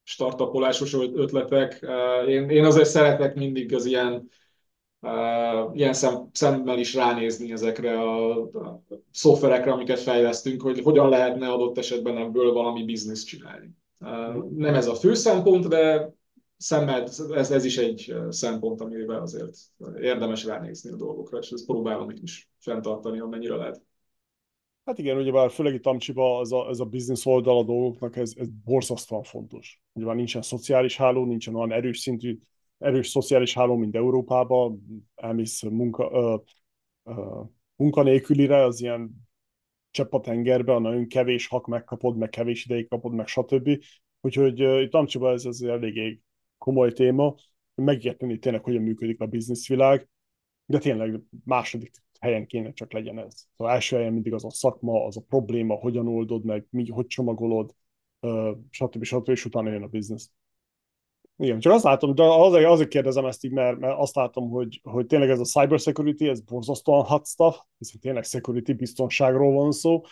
startupolásos 0.02 0.94
ötletek. 0.94 1.86
Én, 2.28 2.48
én 2.48 2.64
azért 2.64 2.88
szeretek 2.88 3.34
mindig 3.34 3.74
az 3.74 3.84
ilyen 3.84 4.28
ilyen 5.72 5.92
szem, 5.92 6.28
szemmel 6.32 6.78
is 6.78 6.94
ránézni 6.94 7.52
ezekre 7.52 8.00
a, 8.00 8.40
a 8.42 8.82
szoftverekre, 9.10 9.72
amiket 9.72 9.98
fejlesztünk, 9.98 10.62
hogy 10.62 10.80
hogyan 10.80 11.08
lehetne 11.08 11.48
adott 11.48 11.78
esetben 11.78 12.18
ebből 12.18 12.52
valami 12.52 12.84
bizniszt 12.84 13.26
csinálni. 13.26 13.70
Nem 14.56 14.74
ez 14.74 14.86
a 14.86 14.94
fő 14.94 15.14
szempont, 15.14 15.68
de 15.68 16.12
szemmel, 16.56 17.02
ez, 17.34 17.50
ez 17.50 17.64
is 17.64 17.78
egy 17.78 18.14
szempont, 18.28 18.80
amivel 18.80 19.20
azért 19.20 19.56
érdemes 20.00 20.44
ránézni 20.44 20.90
a 20.90 20.96
dolgokra, 20.96 21.38
és 21.38 21.50
ezt 21.50 21.66
próbálom 21.66 22.10
is 22.22 22.50
fenntartani, 22.58 23.20
amennyire 23.20 23.56
lehet. 23.56 23.82
Hát 24.84 24.98
igen, 24.98 25.16
ugyebár 25.16 25.50
főleg 25.50 25.74
itt 25.74 25.86
Amcsiba 25.86 26.40
ez 26.40 26.50
a, 26.50 26.68
ez 26.68 26.80
a 26.80 26.84
business 26.84 27.26
oldal 27.26 27.58
a 27.58 27.62
dolgoknak, 27.62 28.16
ez, 28.16 28.32
ez 28.36 28.46
borzasztóan 28.64 29.22
fontos. 29.22 29.82
Ugyebár 29.92 30.14
nincsen 30.14 30.42
szociális 30.42 30.96
háló, 30.96 31.24
nincsen 31.24 31.54
olyan 31.54 31.72
erős 31.72 31.98
szintű 31.98 32.38
erős 32.84 33.08
szociális 33.08 33.54
háló, 33.54 33.76
mint 33.76 33.96
Európában, 33.96 34.84
elmész 35.14 35.62
munka, 35.62 36.10
ö, 36.12 36.36
ö, 37.04 37.40
munkanélkülire, 37.76 38.64
az 38.64 38.80
ilyen 38.80 39.24
csepp 39.94 40.12
a 40.12 40.20
tengerbe, 40.20 40.74
a 40.74 40.78
nagyon 40.78 41.08
kevés 41.08 41.46
hak 41.46 41.66
megkapod, 41.66 42.16
meg 42.16 42.28
kevés 42.28 42.64
ideig 42.64 42.88
kapod, 42.88 43.12
meg 43.12 43.26
stb. 43.26 43.84
Úgyhogy 44.20 44.64
uh, 44.64 44.82
itt 44.82 44.94
Amcsiba 44.94 45.32
ez, 45.32 45.44
ez 45.44 45.60
eléggé 45.60 46.20
komoly 46.58 46.92
téma, 46.92 47.34
megérteni 47.74 48.38
tényleg, 48.38 48.64
hogyan 48.64 48.82
működik 48.82 49.20
a 49.20 49.26
bizniszvilág, 49.26 50.08
de 50.66 50.78
tényleg 50.78 51.20
második 51.44 51.94
helyen 52.20 52.46
kéne 52.46 52.72
csak 52.72 52.92
legyen 52.92 53.18
ez. 53.18 53.46
Az 53.56 53.66
első 53.66 53.96
helyen 53.96 54.12
mindig 54.12 54.32
az 54.32 54.44
a 54.44 54.50
szakma, 54.50 55.04
az 55.04 55.16
a 55.16 55.24
probléma, 55.28 55.74
hogyan 55.74 56.08
oldod 56.08 56.44
meg, 56.44 56.66
mi, 56.70 56.88
hogy 56.88 57.06
csomagolod, 57.06 57.74
uh, 58.20 58.56
stb. 58.70 59.04
stb. 59.04 59.28
és 59.28 59.44
utána 59.44 59.70
jön 59.70 59.82
a 59.82 59.86
biznisz. 59.86 60.32
Igen, 61.36 61.60
csak 61.60 61.72
azt 61.72 61.84
látom, 61.84 62.14
de 62.14 62.22
azért, 62.22 62.64
azért 62.64 62.88
kérdezem 62.88 63.26
ezt 63.26 63.44
így, 63.44 63.52
mert, 63.52 63.78
mert 63.78 63.98
azt 63.98 64.14
látom, 64.14 64.50
hogy, 64.50 64.80
hogy 64.82 65.06
tényleg 65.06 65.30
ez 65.30 65.40
a 65.40 65.44
cyber 65.44 65.78
security, 65.78 66.28
ez 66.28 66.40
borzasztóan 66.40 67.04
hot 67.04 67.26
stuff, 67.26 67.56
hiszen 67.78 68.00
tényleg 68.00 68.24
security 68.24 68.72
biztonságról 68.72 69.52
van 69.52 69.72
szó, 69.72 70.02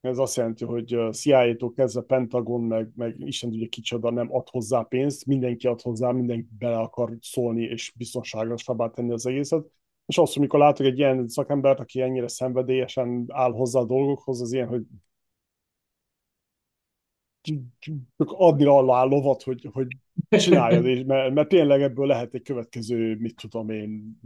Ez 0.00 0.18
azt 0.18 0.36
jelenti, 0.36 0.64
hogy 0.64 0.96
CIA-tól 1.12 1.72
kezdve 1.72 2.00
Pentagon, 2.02 2.60
meg, 2.62 2.90
meg 2.94 3.14
Isten 3.18 3.50
tudja 3.50 3.68
kicsoda 3.68 4.10
nem 4.10 4.34
ad 4.34 4.48
hozzá 4.48 4.82
pénzt, 4.82 5.26
mindenki 5.26 5.66
ad 5.66 5.80
hozzá, 5.80 6.10
mindenki 6.10 6.48
bele 6.58 6.78
akar 6.78 7.16
szólni 7.20 7.62
és 7.62 7.92
biztonságosabbá 7.96 8.88
tenni 8.90 9.12
az 9.12 9.26
egészet. 9.26 9.66
És 10.06 10.18
azt, 10.18 10.36
amikor 10.36 10.58
látok 10.58 10.86
egy 10.86 10.98
ilyen 10.98 11.28
szakembert, 11.28 11.80
aki 11.80 12.00
ennyire 12.00 12.28
szenvedélyesen 12.28 13.24
áll 13.28 13.52
hozzá 13.52 13.80
a 13.80 13.84
dolgokhoz, 13.84 14.40
az 14.40 14.52
ilyen, 14.52 14.68
hogy 14.68 14.82
csak 18.16 18.32
adni 18.32 18.64
alá 18.64 19.04
lovat, 19.04 19.42
hogy, 19.42 19.68
hogy 19.72 19.86
csináljad, 20.28 20.86
és, 20.86 21.02
mert, 21.06 21.34
mert 21.34 21.48
tényleg 21.48 21.82
ebből 21.82 22.06
lehet 22.06 22.34
egy 22.34 22.42
következő, 22.42 23.16
mit 23.18 23.36
tudom 23.40 23.70
én, 23.70 24.20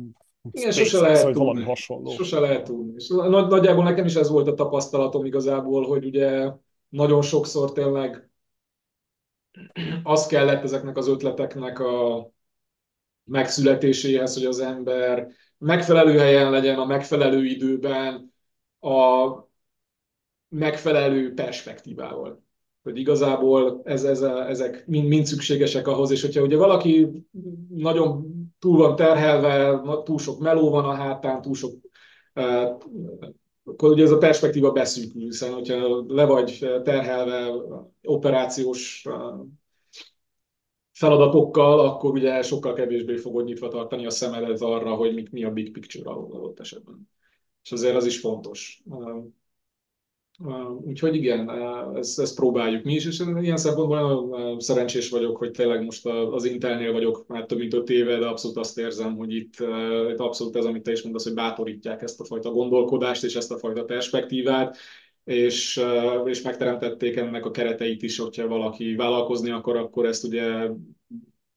igen, 0.50 0.72
sose 0.72 1.00
lehet 1.00 1.22
tudni. 1.22 1.38
valami 1.38 1.62
hasonló. 1.62 2.10
Sose 2.10 2.40
lehet 2.40 2.64
tudni. 2.64 2.92
És 2.96 3.08
nagy, 3.08 3.46
nagyjából 3.46 3.84
nekem 3.84 4.04
is 4.04 4.14
ez 4.14 4.30
volt 4.30 4.48
a 4.48 4.54
tapasztalatom 4.54 5.24
igazából, 5.24 5.86
hogy 5.86 6.04
ugye 6.04 6.50
nagyon 6.88 7.22
sokszor 7.22 7.72
tényleg 7.72 8.30
az 10.02 10.26
kellett 10.26 10.62
ezeknek 10.62 10.96
az 10.96 11.08
ötleteknek 11.08 11.78
a 11.78 12.30
megszületéséhez, 13.24 14.34
hogy 14.34 14.44
az 14.44 14.60
ember 14.60 15.28
megfelelő 15.58 16.18
helyen 16.18 16.50
legyen, 16.50 16.78
a 16.78 16.84
megfelelő 16.84 17.44
időben, 17.44 18.34
a 18.80 19.28
megfelelő 20.48 21.34
perspektívával 21.34 22.44
hogy 22.82 22.98
igazából 22.98 23.80
ez, 23.84 24.04
ez, 24.04 24.22
ezek 24.22 24.86
mind, 24.86 25.08
mind 25.08 25.26
szükségesek 25.26 25.86
ahhoz, 25.86 26.10
és 26.10 26.20
hogyha 26.20 26.42
ugye 26.42 26.56
valaki 26.56 27.08
nagyon 27.68 28.26
túl 28.58 28.76
van 28.76 28.96
terhelve, 28.96 29.80
túl 30.02 30.18
sok 30.18 30.40
meló 30.40 30.70
van 30.70 30.84
a 30.84 30.94
hátán, 30.94 31.42
túl 31.42 31.54
sok 31.54 31.72
akkor 33.64 33.90
ugye 33.90 34.02
ez 34.02 34.10
a 34.10 34.18
perspektíva 34.18 34.72
beszűkül, 34.72 35.22
hiszen 35.22 35.52
hogyha 35.52 36.04
le 36.08 36.24
vagy 36.24 36.58
terhelve 36.82 37.52
operációs 38.02 39.06
feladatokkal, 40.92 41.80
akkor 41.80 42.12
ugye 42.12 42.42
sokkal 42.42 42.72
kevésbé 42.72 43.16
fogod 43.16 43.44
nyitva 43.44 43.68
tartani 43.68 44.06
a 44.06 44.10
szemedet 44.10 44.60
arra, 44.60 44.94
hogy 44.94 45.28
mi 45.32 45.44
a 45.44 45.50
big 45.50 45.72
picture 45.72 46.10
adott 46.10 46.60
esetben. 46.60 47.08
És 47.62 47.72
azért 47.72 47.96
az 47.96 48.06
is 48.06 48.20
fontos. 48.20 48.82
Úgyhogy 50.84 51.14
igen, 51.14 51.50
ezt, 51.96 52.20
ezt 52.20 52.34
próbáljuk 52.34 52.84
mi 52.84 52.94
is, 52.94 53.06
és 53.06 53.22
ilyen 53.40 53.56
szempontból 53.56 54.00
nagyon 54.00 54.60
szerencsés 54.60 55.10
vagyok, 55.10 55.36
hogy 55.36 55.50
tényleg 55.50 55.84
most 55.84 56.06
az 56.06 56.44
Intelnél 56.44 56.92
vagyok 56.92 57.24
már 57.26 57.46
több 57.46 57.58
mint 57.58 57.74
öt 57.74 57.90
éve, 57.90 58.18
de 58.18 58.26
abszolút 58.26 58.56
azt 58.56 58.78
érzem, 58.78 59.16
hogy 59.16 59.34
itt, 59.34 59.54
itt 60.10 60.18
abszolút 60.18 60.56
ez, 60.56 60.64
amit 60.64 60.82
te 60.82 60.92
is 60.92 61.02
mondasz, 61.02 61.24
hogy 61.24 61.34
bátorítják 61.34 62.02
ezt 62.02 62.20
a 62.20 62.24
fajta 62.24 62.50
gondolkodást 62.50 63.24
és 63.24 63.34
ezt 63.34 63.52
a 63.52 63.58
fajta 63.58 63.84
perspektívát, 63.84 64.76
és, 65.24 65.80
és 66.24 66.42
megteremtették 66.42 67.16
ennek 67.16 67.44
a 67.46 67.50
kereteit 67.50 68.02
is, 68.02 68.18
hogyha 68.18 68.48
valaki 68.48 68.94
vállalkozni 68.94 69.50
akar, 69.50 69.76
akkor 69.76 70.06
ezt 70.06 70.24
ugye 70.24 70.68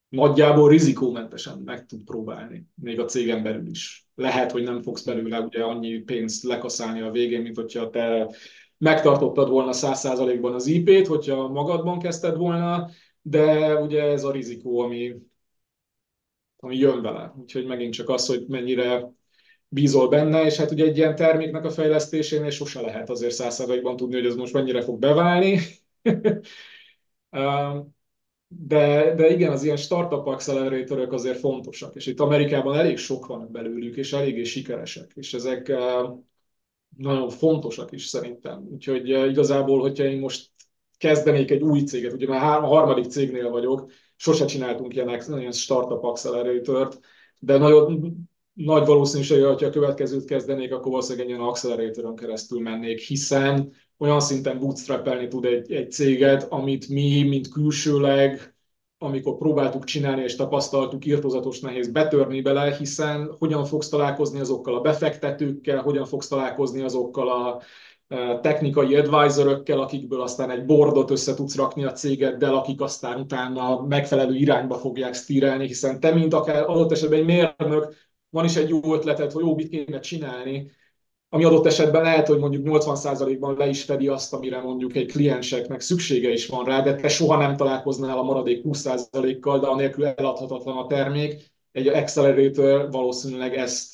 nagyjából 0.10 0.70
rizikómentesen 0.70 1.62
meg 1.66 1.86
tud 1.86 2.04
próbálni, 2.04 2.68
még 2.76 3.00
a 3.00 3.06
cégen 3.06 3.44
belül 3.44 3.68
is. 3.68 4.08
Lehet, 4.16 4.52
hogy 4.52 4.64
nem 4.64 4.82
fogsz 4.82 5.04
belőle 5.04 5.40
ugye 5.40 5.64
annyi 5.64 5.98
pénzt 5.98 6.44
lekaszálni 6.44 7.02
a 7.02 7.12
végén, 7.12 7.42
mint 7.42 7.56
hogyha 7.56 7.90
te 7.90 8.30
megtartottad 8.84 9.50
volna 9.50 9.74
száz 9.74 10.00
százalékban 10.00 10.54
az 10.54 10.68
IP-t, 10.68 11.08
hogyha 11.08 11.48
magadban 11.48 12.00
kezdted 12.00 12.38
volna, 12.38 12.90
de 13.22 13.76
ugye 13.76 14.04
ez 14.04 14.24
a 14.24 14.32
rizikó, 14.32 14.80
ami, 14.80 15.16
ami 16.58 16.78
jön 16.78 17.02
vele. 17.02 17.34
Úgyhogy 17.42 17.66
megint 17.66 17.94
csak 17.94 18.10
az, 18.10 18.26
hogy 18.26 18.46
mennyire 18.48 19.12
bízol 19.68 20.10
benne, 20.10 20.46
és 20.46 20.58
hát 20.58 20.72
ugye 20.72 20.86
egy 20.86 20.98
ilyen 20.98 21.16
terméknek 21.16 21.66
a 21.66 21.70
fejlesztésénél 21.70 22.50
sose 22.50 22.82
lehet 22.82 23.10
azért 23.10 23.34
százalékban 23.34 23.96
tudni, 23.96 24.16
hogy 24.16 24.26
ez 24.26 24.36
most 24.36 24.54
mennyire 24.54 24.82
fog 24.82 25.00
beválni. 25.00 25.60
de, 28.48 29.14
de 29.16 29.30
igen, 29.30 29.52
az 29.52 29.64
ilyen 29.64 29.78
startup 29.78 30.28
acceleratorok 30.28 31.12
azért 31.12 31.40
fontosak, 31.40 31.96
és 31.96 32.06
itt 32.06 32.20
Amerikában 32.20 32.78
elég 32.78 32.98
sok 32.98 33.26
van 33.26 33.52
belőlük, 33.52 33.96
és 33.96 34.14
eléggé 34.14 34.44
sikeresek, 34.44 35.12
és 35.16 35.34
ezek 35.34 35.72
nagyon 36.98 37.30
fontosak 37.30 37.92
is 37.92 38.06
szerintem. 38.06 38.68
Úgyhogy 38.72 39.12
eh, 39.12 39.30
igazából, 39.30 39.80
hogyha 39.80 40.04
én 40.04 40.20
most 40.20 40.50
kezdenék 40.98 41.52
egy 41.52 41.62
új 41.62 41.80
céget, 41.80 42.14
ugye 42.14 42.28
már 42.28 42.64
a 42.64 42.68
harmadik 42.68 43.06
cégnél 43.06 43.50
vagyok, 43.50 43.92
sose 44.16 44.46
csináltunk 44.46 44.96
ilyen, 44.96 45.22
ilyen 45.38 45.52
startup 45.52 46.04
accelerator 46.04 46.90
de 47.40 47.58
nagyon 47.58 48.18
nagy 48.54 48.86
valószínűséggel, 48.86 49.48
hogyha 49.48 49.68
a 49.68 49.72
következőt 49.72 50.26
kezdenék, 50.26 50.74
akkor 50.74 50.92
valószínűleg 50.92 51.26
egy 51.26 51.32
ilyen 51.34 51.48
acceleratoron 51.48 52.16
keresztül 52.16 52.62
mennék, 52.62 53.00
hiszen 53.00 53.72
olyan 53.98 54.20
szinten 54.20 54.60
bootstrapelni 54.60 55.28
tud 55.28 55.46
egy, 55.46 55.72
egy 55.72 55.92
céget, 55.92 56.44
amit 56.44 56.90
mi, 56.90 57.24
mint 57.24 57.48
külsőleg 57.48 58.53
amikor 59.04 59.38
próbáltuk 59.38 59.84
csinálni 59.84 60.22
és 60.24 60.36
tapasztaltuk, 60.36 61.06
írtozatos 61.06 61.60
nehéz 61.60 61.92
betörni 61.92 62.42
bele, 62.42 62.76
hiszen 62.76 63.36
hogyan 63.40 63.66
fogsz 63.66 63.90
találkozni 63.90 64.40
azokkal 64.40 64.76
a 64.76 64.82
befektetőkkel, 64.82 65.82
hogyan 65.82 66.06
fogsz 66.06 66.28
találkozni 66.28 66.82
azokkal 66.82 67.30
a 67.30 67.62
e, 68.08 68.40
technikai 68.40 68.96
advisorökkel, 68.96 69.80
akikből 69.80 70.22
aztán 70.22 70.50
egy 70.50 70.66
bordot 70.66 71.12
össze 71.12 71.34
tudsz 71.34 71.56
rakni 71.56 71.84
a 71.84 71.92
cégeddel, 71.92 72.56
akik 72.56 72.82
aztán 72.82 73.20
utána 73.20 73.82
megfelelő 73.82 74.36
irányba 74.36 74.76
fogják 74.76 75.14
stírelni, 75.14 75.68
hiszen 75.68 76.00
te, 76.00 76.14
mint 76.14 76.34
akár 76.34 76.64
adott 76.70 76.92
esetben 76.92 77.20
egy 77.20 77.26
mérnök, 77.26 77.94
van 78.30 78.46
is 78.46 78.56
egy 78.56 78.70
jó 78.70 78.94
ötleted, 78.94 79.32
hogy 79.32 79.44
jó, 79.44 79.56
mit 79.56 79.70
kéne 79.70 80.00
csinálni, 80.00 80.72
ami 81.34 81.44
adott 81.44 81.66
esetben 81.66 82.02
lehet, 82.02 82.28
hogy 82.28 82.40
mondjuk 82.40 82.68
80%-ban 82.68 83.58
le 83.58 83.68
is 83.68 83.84
fedi 83.84 84.08
azt, 84.08 84.34
amire 84.34 84.62
mondjuk 84.62 84.96
egy 84.96 85.12
klienseknek 85.12 85.82
szüksége 85.82 86.30
is 86.30 86.48
van 86.48 86.66
rá, 86.66 86.82
de 86.82 86.96
te 86.96 87.08
soha 87.08 87.38
nem 87.38 87.56
találkoznál 87.56 88.18
a 88.18 88.24
maradék 88.24 88.62
20%-kal, 88.64 89.60
de 89.60 89.68
anélkül 89.68 90.06
eladhatatlan 90.06 90.78
a 90.78 90.88
termék. 90.88 91.52
Egy 91.72 91.88
accelerator 91.88 92.92
valószínűleg 92.92 93.56
ezt 93.56 93.94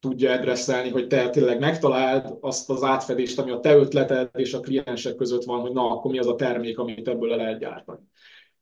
tudja 0.00 0.32
adresszelni, 0.32 0.88
hogy 0.88 1.06
te 1.06 1.30
tényleg 1.30 1.58
megtaláld 1.58 2.36
azt 2.40 2.70
az 2.70 2.82
átfedést, 2.82 3.38
ami 3.38 3.50
a 3.50 3.60
te 3.60 3.76
ötleted 3.76 4.30
és 4.32 4.54
a 4.54 4.60
kliensek 4.60 5.14
között 5.14 5.44
van, 5.44 5.60
hogy 5.60 5.72
na, 5.72 5.90
akkor 5.90 6.10
mi 6.10 6.18
az 6.18 6.28
a 6.28 6.34
termék, 6.34 6.78
amit 6.78 7.08
ebből 7.08 7.28
le 7.28 7.36
lehet 7.36 7.58
gyártani. 7.58 8.02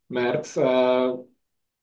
Mert 0.07 0.57
uh, 0.57 1.19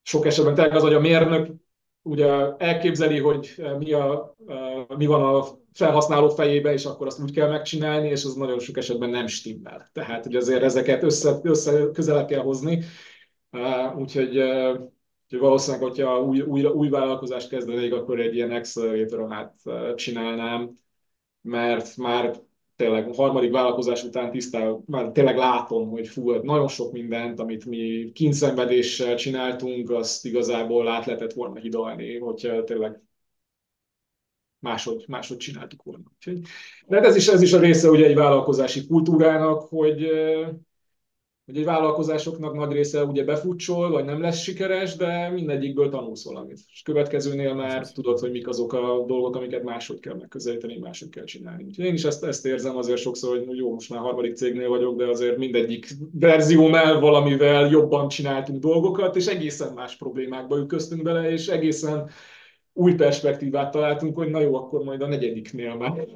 sok 0.02 0.26
esetben 0.26 0.56
tényleg 0.56 0.76
az, 0.76 0.81
hogy 0.81 0.94
a 0.94 0.99
mérnök 0.99 1.62
ugye 2.04 2.58
elképzeli, 2.58 3.20
hogy 3.20 3.64
mi, 3.78 3.94
a, 3.94 4.36
uh, 4.38 4.98
mi 4.98 5.06
van 5.06 5.36
a 5.36 5.46
felhasználó 5.74 6.30
fejébe, 6.30 6.74
és 6.74 6.86
akkor 6.86 7.08
azt 7.08 7.22
úgy 7.22 7.34
kell 7.34 7.50
megcsinálni, 7.50 8.10
és 8.10 8.24
az 8.26 8.34
nagyon 8.34 8.60
sok 8.60 8.78
esetben 8.78 9.10
nem 9.10 9.28
stimmel. 9.28 9.90
Tehát, 9.94 10.24
hogy 10.24 10.36
azért 10.36 10.64
ezeket 10.64 11.04
össze, 11.04 11.40
össze 11.44 11.92
közelebb 11.94 12.28
kell 12.28 12.42
hozni. 12.42 12.84
Úgyhogy, 13.98 14.38
úgyhogy 14.38 15.40
valószínűleg, 15.40 15.88
hogyha 15.88 16.22
új, 16.22 16.42
új, 16.42 16.66
új 16.66 16.90
vállalkozást 16.90 17.50
kezdenék, 17.50 17.94
akkor 17.94 18.20
egy 18.20 18.36
ilyen 18.36 18.52
accelerator 18.52 19.32
hát 19.32 19.56
csinálnám, 19.96 20.80
mert 21.42 21.98
már 21.98 22.42
tényleg 22.84 23.10
a 23.10 23.14
harmadik 23.14 23.52
vállalkozás 23.52 24.04
után 24.04 24.32
tisztán, 24.32 24.84
már 24.86 25.12
tényleg 25.12 25.38
látom, 25.38 25.90
hogy 25.90 26.08
fú, 26.08 26.32
nagyon 26.32 26.68
sok 26.68 26.92
mindent, 26.92 27.40
amit 27.40 27.66
mi 27.66 28.12
kínszenvedéssel 28.14 29.16
csináltunk, 29.16 29.90
azt 29.90 30.26
igazából 30.26 30.88
át 30.88 31.06
lehetett 31.06 31.34
volna 31.34 31.60
hidalni, 31.60 32.18
hogyha 32.18 32.64
tényleg 32.64 33.02
máshogy, 34.60 35.06
máshogy 35.08 35.38
csináltuk 35.38 35.84
volna. 35.84 36.04
De 36.88 36.96
hát 36.96 37.06
ez 37.06 37.16
is, 37.16 37.28
ez 37.28 37.42
is 37.42 37.54
a 37.54 37.60
része 37.60 37.90
ugye 37.90 38.06
egy 38.06 38.16
vállalkozási 38.16 38.88
kultúrának, 38.88 39.62
hogy, 39.62 40.08
hogy 41.45 41.57
egy 41.57 41.65
vállalkozásoknak 41.65 42.53
nagy 42.53 42.72
része 42.72 43.03
ugye 43.03 43.24
befutsol, 43.24 43.90
vagy 43.90 44.06
nem 44.06 44.22
lesz 44.22 44.40
sikeres, 44.40 44.95
de 44.95 45.30
mindegyikből 45.30 45.90
tanulsz 45.90 46.26
valamit. 46.26 46.60
És 46.72 46.82
következőnél 46.82 47.53
már 47.53 47.91
tudod, 47.91 48.20
hogy 48.20 48.32
mik 48.32 48.48
azok 48.48 48.74
a 48.74 49.03
dolgok, 49.07 49.36
amiket 49.36 49.64
máshogy 49.64 49.99
kell 49.99 50.15
megközelíteni, 50.15 50.78
máshogy 50.78 51.10
kell 51.10 51.24
csinálni. 51.24 51.64
Úgyhogy 51.64 51.86
én 51.86 51.94
is 51.94 52.03
ezt, 52.03 52.24
ezt 52.24 52.45
érzem 52.45 52.78
azért 52.78 52.99
sokszor, 52.99 53.38
hogy 53.38 53.57
jó, 53.57 53.74
most 53.74 53.90
már 53.90 53.99
harmadik 53.99 54.36
cégnél 54.36 54.70
vagyok, 54.70 54.98
de 54.98 55.06
azért 55.06 55.38
mindegyik 55.38 55.88
verziónál 56.11 56.99
valamivel 56.99 57.70
jobban 57.70 58.07
csináltunk 58.07 58.60
dolgokat, 58.60 59.15
és 59.15 59.28
egészen 59.28 59.74
más 59.74 59.95
problémákba 59.95 60.57
ütköztünk 60.57 61.02
bele, 61.02 61.32
és 61.32 61.48
egészen 61.48 62.10
új 62.74 62.94
perspektívát 62.94 63.72
találtunk, 63.72 64.15
hogy 64.15 64.30
na 64.30 64.40
jó, 64.40 64.56
akkor 64.56 64.84
majd 64.84 65.02
a 65.02 65.07
negyediknél 65.07 65.76
már. 65.76 66.07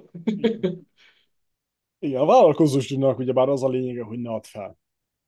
Igen, 1.99 2.21
a 2.21 2.25
vállalkozósnak 2.25 3.19
ugye 3.19 3.33
bár 3.33 3.49
az 3.49 3.63
a 3.63 3.69
lényege, 3.69 4.03
hogy 4.03 4.19
ne 4.19 4.29
add 4.29 4.43
fel. 4.43 4.77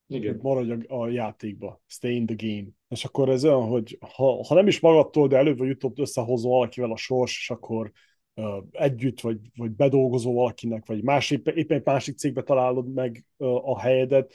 Igen. 0.10 0.40
Maradj 0.41 0.72
a, 0.72 1.02
a 1.02 1.10
játékba. 1.10 1.81
Stay 1.88 2.15
in 2.15 2.26
the 2.26 2.36
game. 2.38 2.68
És 2.88 3.06
akkor 3.06 3.30
ez 3.30 3.45
olyan, 3.45 3.68
hogy 3.68 3.98
ha, 3.99 4.44
ha 4.44 4.56
nem 4.56 4.68
is 4.68 4.80
magadtól, 4.80 5.27
de 5.27 5.38
előbb 5.38 5.57
vagy 5.57 5.69
utóbb 5.69 5.99
összehozol 5.99 6.52
valakivel 6.52 6.91
a 6.91 6.95
sors, 6.95 7.38
és 7.38 7.49
akkor 7.49 7.91
uh, 8.36 8.64
együtt, 8.72 9.19
vagy, 9.19 9.40
vagy 9.56 9.72
bedolgozol 9.72 10.34
valakinek, 10.34 10.86
vagy 10.86 11.03
más, 11.03 11.31
éppen, 11.31 11.57
éppen 11.57 11.77
egy 11.77 11.86
másik 11.86 12.18
cégbe 12.18 12.41
találod 12.41 12.94
meg 12.94 13.26
uh, 13.38 13.69
a 13.69 13.80
helyedet, 13.80 14.34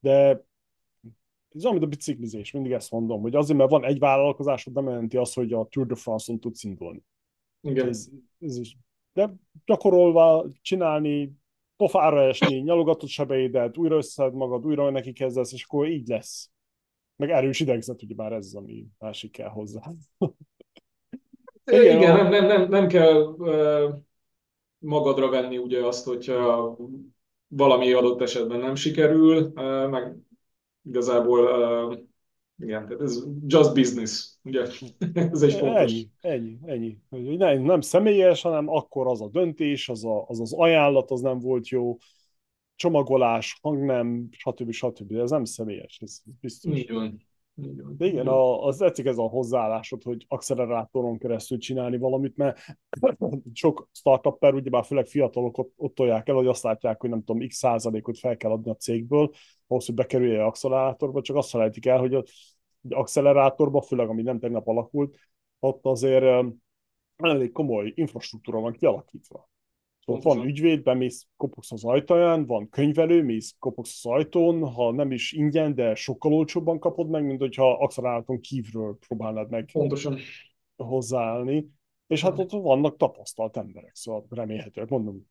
de 0.00 0.44
ez 1.54 1.64
olyan, 1.64 1.78
mint 1.78 1.86
a 1.86 1.96
biciklizés, 1.96 2.50
mindig 2.50 2.72
ezt 2.72 2.90
mondom, 2.90 3.20
hogy 3.20 3.34
azért, 3.34 3.58
mert 3.58 3.70
van 3.70 3.84
egy 3.84 3.98
vállalkozásod, 3.98 4.72
nem 4.72 4.88
jelenti 4.88 5.16
azt, 5.16 5.34
hogy 5.34 5.52
a 5.52 5.66
Tour 5.70 5.86
de 5.86 5.94
France-on 5.94 6.40
tudsz 6.40 6.64
indulni. 6.64 7.02
Igen. 7.60 7.88
Ez, 7.88 8.08
ez 8.40 8.56
is. 8.56 8.76
De 9.12 9.34
gyakorolva 9.64 10.46
csinálni, 10.60 11.32
pofára 11.76 12.22
esni, 12.22 12.56
nyalogatott 12.56 13.08
sebeidet, 13.08 13.78
újra 13.78 13.96
összed 13.96 14.34
magad, 14.34 14.66
újra 14.66 14.90
neki 14.90 15.12
kezdesz, 15.12 15.52
és 15.52 15.64
akkor 15.64 15.88
így 15.88 16.08
lesz. 16.08 16.50
Meg 17.16 17.30
erős 17.30 17.60
idegzet, 17.60 18.02
ugye 18.02 18.14
már 18.16 18.32
ez, 18.32 18.54
ami 18.54 18.86
másik 18.98 19.32
kell 19.32 19.48
hozzá. 19.48 19.82
Igen, 21.64 21.96
Igen 21.96 22.16
nem, 22.16 22.28
nem, 22.28 22.46
nem, 22.46 22.68
nem 22.68 22.88
kell 22.88 23.36
magadra 24.78 25.28
venni 25.28 25.58
ugye 25.58 25.86
azt, 25.86 26.06
hogyha 26.06 26.76
valami 27.48 27.92
adott 27.92 28.20
esetben 28.20 28.58
nem 28.58 28.74
sikerül, 28.74 29.52
meg 29.88 30.16
igazából 30.82 31.48
igen, 32.58 32.86
tehát 32.86 33.02
ez 33.02 33.24
just 33.46 33.74
business, 33.74 34.32
ugye? 34.42 34.66
ez 35.32 35.42
egy 35.42 35.54
fontos. 35.54 35.92
Ennyi, 36.20 36.58
ennyi, 36.66 36.98
ennyi. 37.10 37.36
Nem, 37.36 37.62
nem 37.62 37.80
személyes, 37.80 38.42
hanem 38.42 38.68
akkor 38.68 39.06
az 39.06 39.20
a 39.20 39.28
döntés, 39.28 39.88
az, 39.88 40.04
a, 40.04 40.24
az 40.26 40.40
az 40.40 40.52
ajánlat, 40.52 41.10
az 41.10 41.20
nem 41.20 41.38
volt 41.38 41.68
jó, 41.68 41.98
csomagolás, 42.76 43.58
hangnem, 43.62 44.28
stb. 44.30 44.72
stb. 44.72 45.12
Ez 45.12 45.30
nem 45.30 45.44
személyes, 45.44 45.98
ez 46.00 46.22
biztos. 46.40 46.78
Így 46.78 46.92
van. 46.92 47.26
De 47.96 48.06
igen, 48.06 48.26
a, 48.26 48.64
az 48.64 48.76
tetszik 48.76 49.06
ez 49.06 49.18
a 49.18 49.22
hozzáállásod, 49.22 50.02
hogy 50.02 50.24
accelerátoron 50.28 51.18
keresztül 51.18 51.58
csinálni 51.58 51.98
valamit, 51.98 52.36
mert 52.36 52.58
sok 53.52 53.88
startupper, 53.92 54.54
ugyebár 54.54 54.84
főleg 54.84 55.06
fiatalok 55.06 55.58
ott, 55.58 55.72
ott 55.76 55.94
tolják 55.94 56.28
el, 56.28 56.34
hogy 56.34 56.46
azt 56.46 56.62
látják, 56.62 57.00
hogy 57.00 57.10
nem 57.10 57.24
tudom, 57.24 57.46
x 57.46 57.56
százalékot 57.56 58.18
fel 58.18 58.36
kell 58.36 58.50
adni 58.50 58.70
a 58.70 58.74
cégből, 58.74 59.30
ahhoz, 59.66 59.86
hogy 59.86 59.94
bekerülje 59.94 60.44
accelerátorba, 60.44 61.22
csak 61.22 61.36
azt 61.36 61.50
felejtik 61.50 61.86
el, 61.86 61.98
hogy 61.98 62.14
az 62.14 62.30
accelerátorba, 62.88 63.80
főleg 63.80 64.08
ami 64.08 64.22
nem 64.22 64.38
tegnap 64.38 64.68
alakult, 64.68 65.16
ott 65.58 65.84
azért 65.86 66.44
elég 67.16 67.52
komoly 67.52 67.92
infrastruktúra 67.94 68.60
van 68.60 68.72
kialakítva. 68.72 69.48
Szóval 70.04 70.34
van 70.34 70.46
ügyvéd, 70.46 70.82
bemész, 70.82 71.26
kopogsz 71.36 71.72
az 71.72 71.84
ajtaján, 71.84 72.46
van 72.46 72.68
könyvelő, 72.68 73.22
mész, 73.22 73.56
kopogsz 73.58 74.04
az 74.04 74.12
ajtón, 74.12 74.72
ha 74.72 74.92
nem 74.92 75.12
is 75.12 75.32
ingyen, 75.32 75.74
de 75.74 75.94
sokkal 75.94 76.32
olcsóbban 76.32 76.78
kapod 76.78 77.08
meg, 77.08 77.24
mint 77.24 77.40
hogyha 77.40 77.78
acceleráton 77.78 78.40
kívülről 78.40 78.98
próbálnád 79.06 79.50
meg 79.50 79.68
Pontosan. 79.72 80.18
hozzáállni. 80.76 81.68
És 82.06 82.22
hát 82.22 82.38
ott 82.38 82.50
vannak 82.50 82.96
tapasztalt 82.96 83.56
emberek, 83.56 83.94
szóval 83.94 84.26
remélhetőleg 84.30 84.90
mondom, 84.90 85.26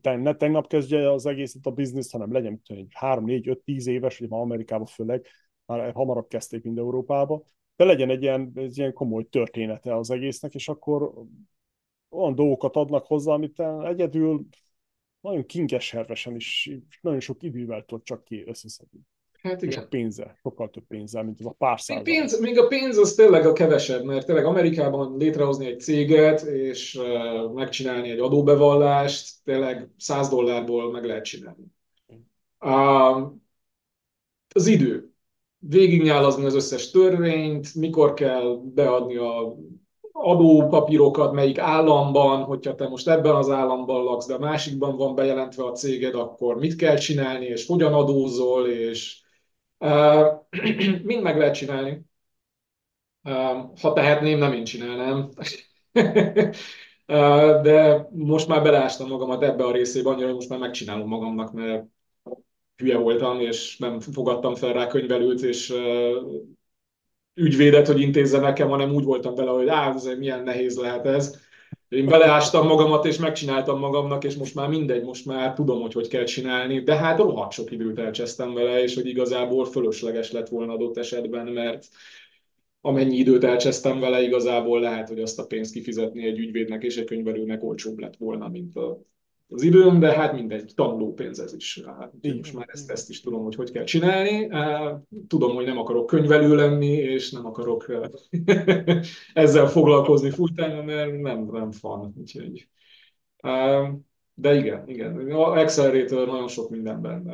te, 0.00 0.16
ne 0.16 0.34
tegnap 0.34 0.66
kezdje 0.66 1.12
az 1.12 1.26
egészet 1.26 1.66
a 1.66 1.70
bizniszt, 1.70 2.12
hanem 2.12 2.32
legyen 2.32 2.60
egy 2.64 2.86
3, 2.90 3.24
4, 3.24 3.48
5, 3.48 3.58
10 3.58 3.86
éves, 3.86 4.18
vagy 4.18 4.28
ma 4.28 4.40
Amerikában 4.40 4.86
főleg, 4.86 5.26
már 5.66 5.92
hamarabb 5.92 6.28
kezdték, 6.28 6.62
mint 6.62 6.78
Európába, 6.78 7.42
de 7.76 7.84
legyen 7.84 8.10
egy 8.10 8.22
ilyen, 8.22 8.52
egy 8.54 8.78
ilyen 8.78 8.92
komoly 8.92 9.28
története 9.28 9.96
az 9.96 10.10
egésznek, 10.10 10.54
és 10.54 10.68
akkor 10.68 11.12
olyan 12.14 12.34
dolgokat 12.34 12.76
adnak 12.76 13.06
hozzá, 13.06 13.32
amit 13.32 13.62
egyedül 13.84 14.46
nagyon 15.20 15.46
kinkeservesen 15.46 16.34
is, 16.34 16.70
nagyon 17.00 17.20
sok 17.20 17.42
idővel 17.42 17.84
tud 17.84 18.02
csak 18.02 18.24
ki 18.24 18.44
összeszedni. 18.46 19.00
Hát 19.42 19.62
igen. 19.62 19.68
És 19.68 19.76
a 19.84 19.86
pénze, 19.88 20.38
sokkal 20.42 20.70
több 20.70 20.86
pénzzel, 20.86 21.22
mint 21.22 21.40
az 21.40 21.46
a 21.46 21.54
pár 21.58 21.80
száz. 21.80 22.02
Pénz, 22.02 22.40
még 22.40 22.58
a 22.58 22.66
pénz 22.66 22.96
az 22.96 23.14
tényleg 23.14 23.46
a 23.46 23.52
kevesebb, 23.52 24.04
mert 24.04 24.26
tényleg 24.26 24.44
Amerikában 24.44 25.16
létrehozni 25.16 25.66
egy 25.66 25.80
céget, 25.80 26.40
és 26.40 27.00
megcsinálni 27.54 28.10
egy 28.10 28.18
adóbevallást, 28.18 29.34
tényleg 29.44 29.88
100 29.96 30.28
dollárból 30.28 30.90
meg 30.90 31.04
lehet 31.04 31.24
csinálni. 31.24 31.64
az 34.54 34.66
idő. 34.66 35.08
Végignyálazni 35.58 36.44
az 36.44 36.54
összes 36.54 36.90
törvényt, 36.90 37.74
mikor 37.74 38.14
kell 38.14 38.60
beadni 38.74 39.16
a 39.16 39.56
adópapírokat, 40.16 41.32
melyik 41.32 41.58
államban, 41.58 42.42
hogyha 42.42 42.74
te 42.74 42.88
most 42.88 43.08
ebben 43.08 43.34
az 43.34 43.50
államban 43.50 44.04
laksz, 44.04 44.26
de 44.26 44.34
a 44.34 44.38
másikban 44.38 44.96
van 44.96 45.14
bejelentve 45.14 45.64
a 45.64 45.72
céged, 45.72 46.14
akkor 46.14 46.56
mit 46.58 46.76
kell 46.76 46.96
csinálni, 46.96 47.46
és 47.46 47.66
hogyan 47.66 47.92
adózol, 47.92 48.68
és 48.68 49.22
uh, 49.78 50.26
mind 51.08 51.22
meg 51.22 51.38
lehet 51.38 51.54
csinálni. 51.54 52.04
Uh, 53.24 53.80
ha 53.80 53.92
tehetném, 53.92 54.38
nem 54.38 54.52
én 54.52 54.64
csinálnám. 54.64 55.28
uh, 57.06 57.60
de 57.62 58.08
most 58.10 58.48
már 58.48 58.62
beleástam 58.62 59.08
magamat 59.08 59.42
ebbe 59.42 59.64
a 59.64 59.72
részébe 59.72 60.10
annyira, 60.10 60.26
hogy 60.26 60.34
most 60.34 60.48
már 60.48 60.58
megcsinálom 60.58 61.08
magamnak, 61.08 61.52
mert 61.52 61.84
hülye 62.76 62.96
voltam, 62.96 63.40
és 63.40 63.78
nem 63.78 64.00
fogadtam 64.00 64.54
fel 64.54 64.72
rá 64.72 64.86
könyvelőt, 64.86 65.40
és 65.42 65.74
ügyvédet, 67.34 67.86
hogy 67.86 68.00
intézze 68.00 68.38
nekem, 68.38 68.68
hanem 68.68 68.94
úgy 68.94 69.04
voltam 69.04 69.34
vele, 69.34 69.50
hogy 69.50 69.68
á, 69.68 69.94
ez 69.94 70.04
milyen 70.18 70.42
nehéz 70.42 70.76
lehet 70.76 71.06
ez. 71.06 71.42
Én 71.88 72.06
beleástam 72.06 72.66
magamat, 72.66 73.04
és 73.04 73.18
megcsináltam 73.18 73.78
magamnak, 73.78 74.24
és 74.24 74.34
most 74.34 74.54
már 74.54 74.68
mindegy, 74.68 75.04
most 75.04 75.26
már 75.26 75.52
tudom, 75.52 75.80
hogy 75.80 75.92
hogy 75.92 76.08
kell 76.08 76.24
csinálni, 76.24 76.82
de 76.82 76.96
hát 76.96 77.18
rohadt 77.18 77.52
sok 77.52 77.70
időt 77.70 77.98
elcsesztem 77.98 78.54
vele, 78.54 78.82
és 78.82 78.94
hogy 78.94 79.06
igazából 79.06 79.64
fölösleges 79.64 80.32
lett 80.32 80.48
volna 80.48 80.72
adott 80.72 80.96
esetben, 80.96 81.46
mert 81.46 81.86
amennyi 82.80 83.16
időt 83.16 83.44
elcsesztem 83.44 84.00
vele, 84.00 84.22
igazából 84.22 84.80
lehet, 84.80 85.08
hogy 85.08 85.20
azt 85.20 85.38
a 85.38 85.46
pénzt 85.46 85.72
kifizetni 85.72 86.26
egy 86.26 86.38
ügyvédnek 86.38 86.82
és 86.82 86.96
egy 86.96 87.04
könyvelőnek 87.04 87.62
olcsóbb 87.62 87.98
lett 87.98 88.16
volna, 88.16 88.48
mint 88.48 88.76
a 88.76 89.00
az 89.48 89.62
időm, 89.62 89.98
de 89.98 90.12
hát 90.12 90.32
mindegy, 90.32 90.72
tanulópénz 90.74 91.38
ez 91.38 91.54
is. 91.54 91.82
Hát, 91.86 92.12
most 92.36 92.54
már 92.54 92.66
ezt, 92.68 92.90
ezt 92.90 93.08
is 93.08 93.20
tudom, 93.20 93.42
hogy 93.42 93.54
hogy 93.54 93.70
kell 93.70 93.84
csinálni. 93.84 94.48
Tudom, 95.28 95.54
hogy 95.54 95.64
nem 95.64 95.78
akarok 95.78 96.06
könyvelő 96.06 96.54
lenni, 96.54 96.92
és 96.92 97.30
nem 97.30 97.46
akarok 97.46 97.92
ezzel 99.32 99.66
foglalkozni 99.66 100.30
full 100.30 100.82
mert 100.84 101.20
nem, 101.20 101.48
nem 101.52 101.70
fan. 101.70 102.14
Úgyhogy, 102.18 102.68
de 104.34 104.54
igen, 104.54 104.88
igen. 104.88 105.30
A 105.30 105.52
Accelerator 105.52 106.26
nagyon 106.26 106.48
sok 106.48 106.70
mindenben 106.70 107.30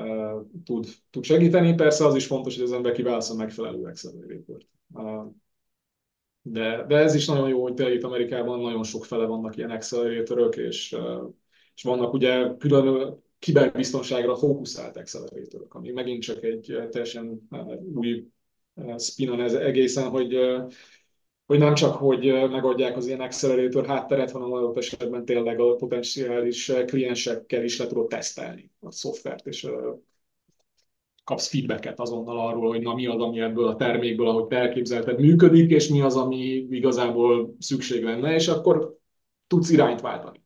tud, 0.65 0.87
tud 1.11 1.25
segíteni. 1.25 1.75
Persze 1.75 2.07
az 2.07 2.15
is 2.15 2.27
fontos, 2.27 2.55
hogy 2.55 2.65
az 2.65 2.73
ember 2.73 2.93
kiválasz 2.93 3.31
a 3.31 3.35
megfelelő 3.35 3.85
Accelerator-t. 3.85 4.67
De, 6.43 6.85
de 6.89 6.97
ez 6.97 7.15
is 7.15 7.27
nagyon 7.27 7.49
jó, 7.49 7.63
hogy 7.63 7.75
te 7.75 7.93
itt 7.93 8.03
Amerikában 8.03 8.61
nagyon 8.61 8.83
sok 8.83 9.05
fele 9.05 9.27
vannak 9.27 9.57
ilyen 9.57 9.71
acceleratorok, 9.71 10.57
és 10.57 10.97
és 11.81 11.87
vannak 11.87 12.13
ugye 12.13 12.57
külön 12.59 13.19
kiberbiztonságra 13.39 14.37
fókuszált 14.37 14.97
acceleratorok, 14.97 15.75
ami 15.75 15.91
megint 15.91 16.23
csak 16.23 16.45
egy 16.45 16.71
eh, 16.71 16.89
teljesen 16.89 17.49
eh, 17.51 17.67
új 17.95 18.27
eh, 18.75 18.99
spinon 18.99 19.41
ez 19.41 19.55
egészen, 19.55 20.09
hogy 20.09 20.39
hogy 21.47 21.59
nem 21.59 21.75
csak, 21.75 21.95
hogy 21.95 22.25
megadják 22.51 22.97
az 22.97 23.07
ilyen 23.07 23.21
accelerator 23.21 23.87
hátteret, 23.87 24.31
hanem 24.31 24.53
adott 24.53 24.77
esetben 24.77 25.25
tényleg 25.25 25.61
a 25.61 25.75
potenciális 25.75 26.73
kliensekkel 26.87 27.65
is 27.65 27.79
le 27.79 27.87
tudod 27.87 28.09
tesztelni 28.09 28.71
a 28.81 28.91
szoftvert, 28.91 29.47
és 29.47 29.69
kapsz 31.25 31.49
feedbacket 31.49 32.01
azonnal 32.01 32.47
arról, 32.49 32.69
hogy 32.69 32.81
na 32.81 32.95
mi 32.95 33.07
az, 33.07 33.21
ami 33.21 33.41
ebből 33.41 33.67
a 33.67 33.77
termékből, 33.77 34.29
ahogy 34.29 34.47
te 34.47 34.57
elképzelted, 34.57 35.21
működik, 35.21 35.71
és 35.71 35.89
mi 35.89 36.01
az, 36.01 36.17
ami 36.17 36.67
igazából 36.71 37.57
szükség 37.59 38.05
lenne, 38.05 38.35
és 38.35 38.49
akkor 38.49 38.99
tudsz 39.47 39.71
irányt 39.71 40.01
váltani 40.01 40.40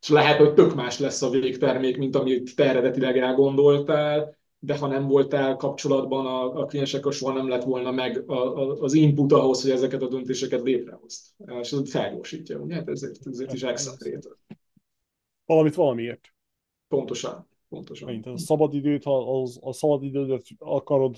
és 0.00 0.08
lehet, 0.08 0.38
hogy 0.38 0.54
tök 0.54 0.74
más 0.74 0.98
lesz 0.98 1.22
a 1.22 1.30
végtermék, 1.30 1.96
mint 1.96 2.16
amit 2.16 2.56
te 2.56 2.68
eredetileg 2.68 3.18
elgondoltál, 3.18 4.36
de 4.58 4.78
ha 4.78 4.86
nem 4.86 5.06
voltál 5.06 5.56
kapcsolatban 5.56 6.26
a, 6.26 6.60
a 6.60 6.64
kliensekkel, 6.64 7.10
soha 7.10 7.32
nem 7.32 7.48
lett 7.48 7.62
volna 7.62 7.90
meg 7.90 8.30
a, 8.30 8.32
a, 8.32 8.80
az 8.80 8.94
input 8.94 9.32
ahhoz, 9.32 9.62
hogy 9.62 9.70
ezeket 9.70 10.02
a 10.02 10.08
döntéseket 10.08 10.62
létrehozt. 10.62 11.34
És 11.60 11.72
ez 11.72 11.90
felgyorsítja, 11.90 12.58
ugye? 12.58 12.74
Hát 12.74 12.88
ezért, 12.88 13.26
ezért 13.26 13.52
is 13.52 13.62
accelerate. 13.62 14.28
Valamit 15.44 15.74
valamiért. 15.74 16.34
Pontosan. 16.88 17.48
Pontosan. 17.68 18.10
Mint 18.10 18.26
a 18.26 18.38
szabadidőt, 18.38 19.02
ha 19.04 19.40
az, 19.40 19.58
a 19.60 19.72
szabadidőt 19.72 20.48
akarod 20.58 21.16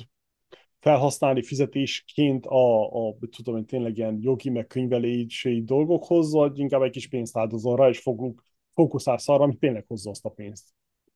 felhasználni 0.80 1.42
fizetésként 1.42 2.46
a, 2.46 2.86
a 3.08 3.16
tudom 3.36 3.56
én, 3.56 3.66
tényleg 3.66 3.96
ilyen 3.96 4.18
jogi, 4.20 4.50
meg 4.50 4.66
könyvelési 4.66 5.62
dolgokhoz, 5.64 6.32
vagy 6.32 6.58
inkább 6.58 6.82
egy 6.82 6.90
kis 6.90 7.08
pénzt 7.08 7.36
áldozol 7.36 7.76
rá, 7.76 7.88
és 7.88 7.98
fogunk 7.98 8.42
fókuszálsz 8.78 9.28
arra, 9.28 9.42
ami 9.42 9.56
tényleg 9.56 9.84
hozza 9.86 10.10
azt 10.10 10.24
a 10.24 10.28
pénzt. 10.28 10.68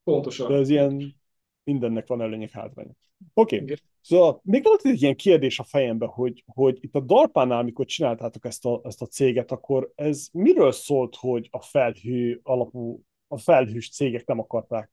Pontosan. 0.03 0.51
De 0.51 0.57
ez 0.57 0.69
ilyen 0.69 1.15
mindennek 1.63 2.07
van 2.07 2.21
előnyek, 2.21 2.51
hátránya. 2.51 2.91
Oké, 3.33 3.61
okay. 3.61 3.75
szóval 4.01 4.39
még 4.43 4.63
volt 4.63 4.85
egy 4.85 5.01
ilyen 5.01 5.15
kérdés 5.15 5.59
a 5.59 5.63
fejemben, 5.63 6.09
hogy, 6.09 6.43
hogy 6.53 6.77
itt 6.81 6.95
a 6.95 6.99
DARPA-nál, 6.99 7.59
amikor 7.59 7.85
csináltátok 7.85 8.45
ezt 8.45 8.65
a, 8.65 8.81
ezt 8.83 9.01
a 9.01 9.05
céget, 9.05 9.51
akkor 9.51 9.91
ez 9.95 10.27
miről 10.31 10.71
szólt, 10.71 11.15
hogy 11.15 11.47
a 11.51 11.61
felhő 11.61 12.39
alapú, 12.43 13.03
a 13.27 13.37
felhős 13.37 13.89
cégek 13.89 14.25
nem 14.25 14.39
akarták 14.39 14.91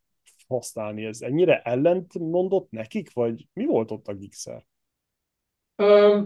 használni? 0.49 1.05
Ez 1.05 1.21
ennyire 1.21 1.61
ellent 1.61 2.19
mondott 2.19 2.71
nekik, 2.71 3.13
vagy 3.13 3.47
mi 3.53 3.65
volt 3.65 3.91
ott 3.91 4.07
a 4.07 4.15
gigszer? 4.15 4.67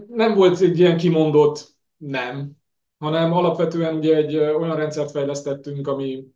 Nem 0.07 0.33
volt 0.35 0.59
egy 0.59 0.79
ilyen 0.79 0.97
kimondott 0.97 1.75
nem 1.97 2.51
hanem 3.05 3.33
alapvetően 3.33 3.95
ugye 3.95 4.15
egy 4.15 4.35
olyan 4.37 4.75
rendszert 4.75 5.11
fejlesztettünk, 5.11 5.87
ami 5.87 6.27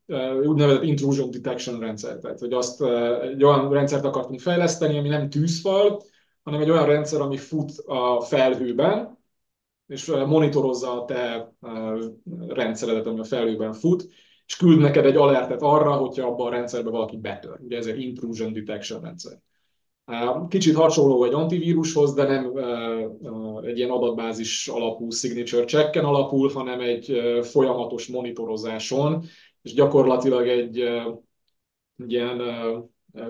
úgynevezett 0.43 0.83
intrusion 0.83 1.31
detection 1.31 1.79
rendszer, 1.79 2.17
tehát 2.17 2.39
hogy 2.39 2.53
azt 2.53 2.83
egy 3.21 3.43
olyan 3.43 3.71
rendszert 3.73 4.05
akartunk 4.05 4.39
fejleszteni, 4.39 4.97
ami 4.97 5.07
nem 5.07 5.29
tűzfal, 5.29 6.01
hanem 6.43 6.61
egy 6.61 6.69
olyan 6.69 6.85
rendszer, 6.85 7.21
ami 7.21 7.37
fut 7.37 7.71
a 7.85 8.21
felhőben, 8.21 9.17
és 9.87 10.05
monitorozza 10.05 11.01
a 11.01 11.05
te 11.05 11.53
rendszeredet, 12.47 13.07
ami 13.07 13.19
a 13.19 13.23
felhőben 13.23 13.73
fut, 13.73 14.07
és 14.45 14.57
küld 14.57 14.79
neked 14.79 15.05
egy 15.05 15.15
alertet 15.15 15.61
arra, 15.61 15.91
hogyha 15.91 16.27
abban 16.27 16.47
a 16.47 16.49
rendszerben 16.49 16.91
valaki 16.91 17.17
betör. 17.17 17.59
Ugye 17.61 17.77
ez 17.77 17.85
egy 17.85 18.01
intrusion 18.01 18.53
detection 18.53 19.01
rendszer. 19.01 19.39
Kicsit 20.47 20.75
hasonló 20.75 21.23
egy 21.23 21.33
antivírushoz, 21.33 22.13
de 22.13 22.23
nem 22.23 22.57
egy 23.63 23.77
ilyen 23.77 23.89
adatbázis 23.89 24.67
alapú 24.67 25.09
signature 25.09 25.65
checken 25.65 26.05
alapul, 26.05 26.51
hanem 26.51 26.79
egy 26.79 27.19
folyamatos 27.41 28.07
monitorozáson, 28.07 29.23
és 29.61 29.73
gyakorlatilag 29.73 30.47
egy, 30.47 30.79
egy 31.97 32.11
ilyen 32.11 32.41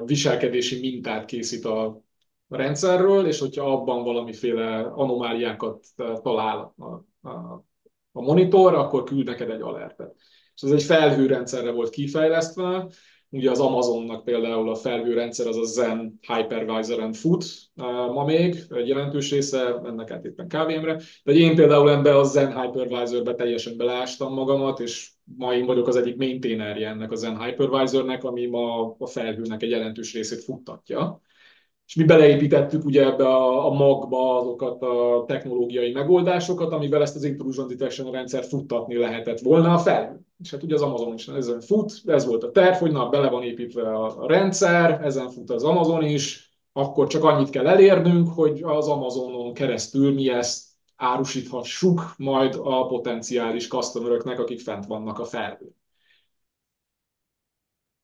viselkedési 0.05 0.79
mintát 0.79 1.25
készít 1.25 1.65
a 1.65 2.01
rendszerről, 2.49 3.27
és 3.27 3.39
hogyha 3.39 3.71
abban 3.71 4.03
valamiféle 4.03 4.79
anomáliákat 4.79 5.85
talál 6.21 6.73
a, 6.77 6.85
a, 7.29 7.65
a 8.11 8.21
monitor, 8.21 8.73
akkor 8.73 9.03
küld 9.03 9.25
neked 9.25 9.49
egy 9.49 9.61
alertet. 9.61 10.15
És 10.55 10.61
ez 10.61 10.71
egy 10.71 10.83
felhőrendszerre 10.83 11.71
volt 11.71 11.89
kifejlesztve, 11.89 12.87
Ugye 13.31 13.51
az 13.51 13.59
Amazonnak 13.59 14.23
például 14.23 14.69
a 14.69 14.75
felhőrendszer 14.75 15.47
az 15.47 15.57
a 15.57 15.63
Zen 15.63 16.19
Hypervisor 16.21 16.99
and 16.99 17.15
Food 17.15 17.43
ma 18.13 18.25
még, 18.25 18.63
egy 18.69 18.87
jelentős 18.87 19.31
része, 19.31 19.81
ennek 19.85 20.11
át 20.11 20.25
éppen 20.25 20.47
KVM-re. 20.47 21.01
De 21.23 21.31
én 21.31 21.55
például 21.55 21.91
ebbe 21.91 22.17
a 22.17 22.23
Zen 22.23 22.61
Hypervisorbe 22.61 23.33
teljesen 23.33 23.77
belástam 23.77 24.33
magamat, 24.33 24.79
és 24.79 25.11
ma 25.37 25.53
én 25.53 25.65
vagyok 25.65 25.87
az 25.87 25.95
egyik 25.95 26.17
maintainerje 26.17 26.89
ennek 26.89 27.11
a 27.11 27.15
Zen 27.15 27.43
Hypervisornek, 27.43 28.23
ami 28.23 28.45
ma 28.45 28.95
a 28.97 29.07
felhőnek 29.07 29.63
egy 29.63 29.69
jelentős 29.69 30.13
részét 30.13 30.43
futtatja 30.43 31.21
és 31.89 31.95
mi 31.95 32.03
beleépítettük 32.03 32.85
ugye 32.85 33.05
ebbe 33.05 33.27
a, 33.27 33.65
a 33.65 33.73
magba 33.73 34.39
azokat 34.39 34.81
a 34.81 35.23
technológiai 35.27 35.91
megoldásokat, 35.91 36.71
amivel 36.71 37.01
ezt 37.01 37.15
az 37.15 37.23
intrusion 37.23 37.67
detection 37.67 38.11
rendszert 38.11 38.47
futtatni 38.47 38.97
lehetett 38.97 39.39
volna 39.39 39.73
a 39.73 39.77
fel. 39.77 40.21
És 40.39 40.51
hát 40.51 40.63
ugye 40.63 40.73
az 40.73 40.81
Amazon 40.81 41.13
is 41.13 41.27
ezen 41.27 41.61
fut, 41.61 42.01
ez 42.05 42.25
volt 42.25 42.43
a 42.43 42.51
terv, 42.51 42.75
hogy 42.75 42.91
na, 42.91 43.09
bele 43.09 43.29
van 43.29 43.43
építve 43.43 43.93
a 43.93 44.27
rendszer, 44.27 45.01
ezen 45.03 45.29
fut 45.29 45.49
az 45.49 45.63
Amazon 45.63 46.03
is, 46.03 46.49
akkor 46.73 47.07
csak 47.07 47.23
annyit 47.23 47.49
kell 47.49 47.67
elérnünk, 47.67 48.27
hogy 48.27 48.61
az 48.63 48.87
Amazonon 48.87 49.53
keresztül 49.53 50.13
mi 50.13 50.29
ezt 50.29 50.63
árusíthassuk 50.95 52.13
majd 52.17 52.59
a 52.63 52.85
potenciális 52.85 53.67
customeröknek, 53.67 54.39
akik 54.39 54.59
fent 54.59 54.85
vannak 54.85 55.19
a 55.19 55.25
felhőn. 55.25 55.78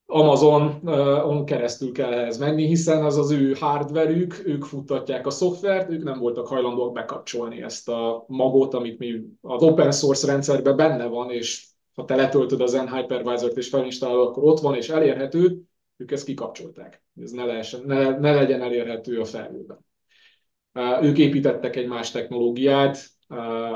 Amazonon 0.07 1.45
keresztül 1.45 1.91
kell 1.91 2.14
ehhez 2.14 2.38
menni, 2.38 2.65
hiszen 2.65 3.03
az 3.03 3.18
az 3.18 3.32
ő 3.32 3.53
hardverük, 3.60 4.41
ők 4.45 4.64
futtatják 4.64 5.27
a 5.27 5.30
szoftvert, 5.30 5.90
ők 5.90 6.03
nem 6.03 6.19
voltak 6.19 6.48
hajlandóak 6.48 6.94
bekapcsolni 6.94 7.61
ezt 7.61 7.90
a 7.90 8.26
magot, 8.27 8.73
amit 8.73 8.99
mi 8.99 9.22
az 9.41 9.61
open 9.61 9.91
source 9.91 10.27
rendszerben 10.27 10.76
benne 10.76 11.06
van, 11.06 11.30
és 11.30 11.65
ha 11.95 12.06
te 12.06 12.15
letöltöd 12.15 12.61
az 12.61 12.72
Zen 12.72 12.95
Hypervisor-t 12.95 13.57
és 13.57 13.69
felinstálod, 13.69 14.27
akkor 14.27 14.44
ott 14.44 14.60
van 14.60 14.76
és 14.76 14.90
elérhető, 14.90 15.61
ők 15.98 16.11
ezt 16.11 16.26
kikapcsolták. 16.26 17.03
Ez 17.22 17.32
ne, 17.32 17.45
lehessen, 17.45 17.82
ne, 17.86 18.19
ne 18.19 18.34
legyen 18.34 18.61
elérhető 18.61 19.19
a 19.19 19.26
felhőben. 19.26 19.86
Ők 21.02 21.18
építettek 21.18 21.76
egy 21.76 21.88
más 21.88 22.11
technológiát, 22.11 22.98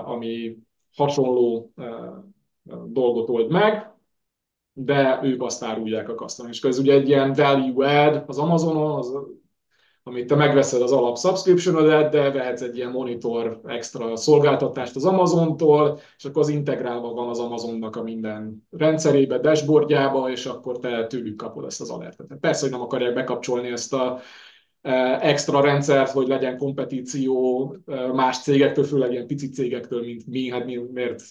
ami 0.06 0.57
hasonló 0.95 1.73
dolgot 2.85 3.30
old 3.30 3.51
meg, 3.51 3.93
de 4.85 5.19
ők 5.23 5.43
azt 5.43 5.64
árulják 5.64 6.10
a 6.10 6.15
customer. 6.15 6.51
És 6.51 6.61
ez 6.61 6.80
ugye 6.80 6.93
egy 6.93 7.07
ilyen 7.07 7.34
value 7.34 8.06
add 8.06 8.23
az 8.27 8.38
Amazonon, 8.38 8.97
az, 8.97 9.14
amit 10.03 10.27
te 10.27 10.35
megveszed 10.35 10.81
az 10.81 10.91
alap 10.91 11.18
subscription 11.18 11.85
de 12.10 12.31
vehetsz 12.31 12.61
egy 12.61 12.76
ilyen 12.76 12.91
monitor 12.91 13.61
extra 13.65 14.15
szolgáltatást 14.15 14.95
az 14.95 15.06
Amazontól, 15.06 15.99
és 16.18 16.26
akkor 16.26 16.41
az 16.41 16.49
integrálva 16.49 17.14
van 17.14 17.27
az 17.27 17.39
Amazonnak 17.39 17.95
a 17.95 18.03
minden 18.03 18.68
rendszerébe, 18.72 19.38
dashboardjába, 19.38 20.31
és 20.31 20.45
akkor 20.45 20.80
te 20.80 21.07
tőlük 21.07 21.35
kapod 21.35 21.65
ezt 21.65 21.81
az 21.81 21.89
alertet. 21.89 22.38
Persze, 22.39 22.61
hogy 22.61 22.72
nem 22.72 22.81
akarják 22.81 23.14
bekapcsolni 23.14 23.72
ezt 23.72 23.93
a 23.93 24.19
e, 24.81 25.19
extra 25.22 25.61
rendszert, 25.61 26.11
hogy 26.11 26.27
legyen 26.27 26.57
kompetíció 26.57 27.76
e, 27.88 28.07
más 28.14 28.41
cégektől, 28.41 28.84
főleg 28.84 29.11
ilyen 29.11 29.27
pici 29.27 29.49
cégektől, 29.49 30.01
mint 30.01 30.27
mi, 30.27 30.49
hát 30.49 30.65
mi, 30.65 30.76
miért 30.93 31.22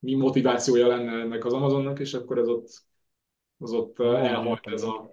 mi 0.00 0.14
motivációja 0.14 0.86
lenne 0.86 1.12
ennek 1.12 1.44
az 1.44 1.52
Amazonnak, 1.52 1.98
és 1.98 2.14
akkor 2.14 2.38
ez 2.38 2.48
ott, 2.48 2.68
az 3.58 3.72
ott 3.72 4.00
elhalt 4.00 4.66
ez, 4.66 4.82
a, 4.82 5.10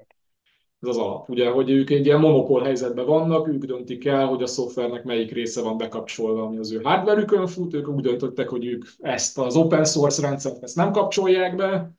ez 0.81 0.87
az 0.87 0.97
alap. 0.97 1.29
Ugye, 1.29 1.49
hogy 1.49 1.69
ők 1.69 1.89
egy 1.89 2.05
ilyen 2.05 2.19
monopól 2.19 2.63
helyzetben 2.63 3.05
vannak, 3.05 3.47
ők 3.47 3.63
döntik 3.63 4.05
el, 4.05 4.27
hogy 4.27 4.43
a 4.43 4.47
szoftvernek 4.47 5.03
melyik 5.03 5.31
része 5.31 5.61
van 5.61 5.77
bekapcsolva, 5.77 6.43
ami 6.43 6.57
az 6.57 6.71
ő 6.71 6.81
hardware 6.81 7.47
fut, 7.47 7.73
ők 7.73 7.87
úgy 7.87 8.03
döntöttek, 8.03 8.49
hogy 8.49 8.65
ők 8.65 8.85
ezt 8.99 9.37
az 9.37 9.55
open 9.55 9.85
source 9.85 10.21
rendszert 10.21 10.63
ezt 10.63 10.75
nem 10.75 10.91
kapcsolják 10.91 11.55
be, 11.55 11.91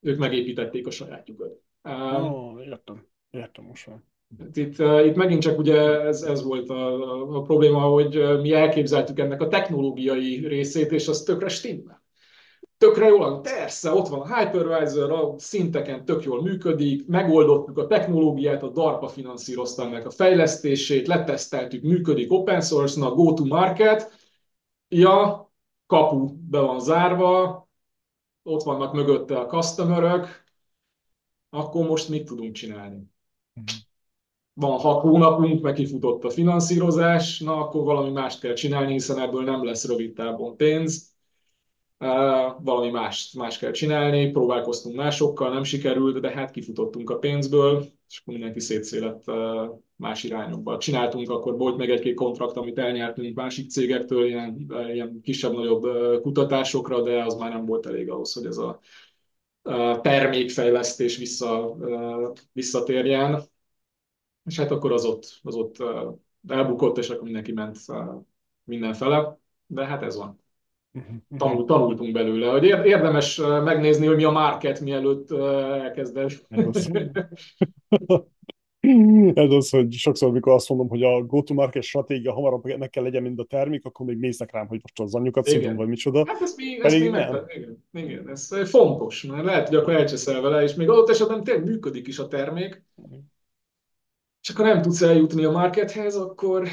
ők 0.00 0.18
megépítették 0.18 0.86
a 0.86 0.90
sajátjukat. 0.90 1.60
Oh, 1.82 2.64
értem, 2.64 3.06
értem 3.30 3.64
most 3.64 3.86
már. 3.86 4.09
Itt, 4.52 4.78
itt 4.78 5.14
megint 5.14 5.42
csak 5.42 5.58
ugye 5.58 6.00
ez, 6.00 6.22
ez 6.22 6.42
volt 6.42 6.70
a, 6.70 7.36
a 7.36 7.42
probléma, 7.42 7.80
hogy 7.80 8.40
mi 8.40 8.52
elképzeltük 8.52 9.18
ennek 9.18 9.40
a 9.40 9.48
technológiai 9.48 10.46
részét, 10.46 10.92
és 10.92 11.08
az 11.08 11.22
tökre 11.22 11.48
stimmel. 11.48 12.02
Tökre 12.78 13.06
jól, 13.06 13.40
persze, 13.40 13.92
ott 13.92 14.08
van 14.08 14.20
a 14.20 14.36
hypervisor, 14.36 15.10
a 15.12 15.38
szinteken 15.38 16.04
tök 16.04 16.22
jól 16.22 16.42
működik, 16.42 17.06
megoldottuk 17.06 17.78
a 17.78 17.86
technológiát, 17.86 18.62
a 18.62 18.68
DARPA 18.68 19.08
finanszírozta 19.08 19.82
ennek 19.82 20.06
a 20.06 20.10
fejlesztését, 20.10 21.06
leteszteltük, 21.06 21.82
működik 21.82 22.32
open 22.32 22.60
source-na, 22.60 23.10
go 23.10 23.32
to 23.32 23.44
market, 23.44 24.12
ja, 24.88 25.50
kapu 25.86 26.36
be 26.48 26.60
van 26.60 26.80
zárva, 26.80 27.68
ott 28.42 28.62
vannak 28.62 28.92
mögötte 28.92 29.38
a 29.38 29.46
customerök, 29.46 30.44
akkor 31.50 31.86
most 31.86 32.08
mit 32.08 32.24
tudunk 32.24 32.52
csinálni? 32.52 32.96
Mm-hmm 33.60 33.88
van 34.54 34.78
hat 34.78 35.00
hónapunk, 35.00 35.62
meg 35.62 35.74
kifutott 35.74 36.24
a 36.24 36.30
finanszírozás, 36.30 37.40
na 37.40 37.56
akkor 37.56 37.84
valami 37.84 38.10
mást 38.10 38.40
kell 38.40 38.52
csinálni, 38.52 38.92
hiszen 38.92 39.18
ebből 39.18 39.42
nem 39.42 39.64
lesz 39.64 39.86
rövid 39.86 40.12
távon 40.12 40.56
pénz. 40.56 41.08
Valami 42.58 42.90
más, 42.90 43.32
más 43.32 43.58
kell 43.58 43.70
csinálni, 43.70 44.30
próbálkoztunk 44.30 44.96
másokkal, 44.96 45.52
nem 45.52 45.62
sikerült, 45.62 46.20
de 46.20 46.30
hát 46.30 46.50
kifutottunk 46.50 47.10
a 47.10 47.18
pénzből, 47.18 47.84
és 48.08 48.20
akkor 48.20 48.34
mindenki 48.34 48.60
szétszélett 48.60 49.24
más 49.96 50.24
irányokba. 50.24 50.78
Csináltunk, 50.78 51.30
akkor 51.30 51.56
volt 51.56 51.76
meg 51.76 51.90
egy-két 51.90 52.14
kontrakt, 52.14 52.56
amit 52.56 52.78
elnyertünk 52.78 53.36
másik 53.36 53.70
cégektől, 53.70 54.26
ilyen, 54.26 54.66
ilyen 54.92 55.20
kisebb-nagyobb 55.22 55.82
kutatásokra, 56.22 57.02
de 57.02 57.24
az 57.24 57.34
már 57.34 57.52
nem 57.52 57.66
volt 57.66 57.86
elég 57.86 58.10
ahhoz, 58.10 58.32
hogy 58.32 58.46
ez 58.46 58.56
a 58.56 58.80
termékfejlesztés 60.00 61.16
vissza, 61.16 61.76
visszatérjen 62.52 63.42
és 64.50 64.58
hát 64.58 64.70
akkor 64.70 64.92
az 64.92 65.04
ott, 65.04 65.40
az 65.42 65.54
ott 65.54 65.76
elbukott, 66.48 66.98
és 66.98 67.10
akkor 67.10 67.22
mindenki 67.22 67.52
ment 67.52 67.78
mindenfele, 68.64 69.38
de 69.66 69.86
hát 69.86 70.02
ez 70.02 70.16
van. 70.16 70.40
Tanul, 71.36 71.64
tanultunk 71.64 72.12
belőle, 72.12 72.50
hogy 72.50 72.64
érdemes 72.64 73.36
megnézni, 73.36 74.06
hogy 74.06 74.16
mi 74.16 74.24
a 74.24 74.30
market, 74.30 74.80
mielőtt 74.80 75.30
elkezded. 75.30 76.32
Ez 79.34 79.50
az, 79.50 79.70
hogy 79.70 79.92
sokszor, 79.92 80.28
amikor 80.28 80.52
azt 80.52 80.68
mondom, 80.68 80.88
hogy 80.88 81.02
a 81.02 81.22
go-to-market 81.22 81.82
stratégia 81.82 82.32
hamarabb 82.32 82.64
meg 82.78 82.90
kell 82.90 83.02
legyen, 83.02 83.22
mint 83.22 83.40
a 83.40 83.44
termék, 83.44 83.84
akkor 83.84 84.06
még 84.06 84.18
néznek 84.18 84.52
rám, 84.52 84.66
hogy 84.66 84.80
most 84.82 85.00
az 85.00 85.14
anyukat 85.14 85.46
szedom, 85.46 85.76
vagy 85.76 85.88
micsoda. 85.88 86.24
Hát 86.26 86.40
ez 86.40 86.54
még, 86.56 86.80
ez 86.82 86.92
még 86.92 87.10
nem. 87.10 87.44
igen, 87.46 87.84
igen, 87.92 88.28
ez 88.28 88.68
fontos, 88.68 89.22
mert 89.22 89.44
lehet, 89.44 89.68
hogy 89.68 89.76
akkor 89.76 89.92
elcseszel 89.92 90.40
vele, 90.40 90.62
és 90.62 90.74
még 90.74 90.88
adott 90.88 91.08
esetben 91.08 91.44
tényleg 91.44 91.64
működik 91.64 92.06
is 92.06 92.18
a 92.18 92.28
termék, 92.28 92.82
és 94.42 94.48
akkor 94.48 94.64
nem 94.64 94.82
tudsz 94.82 95.02
eljutni 95.02 95.44
a 95.44 95.50
markethez, 95.50 96.16
akkor, 96.16 96.68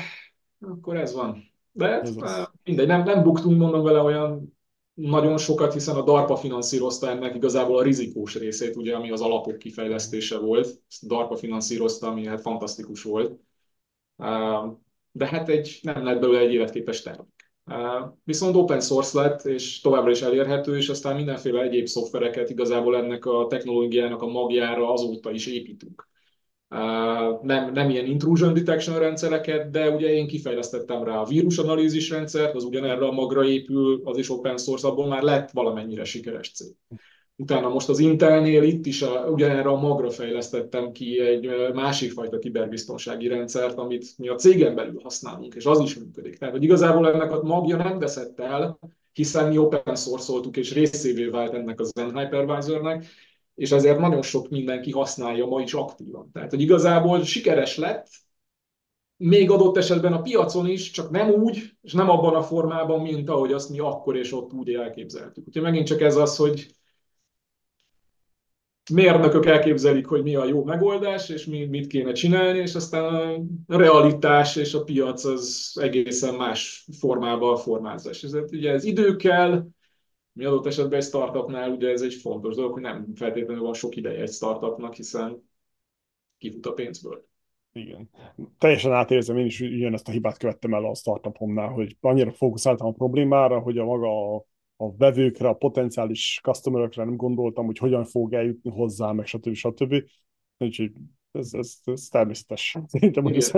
akkor 0.59 0.97
ez 0.97 1.13
van. 1.13 1.43
De 1.71 1.99
ez 2.01 2.15
mindegy, 2.63 2.87
nem, 2.87 3.03
nem 3.03 3.23
buktunk, 3.23 3.57
mondom 3.59 3.83
vele 3.83 3.99
olyan 3.99 4.57
nagyon 4.93 5.37
sokat, 5.37 5.73
hiszen 5.73 5.95
a 5.95 6.03
DARPA 6.03 6.35
finanszírozta 6.35 7.09
ennek 7.09 7.35
igazából 7.35 7.77
a 7.77 7.83
rizikós 7.83 8.35
részét, 8.35 8.75
ugye, 8.75 8.95
ami 8.95 9.11
az 9.11 9.21
alapok 9.21 9.57
kifejlesztése 9.57 10.37
volt. 10.37 10.65
Ezt 10.65 11.03
a 11.03 11.07
DARPA 11.07 11.35
finanszírozta, 11.35 12.07
ami 12.07 12.25
hát 12.25 12.41
fantasztikus 12.41 13.03
volt. 13.03 13.39
De 15.11 15.25
hát 15.25 15.49
egy, 15.49 15.79
nem 15.81 16.03
lett 16.03 16.19
belőle 16.19 16.39
egy 16.39 16.53
életképes 16.53 17.01
termék. 17.01 17.51
Viszont 18.23 18.55
open 18.55 18.79
source 18.79 19.21
lett, 19.21 19.45
és 19.45 19.81
továbbra 19.81 20.11
is 20.11 20.21
elérhető, 20.21 20.77
és 20.77 20.89
aztán 20.89 21.15
mindenféle 21.15 21.61
egyéb 21.61 21.85
szoftvereket 21.85 22.49
igazából 22.49 22.97
ennek 22.97 23.25
a 23.25 23.47
technológiának 23.49 24.21
a 24.21 24.27
magjára 24.27 24.91
azóta 24.91 25.31
is 25.31 25.47
építünk 25.47 26.07
nem, 27.41 27.71
nem 27.73 27.89
ilyen 27.89 28.05
intrusion 28.05 28.53
detection 28.53 28.99
rendszereket, 28.99 29.69
de 29.69 29.89
ugye 29.89 30.07
én 30.07 30.27
kifejlesztettem 30.27 31.03
rá 31.03 31.17
a 31.17 31.25
vírusanalízis 31.25 32.09
rendszert, 32.09 32.55
az 32.55 32.63
ugyanerre 32.63 33.05
a 33.05 33.11
magra 33.11 33.45
épül, 33.45 34.01
az 34.03 34.17
is 34.17 34.29
open 34.29 34.57
source, 34.57 34.87
abból 34.87 35.07
már 35.07 35.21
lett 35.21 35.51
valamennyire 35.51 36.03
sikeres 36.03 36.51
cég. 36.51 36.75
Utána 37.35 37.69
most 37.69 37.89
az 37.89 37.99
Intelnél 37.99 38.63
itt 38.63 38.85
is 38.85 39.01
a, 39.01 39.29
ugyanerre 39.29 39.69
a 39.69 39.79
magra 39.79 40.09
fejlesztettem 40.09 40.91
ki 40.91 41.19
egy 41.19 41.49
másik 41.73 42.11
fajta 42.11 42.39
kiberbiztonsági 42.39 43.27
rendszert, 43.27 43.77
amit 43.77 44.17
mi 44.17 44.27
a 44.27 44.35
cégen 44.35 44.75
belül 44.75 44.99
használunk, 45.03 45.55
és 45.55 45.65
az 45.65 45.79
is 45.79 45.95
működik. 45.95 46.37
Tehát, 46.37 46.53
hogy 46.53 46.63
igazából 46.63 47.11
ennek 47.11 47.31
a 47.31 47.43
magja 47.43 47.77
nem 47.77 47.99
veszett 47.99 48.39
el, 48.39 48.79
hiszen 49.13 49.47
mi 49.47 49.57
open 49.57 49.95
source 49.95 50.33
és 50.51 50.73
részévé 50.73 51.25
vált 51.25 51.53
ennek 51.53 51.79
az 51.79 51.91
Zen 51.95 52.17
Hypervisornek, 52.17 53.05
és 53.57 53.71
ezért 53.71 53.99
nagyon 53.99 54.21
sok 54.21 54.49
mindenki 54.49 54.91
használja 54.91 55.45
ma 55.45 55.61
is 55.61 55.73
aktívan. 55.73 56.29
Tehát, 56.33 56.49
hogy 56.49 56.61
igazából 56.61 57.23
sikeres 57.23 57.77
lett, 57.77 58.07
még 59.15 59.51
adott 59.51 59.77
esetben 59.77 60.13
a 60.13 60.21
piacon 60.21 60.67
is, 60.67 60.91
csak 60.91 61.09
nem 61.09 61.29
úgy, 61.29 61.71
és 61.81 61.93
nem 61.93 62.09
abban 62.09 62.35
a 62.35 62.43
formában, 62.43 63.01
mint 63.01 63.29
ahogy 63.29 63.53
azt 63.53 63.69
mi 63.69 63.79
akkor 63.79 64.15
és 64.15 64.33
ott 64.33 64.53
úgy 64.53 64.73
elképzeltük. 64.73 65.47
Úgyhogy 65.47 65.63
megint 65.63 65.87
csak 65.87 66.01
ez 66.01 66.15
az, 66.15 66.35
hogy 66.35 66.67
mérnökök 68.93 69.45
elképzelik, 69.45 70.05
hogy 70.05 70.23
mi 70.23 70.35
a 70.35 70.45
jó 70.45 70.63
megoldás, 70.63 71.29
és 71.29 71.45
mi, 71.45 71.65
mit 71.65 71.87
kéne 71.87 72.11
csinálni, 72.11 72.59
és 72.59 72.75
aztán 72.75 73.03
a 73.67 73.77
realitás 73.77 74.55
és 74.55 74.73
a 74.73 74.83
piac 74.83 75.23
az 75.23 75.73
egészen 75.81 76.33
más 76.33 76.87
formában 76.99 77.57
formázás. 77.57 78.23
Ez, 78.23 78.33
ugye 78.33 78.71
ez 78.71 78.83
idő 78.83 79.15
kell, 79.15 79.65
mi 80.37 80.45
adott 80.45 80.65
esetben 80.65 80.99
egy 80.99 81.05
startupnál 81.05 81.71
ugye 81.71 81.89
ez 81.89 82.01
egy 82.01 82.13
fontos 82.13 82.55
dolog, 82.55 82.73
hogy 82.73 82.81
nem 82.81 83.07
feltétlenül 83.15 83.63
van 83.63 83.73
sok 83.73 83.95
ideje 83.95 84.21
egy 84.21 84.31
startupnak, 84.31 84.93
hiszen 84.93 85.49
kifut 86.37 86.65
a 86.65 86.73
pénzből. 86.73 87.25
Igen. 87.71 88.09
Teljesen 88.57 88.91
átérzem, 88.91 89.37
én 89.37 89.45
is 89.45 89.61
ezt 89.61 90.07
a 90.07 90.11
hibát 90.11 90.37
követtem 90.37 90.73
el 90.73 90.85
a 90.85 90.95
startupomnál, 90.95 91.69
hogy 91.69 91.97
annyira 91.99 92.31
fókuszáltam 92.31 92.87
a 92.87 92.91
problémára, 92.91 93.59
hogy 93.59 93.77
a 93.77 93.85
maga 93.85 94.35
a, 94.35 94.45
a 94.75 94.95
vevőkre, 94.95 95.47
a 95.47 95.53
potenciális 95.53 96.39
customerökre 96.43 97.03
nem 97.03 97.15
gondoltam, 97.15 97.65
hogy 97.65 97.77
hogyan 97.77 98.05
fog 98.05 98.33
eljutni 98.33 98.69
hozzá, 98.69 99.11
meg 99.11 99.25
stb. 99.25 99.53
stb. 99.53 100.03
Úgyhogy 100.57 100.91
ez, 101.31 101.53
ez, 101.53 101.77
ez 101.83 102.07
természetes. 102.07 102.77
Szerintem, 102.87 103.23
hogy 103.23 103.35
ez... 103.35 103.51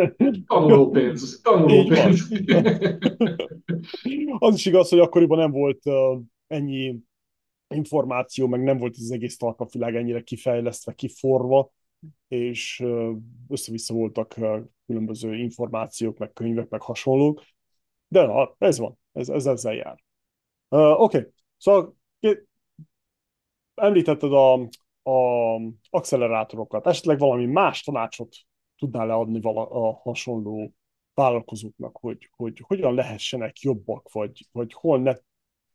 Tanulópénz. 0.45 1.41
Tanulópénz. 1.41 2.27
az 4.39 4.55
is 4.55 4.65
igaz, 4.65 4.89
hogy 4.89 4.99
akkoriban 4.99 5.37
nem 5.37 5.51
volt 5.51 5.81
ennyi 6.49 6.99
információ, 7.67 8.47
meg 8.47 8.63
nem 8.63 8.77
volt 8.77 8.95
az 8.95 9.11
egész 9.11 9.37
világ 9.71 9.95
ennyire 9.95 10.21
kifejlesztve, 10.21 10.93
kiforva, 10.93 11.71
és 12.27 12.83
össze-vissza 13.47 13.93
voltak 13.93 14.35
különböző 14.85 15.35
információk, 15.35 16.17
meg 16.17 16.33
könyvek, 16.33 16.69
meg 16.69 16.81
hasonlók. 16.81 17.43
De 18.07 18.25
na, 18.25 18.55
ez 18.57 18.77
van, 18.77 18.97
ez, 19.11 19.29
ez 19.29 19.45
ezzel 19.45 19.73
jár. 19.73 20.03
Uh, 20.69 21.01
Oké, 21.01 21.17
okay. 21.17 21.31
szóval 21.57 21.97
említetted 23.79 24.33
a, 24.33 24.53
a 25.09 25.55
accelerátorokat, 25.89 26.87
esetleg 26.87 27.19
valami 27.19 27.45
más 27.45 27.83
tanácsot 27.83 28.35
tudnál 28.77 29.07
leadni 29.07 29.41
vala, 29.41 29.69
a 29.69 29.99
hasonló 30.03 30.73
vállalkozóknak, 31.13 31.97
hogy, 31.97 32.29
hogy 32.35 32.63
hogyan 32.67 32.93
lehessenek 32.93 33.59
jobbak, 33.59 34.11
vagy, 34.11 34.47
vagy 34.51 34.73
hol 34.73 34.99
ne 34.99 35.13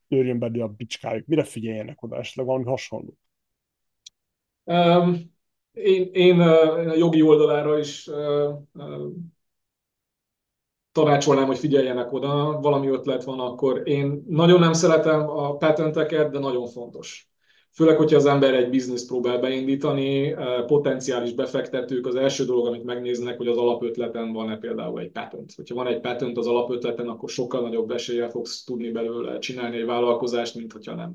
törjön 0.09 0.39
belé 0.39 0.61
a 0.61 0.69
bicskájuk, 0.69 1.27
mire 1.27 1.45
figyeljenek 1.45 2.03
oda, 2.03 2.17
esetleg 2.17 2.47
valami 2.47 2.65
hasonló? 2.65 3.17
Um, 4.65 5.33
én, 5.73 6.11
én 6.13 6.41
a 6.41 6.95
jogi 6.95 7.23
oldalára 7.23 7.79
is 7.79 8.11
tanácsolnám, 10.93 11.47
hogy 11.47 11.59
figyeljenek 11.59 12.13
oda, 12.13 12.61
valami 12.61 12.89
ötlet 12.89 13.25
van, 13.25 13.41
akkor 13.41 13.89
én 13.89 14.25
nagyon 14.29 14.61
nem 14.61 14.73
szeretem 14.73 15.29
a 15.29 15.57
patenteket, 15.57 16.31
de 16.31 16.39
nagyon 16.39 16.67
fontos. 16.67 17.34
Főleg, 17.75 17.97
hogyha 17.97 18.17
az 18.17 18.27
ember 18.27 18.55
egy 18.55 18.71
bizniszt 18.71 19.07
próbál 19.07 19.39
beindítani, 19.39 20.35
potenciális 20.67 21.33
befektetők 21.33 22.07
az 22.07 22.15
első 22.15 22.45
dolog, 22.45 22.67
amit 22.67 22.85
megnéznek, 22.85 23.37
hogy 23.37 23.49
az 23.49 23.57
alapötleten 23.57 24.33
van-e 24.33 24.57
például 24.57 25.01
egy 25.01 25.11
patent. 25.11 25.53
Hogyha 25.57 25.75
van 25.75 25.87
egy 25.87 26.01
patent 26.01 26.37
az 26.37 26.47
alapötleten, 26.47 27.09
akkor 27.09 27.29
sokkal 27.29 27.61
nagyobb 27.61 27.91
eséllyel 27.91 28.31
fogsz 28.31 28.65
tudni 28.65 28.91
belőle 28.91 29.39
csinálni 29.39 29.77
egy 29.77 29.85
vállalkozást, 29.85 30.55
mint 30.55 30.73
hogyha 30.73 30.95
nem. 30.95 31.15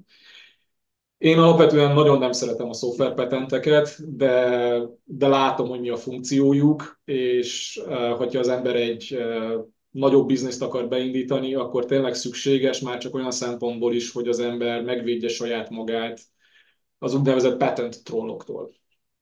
Én 1.18 1.38
alapvetően 1.38 1.94
nagyon 1.94 2.20
nem 2.20 2.32
szeretem 2.32 2.70
a 2.70 2.74
szoftverpatenteket, 2.74 4.16
de, 4.16 4.80
de 5.04 5.28
látom, 5.28 5.68
hogy 5.68 5.80
mi 5.80 5.90
a 5.90 5.96
funkciójuk, 5.96 7.00
és 7.06 7.82
uh, 7.86 8.10
hogyha 8.10 8.40
az 8.40 8.48
ember 8.48 8.76
egy 8.76 9.16
uh, 9.18 9.66
nagyobb 9.92 10.28
bizniszt 10.28 10.62
akar 10.62 10.88
beindítani, 10.88 11.56
akkor 11.56 11.86
tényleg 11.86 12.14
szükséges 12.14 12.80
már 12.80 12.98
csak 12.98 13.16
olyan 13.16 13.32
szempontból 13.32 13.94
is, 13.94 14.12
hogy 14.12 14.28
az 14.28 14.40
ember 14.40 14.84
megvédje 14.84 15.28
saját 15.28 15.70
magát 15.70 16.20
az 17.00 17.14
úgynevezett 17.14 17.58
patent 17.58 18.04
trolloktól, 18.04 18.72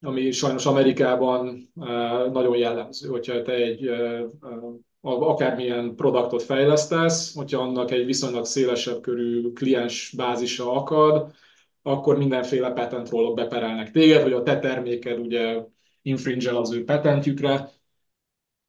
ami 0.02 0.32
sajnos 0.32 0.66
Amerikában 0.66 1.70
uh, 1.76 2.32
nagyon 2.32 2.58
jellemző, 2.58 3.10
hogyha 3.10 3.42
te 3.42 3.54
egy 3.54 3.90
akármilyen 5.02 5.96
produktot 5.96 6.44
fejlesztesz, 6.44 7.36
hogyha 7.36 7.62
annak 7.62 7.92
egy 7.92 8.06
viszonylag 8.06 8.46
szélesebb 8.46 9.02
körű 9.02 9.52
kliens 9.52 10.14
bázisa 10.18 10.72
akad, 10.72 11.32
akkor 11.82 12.18
mindenféle 12.18 12.72
patent 12.72 13.10
rollok 13.10 13.36
beperelnek 13.36 13.92
téged, 13.92 14.22
hogy 14.22 14.34
a 14.34 14.44
te 14.44 14.60
terméked 14.60 15.20
ugye 15.20 15.64
infringe 16.02 16.58
az 16.58 16.74
ő 16.74 16.84
patentjükre, 16.84 17.70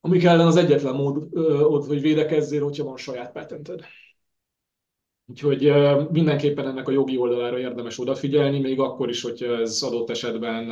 amik 0.00 0.24
ellen 0.24 0.46
az 0.46 0.56
egyetlen 0.56 0.94
mód, 0.94 1.86
hogy 1.86 2.00
védekezzél, 2.00 2.62
hogyha 2.62 2.84
van 2.84 2.96
saját 2.96 3.32
patented. 3.32 3.80
Úgyhogy 5.30 5.72
mindenképpen 6.10 6.66
ennek 6.66 6.88
a 6.88 6.92
jogi 6.92 7.16
oldalára 7.16 7.58
érdemes 7.58 7.98
odafigyelni, 7.98 8.60
még 8.60 8.80
akkor 8.80 9.08
is, 9.08 9.22
hogyha 9.22 9.60
ez 9.60 9.82
adott 9.82 10.10
esetben 10.10 10.70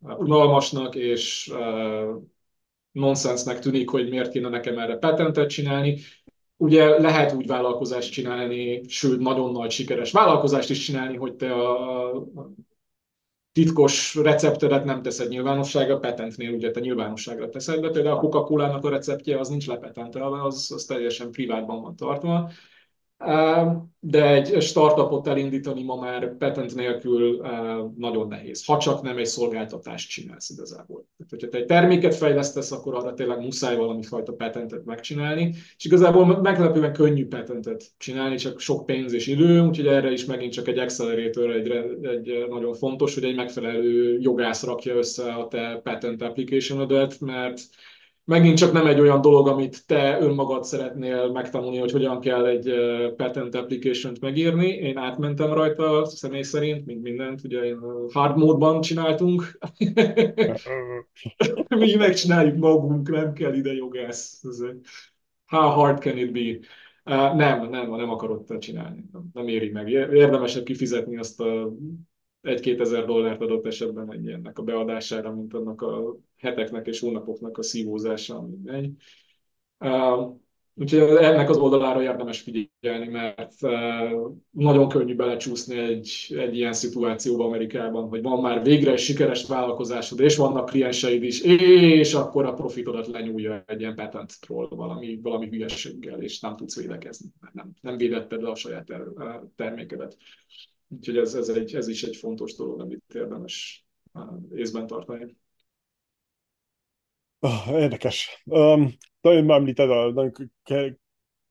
unalmasnak 0.00 0.94
és 0.94 1.52
nonsensnek 2.92 3.58
tűnik, 3.58 3.90
hogy 3.90 4.08
miért 4.08 4.30
kéne 4.30 4.48
nekem 4.48 4.78
erre 4.78 4.96
patentet 4.96 5.48
csinálni. 5.48 5.98
Ugye 6.56 6.98
lehet 6.98 7.32
úgy 7.32 7.46
vállalkozást 7.46 8.12
csinálni, 8.12 8.82
sőt 8.88 9.20
nagyon 9.20 9.52
nagy 9.52 9.70
sikeres 9.70 10.12
vállalkozást 10.12 10.70
is 10.70 10.78
csinálni, 10.84 11.16
hogy 11.16 11.34
te 11.34 11.52
a 11.52 12.12
titkos 13.52 14.14
receptedet 14.14 14.84
nem 14.84 15.02
teszed 15.02 15.28
nyilvánosságra, 15.28 15.98
patentnél 15.98 16.52
ugye 16.52 16.70
te 16.70 16.80
nyilvánosságra 16.80 17.48
teszed, 17.48 17.80
de 17.80 17.90
például 17.90 18.16
a 18.16 18.20
Coca-Cola-nak 18.20 18.84
a 18.84 18.90
receptje 18.90 19.38
az 19.38 19.48
nincs 19.48 19.66
lepetentelve, 19.66 20.42
az, 20.42 20.72
az 20.74 20.84
teljesen 20.84 21.30
privátban 21.30 21.82
van 21.82 21.96
tartva 21.96 22.50
de 24.00 24.26
egy 24.32 24.62
startupot 24.62 25.26
elindítani 25.26 25.82
ma 25.82 25.96
már 25.96 26.36
patent 26.36 26.74
nélkül 26.74 27.46
nagyon 27.96 28.28
nehéz, 28.28 28.64
ha 28.64 28.78
csak 28.78 29.02
nem 29.02 29.16
egy 29.16 29.26
szolgáltatást 29.26 30.10
csinálsz 30.10 30.50
igazából. 30.50 31.06
Tehát, 31.16 31.30
hogyha 31.30 31.48
te 31.48 31.58
egy 31.58 31.64
terméket 31.64 32.14
fejlesztesz, 32.14 32.72
akkor 32.72 32.94
arra 32.94 33.14
tényleg 33.14 33.40
muszáj 33.40 33.76
valami 33.76 34.02
fajta 34.02 34.32
patentet 34.32 34.84
megcsinálni, 34.84 35.54
és 35.76 35.84
igazából 35.84 36.40
meglepően 36.40 36.92
könnyű 36.92 37.26
patentet 37.26 37.84
csinálni, 37.96 38.36
csak 38.36 38.60
sok 38.60 38.86
pénz 38.86 39.12
és 39.12 39.26
idő, 39.26 39.60
úgyhogy 39.60 39.86
erre 39.86 40.10
is 40.10 40.24
megint 40.24 40.52
csak 40.52 40.68
egy 40.68 40.78
accelerator 40.78 41.50
egy, 41.50 41.70
egy 42.02 42.46
nagyon 42.48 42.74
fontos, 42.74 43.14
hogy 43.14 43.24
egy 43.24 43.36
megfelelő 43.36 44.18
jogász 44.20 44.64
rakja 44.64 44.94
össze 44.94 45.32
a 45.32 45.48
te 45.48 45.80
patent 45.84 46.22
application 46.22 47.16
mert 47.20 47.60
megint 48.28 48.58
csak 48.58 48.72
nem 48.72 48.86
egy 48.86 49.00
olyan 49.00 49.20
dolog, 49.20 49.48
amit 49.48 49.86
te 49.86 50.18
önmagad 50.20 50.64
szeretnél 50.64 51.30
megtanulni, 51.30 51.78
hogy 51.78 51.92
hogyan 51.92 52.20
kell 52.20 52.46
egy 52.46 52.72
patent 53.16 53.54
application-t 53.54 54.20
megírni. 54.20 54.66
Én 54.66 54.96
átmentem 54.96 55.52
rajta 55.52 56.04
személy 56.04 56.42
szerint, 56.42 56.86
mint 56.86 57.02
mindent, 57.02 57.44
ugye 57.44 57.60
én 57.60 57.78
hard 58.12 58.36
módban 58.36 58.80
csináltunk. 58.80 59.58
Mi 61.68 61.94
megcsináljuk 61.94 62.56
magunk, 62.56 63.10
nem 63.10 63.32
kell 63.32 63.54
ide 63.54 63.72
jogász. 63.72 64.42
How 65.46 65.70
hard 65.70 66.00
can 66.00 66.18
it 66.18 66.32
be? 66.32 66.66
Nem, 67.34 67.68
nem, 67.70 67.90
nem 67.90 68.10
akarod 68.10 68.58
csinálni. 68.58 69.04
Nem, 69.12 69.30
nem 69.32 69.48
éri 69.48 69.70
meg. 69.70 69.88
Érdemesebb 69.90 70.64
kifizetni 70.64 71.16
azt 71.16 71.40
a 71.40 71.72
egy-két 72.42 72.80
ezer 72.80 73.04
dollárt 73.04 73.40
adott 73.40 73.66
esetben 73.66 74.12
egy 74.12 74.28
ennek 74.28 74.58
a 74.58 74.62
beadására, 74.62 75.34
mint 75.34 75.54
annak 75.54 75.82
a 75.82 76.16
heteknek 76.36 76.86
és 76.86 77.00
hónapoknak 77.00 77.58
a 77.58 77.62
szívózása, 77.62 78.36
ami 78.36 78.56
megy. 78.64 78.90
Úgyhogy 80.80 81.00
ennek 81.00 81.50
az 81.50 81.56
oldalára 81.56 82.02
érdemes 82.02 82.40
figyelni, 82.40 83.08
mert 83.08 83.60
nagyon 84.50 84.88
könnyű 84.88 85.14
belecsúszni 85.14 85.78
egy, 85.78 86.34
egy 86.38 86.56
ilyen 86.56 86.72
szituációba 86.72 87.44
Amerikában, 87.44 88.08
hogy 88.08 88.22
van 88.22 88.40
már 88.40 88.62
végre 88.62 88.92
egy 88.92 88.98
sikeres 88.98 89.46
vállalkozásod, 89.46 90.20
és 90.20 90.36
vannak 90.36 90.68
klienseid 90.68 91.22
is, 91.22 91.40
és 91.40 92.14
akkor 92.14 92.44
a 92.44 92.52
profitodat 92.52 93.06
lenyúlja 93.06 93.62
egy 93.66 93.80
ilyen 93.80 93.94
patent 93.94 94.40
troll 94.40 94.68
valami, 94.68 95.18
valami 95.22 95.48
hülyeséggel, 95.48 96.22
és 96.22 96.40
nem 96.40 96.56
tudsz 96.56 96.80
védekezni, 96.80 97.28
mert 97.40 97.54
nem, 97.54 97.70
nem 97.80 97.96
védetted 97.96 98.42
le 98.42 98.50
a 98.50 98.54
saját 98.54 98.84
ter, 98.84 99.02
termékedet. 99.56 100.16
Úgyhogy 100.88 101.16
ez, 101.16 101.34
ez, 101.34 101.48
egy, 101.48 101.74
ez 101.74 101.88
is 101.88 102.02
egy 102.02 102.16
fontos 102.16 102.54
dolog, 102.54 102.80
amit 102.80 103.14
érdemes 103.14 103.86
észben 104.54 104.86
tartani. 104.86 105.36
Ah, 107.40 107.68
érdekes. 107.68 108.42
Um, 108.44 108.96
nagyon 109.20 109.50
említed, 109.50 109.88
nagyon, 110.14 110.32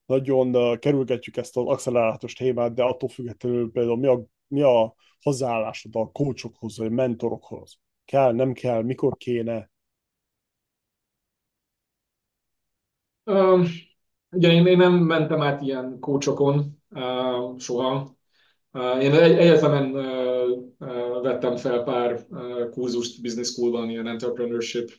nagyon 0.06 0.78
kerülgetjük 0.78 1.36
ezt 1.36 1.56
az 1.56 1.66
accelerátos 1.66 2.32
témát, 2.32 2.74
de 2.74 2.82
attól 2.82 3.08
függetlenül 3.08 3.70
például 3.70 3.96
mi 3.96 4.06
a, 4.06 4.24
mi 4.48 4.62
a 4.62 4.94
hozzáállásod 5.20 5.96
a 5.96 6.10
coachokhoz, 6.10 6.78
vagy 6.78 6.90
mentorokhoz? 6.90 7.78
Kell, 8.04 8.32
nem 8.32 8.52
kell, 8.52 8.82
mikor 8.82 9.16
kéne? 9.16 9.70
Um, 13.24 13.64
ugye 14.30 14.52
én, 14.52 14.66
én 14.66 14.76
nem 14.76 14.92
mentem 14.92 15.42
át 15.42 15.62
ilyen 15.62 15.98
coachokon, 16.00 16.82
soha. 17.56 18.17
Én 19.00 19.12
egyetemen 19.14 19.92
vettem 21.22 21.56
fel 21.56 21.82
pár 21.82 22.26
kurzust, 22.70 23.22
business 23.22 23.48
schoolban, 23.48 23.90
ilyen 23.90 24.06
entrepreneurship 24.06 24.90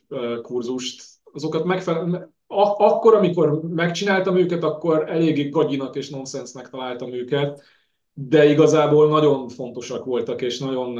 kurzust. 0.42 1.02
Azokat 1.32 1.64
megfelel, 1.64 2.34
akkor, 2.76 3.14
amikor 3.14 3.62
megcsináltam 3.62 4.36
őket, 4.36 4.62
akkor 4.62 5.10
eléggé 5.10 5.48
gagyinak 5.48 5.96
és 5.96 6.10
nonsensnek 6.10 6.68
találtam 6.68 7.12
őket 7.12 7.62
de 8.28 8.50
igazából 8.50 9.08
nagyon 9.08 9.48
fontosak 9.48 10.04
voltak, 10.04 10.42
és 10.42 10.58
nagyon 10.58 10.98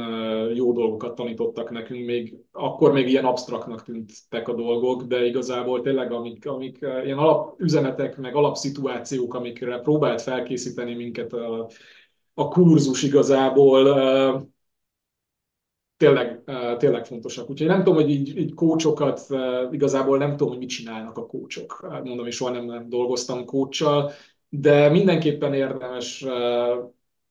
jó 0.55 0.73
dolgokat 0.73 1.15
tanítottak 1.15 1.69
nekünk, 1.69 2.05
még 2.05 2.37
akkor 2.51 2.91
még 2.91 3.07
ilyen 3.07 3.25
absztraktnak 3.25 3.83
tűntek 3.83 4.47
a 4.47 4.53
dolgok, 4.53 5.03
de 5.03 5.25
igazából 5.25 5.81
tényleg 5.81 6.11
amik, 6.11 6.47
amik 6.47 6.77
ilyen 6.81 7.17
alapüzenetek, 7.17 8.17
meg 8.17 8.35
alapszituációk, 8.35 9.33
amikre 9.33 9.79
próbált 9.79 10.21
felkészíteni 10.21 10.95
minket 10.95 11.33
a, 11.33 11.69
a 12.33 12.47
kurzus 12.47 13.03
igazából, 13.03 13.83
tényleg, 15.97 16.43
tényleg 16.77 17.05
fontosak. 17.05 17.49
Úgyhogy 17.49 17.67
nem 17.67 17.77
tudom, 17.77 17.95
hogy 17.95 18.09
így, 18.09 18.37
így 18.37 18.53
kócsokat, 18.53 19.27
igazából 19.71 20.17
nem 20.17 20.31
tudom, 20.31 20.47
hogy 20.47 20.57
mit 20.57 20.69
csinálnak 20.69 21.17
a 21.17 21.25
kócsok. 21.25 21.87
Mondom, 22.03 22.25
és 22.25 22.35
soha 22.35 22.51
nem, 22.51 22.89
dolgoztam 22.89 23.45
kócsal, 23.45 24.11
de 24.49 24.89
mindenképpen 24.89 25.53
érdemes 25.53 26.25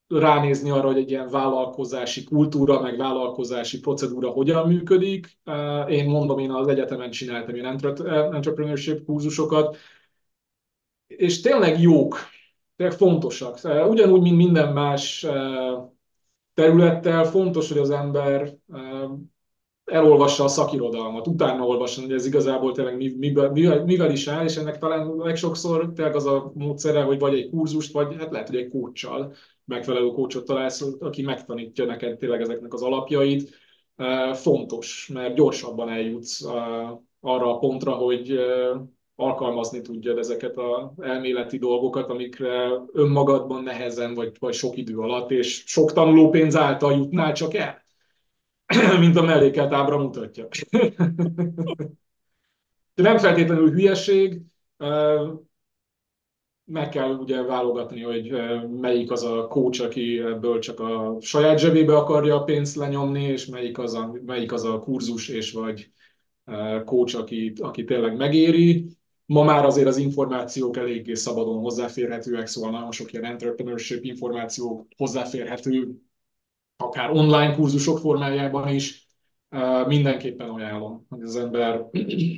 ránézni 0.09 0.71
arra, 0.71 0.87
hogy 0.87 0.97
egy 0.97 1.11
ilyen 1.11 1.29
vállalkozási 1.29 2.25
kultúra, 2.25 2.81
meg 2.81 2.97
vállalkozási 2.97 3.81
procedúra 3.81 4.29
hogyan 4.29 4.69
működik. 4.69 5.39
Én 5.89 6.09
mondom, 6.09 6.39
én 6.39 6.51
az 6.51 6.67
egyetemen 6.67 7.11
csináltam 7.11 7.55
ilyen 7.55 7.79
entrepreneurship 8.33 9.05
kurzusokat, 9.05 9.77
és 11.07 11.41
tényleg 11.41 11.81
jók, 11.81 12.19
tényleg 12.81 12.99
fontosak. 12.99 13.59
Ugyanúgy, 13.89 14.21
mint 14.21 14.37
minden 14.37 14.73
más 14.73 15.27
területtel, 16.55 17.25
fontos, 17.25 17.69
hogy 17.69 17.79
az 17.79 17.91
ember 17.91 18.57
elolvassa 19.85 20.45
a 20.45 20.49
szakirodalmat, 20.49 21.27
utána 21.27 21.67
olvasson, 21.67 22.05
hogy 22.05 22.13
ez 22.13 22.27
igazából 22.27 22.73
tényleg 22.73 23.17
mivel, 23.19 23.51
mivel, 23.85 24.11
is 24.11 24.29
áll, 24.29 24.45
és 24.45 24.57
ennek 24.57 24.79
talán 24.79 25.15
legsokszor 25.17 25.93
tényleg 25.93 26.15
az 26.15 26.27
a 26.27 26.53
módszere, 26.55 27.03
hogy 27.03 27.19
vagy 27.19 27.35
egy 27.35 27.51
kurzust, 27.51 27.93
vagy 27.93 28.17
hát 28.19 28.31
lehet, 28.31 28.49
hogy 28.49 28.59
egy 28.59 28.69
kócsal 28.69 29.35
megfelelő 29.65 30.11
kócsot 30.11 30.45
találsz, 30.45 30.87
aki 31.01 31.23
megtanítja 31.23 31.85
neked 31.85 32.19
tényleg 32.19 32.41
ezeknek 32.41 32.73
az 32.73 32.83
alapjait. 32.83 33.51
Fontos, 34.33 35.11
mert 35.15 35.35
gyorsabban 35.35 35.89
eljutsz 35.89 36.45
arra 37.21 37.55
a 37.55 37.59
pontra, 37.59 37.93
hogy 37.93 38.39
alkalmazni 39.21 39.81
tudjad 39.81 40.19
ezeket 40.19 40.57
az 40.57 41.03
elméleti 41.03 41.59
dolgokat, 41.59 42.11
amikre 42.11 42.71
önmagadban 42.93 43.63
nehezen 43.63 44.15
vagy, 44.15 44.33
vagy 44.39 44.55
sok 44.55 44.77
idő 44.77 44.99
alatt, 44.99 45.31
és 45.31 45.63
sok 45.67 45.93
tanulópénz 45.93 46.57
által 46.57 46.93
jutnál 46.93 47.33
csak 47.33 47.55
el, 47.55 47.83
mint 49.01 49.17
a 49.17 49.23
mellékelt 49.23 49.73
ábra 49.73 49.99
mutatja. 49.99 50.49
De 52.95 53.03
nem 53.03 53.19
feltétlenül 53.19 53.71
hülyeség, 53.71 54.43
meg 56.65 56.89
kell 56.89 57.15
ugye 57.15 57.43
válogatni, 57.43 58.03
hogy 58.03 58.33
melyik 58.81 59.11
az 59.11 59.23
a 59.23 59.47
coach, 59.47 59.83
aki 59.83 60.19
ebből 60.19 60.59
csak 60.59 60.81
a 60.81 61.17
saját 61.21 61.59
zsebébe 61.59 61.97
akarja 61.97 62.35
a 62.35 62.45
pénzt 62.45 62.77
lenyomni, 62.77 63.23
és 63.23 63.47
melyik 63.47 63.79
az 63.79 63.95
a, 63.95 64.19
melyik 64.27 64.53
az 64.53 64.65
a 64.65 64.79
kurzus 64.79 65.29
és 65.29 65.53
vagy 65.53 65.91
coach, 66.85 67.19
aki, 67.19 67.53
aki 67.61 67.85
tényleg 67.85 68.17
megéri. 68.17 68.99
Ma 69.31 69.43
már 69.43 69.65
azért 69.65 69.87
az 69.87 69.97
információk 69.97 70.77
eléggé 70.77 71.15
szabadon 71.15 71.59
hozzáférhetőek, 71.59 72.47
szóval 72.47 72.71
nagyon 72.71 72.93
sok 72.93 73.13
ilyen 73.13 73.25
entrepreneurship 73.25 74.05
információ 74.05 74.87
hozzáférhető, 74.97 76.03
akár 76.77 77.11
online 77.11 77.55
kurzusok 77.55 77.99
formájában 77.99 78.69
is. 78.69 79.09
Mindenképpen 79.87 80.49
ajánlom, 80.49 81.07
hogy 81.09 81.23
az 81.23 81.37
ember 81.37 81.87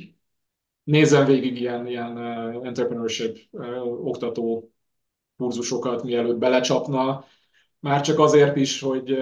nézem 0.83 1.25
végig 1.25 1.59
ilyen, 1.61 1.87
ilyen 1.87 2.17
entrepreneurship 2.65 3.37
oktató 4.03 4.71
kurzusokat, 5.37 6.03
mielőtt 6.03 6.37
belecsapna, 6.37 7.25
már 7.83 8.01
csak 8.01 8.19
azért 8.19 8.55
is, 8.55 8.79
hogy 8.79 9.15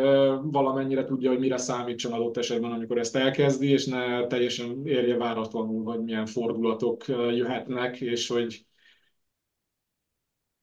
valamennyire 0.43 1.05
tudja, 1.05 1.29
hogy 1.29 1.39
mire 1.39 1.57
számítson 1.57 2.13
adott 2.13 2.37
esetben, 2.37 2.71
amikor 2.71 2.97
ezt 2.97 3.15
elkezdi, 3.15 3.69
és 3.69 3.85
ne 3.85 4.27
teljesen 4.27 4.85
érje 4.85 5.17
váratlanul, 5.17 5.83
hogy 5.83 6.03
milyen 6.03 6.25
fordulatok 6.25 7.07
jöhetnek, 7.07 8.01
és 8.01 8.27
hogy 8.27 8.65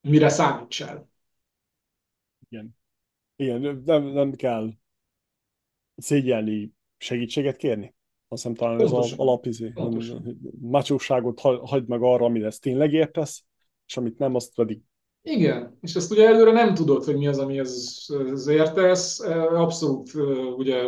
mire 0.01 0.29
számítsál. 0.29 1.09
Igen. 2.49 2.77
Igen, 3.37 3.83
nem, 3.85 4.05
nem 4.05 4.33
kell 4.33 4.71
szégyelni 5.97 6.73
segítséget 6.97 7.57
kérni. 7.57 7.95
Azt 8.29 8.43
hiszem 8.43 8.57
talán 8.57 8.81
ez 8.81 8.93
az 8.93 9.15
alapizé. 9.17 9.73
Macsóságot 10.61 11.41
hagyd 11.41 11.89
meg 11.89 12.03
arra, 12.03 12.25
amire 12.25 12.47
ezt 12.47 12.63
tényleg 12.63 12.93
értesz, 12.93 13.45
és 13.87 13.97
amit 13.97 14.19
nem, 14.19 14.35
azt 14.35 14.55
pedig 14.55 14.81
igen, 15.23 15.79
és 15.81 15.95
ezt 15.95 16.11
ugye 16.11 16.27
előre 16.27 16.53
nem 16.53 16.75
tudod, 16.75 17.05
hogy 17.05 17.17
mi 17.17 17.27
az, 17.27 17.39
ami 17.39 17.59
ez, 17.59 18.07
ez 18.33 18.47
értesz. 18.47 19.21
Abszolút 19.55 20.11
ugye 20.57 20.83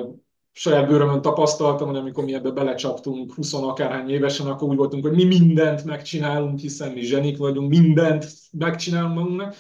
saját 0.52 0.89
bőrömön 0.89 1.23
tapasztaltam, 1.23 1.89
hogy 1.89 1.97
amikor 1.97 2.24
mi 2.24 2.35
ebbe 2.35 2.51
belecsaptunk 2.51 3.35
20 3.35 3.52
akárhány 3.52 4.11
évesen, 4.11 4.47
akkor 4.47 4.69
úgy 4.69 4.77
voltunk, 4.77 5.07
hogy 5.07 5.15
mi 5.15 5.24
mindent 5.24 5.85
megcsinálunk, 5.85 6.59
hiszen 6.59 6.93
mi 6.93 7.01
zsenik 7.01 7.36
vagyunk, 7.39 7.69
mindent 7.69 8.27
megcsinálunk 8.59 9.15
magunknak. 9.15 9.55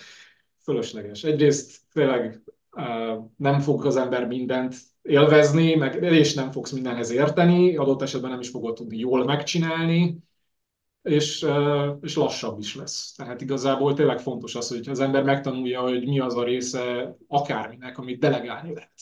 Fölösleges. 0.62 1.24
Egyrészt 1.24 1.78
tényleg 1.92 2.42
nem 3.36 3.60
fog 3.60 3.86
az 3.86 3.96
ember 3.96 4.26
mindent 4.26 4.74
élvezni, 5.02 5.74
meg 5.74 6.02
és 6.02 6.34
nem 6.34 6.50
fogsz 6.50 6.70
mindenhez 6.70 7.10
érteni, 7.10 7.76
adott 7.76 8.02
esetben 8.02 8.30
nem 8.30 8.40
is 8.40 8.48
fogod 8.48 8.74
tudni 8.74 8.98
jól 8.98 9.24
megcsinálni, 9.24 10.18
és, 11.02 11.46
és 12.00 12.16
lassabb 12.16 12.58
is 12.58 12.76
lesz. 12.76 13.12
Tehát 13.12 13.40
igazából 13.40 13.94
tényleg 13.94 14.18
fontos 14.20 14.54
az, 14.54 14.68
hogy 14.68 14.88
az 14.88 15.00
ember 15.00 15.22
megtanulja, 15.22 15.80
hogy 15.80 16.06
mi 16.06 16.20
az 16.20 16.36
a 16.36 16.44
része 16.44 17.16
akárminek, 17.28 17.98
amit 17.98 18.20
delegálni 18.20 18.74
lehet. 18.74 19.00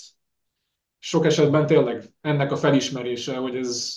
Sok 0.98 1.24
esetben 1.24 1.66
tényleg 1.66 2.12
ennek 2.20 2.52
a 2.52 2.56
felismerése, 2.56 3.36
hogy 3.36 3.56
ez 3.56 3.96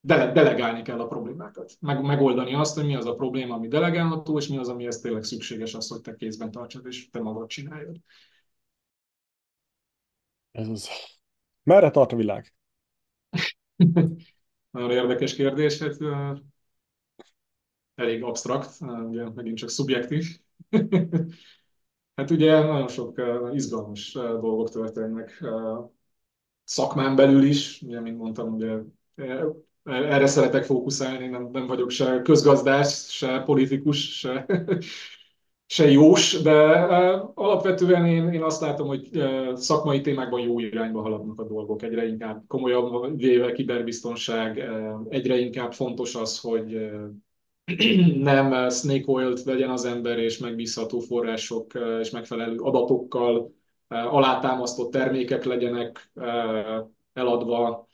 dele, 0.00 0.32
delegálni 0.32 0.82
kell 0.82 1.00
a 1.00 1.06
problémákat. 1.06 1.72
Meg, 1.80 2.02
megoldani 2.02 2.54
azt, 2.54 2.74
hogy 2.74 2.86
mi 2.86 2.96
az 2.96 3.06
a 3.06 3.14
probléma, 3.14 3.54
ami 3.54 3.68
delegálható, 3.68 4.38
és 4.38 4.48
mi 4.48 4.56
az, 4.56 4.68
ami 4.68 4.86
ez 4.86 5.00
tényleg 5.00 5.22
szükséges 5.22 5.74
az, 5.74 5.88
hogy 5.88 6.00
te 6.00 6.14
kézben 6.14 6.50
tartsad, 6.50 6.86
és 6.86 7.10
te 7.10 7.20
magad 7.20 7.48
csináljad. 7.48 7.96
Ez 10.50 10.68
az. 10.68 10.88
Merre 11.62 11.90
tart 11.90 12.12
a 12.12 12.16
világ? 12.16 12.54
Nagyon 14.72 14.90
érdekes 14.90 15.34
kérdés, 15.34 15.78
hát 15.78 15.96
elég 17.94 18.22
absztrakt, 18.22 18.76
ugye 18.80 19.30
megint 19.34 19.56
csak 19.56 19.68
szubjektív. 19.68 20.24
hát 22.16 22.30
ugye 22.30 22.62
nagyon 22.62 22.88
sok 22.88 23.22
izgalmas 23.52 24.12
dolgok 24.12 24.70
történnek 24.70 25.44
szakmán 26.64 27.16
belül 27.16 27.42
is, 27.42 27.82
ugye, 27.82 28.00
mint 28.00 28.18
mondtam, 28.18 28.54
ugye 28.54 28.78
erre 29.84 30.26
szeretek 30.26 30.64
fókuszálni, 30.64 31.26
nem, 31.26 31.48
nem 31.52 31.66
vagyok 31.66 31.90
se 31.90 32.22
közgazdás, 32.22 33.06
se 33.16 33.42
politikus, 33.42 34.18
se 34.18 34.46
se 35.72 35.90
jós, 35.90 36.42
de 36.42 36.52
alapvetően 37.34 38.06
én, 38.06 38.28
én 38.28 38.42
azt 38.42 38.60
látom, 38.60 38.86
hogy 38.86 39.08
szakmai 39.54 40.00
témákban 40.00 40.40
jó 40.40 40.58
irányba 40.58 41.00
haladnak 41.00 41.40
a 41.40 41.44
dolgok. 41.44 41.82
Egyre 41.82 42.06
inkább 42.06 42.44
komolyabb 42.46 43.16
véve 43.18 43.52
kiberbiztonság, 43.52 44.64
egyre 45.08 45.36
inkább 45.36 45.72
fontos 45.72 46.14
az, 46.14 46.40
hogy 46.40 46.90
nem 48.16 48.68
snake 48.68 49.12
oil 49.12 49.34
legyen 49.44 49.70
az 49.70 49.84
ember, 49.84 50.18
és 50.18 50.38
megbízható 50.38 50.98
források 50.98 51.72
és 52.00 52.10
megfelelő 52.10 52.56
adatokkal 52.56 53.54
alátámasztott 53.88 54.90
termékek 54.90 55.44
legyenek 55.44 56.10
eladva, 57.12 57.86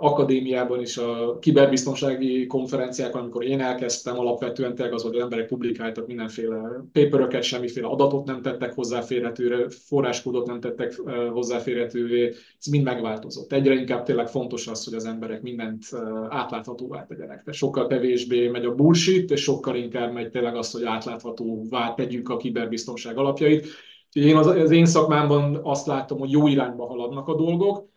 akadémiában 0.00 0.80
is 0.80 0.96
a 0.96 1.38
kiberbiztonsági 1.38 2.46
konferenciákon, 2.46 3.20
amikor 3.20 3.44
én 3.44 3.60
elkezdtem, 3.60 4.18
alapvetően 4.18 4.74
tényleg 4.74 4.94
az, 4.94 5.02
hogy 5.02 5.16
emberek 5.16 5.46
publikáltak 5.46 6.06
mindenféle 6.06 6.60
paperöket, 6.92 7.42
semmiféle 7.42 7.86
adatot 7.86 8.26
nem 8.26 8.42
tettek 8.42 8.74
hozzáférhetőre, 8.74 9.68
forráskódot 9.68 10.46
nem 10.46 10.60
tettek 10.60 11.00
hozzáférhetővé, 11.32 12.28
ez 12.58 12.66
mind 12.70 12.84
megváltozott. 12.84 13.52
Egyre 13.52 13.74
inkább 13.74 14.04
tényleg 14.04 14.28
fontos 14.28 14.66
az, 14.66 14.84
hogy 14.84 14.94
az 14.94 15.04
emberek 15.04 15.42
mindent 15.42 15.84
átláthatóvá 16.28 17.04
tegyenek. 17.04 17.38
Tehát 17.38 17.54
sokkal 17.54 17.86
kevésbé 17.86 18.48
megy 18.48 18.64
a 18.64 18.74
bullshit, 18.74 19.30
és 19.30 19.42
sokkal 19.42 19.76
inkább 19.76 20.12
megy 20.12 20.30
tényleg 20.30 20.56
az, 20.56 20.70
hogy 20.70 20.84
átláthatóvá 20.84 21.94
tegyük 21.94 22.28
a 22.28 22.36
kiberbiztonság 22.36 23.18
alapjait. 23.18 23.66
Én 24.12 24.36
az, 24.36 24.46
az 24.46 24.70
én 24.70 24.86
szakmámban 24.86 25.60
azt 25.62 25.86
látom, 25.86 26.18
hogy 26.18 26.30
jó 26.30 26.46
irányba 26.46 26.86
haladnak 26.86 27.28
a 27.28 27.36
dolgok, 27.36 27.92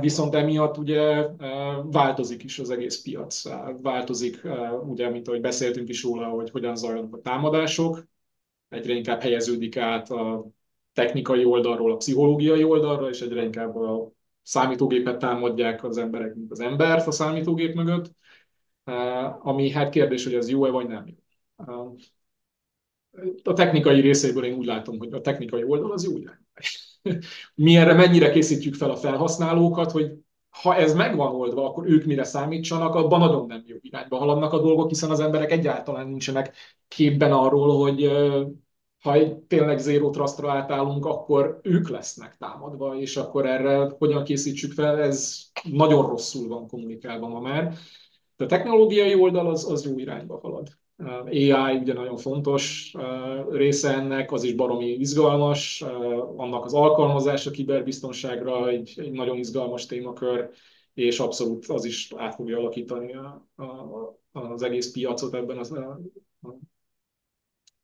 Viszont 0.00 0.34
emiatt 0.34 0.76
ugye 0.76 1.26
változik 1.82 2.42
is 2.42 2.58
az 2.58 2.70
egész 2.70 3.02
piac. 3.02 3.42
Változik, 3.82 4.40
ugye, 4.86 5.10
mint 5.10 5.28
ahogy 5.28 5.40
beszéltünk 5.40 5.88
is 5.88 6.02
róla, 6.02 6.26
hogy 6.26 6.50
hogyan 6.50 6.76
zajlanak 6.76 7.14
a 7.14 7.20
támadások. 7.20 8.06
egyre 8.68 8.92
inkább 8.92 9.20
helyeződik 9.20 9.76
át 9.76 10.10
a 10.10 10.46
technikai 10.92 11.44
oldalról 11.44 11.92
a 11.92 11.96
pszichológiai 11.96 12.64
oldalra, 12.64 13.08
és 13.08 13.20
egyre 13.20 13.42
inkább 13.42 13.76
a 13.76 14.12
számítógépet 14.42 15.18
támadják 15.18 15.84
az 15.84 15.98
emberek, 15.98 16.34
mint 16.34 16.50
az 16.50 16.60
embert 16.60 17.06
a 17.06 17.10
számítógép 17.10 17.74
mögött, 17.74 18.10
ami 19.42 19.70
hát 19.70 19.90
kérdés, 19.90 20.24
hogy 20.24 20.34
ez 20.34 20.50
jó-e 20.50 20.70
vagy 20.70 20.86
nem 20.86 21.06
jó. 21.06 21.14
A 23.42 23.52
technikai 23.52 24.00
részéből 24.00 24.44
én 24.44 24.54
úgy 24.54 24.66
látom, 24.66 24.98
hogy 24.98 25.12
a 25.12 25.20
technikai 25.20 25.64
oldal 25.64 25.92
az 25.92 26.04
jó 26.04 26.16
irány. 26.16 26.38
Mi 27.54 27.76
erre 27.76 27.92
mennyire 27.92 28.30
készítjük 28.30 28.74
fel 28.74 28.90
a 28.90 28.96
felhasználókat, 28.96 29.90
hogy 29.90 30.12
ha 30.62 30.76
ez 30.76 30.94
megvan 30.94 31.34
oldva, 31.34 31.64
akkor 31.64 31.86
ők 31.86 32.04
mire 32.04 32.24
számítsanak, 32.24 32.94
abban 32.94 33.18
nagyon 33.18 33.46
nem 33.46 33.62
jó 33.66 33.76
irányba 33.80 34.16
haladnak 34.16 34.52
a 34.52 34.60
dolgok, 34.60 34.88
hiszen 34.88 35.10
az 35.10 35.20
emberek 35.20 35.52
egyáltalán 35.52 36.08
nincsenek 36.08 36.54
képben 36.88 37.32
arról, 37.32 37.78
hogy 37.82 38.10
ha 39.02 39.46
tényleg 39.46 39.78
zero 39.78 40.10
trustra 40.10 40.52
átállunk, 40.52 41.06
akkor 41.06 41.60
ők 41.62 41.88
lesznek 41.88 42.36
támadva, 42.36 42.96
és 42.96 43.16
akkor 43.16 43.46
erre 43.46 43.94
hogyan 43.98 44.24
készítsük 44.24 44.72
fel, 44.72 44.98
ez 44.98 45.42
nagyon 45.62 46.06
rosszul 46.06 46.48
van 46.48 46.68
kommunikálva 46.68 47.28
ma 47.28 47.40
már. 47.40 47.74
De 48.36 48.44
a 48.44 48.48
technológiai 48.48 49.14
oldal 49.14 49.46
az, 49.46 49.70
az 49.70 49.84
jó 49.84 49.98
irányba 49.98 50.38
halad. 50.42 50.68
AI 51.26 51.76
ugye 51.76 51.92
nagyon 51.92 52.16
fontos 52.16 52.94
része 53.50 53.94
ennek, 53.94 54.32
az 54.32 54.42
is 54.42 54.54
baromi 54.54 54.86
izgalmas, 54.86 55.82
annak 56.36 56.64
az 56.64 56.74
alkalmazása 56.74 57.50
kiberbiztonságra 57.50 58.68
egy, 58.68 58.94
egy 58.96 59.10
nagyon 59.10 59.36
izgalmas 59.36 59.86
témakör, 59.86 60.50
és 60.94 61.20
abszolút 61.20 61.66
az 61.66 61.84
is 61.84 62.12
át 62.16 62.34
fogja 62.34 62.58
alakítani 62.58 63.14
a, 63.14 63.48
a, 63.56 64.40
az 64.40 64.62
egész 64.62 64.92
piacot 64.92 65.34
ebben 65.34 65.58
az, 65.58 65.72
a, 65.72 66.00
a 66.42 66.48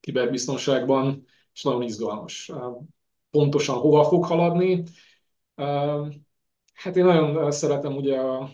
kiberbiztonságban, 0.00 1.24
és 1.52 1.62
nagyon 1.62 1.82
izgalmas. 1.82 2.52
Pontosan 3.30 3.76
hova 3.76 4.04
fog 4.04 4.24
haladni? 4.24 4.82
Hát 6.74 6.96
én 6.96 7.04
nagyon 7.04 7.50
szeretem 7.50 7.96
ugye 7.96 8.18
a 8.18 8.50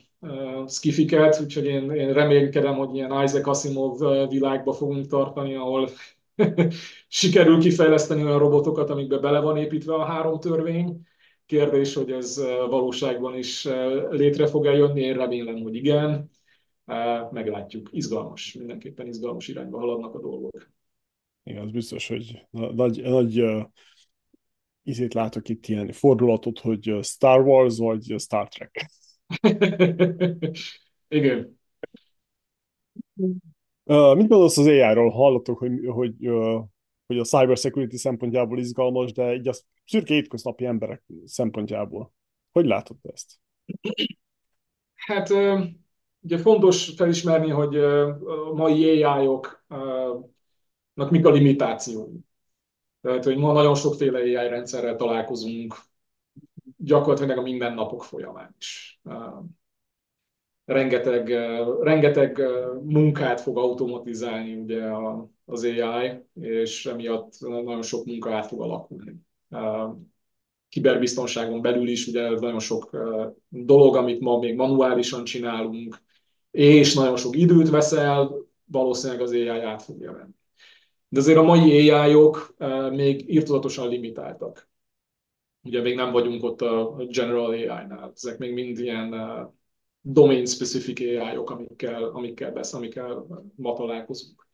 skifiket, 0.66 1.40
úgyhogy 1.40 1.64
én, 1.64 1.90
én 1.90 2.12
reménykedem, 2.12 2.74
hogy 2.74 2.94
ilyen 2.94 3.22
Isaac 3.22 3.46
Asimov 3.46 4.28
világba 4.28 4.72
fogunk 4.72 5.06
tartani, 5.06 5.54
ahol 5.54 5.88
sikerül 7.08 7.60
kifejleszteni 7.60 8.24
olyan 8.24 8.38
robotokat, 8.38 8.90
amikbe 8.90 9.18
bele 9.18 9.40
van 9.40 9.56
építve 9.56 9.94
a 9.94 10.04
három 10.04 10.40
törvény. 10.40 11.00
Kérdés, 11.46 11.94
hogy 11.94 12.10
ez 12.10 12.40
valóságban 12.68 13.36
is 13.36 13.68
létre 14.10 14.46
fog 14.46 14.66
eljönni, 14.66 15.00
én 15.00 15.14
remélem, 15.14 15.62
hogy 15.62 15.74
igen. 15.74 16.30
Meglátjuk. 17.30 17.88
Izgalmas, 17.92 18.54
mindenképpen 18.54 19.06
izgalmas 19.06 19.48
irányba 19.48 19.78
haladnak 19.78 20.14
a 20.14 20.20
dolgok. 20.20 20.70
Igen, 21.42 21.62
az 21.62 21.70
biztos, 21.70 22.08
hogy 22.08 22.46
nagy, 22.50 23.02
nagy 23.02 23.40
uh, 23.40 23.62
izét 24.82 25.14
látok 25.14 25.48
itt 25.48 25.66
ilyen 25.66 25.92
fordulatot, 25.92 26.58
hogy 26.58 26.98
Star 27.02 27.40
Wars 27.40 27.78
vagy 27.78 28.14
Star 28.18 28.48
Trek. 28.48 28.90
Igen. 31.08 31.58
Uh, 33.84 34.16
mit 34.16 34.28
gondolsz 34.28 34.58
az 34.58 34.66
AI-ról? 34.66 35.10
Hallottuk, 35.10 35.58
hogy, 35.58 35.86
hogy, 35.86 36.28
uh, 36.28 36.64
hogy 37.06 37.18
a 37.18 37.24
cyber 37.24 37.56
security 37.56 37.94
szempontjából 37.94 38.58
izgalmas, 38.58 39.12
de 39.12 39.34
így 39.34 39.48
a 39.48 39.52
szürke 39.84 40.14
hétköznapi 40.14 40.64
emberek 40.64 41.02
szempontjából. 41.24 42.12
Hogy 42.52 42.66
látod 42.66 42.96
ezt? 43.02 43.32
Hát 44.94 45.30
uh, 45.30 45.62
ugye 46.20 46.38
fontos 46.38 46.92
felismerni, 46.96 47.50
hogy 47.50 47.76
a 47.76 48.52
mai 48.54 49.02
AI-oknak 49.02 50.30
mik 51.10 51.26
a 51.26 51.30
limitációi. 51.30 52.18
Tehát, 53.00 53.24
hogy 53.24 53.36
ma 53.36 53.52
nagyon 53.52 53.74
sokféle 53.74 54.18
AI 54.18 54.48
rendszerrel 54.48 54.96
találkozunk, 54.96 55.74
gyakorlatilag 56.82 57.38
a 57.38 57.42
mindennapok 57.42 58.04
folyamán 58.04 58.54
is. 58.58 59.00
Rengeteg, 60.64 61.28
rengeteg 61.80 62.42
munkát 62.82 63.40
fog 63.40 63.58
automatizálni 63.58 64.54
ugye 64.54 64.82
az 65.44 65.64
AI, 65.64 66.24
és 66.40 66.86
emiatt 66.86 67.32
nagyon 67.40 67.82
sok 67.82 68.04
munka 68.04 68.34
át 68.34 68.46
fog 68.46 68.60
alakulni. 68.60 69.14
Kiberbiztonságon 70.68 71.62
belül 71.62 71.88
is 71.88 72.06
ugye 72.06 72.30
nagyon 72.30 72.58
sok 72.58 72.96
dolog, 73.48 73.96
amit 73.96 74.20
ma 74.20 74.38
még 74.38 74.54
manuálisan 74.54 75.24
csinálunk, 75.24 76.02
és 76.50 76.94
nagyon 76.94 77.16
sok 77.16 77.36
időt 77.36 77.70
veszel, 77.70 78.30
valószínűleg 78.64 79.22
az 79.22 79.30
AI 79.30 79.48
át 79.48 79.82
fogja 79.82 80.12
venni. 80.12 80.34
De 81.08 81.20
azért 81.20 81.38
a 81.38 81.42
mai 81.42 81.90
AI-ok 81.90 82.54
még 82.90 83.32
írtozatosan 83.32 83.88
limitáltak 83.88 84.69
ugye 85.62 85.80
még 85.80 85.94
nem 85.94 86.12
vagyunk 86.12 86.44
ott 86.44 86.62
a 86.62 86.96
General 87.08 87.50
AI-nál. 87.50 88.12
Ezek 88.14 88.38
még 88.38 88.52
mind 88.52 88.78
ilyen 88.78 89.12
uh, 89.12 89.52
domain-specific 90.00 91.00
AI-ok, 91.00 91.50
amikkel, 91.50 92.04
amikkel, 92.04 92.52
besz, 92.52 92.74
amikkel 92.74 93.26
ma 93.56 93.72
találkozunk. 93.72 94.48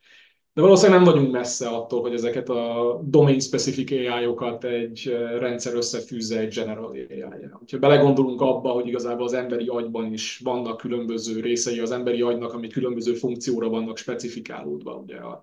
De 0.53 0.61
valószínűleg 0.63 1.01
nem 1.01 1.13
vagyunk 1.13 1.31
messze 1.31 1.67
attól, 1.67 2.01
hogy 2.01 2.13
ezeket 2.13 2.49
a 2.49 2.99
domain-specific 3.03 3.91
AI-okat 3.91 4.63
egy 4.63 5.03
uh, 5.07 5.39
rendszer 5.39 5.75
összefűzze 5.75 6.39
egy 6.39 6.53
general 6.53 6.89
AI-ja. 6.89 7.61
Ha 7.71 7.77
belegondolunk 7.77 8.41
abba, 8.41 8.69
hogy 8.69 8.87
igazából 8.87 9.25
az 9.25 9.33
emberi 9.33 9.67
agyban 9.67 10.13
is 10.13 10.39
vannak 10.43 10.77
különböző 10.77 11.39
részei 11.39 11.79
az 11.79 11.91
emberi 11.91 12.21
agynak, 12.21 12.53
amik 12.53 12.71
különböző 12.71 13.13
funkcióra 13.13 13.69
vannak 13.69 13.97
specifikálódva. 13.97 14.95
Ugye 14.95 15.15
a 15.15 15.41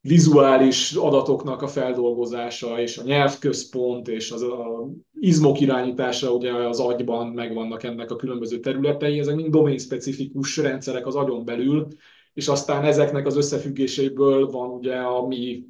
vizuális 0.00 0.92
adatoknak 0.92 1.62
a 1.62 1.68
feldolgozása, 1.68 2.80
és 2.80 2.98
a 2.98 3.02
nyelvközpont, 3.02 4.08
és 4.08 4.30
az 4.30 4.42
a 4.42 4.88
izmok 5.20 5.60
irányítása 5.60 6.32
ugye 6.32 6.52
az 6.52 6.80
agyban 6.80 7.26
megvannak 7.26 7.82
ennek 7.82 8.10
a 8.10 8.16
különböző 8.16 8.60
területei, 8.60 9.18
ezek 9.18 9.34
mind 9.34 9.50
domain-specifikus 9.50 10.56
rendszerek 10.56 11.06
az 11.06 11.14
agyon 11.14 11.44
belül, 11.44 11.86
és 12.34 12.48
aztán 12.48 12.84
ezeknek 12.84 13.26
az 13.26 13.36
összefüggéséből 13.36 14.46
van 14.46 14.70
ugye 14.70 14.96
a 14.96 15.26
mi 15.26 15.64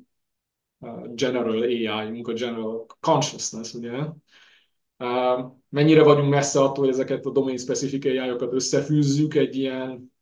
general 1.14 1.60
AI-unk, 1.62 2.28
a 2.28 2.32
general 2.32 2.86
consciousness, 3.00 3.72
ugye. 3.72 3.92
Mennyire 5.68 6.02
vagyunk 6.02 6.30
messze 6.30 6.60
attól, 6.60 6.84
hogy 6.84 6.92
ezeket 6.94 7.26
a 7.26 7.30
domain-specific 7.30 8.04
AI-okat 8.04 8.52
összefűzzük 8.52 9.34
egy 9.34 9.56
ilyen 9.56 10.12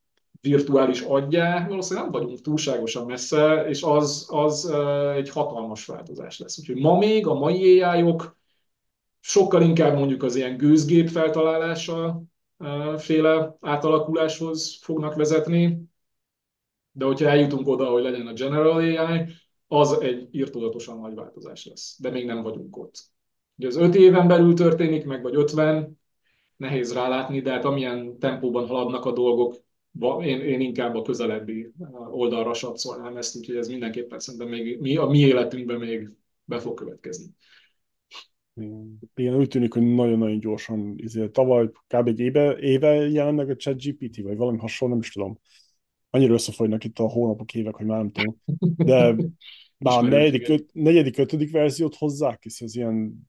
virtuális 0.46 1.00
adjá, 1.00 1.66
valószínűleg 1.68 2.10
nem 2.10 2.20
vagyunk 2.20 2.40
túlságosan 2.40 3.06
messze, 3.06 3.64
és 3.68 3.82
az, 3.82 4.26
az 4.30 4.70
egy 5.14 5.30
hatalmas 5.30 5.86
változás 5.86 6.38
lesz. 6.38 6.58
Úgyhogy 6.58 6.76
ma 6.76 6.98
még 6.98 7.26
a 7.26 7.34
mai 7.34 7.80
ai 7.80 8.02
-ok 8.02 8.36
sokkal 9.20 9.62
inkább 9.62 9.94
mondjuk 9.98 10.22
az 10.22 10.36
ilyen 10.36 10.56
gőzgép 10.56 11.08
feltalálása 11.08 12.22
féle 12.96 13.56
átalakuláshoz 13.60 14.78
fognak 14.82 15.14
vezetni, 15.14 15.78
de 16.92 17.04
hogyha 17.04 17.28
eljutunk 17.28 17.68
oda, 17.68 17.86
hogy 17.86 18.02
legyen 18.02 18.26
a 18.26 18.32
General 18.32 18.76
AI, 18.76 18.98
az 19.66 20.00
egy 20.00 20.28
írtudatosan 20.30 21.00
nagy 21.00 21.14
változás 21.14 21.66
lesz, 21.66 21.96
de 22.00 22.10
még 22.10 22.26
nem 22.26 22.42
vagyunk 22.42 22.76
ott. 22.76 23.04
Ugye 23.56 23.66
az 23.66 23.76
öt 23.76 23.94
éven 23.94 24.28
belül 24.28 24.54
történik 24.54 25.04
meg, 25.04 25.22
vagy 25.22 25.34
ötven, 25.34 25.98
nehéz 26.56 26.92
rálátni, 26.92 27.40
de 27.40 27.50
hát 27.50 27.64
amilyen 27.64 28.18
tempóban 28.18 28.66
haladnak 28.66 29.04
a 29.04 29.12
dolgok, 29.12 29.54
én, 30.20 30.40
én 30.40 30.60
inkább 30.60 30.94
a 30.94 31.02
közelebbi 31.02 31.72
oldalra 32.10 32.54
satszolnám 32.54 33.16
ezt, 33.16 33.36
úgyhogy 33.36 33.56
ez 33.56 33.68
mindenképpen 33.68 34.18
szerintem 34.18 34.48
még 34.48 34.80
mi, 34.80 34.96
a 34.96 35.06
mi 35.06 35.18
életünkben 35.18 35.78
még 35.78 36.10
be 36.44 36.58
fog 36.58 36.74
következni. 36.74 37.26
Igen, 39.14 39.34
úgy 39.34 39.48
tűnik, 39.48 39.72
hogy 39.72 39.82
nagyon-nagyon 39.82 40.40
gyorsan, 40.40 40.94
izé, 40.96 41.28
tavaly 41.28 41.70
kb. 41.86 42.08
egy 42.08 42.20
éve, 42.20 42.58
éve 42.58 42.94
jelent 42.94 43.36
meg 43.36 43.50
a 43.50 43.56
chat 43.56 43.82
GPT, 43.82 44.22
vagy 44.22 44.36
valami 44.36 44.58
hasonló, 44.58 44.94
nem 44.94 45.02
is 45.02 45.12
tudom. 45.12 45.38
Annyira 46.10 46.32
összefolynak 46.32 46.84
itt 46.84 46.98
a 46.98 47.08
hónapok, 47.08 47.54
évek, 47.54 47.74
hogy 47.74 47.86
már 47.86 47.98
nem 47.98 48.10
tudom. 48.10 48.40
De 48.76 49.14
már 49.78 49.98
a 49.98 50.00
negyedik, 50.00 50.48
öt, 50.48 50.70
negyedik, 50.72 51.18
ötödik 51.18 51.50
verziót 51.50 51.94
hozzák, 51.94 52.42
hisz 52.42 52.60
ez 52.60 52.76
ilyen 52.76 53.28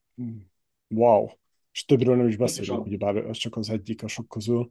wow. 0.88 1.27
És 1.72 1.85
többről 1.85 2.15
nem 2.15 2.27
is 2.27 2.38
beszélünk, 2.38 2.85
ugyebár 2.85 3.15
ez 3.15 3.38
csak 3.38 3.56
az 3.56 3.69
egyik 3.69 4.03
a 4.03 4.07
sok 4.07 4.27
közül. 4.27 4.68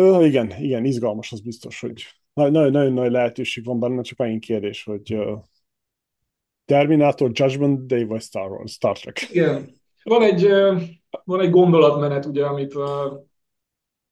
Uh, 0.00 0.26
igen, 0.26 0.52
igen, 0.58 0.84
izgalmas, 0.84 1.32
az 1.32 1.40
biztos, 1.40 1.80
hogy 1.80 2.02
nagyon-nagyon 2.32 2.92
nagy 2.92 3.10
lehetőség 3.10 3.64
van 3.64 3.80
benne, 3.80 4.02
csak 4.02 4.18
megint 4.18 4.44
kérdés, 4.44 4.84
hogy 4.84 5.14
uh, 5.14 5.38
Terminator, 6.64 7.30
Judgment 7.32 7.86
Day 7.86 8.04
vagy 8.04 8.20
Star 8.20 8.50
Wars, 8.50 8.72
Star 8.72 8.98
Trek. 8.98 9.28
Igen. 9.30 9.68
Van 10.02 10.22
egy, 10.22 10.48
van 11.24 11.40
egy 11.40 11.50
gondolatmenet, 11.50 12.24
ugye, 12.24 12.44
amit 12.44 12.74
uh, 12.74 12.84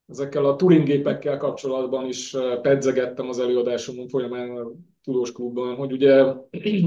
ezekkel 0.06 0.44
a 0.44 0.56
Turing 0.56 0.84
gépekkel 0.84 1.36
kapcsolatban 1.36 2.06
is 2.06 2.36
pedzegettem 2.62 3.28
az 3.28 3.38
előadásomon 3.38 4.08
folyamán 4.08 4.56
a 4.56 4.70
Tudós 5.02 5.32
Klubban, 5.32 5.76
hogy 5.76 5.92
ugye 5.92 6.22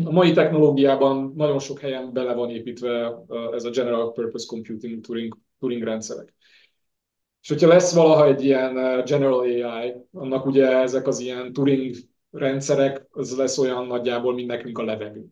a 0.06 0.12
mai 0.12 0.32
technológiában 0.32 1.34
nagyon 1.36 1.60
sok 1.60 1.80
helyen 1.80 2.14
bele 2.14 2.34
van 2.34 2.50
építve 2.50 3.24
ez 3.54 3.64
a 3.64 3.70
General 3.70 4.12
Purpose 4.12 4.46
Computing 4.48 5.02
Turing, 5.02 5.38
Turing 5.60 5.84
rendszerek. 5.84 6.34
És 7.42 7.50
hogyha 7.50 7.68
lesz 7.68 7.94
valaha 7.94 8.28
egy 8.28 8.44
ilyen 8.44 8.78
uh, 8.78 9.04
General 9.04 9.40
AI, 9.40 9.94
annak 10.14 10.46
ugye 10.46 10.68
ezek 10.68 11.08
az 11.08 11.20
ilyen 11.20 11.54
Turing 11.54 11.96
rendszerek, 12.32 13.08
az 13.12 13.38
lesz 13.38 13.58
olyan 13.58 13.88
nagyjából, 13.88 14.34
mint 14.34 14.48
nekünk 14.48 14.78
a 14.78 14.84
levegő. 14.84 15.26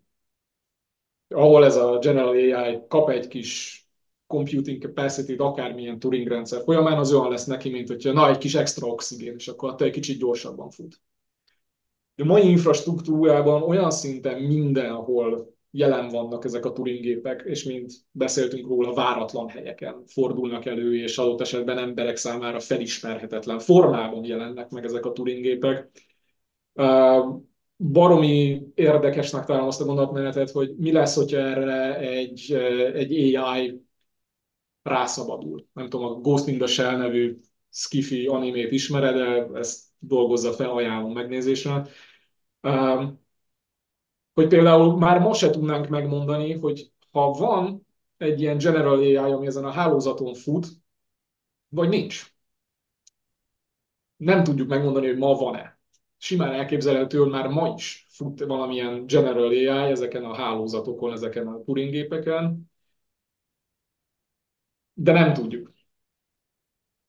ahol 1.28 1.66
ez 1.66 1.76
a 1.76 1.98
General 1.98 2.30
AI 2.30 2.80
kap 2.88 3.10
egy 3.10 3.28
kis 3.28 3.84
computing 4.28 4.82
capacity 4.82 5.36
akármilyen 5.38 6.00
Turing 6.00 6.28
rendszer 6.28 6.62
folyamán, 6.64 6.98
az 6.98 7.14
olyan 7.14 7.30
lesz 7.30 7.46
neki, 7.46 7.70
mint 7.70 7.88
hogyha 7.88 8.12
na, 8.12 8.30
egy 8.30 8.38
kis 8.38 8.56
extra 8.56 8.88
oxigén, 8.88 9.34
és 9.34 9.48
akkor 9.48 9.70
attól 9.70 9.88
egy 9.88 9.94
kicsit 9.94 10.20
gyorsabban 10.20 10.70
fut. 10.70 11.02
De 12.16 12.24
mai 12.24 12.50
infrastruktúrában 12.50 13.62
olyan 13.64 13.92
szinten 13.92 14.42
mindenhol 14.42 15.58
jelen 15.72 16.08
vannak 16.08 16.46
ezek 16.46 16.66
a 16.66 16.72
Turing-gépek, 16.72 17.42
és 17.46 17.64
mint 17.64 17.94
beszéltünk 18.12 18.68
róla, 18.68 18.94
váratlan 18.94 19.50
helyeken 19.50 20.04
fordulnak 20.06 20.66
elő, 20.66 21.02
és 21.02 21.18
adott 21.18 21.42
esetben 21.42 21.78
emberek 21.78 22.18
számára 22.18 22.60
felismerhetetlen 22.60 23.60
formában 23.60 24.24
jelennek 24.24 24.70
meg 24.70 24.86
ezek 24.86 25.06
a 25.06 25.12
Turing-gépek. 25.12 25.90
Baromi 27.78 28.62
érdekesnek 28.76 29.46
találom 29.46 29.68
azt 29.68 29.82
a 29.82 29.86
gondolatmenetet, 29.86 30.52
hogy 30.52 30.76
mi 30.78 30.92
lesz, 30.92 31.16
hogyha 31.16 31.38
erre 31.38 31.98
egy, 31.98 32.54
egy 32.94 33.36
AI 33.36 33.82
rászabadul. 34.84 35.68
Nem 35.74 35.90
tudom, 35.90 36.06
a 36.06 36.20
Ghost 36.20 36.48
in 36.48 36.58
the 36.58 36.68
Shell 36.68 36.98
nevű 36.98 37.40
skifi 37.70 38.28
animét 38.28 38.72
ismered, 38.72 39.16
de 39.16 39.60
ezt 39.60 39.84
dolgozza 40.00 40.52
fel, 40.52 40.70
ajánlom 40.70 41.14
megnézésre. 41.14 41.88
Hogy 44.40 44.48
például 44.48 44.98
már 44.98 45.20
most 45.20 45.40
se 45.40 45.50
tudnánk 45.50 45.88
megmondani, 45.88 46.54
hogy 46.54 46.92
ha 47.12 47.32
van 47.32 47.88
egy 48.18 48.42
ilyen 48.42 48.58
General 48.58 48.98
AI, 48.98 49.16
ami 49.16 49.48
ezen 49.48 49.66
a 49.66 49.72
hálózaton 49.72 50.34
fut, 50.34 50.68
vagy 51.70 51.90
nincs. 51.90 52.34
Nem 54.18 54.44
tudjuk 54.44 54.68
megmondani, 54.68 55.08
hogy 55.08 55.18
ma 55.18 55.34
van-e. 55.34 55.80
Simán 56.18 56.54
elképzelhető, 56.54 57.18
hogy 57.18 57.30
már 57.30 57.48
ma 57.48 57.74
is 57.78 58.06
fut 58.10 58.40
valamilyen 58.40 59.06
General 59.06 59.48
AI 59.48 59.92
ezeken 59.92 60.24
a 60.24 60.36
hálózatokon, 60.36 61.12
ezeken 61.12 61.48
a 61.48 61.62
Turing 61.64 61.92
gépeken, 61.92 62.72
de 64.94 65.12
nem 65.12 65.34
tudjuk. 65.34 65.74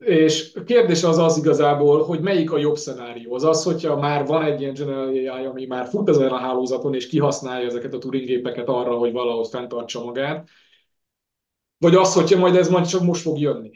És 0.00 0.54
a 0.54 0.62
kérdés 0.62 1.02
az 1.02 1.18
az 1.18 1.36
igazából, 1.36 2.04
hogy 2.04 2.20
melyik 2.20 2.52
a 2.52 2.58
jobb 2.58 2.76
szenárió. 2.76 3.34
Az 3.34 3.44
az, 3.44 3.62
hogyha 3.62 3.96
már 3.96 4.26
van 4.26 4.42
egy 4.42 4.60
ilyen 4.60 4.74
General 4.74 5.08
AI, 5.08 5.44
ami 5.44 5.66
már 5.66 5.86
fut 5.86 6.08
ezen 6.08 6.28
a 6.28 6.36
hálózaton, 6.36 6.94
és 6.94 7.06
kihasználja 7.06 7.66
ezeket 7.66 7.94
a 7.94 7.98
Turing 7.98 8.26
gépeket 8.26 8.68
arra, 8.68 8.96
hogy 8.96 9.12
valahogy 9.12 9.48
fenntartsa 9.48 10.04
magát, 10.04 10.48
vagy 11.78 11.94
az, 11.94 12.14
hogyha 12.14 12.38
majd 12.38 12.56
ez 12.56 12.68
majd 12.68 12.86
csak 12.86 13.02
most 13.02 13.22
fog 13.22 13.38
jönni. 13.38 13.70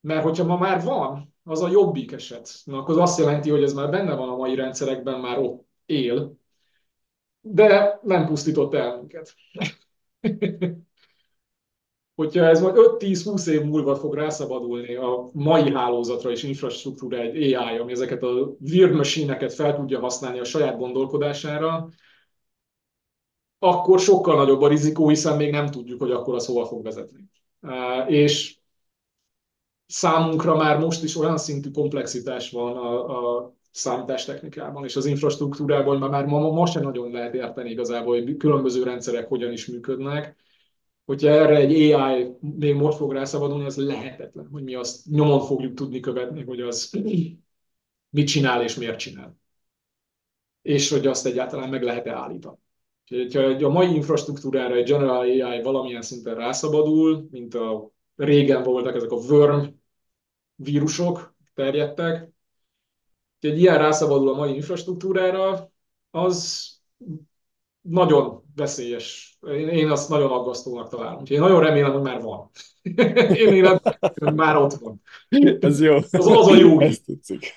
Mert 0.00 0.22
hogyha 0.22 0.44
ma 0.44 0.56
már 0.56 0.82
van, 0.82 1.34
az 1.44 1.62
a 1.62 1.68
jobbik 1.68 2.12
eset. 2.12 2.50
Na, 2.64 2.78
akkor 2.78 2.94
az 2.94 3.00
azt 3.00 3.18
jelenti, 3.18 3.50
hogy 3.50 3.62
ez 3.62 3.72
már 3.72 3.90
benne 3.90 4.14
van 4.14 4.28
a 4.28 4.36
mai 4.36 4.54
rendszerekben, 4.54 5.20
már 5.20 5.38
ott 5.38 5.66
él, 5.86 6.36
de 7.40 7.98
nem 8.02 8.26
pusztított 8.26 8.74
el 8.74 8.96
minket. 8.96 9.34
hogyha 12.14 12.44
ez 12.44 12.60
majd 12.60 12.74
5-10-20 12.78 13.46
év 13.46 13.62
múlva 13.62 13.96
fog 13.96 14.14
rászabadulni 14.14 14.94
a 14.94 15.30
mai 15.32 15.72
hálózatra 15.72 16.30
és 16.30 16.42
infrastruktúra 16.42 17.16
egy 17.16 17.54
AI, 17.54 17.78
ami 17.78 17.92
ezeket 17.92 18.22
a 18.22 18.56
weird 18.60 18.94
machine 18.94 19.48
fel 19.48 19.76
tudja 19.76 20.00
használni 20.00 20.38
a 20.38 20.44
saját 20.44 20.78
gondolkodására, 20.78 21.88
akkor 23.58 24.00
sokkal 24.00 24.36
nagyobb 24.36 24.60
a 24.60 24.68
rizikó, 24.68 25.08
hiszen 25.08 25.36
még 25.36 25.50
nem 25.50 25.66
tudjuk, 25.66 26.00
hogy 26.00 26.10
akkor 26.10 26.34
az 26.34 26.46
hova 26.46 26.66
fog 26.66 26.82
vezetni. 26.82 27.30
És 28.06 28.56
számunkra 29.86 30.56
már 30.56 30.78
most 30.78 31.02
is 31.02 31.16
olyan 31.16 31.38
szintű 31.38 31.70
komplexitás 31.70 32.50
van 32.50 32.76
a, 32.76 33.36
a 33.36 33.52
számítástechnikában 33.70 34.84
és 34.84 34.96
az 34.96 35.06
infrastruktúrában, 35.06 35.98
mert 35.98 36.12
már 36.12 36.24
ma, 36.24 36.38
ma, 36.38 36.50
ma 36.50 36.66
sem 36.66 36.82
nagyon 36.82 37.10
lehet 37.10 37.34
érteni 37.34 37.70
igazából, 37.70 38.22
hogy 38.22 38.36
különböző 38.36 38.82
rendszerek 38.82 39.28
hogyan 39.28 39.52
is 39.52 39.66
működnek 39.66 40.36
hogyha 41.04 41.28
erre 41.28 41.56
egy 41.56 41.92
AI 41.92 42.36
még 42.40 42.74
most 42.74 42.96
fog 42.96 43.12
rászabadulni, 43.12 43.64
az 43.64 43.76
lehetetlen, 43.76 44.48
hogy 44.52 44.62
mi 44.62 44.74
azt 44.74 45.06
nyomon 45.06 45.40
fogjuk 45.40 45.74
tudni 45.74 46.00
követni, 46.00 46.44
hogy 46.44 46.60
az 46.60 46.90
mit 48.10 48.26
csinál 48.26 48.62
és 48.62 48.76
miért 48.76 48.98
csinál. 48.98 49.36
És 50.62 50.90
hogy 50.90 51.06
azt 51.06 51.26
egyáltalán 51.26 51.68
meg 51.68 51.82
lehet-e 51.82 52.14
állítani. 52.14 52.56
Ha 53.32 53.40
a 53.40 53.68
mai 53.68 53.94
infrastruktúrára 53.94 54.74
egy 54.74 54.88
General 54.88 55.18
AI 55.18 55.62
valamilyen 55.62 56.02
szinten 56.02 56.34
rászabadul, 56.34 57.28
mint 57.30 57.54
a 57.54 57.90
régen 58.16 58.62
voltak 58.62 58.94
ezek 58.94 59.10
a 59.10 59.16
worm 59.16 59.66
vírusok 60.54 61.34
terjedtek, 61.54 62.30
egy 63.40 63.58
ilyen 63.58 63.78
rászabadul 63.78 64.28
a 64.28 64.36
mai 64.36 64.54
infrastruktúrára, 64.54 65.70
az 66.10 66.70
nagyon 67.82 68.42
veszélyes. 68.54 69.38
Én, 69.46 69.68
én 69.68 69.90
azt 69.90 70.08
nagyon 70.08 70.30
aggasztónak 70.30 70.88
találom. 70.88 71.20
Úgyhogy 71.20 71.36
én 71.36 71.42
nagyon 71.42 71.60
remélem, 71.60 71.92
hogy 71.92 72.02
már 72.02 72.22
van. 72.22 72.50
én 73.42 73.52
élem, 73.52 73.80
hogy 74.14 74.34
már 74.34 74.56
ott 74.56 74.72
van. 74.72 75.02
Ez 75.60 75.80
jó. 75.80 75.94
Az, 75.94 76.08
az 76.10 76.48
a 76.48 76.54
jó. 76.54 76.80
Ez 76.80 77.00
tetszik. 77.00 77.54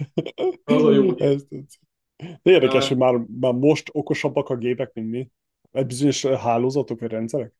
Az 0.63 0.83
a 0.83 0.91
jó. 0.91 1.17
Ez 1.17 1.43
tetszik. 1.49 1.81
De 2.15 2.51
érdekes, 2.51 2.87
hogy 2.87 2.97
már, 2.97 3.25
már 3.39 3.53
most 3.53 3.89
okosabbak 3.91 4.49
a 4.49 4.55
gépek, 4.55 4.93
mint 4.93 5.09
mi. 5.09 5.29
Egy 5.71 5.85
bizonyos 5.85 6.25
hálózatok 6.25 6.99
vagy 6.99 7.11
rendszerek? 7.11 7.53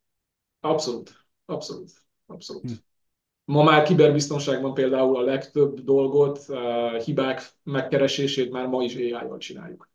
Abszolút. 0.60 1.26
Abszolút. 1.46 1.92
Abszolút. 2.26 2.70
Hm. 2.70 2.74
Ma 3.46 3.64
már 3.64 3.84
kiberbiztonságban 3.84 4.74
például 4.74 5.18
a 5.18 5.22
legtöbb 5.22 5.80
dolgot, 5.80 6.46
uh, 6.48 7.02
hibák 7.02 7.52
megkeresését 7.64 8.52
már 8.52 8.68
ma 8.68 8.84
is 8.84 8.96
AI-val 8.96 9.38
csináljuk. 9.38 9.90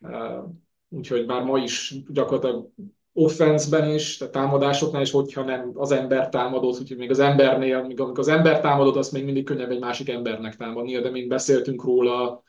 Uh, 0.00 0.44
úgyhogy 0.88 1.26
már 1.26 1.42
ma 1.42 1.58
is 1.58 1.94
gyakorlatilag 2.08 2.68
offenszben 3.12 3.94
is, 3.94 4.16
tehát 4.16 4.32
támadásoknál 4.32 5.02
is, 5.02 5.10
hogyha 5.10 5.42
nem 5.42 5.70
az 5.74 5.90
ember 5.90 6.28
támadott, 6.28 6.80
úgyhogy 6.80 6.96
még 6.96 7.10
az 7.10 7.18
embernél, 7.18 7.82
még 7.82 8.00
amikor 8.00 8.18
az 8.18 8.28
ember 8.28 8.60
támadott, 8.60 8.96
azt 8.96 9.12
még 9.12 9.24
mindig 9.24 9.44
könnyebb 9.44 9.70
egy 9.70 9.80
másik 9.80 10.08
embernek 10.08 10.56
támadni, 10.56 11.00
de 11.00 11.10
mint 11.10 11.28
beszéltünk 11.28 11.84
róla, 11.84 12.42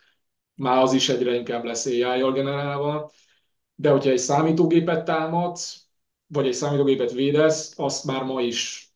már 0.56 0.82
az 0.82 0.94
is 0.94 1.10
egyre 1.10 1.36
inkább 1.36 1.64
lesz 1.64 1.86
AI-jal 1.86 2.32
generálva. 2.32 3.12
De 3.76 3.90
hogyha 3.90 4.10
egy 4.10 4.18
számítógépet 4.18 5.06
támadsz, 5.06 5.86
vagy 6.28 6.48
egy 6.48 6.54
számítógépet 6.54 7.12
védesz, 7.12 7.74
azt 7.80 8.06
már 8.06 8.24
ma 8.24 8.42
is 8.42 8.92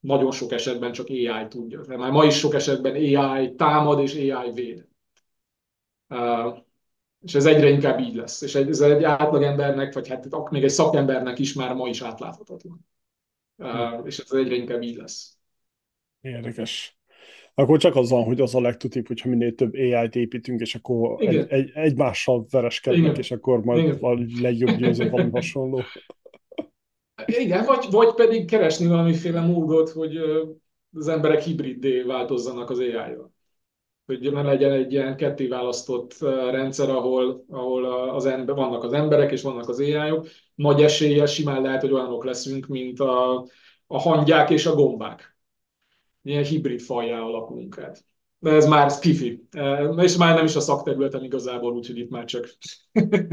nagyon 0.00 0.30
sok 0.30 0.52
esetben 0.52 0.92
csak 0.92 1.08
AI 1.08 1.48
tudja. 1.48 1.80
De 1.80 1.96
már 1.96 2.10
ma 2.10 2.24
is 2.24 2.38
sok 2.38 2.54
esetben 2.54 2.94
AI 2.94 3.54
támad 3.54 4.00
és 4.00 4.14
AI 4.14 4.52
véd. 4.52 4.88
És 7.26 7.34
ez 7.34 7.46
egyre 7.46 7.68
inkább 7.68 8.00
így 8.00 8.14
lesz. 8.14 8.42
És 8.42 8.54
ez 8.54 8.80
egy 8.80 9.04
átlagembernek, 9.04 9.94
vagy 9.94 10.08
hát 10.08 10.50
még 10.50 10.62
egy 10.62 10.70
szakembernek 10.70 11.38
is 11.38 11.52
már 11.52 11.74
ma 11.74 11.88
is 11.88 12.02
átláthatatlan. 12.02 12.86
Uh, 13.56 14.00
és 14.04 14.18
ez 14.18 14.32
egyre 14.32 14.54
inkább 14.54 14.82
így 14.82 14.96
lesz. 14.96 15.38
Érdekes. 16.20 16.98
Akkor 17.54 17.78
csak 17.78 17.96
az 17.96 18.10
van, 18.10 18.24
hogy 18.24 18.40
az 18.40 18.54
a 18.54 18.60
legtutibb, 18.60 19.06
hogyha 19.06 19.28
minél 19.28 19.54
több 19.54 19.74
AI-t 19.74 20.16
építünk, 20.16 20.60
és 20.60 20.74
akkor 20.74 21.22
egy, 21.22 21.46
egy, 21.48 21.70
egymással 21.74 22.46
vereskednek, 22.50 23.02
Igen. 23.02 23.14
és 23.14 23.30
akkor 23.30 23.64
majd 23.64 23.84
Igen. 23.84 23.98
a 24.00 24.18
legjobb 24.40 24.76
győző 24.76 25.10
valami 25.10 25.30
hasonló. 25.30 25.82
Igen, 27.42 27.64
vagy, 27.64 27.86
vagy 27.90 28.14
pedig 28.14 28.46
keresni 28.46 28.86
valamiféle 28.86 29.40
módot, 29.40 29.90
hogy 29.90 30.16
az 30.92 31.08
emberek 31.08 31.42
hibriddé 31.42 32.02
változzanak 32.02 32.70
az 32.70 32.78
AI-jal 32.78 33.34
hogy 34.06 34.32
ne 34.32 34.42
legyen 34.42 34.72
egy 34.72 34.92
ilyen 34.92 35.16
ketté 35.16 35.46
választott 35.46 36.20
rendszer, 36.50 36.90
ahol, 36.90 37.44
ahol 37.48 37.84
az 38.10 38.26
ember, 38.26 38.54
vannak 38.54 38.84
az 38.84 38.92
emberek 38.92 39.32
és 39.32 39.42
vannak 39.42 39.68
az 39.68 39.78
ai 39.78 40.10
-ok. 40.10 40.26
Nagy 40.54 40.82
eséllyel 40.82 41.26
simán 41.26 41.62
lehet, 41.62 41.80
hogy 41.80 41.92
olyanok 41.92 42.24
leszünk, 42.24 42.66
mint 42.66 43.00
a, 43.00 43.46
a 43.86 43.98
hangyák 43.98 44.50
és 44.50 44.66
a 44.66 44.74
gombák. 44.74 45.36
Ilyen 46.22 46.44
hibrid 46.44 46.80
fajjá 46.80 47.20
alakulunk 47.20 47.78
át. 47.78 48.04
De 48.38 48.50
ez 48.50 48.66
már 48.66 48.90
skifi. 48.90 49.48
És 49.96 50.16
már 50.16 50.34
nem 50.34 50.44
is 50.44 50.56
a 50.56 50.60
szakterületen 50.60 51.24
igazából, 51.24 51.72
úgyhogy 51.72 51.98
itt 51.98 52.10
már 52.10 52.24
csak... 52.24 52.48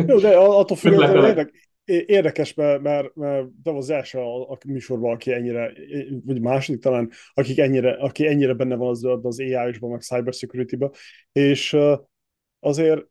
Jó, 0.07 0.19
de 0.19 0.37
attól 0.37 0.77
függetlenül 0.77 1.51
Érdekes, 1.85 2.53
mert, 2.53 2.81
mert, 2.81 3.15
mert 3.15 3.47
az 3.63 3.89
első 3.89 4.17
a, 4.19 4.51
a 4.51 4.57
műsorban, 4.67 5.13
aki 5.13 5.31
ennyire, 5.31 5.73
vagy 6.25 6.41
második 6.41 6.81
talán, 6.81 7.09
akik 7.33 7.57
ennyire, 7.57 7.91
aki 7.91 8.27
ennyire 8.27 8.53
benne 8.53 8.75
van 8.75 8.89
az, 8.89 9.03
az 9.03 9.39
AI-ban, 9.39 9.89
meg 9.89 10.01
cybersecurity-ben, 10.01 10.91
és 11.31 11.77
azért 12.59 13.05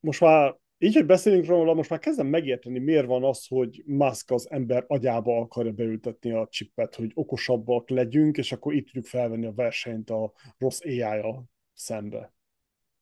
most 0.00 0.20
már 0.20 0.56
így, 0.78 0.94
hogy 0.94 1.06
beszélünk 1.06 1.46
róla, 1.46 1.74
most 1.74 1.90
már 1.90 1.98
kezdem 1.98 2.26
megérteni, 2.26 2.78
miért 2.78 3.06
van 3.06 3.24
az, 3.24 3.46
hogy 3.46 3.82
Musk 3.86 4.30
az 4.30 4.50
ember 4.50 4.84
agyába 4.86 5.40
akarja 5.40 5.72
beültetni 5.72 6.30
a 6.30 6.46
chipet, 6.50 6.94
hogy 6.94 7.10
okosabbak 7.14 7.90
legyünk, 7.90 8.36
és 8.36 8.52
akkor 8.52 8.74
itt 8.74 8.84
tudjuk 8.84 9.06
felvenni 9.06 9.46
a 9.46 9.52
versenyt 9.52 10.10
a 10.10 10.32
rossz 10.58 10.80
AI-a 10.84 11.44
szembe. 11.72 12.34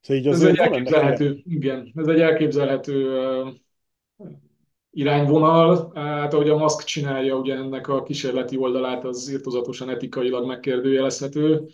Szóval 0.01 0.23
így 0.23 0.29
ez 0.29 0.43
egy 0.43 0.59
elképzelhető, 0.59 1.43
igen, 1.45 1.93
ez 1.95 2.07
egy 2.07 2.21
elképzelhető 2.21 3.25
irányvonal. 4.93 5.91
Hát 5.95 6.35
ahogy 6.35 6.49
a 6.49 6.57
Musk 6.57 6.85
csinálja, 6.85 7.37
ugye 7.37 7.55
ennek 7.55 7.89
a 7.89 8.03
kísérleti 8.03 8.57
oldalát 8.57 9.05
az 9.05 9.31
írtozatosan 9.31 9.91
etikailag 9.91 10.47
megkérdőjelezhető. 10.47 11.67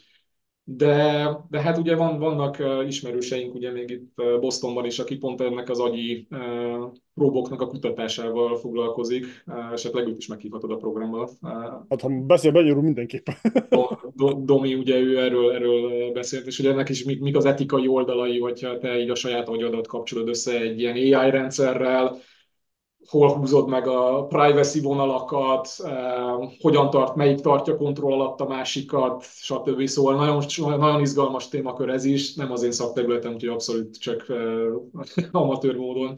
de, 0.70 1.28
de 1.50 1.60
hát 1.60 1.78
ugye 1.78 1.96
van, 1.96 2.18
vannak 2.18 2.56
ismerőseink 2.86 3.54
ugye 3.54 3.72
még 3.72 3.90
itt 3.90 4.14
Bostonban 4.40 4.84
is, 4.84 4.98
aki 4.98 5.16
pont 5.16 5.40
ennek 5.40 5.68
az 5.68 5.80
agyi 5.80 6.28
próboknak 7.14 7.60
a 7.60 7.66
kutatásával 7.66 8.56
foglalkozik, 8.56 9.26
esetleg 9.72 10.06
őt 10.06 10.18
is 10.18 10.26
meghívhatod 10.26 10.70
a 10.70 10.76
programba. 10.76 11.30
Hát 11.88 12.00
ha 12.00 12.08
beszél 12.26 12.52
magyarul 12.52 12.82
mindenképpen. 12.82 13.34
Domi 14.44 14.74
ugye 14.74 14.98
ő 14.98 15.18
erről, 15.18 15.52
erről 15.52 16.12
beszélt, 16.12 16.46
és 16.46 16.58
ugye 16.58 16.70
ennek 16.70 16.88
is 16.88 17.04
mik, 17.04 17.20
mik 17.20 17.36
az 17.36 17.44
etikai 17.44 17.86
oldalai, 17.86 18.38
hogyha 18.38 18.78
te 18.78 18.98
így 18.98 19.10
a 19.10 19.14
saját 19.14 19.48
agyadat 19.48 19.86
kapcsolod 19.86 20.28
össze 20.28 20.60
egy 20.60 20.80
ilyen 20.80 20.94
AI 20.94 21.30
rendszerrel, 21.30 22.16
hol 23.08 23.36
húzod 23.36 23.68
meg 23.68 23.86
a 23.86 24.26
privacy 24.26 24.80
vonalakat, 24.80 25.68
eh, 25.84 25.92
hogyan 26.60 26.90
tart, 26.90 27.14
melyik 27.14 27.40
tartja 27.40 27.76
kontroll 27.76 28.12
alatt 28.12 28.40
a 28.40 28.48
másikat, 28.48 29.24
stb. 29.24 29.86
Szóval 29.86 30.14
nagyon, 30.14 30.44
nagyon 30.78 31.00
izgalmas 31.00 31.48
témakör 31.48 31.88
ez 31.88 32.04
is, 32.04 32.34
nem 32.34 32.52
az 32.52 32.62
én 32.62 32.72
szakterületem, 32.72 33.32
úgyhogy 33.32 33.48
abszolút 33.48 33.98
csak 33.98 34.28
eh, 34.28 34.38
amatőr 35.30 35.76
módon 35.76 36.16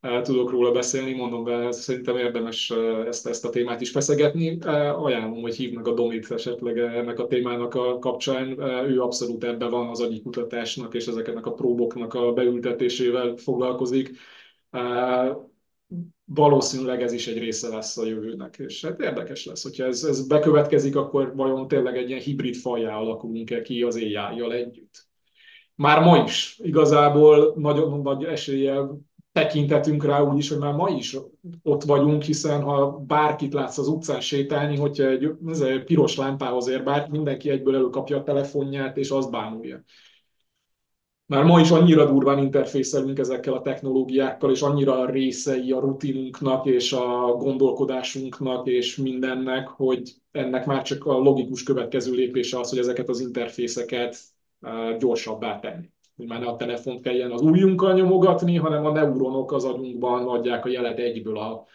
eh, 0.00 0.20
tudok 0.22 0.50
róla 0.50 0.70
beszélni, 0.70 1.14
mondom 1.14 1.44
be, 1.44 1.72
szerintem 1.72 2.16
érdemes 2.16 2.72
ezt, 3.06 3.26
ezt 3.26 3.44
a 3.44 3.50
témát 3.50 3.80
is 3.80 3.90
feszegetni. 3.90 4.58
Ajánlom, 4.96 5.42
hogy 5.42 5.56
hívnak 5.56 5.86
a 5.86 5.94
Domit 5.94 6.30
esetleg 6.30 6.78
ennek 6.78 7.18
a 7.18 7.26
témának 7.26 7.74
a 7.74 7.98
kapcsán. 7.98 8.60
Ő 8.88 9.02
abszolút 9.02 9.44
ebben 9.44 9.70
van 9.70 9.88
az 9.88 10.00
agyi 10.00 10.22
kutatásnak 10.22 10.94
és 10.94 11.06
ezeknek 11.06 11.46
a 11.46 11.52
próboknak 11.52 12.14
a 12.14 12.32
beültetésével 12.32 13.36
foglalkozik 13.36 14.18
valószínűleg 16.24 17.02
ez 17.02 17.12
is 17.12 17.26
egy 17.26 17.38
része 17.38 17.68
lesz 17.68 17.96
a 17.96 18.06
jövőnek, 18.06 18.56
és 18.58 18.84
hát 18.84 19.00
érdekes 19.00 19.46
lesz, 19.46 19.62
hogyha 19.62 19.84
ez, 19.84 20.04
ez 20.04 20.26
bekövetkezik, 20.26 20.96
akkor 20.96 21.34
vajon 21.34 21.68
tényleg 21.68 21.96
egy 21.96 22.08
ilyen 22.08 22.20
hibrid 22.20 22.54
fajjá 22.54 22.96
alakulunk-e 22.96 23.62
ki 23.62 23.82
az 23.82 23.96
AI-jal 23.96 24.52
együtt. 24.52 25.06
Már 25.74 26.02
ma 26.02 26.22
is 26.24 26.58
igazából 26.62 27.54
nagyon 27.56 28.00
nagy 28.00 28.24
eséllyel 28.24 29.00
tekintetünk 29.32 30.04
rá 30.04 30.20
úgy 30.20 30.38
is, 30.38 30.48
hogy 30.48 30.58
már 30.58 30.74
ma 30.74 30.88
is 30.88 31.16
ott 31.62 31.82
vagyunk, 31.82 32.22
hiszen 32.22 32.62
ha 32.62 32.90
bárkit 32.90 33.52
látsz 33.52 33.78
az 33.78 33.88
utcán 33.88 34.20
sétálni, 34.20 34.76
hogyha 34.76 35.06
egy, 35.06 35.30
ez 35.46 35.60
egy 35.60 35.84
piros 35.84 36.16
lámpához 36.16 36.68
ér 36.68 36.84
bár, 36.84 37.08
mindenki 37.08 37.50
egyből 37.50 37.74
előkapja 37.74 38.16
a 38.16 38.22
telefonját, 38.22 38.96
és 38.96 39.10
azt 39.10 39.30
bámulja 39.30 39.84
már 41.26 41.44
ma 41.44 41.60
is 41.60 41.70
annyira 41.70 42.04
durván 42.04 42.38
interfészelünk 42.38 43.18
ezekkel 43.18 43.52
a 43.52 43.62
technológiákkal, 43.62 44.50
és 44.50 44.60
annyira 44.60 44.98
a 44.98 45.10
részei 45.10 45.72
a 45.72 45.80
rutinunknak, 45.80 46.66
és 46.66 46.92
a 46.92 47.36
gondolkodásunknak, 47.38 48.66
és 48.66 48.96
mindennek, 48.96 49.68
hogy 49.68 50.12
ennek 50.30 50.66
már 50.66 50.82
csak 50.82 51.06
a 51.06 51.18
logikus 51.18 51.62
következő 51.62 52.12
lépése 52.12 52.58
az, 52.58 52.68
hogy 52.68 52.78
ezeket 52.78 53.08
az 53.08 53.20
interfészeket 53.20 54.18
gyorsabbá 54.98 55.58
tenni. 55.58 55.90
Hogy 56.16 56.26
már 56.26 56.40
ne 56.40 56.46
a 56.46 56.56
telefont 56.56 57.00
kelljen 57.00 57.30
az 57.30 57.40
ujjunkkal 57.40 57.94
nyomogatni, 57.94 58.56
hanem 58.56 58.84
a 58.84 58.92
neuronok 58.92 59.52
az 59.52 59.64
agyunkban 59.64 60.28
adják 60.28 60.64
a 60.64 60.68
jelet 60.68 60.98
egyből 60.98 61.38
a, 61.38 61.66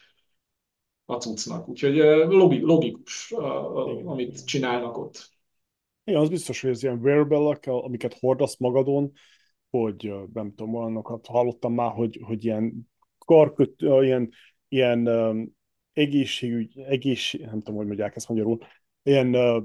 a 1.05 1.15
cuccnak. 1.15 1.67
Úgyhogy 1.67 1.95
logikus, 2.61 3.31
amit 4.05 4.45
csinálnak 4.45 4.97
ott. 4.97 5.29
Igen, 6.03 6.21
az 6.21 6.29
biztos, 6.29 6.61
hogy 6.61 6.69
ez 6.69 6.83
ilyen 6.83 6.99
wearable 7.01 7.57
amiket 7.63 8.17
hordasz 8.19 8.57
magadon, 8.57 9.11
hogy 9.71 10.13
nem 10.33 10.53
tudom, 10.55 10.75
olyanokat 10.75 11.25
hallottam 11.25 11.73
már, 11.73 11.91
hogy, 11.91 12.19
hogy 12.23 12.45
ilyen 12.45 12.89
karköt, 13.17 13.81
ilyen, 13.81 14.29
ilyen 14.67 15.07
um, 15.07 15.55
egészségügy, 15.93 16.79
egészség, 16.79 17.41
nem 17.41 17.57
tudom, 17.59 17.75
hogy 17.75 17.85
mondják 17.85 18.15
ezt 18.15 18.29
magyarul, 18.29 18.57
ilyen 19.03 19.35
uh, 19.35 19.63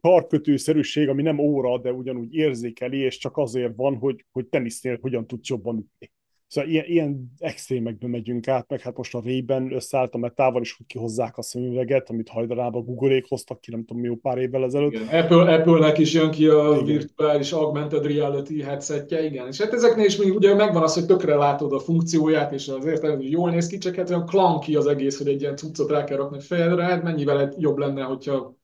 karkötőszerűség, 0.00 1.08
ami 1.08 1.22
nem 1.22 1.38
óra, 1.38 1.78
de 1.78 1.92
ugyanúgy 1.92 2.34
érzékeli, 2.34 2.98
és 2.98 3.18
csak 3.18 3.36
azért 3.36 3.76
van, 3.76 3.96
hogy, 3.96 4.24
hogy 4.32 4.46
tenisznél 4.46 4.98
hogyan 5.00 5.26
tudsz 5.26 5.48
jobban 5.48 5.76
ütni. 5.76 6.12
Szóval 6.54 6.70
ilyen, 6.70 6.84
ilyen 6.86 7.32
extrémekbe 7.38 8.08
megyünk 8.08 8.48
át, 8.48 8.68
meg 8.68 8.80
hát 8.80 8.96
most 8.96 9.14
a 9.14 9.20
Ray-ben 9.24 9.72
összeállt 9.72 10.14
a 10.14 10.18
metával 10.18 10.62
is, 10.62 10.72
hogy 10.76 10.86
kihozzák 10.86 11.38
a 11.38 11.42
szemüveget, 11.42 12.10
amit 12.10 12.28
hajdanában 12.28 12.84
Google-ék 12.84 13.26
hoztak 13.28 13.60
ki, 13.60 13.70
nem 13.70 13.84
tudom, 13.84 14.04
jó 14.04 14.14
pár 14.14 14.38
évvel 14.38 14.64
ezelőtt. 14.64 14.92
Igen. 14.92 15.22
Apple, 15.22 15.54
Apple-nek 15.54 15.98
is 15.98 16.12
jön 16.12 16.30
ki 16.30 16.46
a 16.46 16.72
igen. 16.72 16.84
virtuális 16.84 17.52
augmented 17.52 18.06
reality 18.06 18.62
headsetje, 18.62 19.24
igen. 19.24 19.46
És 19.46 19.60
hát 19.60 19.72
ezeknél 19.72 20.04
is 20.04 20.16
még 20.16 20.34
ugye 20.34 20.54
megvan 20.54 20.82
az, 20.82 20.94
hogy 20.94 21.06
tökre 21.06 21.34
látod 21.34 21.72
a 21.72 21.80
funkcióját, 21.80 22.52
és 22.52 22.68
azért 22.68 23.06
hogy 23.06 23.30
jól 23.30 23.50
néz 23.50 23.66
ki, 23.66 23.78
csak 23.78 23.94
hát 23.94 24.10
olyan 24.10 24.26
klanki 24.26 24.76
az 24.76 24.86
egész, 24.86 25.18
hogy 25.18 25.28
egy 25.28 25.40
ilyen 25.40 25.56
cuccot 25.56 25.90
rá 25.90 26.04
kell 26.04 26.16
rakni 26.16 26.36
a 26.36 26.40
fejedre, 26.40 26.84
hát 26.84 27.02
mennyivel 27.02 27.54
jobb 27.58 27.76
lenne, 27.76 28.02
hogyha 28.02 28.56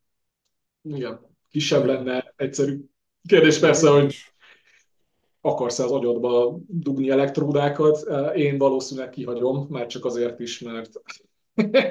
igen, 0.83 1.21
kisebb 1.51 1.85
lenne, 1.85 2.35
egyszerű. 2.37 2.81
Kérdés 3.29 3.59
persze, 3.59 3.91
hogy 3.91 4.30
akarsz 5.41 5.79
az 5.79 5.91
agyadba 5.91 6.59
dugni 6.67 7.11
elektródákat. 7.11 8.07
Én 8.35 8.59
valószínűleg 8.59 9.11
kihagyom, 9.11 9.67
már 9.71 9.87
csak 9.87 10.05
azért 10.05 10.41
is, 10.41 10.61
mert 10.61 10.91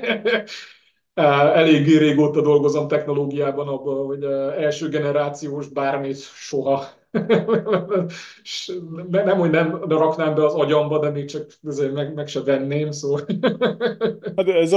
eléggé 1.53 1.97
régóta 1.97 2.41
dolgozom 2.41 2.87
technológiában, 2.87 3.67
abban, 3.67 4.05
hogy 4.05 4.23
első 4.63 4.89
generációs 4.89 5.67
bármit 5.67 6.17
soha 6.17 6.97
nem, 9.09 9.37
hogy 9.37 9.49
nem 9.49 9.83
raknám 9.87 10.35
be 10.35 10.45
az 10.45 10.53
agyamba, 10.53 10.99
de 10.99 11.09
még 11.09 11.25
csak 11.25 11.51
ezért 11.67 11.93
meg, 11.93 12.13
meg 12.13 12.27
se 12.27 12.43
venném, 12.43 12.91
szóval. 12.91 13.21
Hát 14.35 14.47
ez 14.47 14.75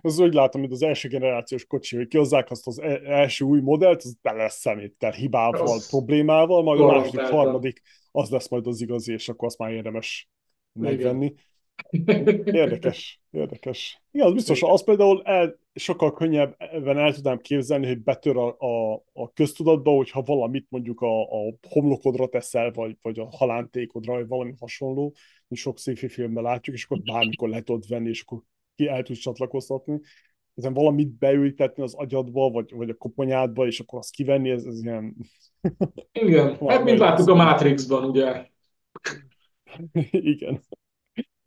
az 0.00 0.18
úgy 0.18 0.34
látom, 0.34 0.60
mint 0.60 0.72
az 0.72 0.82
első 0.82 1.08
generációs 1.08 1.66
kocsi, 1.66 1.96
hogy 1.96 2.08
kihozzák 2.08 2.50
azt 2.50 2.66
az 2.66 2.80
e- 2.80 3.00
első 3.04 3.44
új 3.44 3.60
modellt, 3.60 4.02
az 4.02 4.14
tele 4.22 4.48
szeméttel, 4.48 5.10
hibával, 5.10 5.62
az 5.62 5.88
problémával, 5.88 6.62
majd 6.62 6.80
a 6.80 6.86
második, 6.86 7.20
harmadik 7.20 7.82
az 8.12 8.30
lesz 8.30 8.48
majd 8.48 8.66
az 8.66 8.80
igazi, 8.80 9.12
és 9.12 9.28
akkor 9.28 9.46
azt 9.46 9.58
már 9.58 9.72
érdemes 9.72 10.28
megvenni. 10.72 11.34
Érdekes, 12.44 13.20
érdekes. 13.30 14.02
Igen, 14.10 14.26
az 14.26 14.32
biztos, 14.32 14.62
az 14.62 14.84
például 14.84 15.22
el, 15.24 15.58
sokkal 15.74 16.12
könnyebben 16.12 16.98
el 16.98 17.14
tudnám 17.14 17.38
képzelni, 17.38 17.86
hogy 17.86 18.02
betör 18.02 18.36
a, 18.36 18.56
a, 18.58 18.94
a 19.12 19.32
köztudatba, 19.32 19.90
hogyha 19.90 20.22
valamit 20.22 20.66
mondjuk 20.68 21.00
a, 21.00 21.22
a 21.22 21.54
homlokodra 21.68 22.28
teszel, 22.28 22.70
vagy, 22.70 22.96
vagy 23.02 23.18
a 23.18 23.28
halántékodra, 23.36 24.12
vagy 24.12 24.28
valami 24.28 24.54
hasonló, 24.58 25.14
mi 25.48 25.56
sok 25.56 25.78
sci 25.78 26.08
filmben 26.08 26.42
látjuk, 26.42 26.76
és 26.76 26.84
akkor 26.84 27.00
bármikor 27.02 27.48
le 27.48 27.62
tudod 27.62 27.88
venni, 27.88 28.08
és 28.08 28.20
akkor 28.20 28.42
ki 28.74 28.88
el 28.88 29.02
tudsz 29.02 29.18
csatlakoztatni. 29.18 30.00
Ezen 30.54 30.74
valamit 30.74 31.18
beültetni 31.18 31.82
az 31.82 31.94
agyadba, 31.94 32.50
vagy, 32.50 32.72
vagy 32.74 32.90
a 32.90 32.94
koponyádba, 32.94 33.66
és 33.66 33.80
akkor 33.80 33.98
azt 33.98 34.10
kivenni, 34.10 34.50
ez, 34.50 34.64
ez 34.64 34.82
ilyen... 34.82 35.16
Igen, 36.12 36.56
hát 36.68 36.84
mint 36.84 36.98
láttuk 36.98 37.28
a 37.28 37.34
Matrixban, 37.34 38.04
ugye. 38.04 38.46
Igen. 40.32 40.62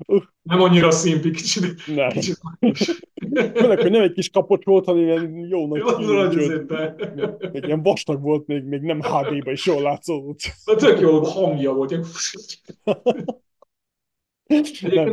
Uh. 0.08 0.24
Nem 0.42 0.62
annyira 0.62 0.92
szimpi, 0.92 1.32
kicsit. 1.32 1.88
Nem. 1.96 2.10
kicsit 2.10 2.38
Főleg, 3.56 3.80
hogy 3.80 3.92
nem 3.92 4.02
egy 4.02 4.14
kis 4.14 4.30
kapocs 4.30 4.66
volt, 4.66 4.86
hanem 4.86 5.02
ilyen 5.02 5.48
jó 5.50 5.68
nagy 5.68 5.80
jó, 5.80 6.14
nagy 6.14 6.66
Még 7.52 7.64
ilyen 7.64 7.84
vastag 7.84 8.22
volt, 8.22 8.48
még, 8.48 8.64
még 8.64 8.82
nem 8.82 9.02
HD-ba 9.02 9.52
is 9.52 9.66
jól 9.66 9.82
látszott. 9.82 10.40
De 10.66 10.76
tök 10.76 11.00
jó 11.00 11.24
hangja 11.24 11.74
volt. 11.74 12.00
Egyébként 14.46 15.12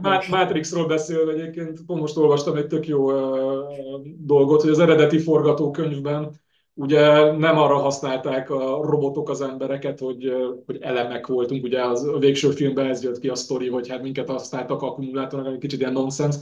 nagy, 0.00 0.28
Matrixról 0.30 0.86
beszélve 0.86 1.32
egyébként 1.32 1.84
pont 1.86 2.00
most 2.00 2.16
olvastam 2.16 2.56
egy 2.56 2.66
tök 2.66 2.86
jó 2.86 3.12
uh, 3.12 4.06
dolgot, 4.18 4.60
hogy 4.60 4.70
az 4.70 4.78
eredeti 4.78 5.18
forgatókönyvben 5.18 6.40
ugye 6.74 7.32
nem 7.36 7.58
arra 7.58 7.76
használták 7.76 8.50
a 8.50 8.82
robotok 8.82 9.28
az 9.28 9.40
embereket, 9.40 9.98
hogy, 9.98 10.32
hogy 10.66 10.78
elemek 10.80 11.26
voltunk, 11.26 11.64
ugye 11.64 11.84
az, 11.84 12.04
a 12.04 12.18
végső 12.18 12.50
filmben 12.50 12.86
ez 12.86 13.02
jött 13.02 13.18
ki 13.18 13.28
a 13.28 13.34
sztori, 13.34 13.68
hogy 13.68 13.88
hát 13.88 14.02
minket 14.02 14.28
használtak 14.28 14.82
akkumulátornak, 14.82 15.52
egy 15.52 15.58
kicsit 15.58 15.80
ilyen 15.80 15.92
nonsens. 15.92 16.36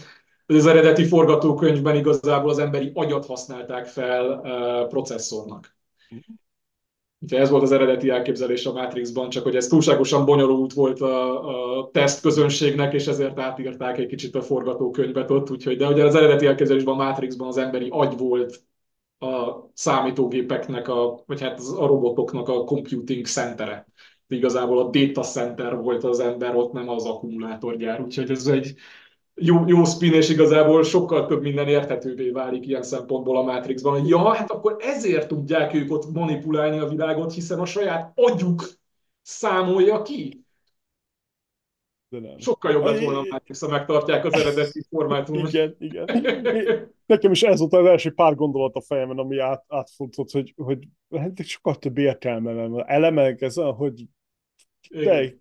Az 0.47 0.66
eredeti 0.66 1.05
forgatókönyvben 1.05 1.97
igazából 1.97 2.51
az 2.51 2.59
emberi 2.59 2.90
agyat 2.94 3.26
használták 3.26 3.86
fel 3.86 4.40
uh, 4.43 4.89
processzornak. 4.89 5.76
Úgyhogy 7.20 7.40
ez 7.40 7.51
volt 7.51 7.62
az 7.62 7.73
eredeti 7.73 8.11
elképzelés 8.11 8.66
a 8.66 8.73
Matrixban, 8.73 9.28
csak 9.28 9.43
hogy 9.43 9.57
ez 9.57 9.66
túlságosan 9.66 10.24
bonyolult 10.24 10.73
volt 10.73 11.01
a, 11.01 11.78
a 11.78 11.90
teszt 11.90 12.20
közönségnek, 12.20 12.93
és 12.93 13.07
ezért 13.07 13.39
átírták 13.39 13.99
egy 13.99 14.07
kicsit 14.07 14.35
a 14.35 14.43
forgatókönyvet 14.43 15.31
ott, 15.31 15.51
úgyhogy, 15.51 15.77
de 15.77 15.86
ugye 15.86 16.05
az 16.05 16.15
eredeti 16.15 16.47
elképzelésben 16.47 16.95
a 16.95 17.05
Matrixban 17.05 17.49
az 17.49 17.57
emberi 17.57 17.89
agy 17.90 18.19
volt 18.19 18.62
a 19.19 19.53
számítógépeknek, 19.74 20.89
a, 20.89 21.23
vagy 21.27 21.40
hát 21.40 21.61
a 21.77 21.86
robotoknak 21.86 22.49
a 22.49 22.65
computing 22.65 23.27
centere. 23.27 23.86
Igazából 24.28 24.78
a 24.78 24.90
data 24.90 25.23
center 25.23 25.77
volt 25.77 26.05
az 26.05 26.20
ember, 26.20 26.57
ott 26.57 26.73
nem 26.73 26.89
az 26.89 27.05
akkumulátorgyár, 27.05 28.01
úgyhogy 28.01 28.31
ez 28.31 28.47
egy 28.47 28.74
jó, 29.40 29.66
jó 29.66 29.85
spin, 29.85 30.12
és 30.12 30.28
igazából 30.28 30.82
sokkal 30.82 31.27
több 31.27 31.43
minden 31.43 31.69
érthetővé 31.69 32.31
válik 32.31 32.66
ilyen 32.66 32.82
szempontból 32.82 33.36
a 33.36 33.43
Matrixban, 33.43 34.01
hogy 34.01 34.09
ja, 34.09 34.35
hát 34.35 34.51
akkor 34.51 34.77
ezért 34.78 35.28
tudják 35.28 35.74
ők 35.74 35.93
ott 35.93 36.12
manipulálni 36.12 36.78
a 36.78 36.89
világot, 36.89 37.32
hiszen 37.32 37.59
a 37.59 37.66
saját 37.66 38.12
agyuk 38.15 38.69
számolja 39.23 40.02
ki. 40.02 40.44
de 42.09 42.20
nem. 42.20 42.39
Sokkal 42.39 42.73
jobb 42.73 42.85
lett 42.85 43.01
volna, 43.01 43.23
ha 43.60 43.69
megtartják 43.69 44.24
az 44.24 44.32
eredeti 44.32 44.82
formátumot. 44.90 45.52
igen, 45.52 45.77
igen. 45.78 46.06
Nekem 47.06 47.31
is 47.31 47.43
ez 47.43 47.59
volt 47.59 47.73
az 47.73 47.86
első 47.86 48.10
pár 48.10 48.35
gondolat 48.35 48.74
a 48.74 48.81
fejemben, 48.81 49.19
ami 49.19 49.39
át, 49.39 49.65
átfutott, 49.69 50.31
hogy, 50.31 50.55
hogy 50.56 50.89
hát 51.16 51.44
sokkal 51.44 51.77
több 51.77 51.98
értelme 51.98 52.52
van. 52.52 52.85
Elemek, 52.86 53.40
ez 53.40 53.55
hogy 53.55 54.05
de 54.90 55.35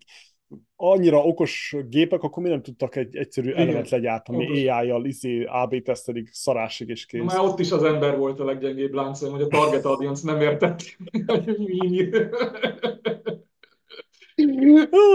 annyira 0.76 1.24
okos 1.24 1.76
gépek, 1.88 2.22
akkor 2.22 2.42
mi 2.42 2.48
nem 2.48 2.62
tudtak 2.62 2.96
egy 2.96 3.16
egyszerű 3.16 3.48
Igen. 3.48 3.60
elemet 3.60 3.88
legyártani, 3.90 4.68
AI-jal, 4.68 5.04
izé, 5.04 5.44
AB 5.44 5.82
tesztelik, 5.82 6.28
szarásig 6.32 6.88
és 6.88 7.06
kész. 7.06 7.22
Már 7.22 7.40
ott 7.40 7.58
is 7.58 7.70
az 7.70 7.82
ember 7.82 8.18
volt 8.18 8.40
a 8.40 8.44
leggyengébb 8.44 8.92
láncom, 8.92 9.30
hogy 9.30 9.42
a 9.42 9.46
target 9.46 9.84
audience 9.84 10.32
nem 10.32 10.40
értett, 10.40 10.82
hogy 11.26 11.58
mi. 11.58 12.10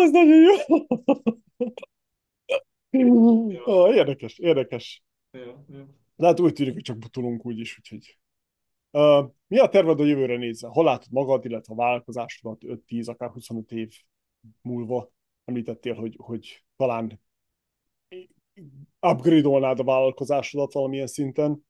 Ez 0.03 0.11
nagyon 0.11 0.41
jó. 0.41 0.55
Ja. 3.49 3.93
Érdekes, 3.93 4.39
érdekes. 4.39 5.03
Ja, 5.31 5.65
ja. 5.69 5.88
De 6.15 6.26
hát 6.26 6.39
úgy 6.39 6.53
tűnik, 6.53 6.73
hogy 6.73 6.81
csak 6.81 6.97
butulunk 6.97 7.45
úgyis, 7.45 7.77
úgyhogy... 7.77 8.18
Uh, 8.91 9.31
mi 9.47 9.60
a 9.60 9.69
terved 9.69 9.99
a 9.99 10.05
jövőre 10.05 10.38
nézve? 10.38 10.68
Hol 10.68 10.84
látod 10.84 11.11
magad, 11.11 11.45
illetve 11.45 11.73
a 11.73 11.77
vállalkozásodat 11.77 12.61
5-10, 12.61 13.10
akár 13.10 13.30
25 13.30 13.72
év 13.72 13.93
múlva? 14.61 15.11
Említettél, 15.45 15.94
hogy, 15.94 16.15
hogy 16.18 16.64
talán 16.78 17.22
upgrade-olnád 18.99 19.80
a 19.80 19.84
vállalkozásodat 19.84 20.74
valamilyen 20.74 21.07
szinten. 21.07 21.65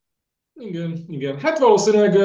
Igen, 0.55 1.05
igen. 1.07 1.39
Hát 1.39 1.59
valószínűleg 1.59 2.15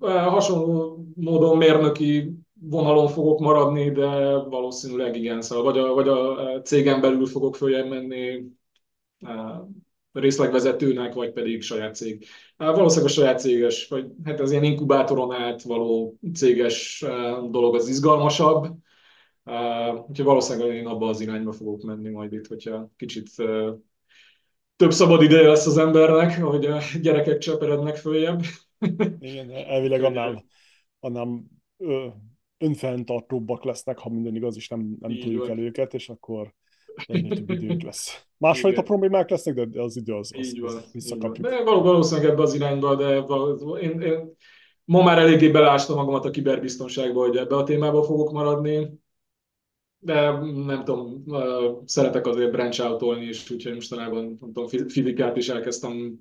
hasonló 0.00 1.04
módon 1.14 1.56
mérnöki 1.56 2.32
vonalon 2.60 3.08
fogok 3.08 3.38
maradni, 3.38 3.90
de 3.90 4.34
valószínűleg 4.34 5.16
igen, 5.16 5.42
szóval 5.42 5.64
vagy 5.64 5.78
a, 5.78 5.94
vagy 5.94 6.08
a 6.08 6.60
cégen 6.62 7.00
belül 7.00 7.26
fogok 7.26 7.56
följebb 7.56 7.88
menni 7.88 8.42
részlegvezetőnek, 10.12 11.14
vagy 11.14 11.32
pedig 11.32 11.62
saját 11.62 11.94
cég. 11.94 12.24
Valószínűleg 12.56 13.10
a 13.10 13.14
saját 13.14 13.40
céges, 13.40 13.88
vagy 13.88 14.06
hát 14.24 14.40
az 14.40 14.50
ilyen 14.50 14.64
inkubátoron 14.64 15.32
át 15.32 15.62
való 15.62 16.18
céges 16.34 17.04
dolog 17.50 17.74
az 17.74 17.88
izgalmasabb. 17.88 18.66
Uh, 19.44 20.08
úgyhogy 20.08 20.24
valószínűleg 20.24 20.76
én 20.76 20.86
abba 20.86 21.08
az 21.08 21.20
irányba 21.20 21.52
fogok 21.52 21.82
menni 21.82 22.08
majd 22.10 22.32
itt, 22.32 22.46
hogyha 22.46 22.90
kicsit 22.96 23.28
uh, 23.38 23.74
több 24.80 24.92
szabad 24.92 25.22
ideje 25.22 25.48
lesz 25.48 25.66
az 25.66 25.78
embernek, 25.78 26.42
ahogy 26.42 26.64
a 26.64 26.78
gyerekek 27.00 27.38
cseperednek 27.38 27.96
följebb. 27.96 28.40
Igen, 29.18 29.50
elvileg 29.50 30.02
annál, 30.02 30.44
annál 31.00 31.42
ö, 31.76 32.06
önfenntartóbbak 32.58 33.64
lesznek, 33.64 33.98
ha 33.98 34.08
minden 34.08 34.34
igaz, 34.34 34.56
és 34.56 34.68
nem, 34.68 34.96
nem 35.00 35.18
tudjuk 35.18 35.48
el 35.48 35.58
őket, 35.58 35.94
és 35.94 36.08
akkor 36.08 36.54
egyre 37.06 37.34
több 37.34 37.50
idők 37.50 37.82
lesz. 37.82 38.26
Másfajta 38.36 38.82
problémák 38.82 39.30
lesznek, 39.30 39.54
de 39.54 39.82
az 39.82 39.96
idő 39.96 40.14
az, 40.14 40.32
az, 40.38 40.54
az 40.62 40.88
visszakapjuk. 40.92 41.46
De 41.46 41.62
valószínűleg 41.64 42.30
ebbe 42.30 42.42
az 42.42 42.54
irányba, 42.54 42.94
de 42.94 43.24
én, 43.80 44.00
én 44.00 44.36
ma 44.84 45.02
már 45.02 45.18
eléggé 45.18 45.48
belástam 45.48 45.96
magamat 45.96 46.24
a 46.24 46.30
kiberbiztonságba, 46.30 47.20
hogy 47.26 47.36
ebbe 47.36 47.56
a 47.56 47.62
témába 47.62 48.02
fogok 48.02 48.32
maradni 48.32 48.99
de 50.02 50.30
nem 50.66 50.84
tudom, 50.84 51.24
szeretek 51.84 52.26
azért 52.26 52.50
branch 52.50 52.80
out 52.80 53.22
is, 53.22 53.50
úgyhogy 53.50 53.74
mostanában 53.74 54.24
nem 54.24 54.52
tudom, 54.52 54.66
fizikát 54.88 55.36
is 55.36 55.48
elkezdtem 55.48 56.18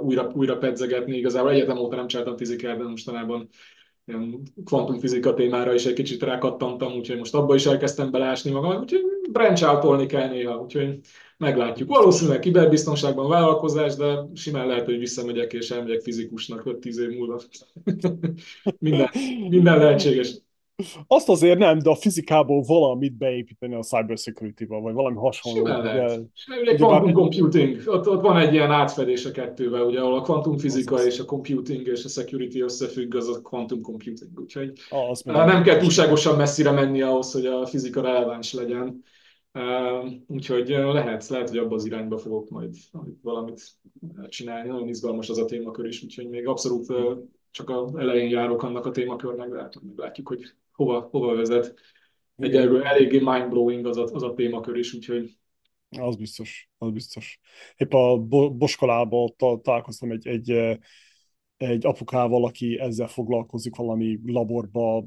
újra, 0.00 0.30
újra 0.34 0.56
pedzegetni. 0.56 1.16
Igazából 1.16 1.50
egyetem 1.50 1.78
óta 1.78 1.96
nem 1.96 2.06
csináltam 2.06 2.36
fizikát, 2.36 2.78
de 2.78 2.84
mostanában 2.84 3.48
ilyen 4.04 4.42
kvantumfizika 4.64 5.34
témára 5.34 5.74
is 5.74 5.86
egy 5.86 5.92
kicsit 5.92 6.22
rákattantam, 6.22 6.92
úgyhogy 6.92 7.18
most 7.18 7.34
abba 7.34 7.54
is 7.54 7.66
elkezdtem 7.66 8.10
belásni 8.10 8.50
magam, 8.50 8.80
úgyhogy 8.80 9.02
branch 9.30 9.64
out 9.64 10.06
kell 10.06 10.28
néha, 10.28 10.60
úgyhogy 10.60 10.98
meglátjuk. 11.36 11.88
Valószínűleg 11.88 12.38
kiberbiztonságban 12.38 13.28
vállalkozás, 13.28 13.94
de 13.94 14.28
simán 14.34 14.66
lehet, 14.66 14.84
hogy 14.84 14.98
visszamegyek 14.98 15.52
és 15.52 15.70
elmegyek 15.70 16.00
fizikusnak 16.00 16.62
5-10 16.64 16.96
év 16.96 17.16
múlva. 17.16 17.40
minden, 18.78 19.08
minden 19.48 19.78
lehetséges. 19.78 20.36
Azt 21.06 21.28
azért 21.28 21.58
nem, 21.58 21.78
de 21.78 21.90
a 21.90 21.94
fizikából 21.94 22.62
valamit 22.62 23.16
beépíteni 23.16 23.74
a 23.74 23.82
cybersecurity-ba, 23.82 24.80
vagy 24.80 24.94
valami 24.94 25.16
hasonló. 25.16 25.60
Ugye, 26.60 26.76
quantum 26.76 27.12
computing, 27.12 27.82
ott, 27.86 28.08
ott, 28.08 28.20
van 28.20 28.36
egy 28.36 28.52
ilyen 28.52 28.70
átfedés 28.70 29.24
a 29.24 29.30
kettővel, 29.30 29.82
ugye, 29.82 30.00
ahol 30.00 30.18
a 30.18 30.22
kvantumfizika 30.22 30.94
az 30.94 31.06
és 31.06 31.18
a 31.18 31.24
computing 31.24 31.86
és 31.86 32.04
a 32.04 32.08
security 32.08 32.60
összefügg, 32.60 33.14
az 33.14 33.28
a 33.28 33.40
quantum 33.42 33.80
computing. 33.80 34.40
Úgyhogy 34.40 34.72
ah, 34.90 35.10
az 35.10 35.22
nem 35.22 35.62
kell 35.62 35.78
túlságosan 35.78 36.36
messzire 36.36 36.70
menni 36.70 37.02
ahhoz, 37.02 37.32
hogy 37.32 37.46
a 37.46 37.66
fizika 37.66 38.00
releváns 38.00 38.52
legyen. 38.52 39.02
Uh, 39.54 40.10
úgyhogy 40.26 40.68
lehet, 40.68 41.28
lehet, 41.28 41.48
hogy 41.48 41.58
abban 41.58 41.72
az 41.72 41.84
irányba 41.84 42.18
fogok 42.18 42.48
majd, 42.48 42.74
valamit 43.22 43.62
csinálni. 44.28 44.68
Nagyon 44.68 44.88
izgalmas 44.88 45.28
az 45.28 45.38
a 45.38 45.44
témakör 45.44 45.86
is, 45.86 46.02
úgyhogy 46.02 46.28
még 46.28 46.46
abszolút 46.46 46.92
csak 47.50 47.70
az 47.70 47.96
elején 47.96 48.30
járok 48.30 48.62
annak 48.62 48.86
a 48.86 48.90
témakörnek, 48.90 49.48
de 49.48 49.58
hát 49.58 49.74
látjuk, 49.96 50.28
hogy 50.28 50.40
hova, 50.84 51.08
hova 51.10 51.34
vezet. 51.34 51.74
Egyelőre 52.36 52.88
eléggé 52.88 53.18
mindblowing 53.18 53.86
az 53.86 53.96
a, 53.96 54.02
az 54.02 54.22
a 54.22 54.34
témakör 54.34 54.76
is, 54.76 54.94
úgyhogy 54.94 55.38
az 55.98 56.16
biztos, 56.16 56.70
az 56.78 56.90
biztos. 56.90 57.40
Épp 57.76 57.92
a 57.92 58.18
Boskolában 58.50 59.34
találkoztam 59.62 60.10
egy, 60.10 60.26
egy, 60.26 60.50
egy 61.56 61.86
apukával, 61.86 62.44
aki 62.44 62.78
ezzel 62.78 63.08
foglalkozik 63.08 63.76
valami 63.76 64.18
laborba, 64.24 65.04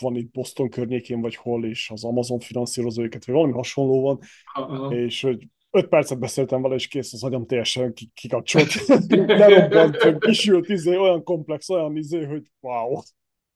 van 0.00 0.16
itt 0.16 0.30
Boston 0.30 0.68
környékén, 0.68 1.20
vagy 1.20 1.34
hol, 1.34 1.64
és 1.64 1.90
az 1.90 2.04
Amazon 2.04 2.40
finanszírozó 2.40 3.02
őket, 3.02 3.24
vagy 3.24 3.34
valami 3.34 3.52
hasonló 3.52 4.00
van, 4.02 4.18
uh-huh. 4.54 4.94
és 4.94 5.22
hogy 5.22 5.48
öt 5.70 5.88
percet 5.88 6.18
beszéltem 6.18 6.62
vele, 6.62 6.74
és 6.74 6.88
kész 6.88 7.12
az 7.12 7.24
agyam 7.24 7.46
teljesen 7.46 7.94
kikapcsolt. 8.14 8.86
Lerobbant, 9.40 10.18
kisült, 10.18 10.68
izé, 10.68 10.96
olyan 10.96 11.22
komplex, 11.22 11.68
olyan 11.68 11.96
izé, 11.96 12.24
hogy 12.24 12.42
wow. 12.60 13.00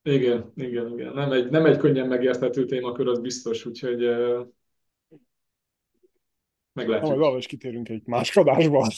Igen, 0.06 0.52
igen, 0.56 0.92
igen. 0.92 1.12
Nem 1.12 1.32
egy, 1.32 1.50
nem 1.50 1.64
egy 1.64 1.76
könnyen 1.76 2.08
megérthető 2.08 2.64
témakör, 2.64 3.08
az 3.08 3.20
biztos, 3.20 3.66
úgyhogy 3.66 4.04
uh, 4.04 4.46
meglátjuk. 6.72 7.18
Majd 7.18 7.38
is 7.38 7.46
kitérünk 7.46 7.88
egy 7.88 8.06
más 8.06 8.36
adásba. 8.36 8.88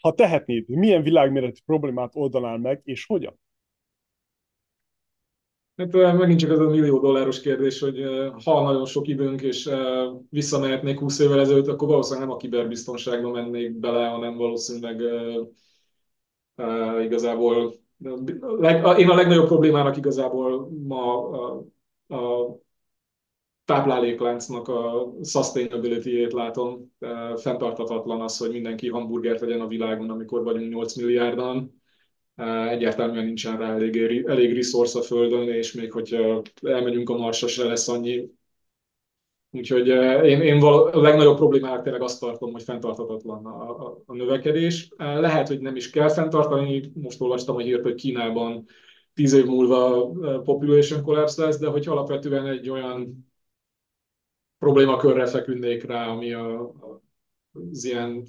ha 0.00 0.12
tehetnéd, 0.14 0.68
milyen 0.68 1.02
világméretű 1.02 1.60
problémát 1.64 2.16
oldanál 2.16 2.58
meg, 2.58 2.80
és 2.84 3.06
hogyan? 3.06 3.40
Hát 5.76 5.92
megint 5.92 6.38
csak 6.38 6.50
az 6.50 6.58
a 6.58 6.68
millió 6.68 6.98
dolláros 6.98 7.40
kérdés, 7.40 7.80
hogy 7.80 8.02
ha 8.44 8.62
nagyon 8.62 8.86
sok 8.86 9.08
időnk 9.08 9.42
és 9.42 9.70
visszamehetnék 10.28 10.98
20 10.98 11.18
évvel 11.18 11.40
ezelőtt, 11.40 11.66
akkor 11.66 11.88
valószínűleg 11.88 12.28
nem 12.28 12.36
a 12.36 12.40
kiberbiztonságba 12.40 13.30
mennék 13.30 13.72
bele, 13.72 14.06
hanem 14.06 14.36
valószínűleg 14.36 15.00
igazából 17.02 17.81
én 18.98 19.08
a 19.08 19.14
legnagyobb 19.14 19.46
problémának 19.46 19.96
igazából 19.96 20.70
ma 20.86 21.28
a, 21.28 21.64
a 22.14 22.56
táplálékláncnak 23.64 24.68
a 24.68 25.12
sustainability-ét 25.22 26.32
látom. 26.32 26.92
Fentartatatlan 27.36 28.20
az, 28.20 28.38
hogy 28.38 28.50
mindenki 28.50 28.88
hamburgert 28.88 29.40
legyen 29.40 29.60
a 29.60 29.66
világon, 29.66 30.10
amikor 30.10 30.42
vagyunk 30.42 30.72
8 30.72 30.96
milliárdan. 30.96 31.82
Egyáltalán 32.68 33.24
nincsen 33.24 33.58
rá 33.58 33.74
elég, 33.74 34.24
elég 34.26 34.54
resource 34.54 34.98
a 34.98 35.02
Földön, 35.02 35.48
és 35.48 35.72
még 35.72 35.92
hogyha 35.92 36.42
elmegyünk 36.62 37.10
a 37.10 37.16
Marsra, 37.16 37.48
se 37.48 37.64
lesz 37.64 37.88
annyi 37.88 38.30
Úgyhogy 39.54 39.90
eh, 39.90 40.24
én, 40.24 40.40
én 40.40 40.62
a 40.62 41.00
legnagyobb 41.00 41.36
problémának 41.36 41.82
tényleg 41.82 42.02
azt 42.02 42.20
tartom, 42.20 42.52
hogy 42.52 42.62
fenntarthatatlan 42.62 43.46
a, 43.46 43.86
a, 43.86 44.02
a 44.06 44.14
növekedés. 44.14 44.88
Eh, 44.96 45.20
lehet, 45.20 45.48
hogy 45.48 45.60
nem 45.60 45.76
is 45.76 45.90
kell 45.90 46.08
fenntartani. 46.08 46.92
Most 46.94 47.20
olvastam 47.20 47.56
a 47.56 47.58
hírt, 47.58 47.82
hogy 47.82 47.94
Kínában 47.94 48.64
tíz 49.14 49.32
év 49.32 49.46
múlva 49.46 50.10
eh, 50.22 50.40
population 50.42 51.02
collapse 51.02 51.44
lesz, 51.44 51.58
de 51.58 51.68
hogy 51.68 51.88
alapvetően 51.88 52.46
egy 52.46 52.70
olyan 52.70 53.30
problémakörre 54.58 55.26
feküdnék 55.26 55.84
rá, 55.84 56.06
ami 56.06 56.32
a, 56.32 56.72
az 57.70 57.84
ilyen 57.84 58.24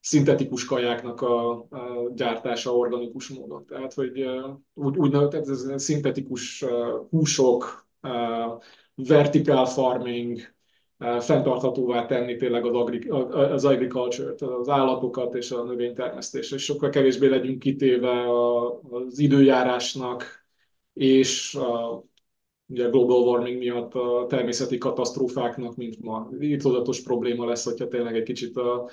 szintetikus 0.00 0.64
kajáknak 0.64 1.20
a, 1.20 1.50
a 1.50 2.10
gyártása 2.14 2.76
organikus 2.76 3.28
módon. 3.28 3.66
Tehát, 3.66 3.94
hogy 3.94 4.26
úgy, 4.74 4.96
úgy 4.96 5.10
tehát 5.10 5.48
ez 5.48 5.82
szintetikus 5.82 6.64
húsok, 7.10 7.86
vertical 8.94 9.66
farming, 9.66 10.54
eh, 10.98 11.20
fenntarthatóvá 11.20 12.06
tenni 12.06 12.36
tényleg 12.36 12.66
az, 12.66 12.74
agri, 12.74 13.08
az 13.08 13.64
agriculture-t, 13.64 14.42
az 14.42 14.68
állatokat 14.68 15.34
és 15.34 15.50
a 15.50 15.64
növénytermesztést, 15.64 16.52
és 16.52 16.62
sokkal 16.62 16.90
kevésbé 16.90 17.26
legyünk 17.26 17.58
kitéve 17.58 18.24
az 18.90 19.18
időjárásnak, 19.18 20.44
és 20.92 21.54
a, 21.54 22.04
ugye 22.66 22.88
global 22.88 23.22
warming 23.22 23.58
miatt 23.58 23.94
a 23.94 24.26
természeti 24.28 24.78
katasztrófáknak, 24.78 25.76
mint 25.76 26.00
ma. 26.00 26.28
Tudatos 26.58 27.02
probléma 27.02 27.46
lesz, 27.46 27.64
hogyha 27.64 27.88
tényleg 27.88 28.16
egy 28.16 28.22
kicsit 28.22 28.56
a, 28.56 28.90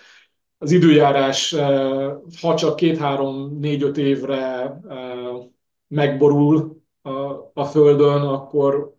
az 0.57 0.71
időjárás, 0.71 1.53
eh, 1.53 2.13
ha 2.41 2.55
csak 2.55 2.75
két-három, 2.75 3.57
négy-öt 3.59 3.97
évre 3.97 4.79
eh, 4.87 5.47
megborul 5.87 6.81
a, 7.01 7.11
a 7.53 7.65
Földön, 7.65 8.21
akkor 8.21 8.97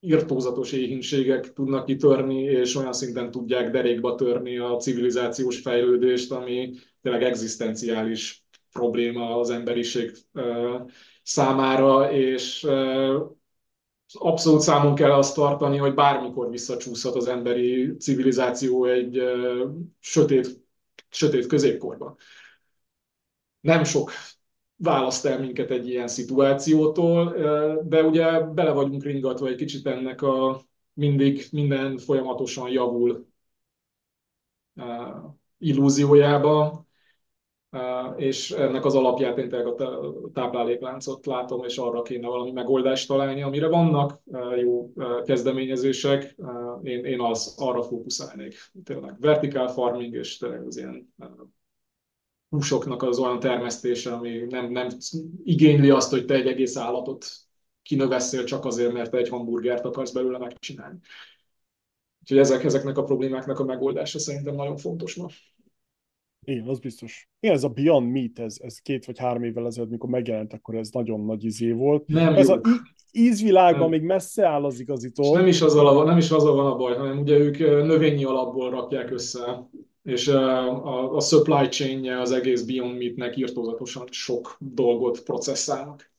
irtózatos 0.00 0.72
éhínségek 0.72 1.52
tudnak 1.52 1.84
kitörni, 1.84 2.42
és 2.42 2.74
olyan 2.74 2.92
szinten 2.92 3.30
tudják 3.30 3.70
derékba 3.70 4.14
törni 4.14 4.58
a 4.58 4.76
civilizációs 4.76 5.60
fejlődést, 5.60 6.32
ami 6.32 6.74
tényleg 7.02 7.22
egzisztenciális 7.22 8.44
probléma 8.72 9.38
az 9.38 9.50
emberiség 9.50 10.16
számára, 11.22 12.12
és 12.12 12.66
abszolút 14.12 14.60
számon 14.60 14.94
kell 14.94 15.12
azt 15.12 15.34
tartani, 15.34 15.76
hogy 15.76 15.94
bármikor 15.94 16.50
visszacsúszhat 16.50 17.14
az 17.14 17.26
emberi 17.28 17.96
civilizáció 17.96 18.84
egy 18.84 19.22
sötét, 20.00 20.60
sötét 21.08 21.46
középkorba. 21.46 22.16
Nem 23.60 23.84
sok 23.84 24.10
választ 24.78 25.24
el 25.24 25.40
minket 25.40 25.70
egy 25.70 25.88
ilyen 25.88 26.08
szituációtól, 26.08 27.32
de 27.82 28.02
ugye 28.02 28.40
bele 28.40 28.70
vagyunk 28.72 29.04
ringatva 29.04 29.48
egy 29.48 29.56
kicsit 29.56 29.86
ennek 29.86 30.22
a 30.22 30.60
mindig 30.92 31.46
minden 31.52 31.98
folyamatosan 31.98 32.70
javul 32.70 33.26
illúziójába, 35.58 36.86
és 38.16 38.50
ennek 38.50 38.84
az 38.84 38.94
alapját 38.94 39.38
én 39.38 39.52
a 39.52 39.74
táplálékláncot 40.32 41.26
látom, 41.26 41.64
és 41.64 41.78
arra 41.78 42.02
kéne 42.02 42.26
valami 42.26 42.50
megoldást 42.50 43.08
találni, 43.08 43.42
amire 43.42 43.68
vannak 43.68 44.20
jó 44.56 44.92
kezdeményezések, 45.24 46.36
én, 46.82 47.04
én 47.04 47.20
az, 47.20 47.54
arra 47.58 47.82
fókuszálnék. 47.82 48.54
Tényleg 48.84 49.16
vertical 49.20 49.68
farming, 49.68 50.14
és 50.14 50.36
tényleg 50.36 50.66
az 50.66 50.76
ilyen 50.76 51.14
húsoknak 52.48 53.02
az 53.02 53.18
olyan 53.18 53.40
termesztése, 53.40 54.12
ami 54.12 54.36
nem, 54.48 54.70
nem 54.70 54.88
igényli 55.44 55.90
azt, 55.90 56.10
hogy 56.10 56.24
te 56.24 56.34
egy 56.34 56.46
egész 56.46 56.76
állatot 56.76 57.26
kinövesszél 57.82 58.44
csak 58.44 58.64
azért, 58.64 58.92
mert 58.92 59.10
te 59.10 59.18
egy 59.18 59.28
hamburgert 59.28 59.84
akarsz 59.84 60.12
belőle 60.12 60.38
megcsinálni. 60.38 60.98
Úgyhogy 62.20 62.38
ezek, 62.38 62.64
ezeknek 62.64 62.98
a 62.98 63.04
problémáknak 63.04 63.58
a 63.58 63.64
megoldása 63.64 64.18
szerintem 64.18 64.54
nagyon 64.54 64.76
fontos 64.76 65.14
ma. 65.14 65.26
Igen, 66.44 66.68
az 66.68 66.78
biztos. 66.78 67.28
Igen, 67.40 67.54
ez 67.54 67.64
a 67.64 67.68
Beyond 67.68 68.10
Meat, 68.10 68.38
ez, 68.38 68.56
ez 68.60 68.78
két 68.78 69.04
vagy 69.04 69.18
három 69.18 69.42
évvel 69.42 69.66
ezelőtt, 69.66 69.90
mikor 69.90 70.10
megjelent, 70.10 70.52
akkor 70.52 70.74
ez 70.74 70.90
nagyon 70.90 71.20
nagy 71.20 71.44
izé 71.44 71.72
volt. 71.72 72.06
Nem 72.06 72.34
ez 72.34 72.48
jó. 72.48 72.54
a 72.54 72.60
ízvilágban 73.12 73.80
nem. 73.80 73.90
még 73.90 74.02
messze 74.02 74.46
áll 74.46 74.64
az 74.64 74.80
igazitól. 74.80 75.36
nem 75.36 75.46
is 75.46 75.60
azzal, 75.60 75.86
a, 75.86 76.04
nem 76.04 76.18
is 76.18 76.30
azzal 76.30 76.54
van 76.54 76.66
a 76.66 76.76
baj, 76.76 76.96
hanem 76.96 77.18
ugye 77.18 77.38
ők 77.38 77.58
növényi 77.58 78.24
alapból 78.24 78.70
rakják 78.70 79.10
össze 79.10 79.68
és 80.08 80.28
a, 80.28 81.16
a 81.16 81.20
supply 81.20 81.68
chain 81.68 82.10
az 82.10 82.32
egész 82.32 82.62
Beyond 82.62 82.98
Meat-nek 82.98 83.36
írtózatosan 83.36 84.06
sok 84.10 84.56
dolgot 84.58 85.22
processzálnak. 85.22 86.10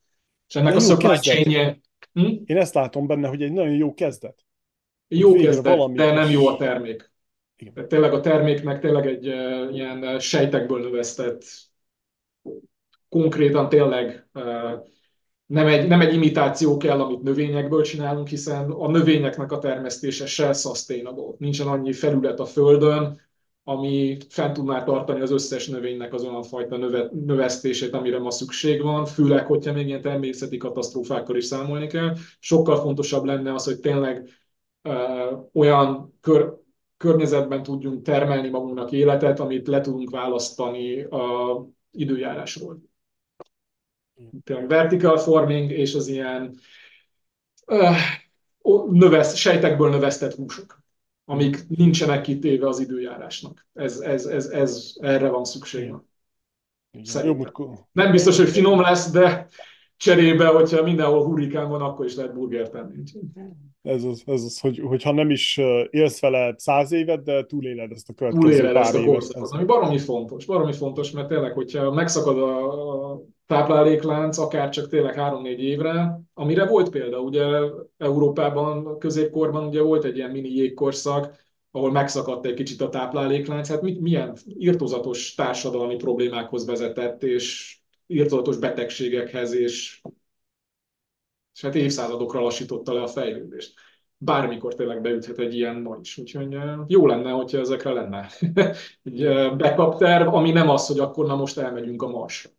És 0.48 0.56
ennek 0.56 0.76
a 0.76 0.80
supply 0.80 1.18
chain 1.18 1.82
hm? 2.14 2.34
Én 2.46 2.58
ezt 2.58 2.74
látom 2.74 3.08
benne, 3.08 3.28
hogy 3.28 3.42
egy 3.42 3.52
nagyon 3.52 3.76
jó 3.76 3.94
kezdet. 3.94 4.46
Jó 5.08 5.34
kezdet, 5.34 5.76
valami 5.76 5.96
de 5.96 6.12
nem 6.12 6.30
jó 6.30 6.48
a 6.48 6.58
termék. 6.58 7.12
Igen. 7.58 7.88
tényleg 7.88 8.14
a 8.14 8.20
terméknek 8.20 8.80
tényleg 8.80 9.08
egy 9.08 9.28
uh, 9.28 9.76
ilyen 9.76 10.20
sejtekből 10.20 10.82
növesztett, 10.82 11.44
konkrétan 13.10 13.70
tényleg 13.70 14.28
uh, 14.34 14.44
nem 15.46 15.68
egy, 15.68 15.88
nem 15.88 16.02
egy 16.02 16.14
imitáció 16.14 16.78
kell, 16.78 17.02
amit 17.02 17.22
növényekből 17.22 17.82
csinálunk, 17.82 18.28
hiszen 18.28 18.72
a 18.72 18.90
növényeknek 18.90 19.52
a 19.52 19.60
termesztése 19.60 20.26
se 20.26 20.54
sustainable. 20.54 21.36
Nincsen 21.38 21.68
annyi 21.68 21.94
felület 21.94 22.40
a 22.40 22.46
földön, 22.46 23.29
ami 23.70 24.18
fent 24.30 24.54
tudná 24.54 24.84
tartani 24.84 25.22
az 25.22 25.32
összes 25.32 25.68
növénynek 25.68 26.14
az 26.14 26.24
olyan 26.24 26.44
fajta 26.44 26.78
növe, 26.78 27.10
növesztését, 27.26 27.94
amire 27.94 28.20
ma 28.20 28.32
szükség 28.32 28.82
van, 28.82 29.06
főleg, 29.06 29.46
hogyha 29.46 29.74
még 29.74 29.88
ilyen 29.88 30.02
természeti 30.02 30.58
katasztrófákkal 30.58 31.36
is 31.36 31.46
számolni 31.46 31.88
kell. 31.88 32.16
Sokkal 32.40 32.76
fontosabb 32.82 33.24
lenne 33.24 33.54
az, 33.54 33.66
hogy 33.66 33.80
tényleg 33.80 34.30
uh, 34.84 35.48
olyan 35.54 36.18
kör, 36.22 36.54
környezetben 36.98 37.64
tudjunk 37.64 38.02
termelni 38.04 38.50
magunknak 38.50 38.92
életet, 38.92 39.40
amit 39.40 39.68
le 39.68 39.82
tudunk 39.82 40.10
választani 40.10 41.02
a 41.04 41.66
időjárásról. 41.92 42.82
Tényleg 44.44 44.68
vertical 44.68 45.18
forming 45.18 45.72
és 45.72 45.96
az 45.96 46.08
ilyen 46.08 46.56
uh, 47.66 47.98
növesz, 48.92 49.36
sejtekből 49.36 49.90
növesztett 49.90 50.34
húsok 50.34 50.79
amik 51.30 51.68
nincsenek 51.68 52.22
kitéve 52.22 52.68
az 52.68 52.80
időjárásnak. 52.80 53.68
Ez, 53.74 54.00
ez, 54.00 54.26
ez, 54.26 54.46
ez 54.46 54.94
erre 55.00 55.30
van 55.30 55.44
szükség. 55.44 55.94
Nem 57.92 58.12
biztos, 58.12 58.38
hogy 58.38 58.50
finom 58.50 58.82
lesz, 58.82 59.12
de 59.12 59.48
cserébe, 59.98 60.48
hogyha 60.48 60.84
mindenhol 60.84 61.26
hurrikán 61.26 61.70
van, 61.70 61.82
akkor 61.82 62.06
is 62.06 62.16
lehet 62.16 62.34
burger 62.34 62.70
tenni. 62.70 63.04
Ez 63.82 64.04
az, 64.04 64.24
ez 64.26 64.44
az 64.44 64.60
hogy, 64.60 64.80
hogyha 64.80 65.12
nem 65.12 65.30
is 65.30 65.60
élsz 65.90 66.20
vele 66.20 66.54
száz 66.58 66.92
évet, 66.92 67.24
de 67.24 67.46
túléled 67.46 67.92
ezt 67.92 68.10
a 68.10 68.14
következő 68.14 68.42
túléled 68.42 68.74
pár 68.74 68.84
ezt 68.84 68.96
a 68.96 69.04
korszakot, 69.04 69.52
ami 69.52 69.64
baromi 69.64 69.98
fontos, 69.98 70.46
baromi 70.46 70.74
fontos, 70.74 71.12
mert 71.12 71.28
tényleg, 71.28 71.54
hogyha 71.54 71.92
megszakad 71.92 72.38
a 72.38 73.22
tápláléklánc, 73.50 74.38
akár 74.38 74.70
csak 74.70 74.90
tényleg 74.90 75.16
három-négy 75.16 75.64
évre, 75.64 76.22
amire 76.34 76.66
volt 76.66 76.90
példa, 76.90 77.20
ugye 77.20 77.46
Európában, 77.98 79.00
középkorban 79.00 79.68
ugye 79.68 79.82
volt 79.82 80.04
egy 80.04 80.16
ilyen 80.16 80.30
mini 80.30 80.50
jégkorszak, 80.50 81.36
ahol 81.72 81.92
megszakadt 81.92 82.46
egy 82.46 82.54
kicsit 82.54 82.82
a 82.82 82.90
tápláléklánc, 82.90 83.68
hát 83.68 83.82
mit, 83.82 84.00
milyen 84.00 84.38
irtózatos 84.46 85.34
társadalmi 85.34 85.96
problémákhoz 85.96 86.66
vezetett, 86.66 87.24
és 87.24 87.78
irtózatos 88.08 88.58
betegségekhez, 88.58 89.54
és, 89.54 90.02
és 91.54 91.62
hát 91.62 91.76
évszázadokra 91.76 92.42
lassította 92.42 92.94
le 92.94 93.02
a 93.02 93.08
fejlődést. 93.08 93.74
Bármikor 94.18 94.76
tényleg 94.76 95.02
beüthet 95.02 95.40
egy 95.40 95.56
ilyen 95.56 95.76
ma 95.76 95.98
is. 96.02 96.18
Úgyhogy 96.18 96.58
jó 96.88 97.08
lenne, 97.08 97.32
hogyha 97.32 97.60
ezekre 97.60 97.92
lenne 97.92 98.30
egy 99.04 99.28
backup 99.58 99.98
terv, 99.98 100.28
ami 100.34 100.52
nem 100.52 100.70
az, 100.70 100.88
hogy 100.88 101.00
akkor 101.00 101.26
na 101.26 101.36
most 101.36 101.58
elmegyünk 101.58 102.02
a 102.02 102.08
Marsra. 102.08 102.58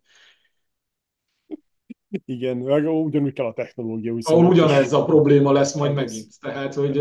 Igen, 2.25 2.61
ugyanúgy 2.89 3.33
kell 3.33 3.47
a 3.47 3.53
technológia. 3.53 4.15
Ahol 4.21 4.47
ugyanez 4.47 4.93
a 4.93 5.05
probléma 5.05 5.53
lesz 5.53 5.75
majd 5.75 5.95
megint. 5.95 6.41
Tehát, 6.41 6.75
hogy... 6.75 6.97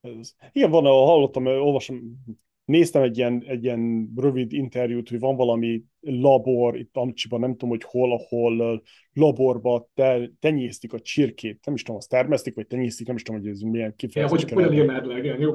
Ez, 0.00 0.34
igen, 0.52 0.70
van, 0.70 0.86
ahol 0.86 1.06
hallottam, 1.06 1.46
olvasom, 1.46 2.20
néztem 2.64 3.02
egy 3.02 3.18
ilyen, 3.18 3.44
egy 3.46 3.64
ilyen 3.64 4.12
rövid 4.16 4.52
interjút, 4.52 5.08
hogy 5.08 5.18
van 5.18 5.36
valami 5.36 5.82
labor 6.00 6.78
itt 6.78 6.96
Amcsiban, 6.96 7.40
nem 7.40 7.50
tudom, 7.50 7.68
hogy 7.68 7.82
hol, 7.84 8.12
ahol 8.12 8.82
laborba 9.12 9.88
te, 9.94 10.30
tenyésztik 10.40 10.92
a 10.92 11.00
csirkét. 11.00 11.64
Nem 11.64 11.74
is 11.74 11.82
tudom, 11.82 11.96
azt 11.96 12.08
termesztik, 12.08 12.54
vagy 12.54 12.66
tenyésztik, 12.66 13.06
nem 13.06 13.16
is 13.16 13.22
tudom, 13.22 13.40
hogy 13.40 13.50
ez 13.50 13.60
milyen 13.60 13.94
kifejezés. 13.96 14.42
Ja, 14.42 14.48
hogy 14.48 14.56
olyan 14.56 14.72
írnád 14.72 15.18
igen, 15.18 15.40
jó 15.40 15.52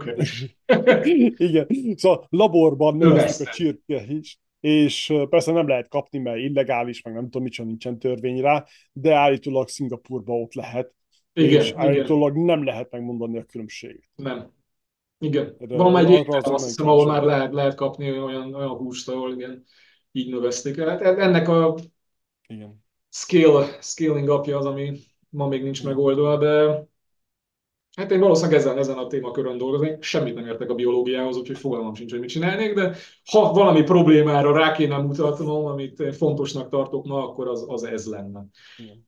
Igen, 1.48 1.68
szóval 1.96 2.28
laborban 2.30 2.98
növesztik 2.98 3.48
a 3.48 3.52
csirkét 3.52 4.10
is, 4.10 4.40
és 4.66 5.14
persze 5.30 5.52
nem 5.52 5.68
lehet 5.68 5.88
kapni, 5.88 6.20
mert 6.20 6.38
illegális, 6.38 7.02
meg 7.02 7.14
nem 7.14 7.24
tudom, 7.24 7.44
micsoda 7.44 7.68
nincsen 7.68 8.00
törvény 8.00 8.42
rá, 8.42 8.66
de 8.94 9.14
állítólag 9.14 9.68
Szingapurban 9.68 10.42
ott 10.42 10.54
lehet, 10.54 10.94
igen, 11.34 11.62
és 11.62 11.72
állítólag 11.72 12.34
igen. 12.34 12.46
nem 12.46 12.64
lehet 12.64 12.92
megmondani 12.92 13.38
a 13.38 13.44
különbséget. 13.44 14.10
Nem. 14.16 14.52
Igen. 15.20 15.56
De 15.60 15.76
van 15.76 15.98
egy 15.98 16.26
azt 16.28 16.66
hiszem, 16.66 16.88
ahol 16.88 17.06
már 17.06 17.24
lehet, 17.24 17.54
lehet 17.54 17.76
kapni 17.76 18.20
olyan, 18.20 18.54
olyan 18.54 18.70
húst, 18.70 19.10
ahol 19.10 19.34
igen, 19.34 19.64
így 20.12 20.30
növesztik. 20.30 20.80
Hát 20.80 21.02
ennek 21.02 21.48
a 21.48 21.76
igen. 22.48 22.84
Scale, 23.10 23.78
scaling 23.82 24.30
apja 24.30 24.58
az, 24.58 24.66
ami 24.66 24.98
ma 25.30 25.48
még 25.48 25.64
nincs 25.64 25.84
megoldva, 25.84 26.38
de 26.38 26.84
Hát 27.96 28.12
én 28.12 28.20
valószínűleg 28.20 28.60
ezen, 28.60 28.78
ezen 28.78 28.98
a 28.98 29.08
témakörön 29.08 29.58
dolgoznék, 29.58 30.04
semmit 30.04 30.36
nem 30.36 30.46
értek 30.46 30.70
a 30.70 30.76
biológiához, 30.76 31.38
úgyhogy 31.38 31.58
fogalmam 31.58 31.94
sincs, 31.94 32.12
hogy 32.12 32.20
mit 32.20 32.30
csinálnék, 32.30 32.74
de 32.74 32.96
ha 33.32 33.52
valami 33.52 33.84
problémára 33.84 34.58
rá 34.58 34.72
kéne 34.72 34.98
mutatnom, 34.98 35.66
amit 35.66 36.16
fontosnak 36.16 36.70
tartok 36.70 37.06
ma, 37.06 37.30
akkor 37.30 37.48
az, 37.48 37.66
az 37.68 37.84
ez 37.84 38.06
lenne. 38.08 38.46
Igen. 38.78 39.08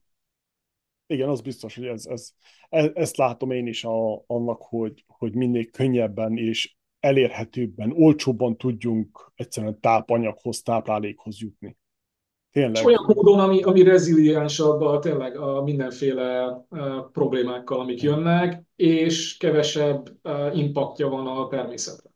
Igen, 1.06 1.28
az 1.28 1.40
biztos, 1.40 1.74
hogy 1.74 1.84
ez, 1.84 2.06
ez, 2.06 2.30
ez, 2.68 2.90
ezt 2.94 3.16
látom 3.16 3.50
én 3.50 3.66
is 3.66 3.84
a, 3.84 4.24
annak, 4.26 4.62
hogy, 4.62 5.04
hogy 5.06 5.34
minél 5.34 5.66
könnyebben 5.66 6.36
és 6.36 6.76
elérhetőbben, 7.00 7.92
olcsóbban 7.92 8.56
tudjunk 8.56 9.32
egyszerűen 9.34 9.80
tápanyaghoz, 9.80 10.62
táplálékhoz 10.62 11.40
jutni. 11.40 11.76
Tényleg. 12.52 12.74
És 12.74 12.84
olyan 12.84 13.04
módon, 13.06 13.38
ami, 13.38 13.62
ami 13.62 13.82
reziliensabb 13.82 14.80
a, 14.80 14.98
tényleg 14.98 15.36
a 15.36 15.62
mindenféle 15.62 16.46
uh, 16.70 17.10
problémákkal, 17.12 17.80
amik 17.80 18.02
jönnek, 18.02 18.62
és 18.76 19.36
kevesebb 19.36 20.08
uh, 20.22 20.58
impaktja 20.58 21.08
van 21.08 21.26
a 21.26 21.46
természetre. 21.46 22.10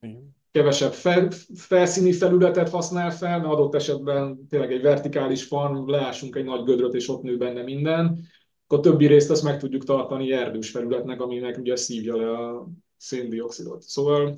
Igen. 0.00 0.36
Kevesebb 0.52 0.92
fel, 0.92 1.28
felszíni 1.54 2.12
felületet 2.12 2.68
használ 2.68 3.10
fel, 3.10 3.38
mert 3.38 3.52
adott 3.52 3.74
esetben 3.74 4.46
tényleg 4.48 4.72
egy 4.72 4.82
vertikális 4.82 5.44
farm, 5.44 5.90
leásunk 5.90 6.36
egy 6.36 6.44
nagy 6.44 6.62
gödröt, 6.62 6.94
és 6.94 7.08
ott 7.08 7.22
nő 7.22 7.36
benne 7.36 7.62
minden, 7.62 8.20
akkor 8.64 8.78
a 8.78 8.90
többi 8.90 9.06
részt 9.06 9.30
azt 9.30 9.42
meg 9.42 9.58
tudjuk 9.58 9.84
tartani 9.84 10.32
erdős 10.32 10.70
felületnek, 10.70 11.20
aminek 11.20 11.58
ugye 11.58 11.76
szívja 11.76 12.16
le 12.16 12.30
a 12.30 12.68
széndiokszidot. 12.96 13.82
Szóval 13.82 14.36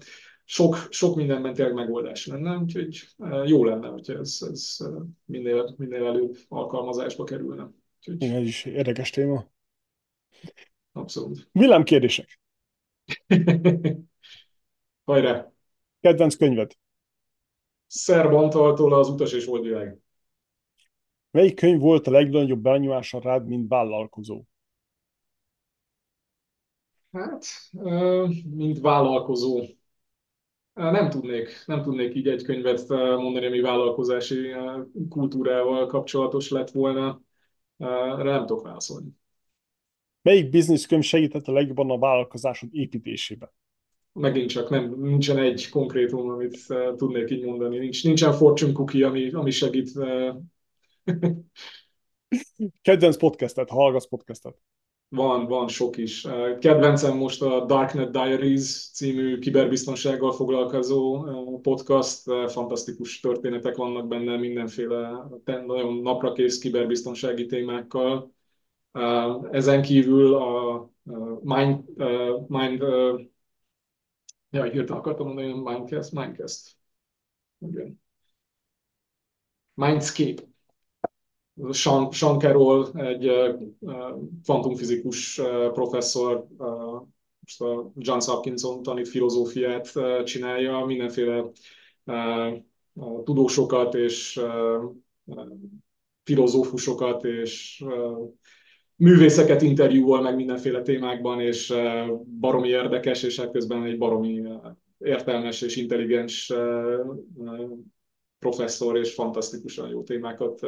sok, 0.51 0.86
sok 0.90 1.16
mindenben 1.16 1.55
tényleg 1.55 1.74
megoldás 1.74 2.27
lenne, 2.27 2.56
úgyhogy 2.56 3.09
jó 3.44 3.64
lenne, 3.64 3.89
hogyha 3.89 4.12
ez, 4.12 4.39
ez 4.51 4.78
minél, 5.24 5.74
minél 5.77 6.05
előbb 6.05 6.36
alkalmazásba 6.48 7.24
kerülne. 7.24 7.70
Úgyhogy... 7.98 8.22
Igen, 8.22 8.35
ez 8.35 8.47
is 8.47 8.64
érdekes 8.64 9.10
téma. 9.10 9.47
Abszolút. 10.93 11.48
Villámkérdések. 11.52 12.40
Hajrá! 15.05 15.52
Kedvenc 16.01 16.36
könyved. 16.36 16.72
Szerb 17.86 18.32
Antaltól 18.32 18.94
az 18.94 19.09
Utas 19.09 19.32
és 19.32 19.48
Oldvilág. 19.48 19.98
Melyik 21.31 21.55
könyv 21.55 21.81
volt 21.81 22.06
a 22.06 22.10
legnagyobb 22.10 22.60
benyomása 22.60 23.20
rád, 23.20 23.47
mint 23.47 23.68
vállalkozó? 23.68 24.43
Hát, 27.12 27.44
mint 28.44 28.81
vállalkozó. 28.81 29.78
Nem 30.74 31.10
tudnék, 31.10 31.48
nem 31.66 31.82
tudnék 31.82 32.14
így 32.14 32.28
egy 32.28 32.42
könyvet 32.42 32.88
mondani, 32.88 33.47
ami 33.47 33.60
vállalkozási 33.60 34.55
kultúrával 35.09 35.86
kapcsolatos 35.86 36.51
lett 36.51 36.70
volna. 36.70 37.20
Erre 37.76 38.30
nem 38.30 38.47
tudok 38.47 38.64
válaszolni. 38.64 39.09
Melyik 40.22 40.51
bizniszkönyv 40.51 41.02
segített 41.02 41.47
a 41.47 41.52
legjobban 41.52 41.90
a 41.90 41.98
vállalkozásod 41.98 42.68
építésében? 42.72 43.51
Megint 44.12 44.51
csak 44.51 44.70
nem, 44.70 44.94
nincsen 45.01 45.38
egy 45.38 45.68
konkrétum, 45.68 46.28
amit 46.28 46.66
tudnék 46.97 47.30
így 47.30 47.44
mondani. 47.44 47.78
Nincs, 47.78 48.05
nincsen 48.05 48.32
fortune 48.32 48.72
cookie, 48.72 49.06
ami, 49.06 49.30
ami 49.30 49.51
segít. 49.51 49.90
Kedvenc 52.82 53.16
podcastet, 53.16 53.70
hallgatsz 53.70 54.09
podcastet? 54.09 54.56
Van, 55.12 55.46
van 55.46 55.68
sok 55.68 55.96
is. 55.96 56.26
Kedvencem 56.58 57.16
most 57.16 57.42
a 57.42 57.64
Darknet 57.64 58.10
Diaries 58.10 58.90
című 58.92 59.38
kiberbiztonsággal 59.38 60.32
foglalkozó 60.32 61.24
podcast. 61.62 62.22
Fantasztikus 62.46 63.20
történetek 63.20 63.76
vannak 63.76 64.08
benne, 64.08 64.36
mindenféle 64.36 65.28
nagyon 65.44 65.94
naprakész 65.94 66.58
kiberbiztonsági 66.58 67.46
témákkal. 67.46 68.32
Ezen 69.50 69.82
kívül 69.82 70.34
a 70.34 70.90
Mind, 71.40 71.84
Mind 72.46 72.80
ja, 74.50 74.62
hirtelen 74.62 74.98
akartam 74.98 75.26
mondani, 75.26 75.52
Mindcast, 75.52 76.12
Mindcast. 76.12 76.76
Igen. 77.58 78.00
Mindscape. 79.74 80.49
Sean, 81.72 82.10
Sean 82.12 82.38
Carroll, 82.38 82.86
egy 82.94 83.30
kvantumfizikus 84.42 85.40
professzor, 85.72 86.46
most 87.40 87.60
a 87.60 87.92
Johns 87.96 88.26
Hopkinson 88.26 88.82
tanít 88.82 89.08
filozófiát 89.08 89.92
csinálja, 90.24 90.84
mindenféle 90.84 91.44
tudósokat 93.24 93.94
és 93.94 94.40
filozófusokat 96.24 97.24
és 97.24 97.84
művészeket 98.96 99.62
interjúval 99.62 100.22
meg 100.22 100.34
mindenféle 100.34 100.82
témákban, 100.82 101.40
és 101.40 101.74
baromi 102.40 102.68
érdekes, 102.68 103.22
és 103.22 103.40
hát 103.40 103.52
közben 103.52 103.84
egy 103.84 103.98
baromi 103.98 104.42
értelmes 104.98 105.62
és 105.62 105.76
intelligens 105.76 106.52
professzor, 108.40 108.98
és 108.98 109.14
fantasztikusan 109.14 109.88
jó 109.88 110.02
témákat 110.02 110.60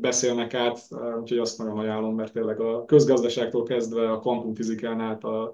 beszélnek 0.00 0.54
át, 0.54 0.78
úgyhogy 1.20 1.38
azt 1.38 1.58
nagyon 1.58 1.78
ajánlom, 1.78 2.14
mert 2.14 2.32
tényleg 2.32 2.60
a 2.60 2.84
közgazdaságtól 2.84 3.62
kezdve 3.62 4.10
a 4.10 4.18
kvantumfizikán 4.18 5.00
át 5.00 5.24
a 5.24 5.52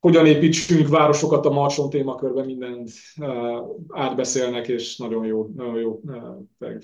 hogyan 0.00 0.26
építsünk 0.26 0.88
városokat 0.88 1.46
a 1.46 1.50
Marson 1.50 1.90
témakörben, 1.90 2.44
mindent 2.46 2.90
átbeszélnek, 3.88 4.68
és 4.68 4.96
nagyon 4.96 5.26
jó, 5.26 5.46
nagyon 5.56 5.80
jó 5.80 6.00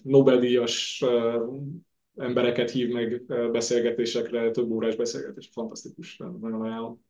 Nobel-díjas 0.02 1.04
embereket 2.16 2.70
hív 2.70 2.92
meg 2.92 3.22
beszélgetésekre, 3.52 4.50
több 4.50 4.70
órás 4.70 4.96
beszélgetés, 4.96 5.48
fantasztikus, 5.52 6.16
nagyon 6.16 6.62
ajánlom. 6.62 7.04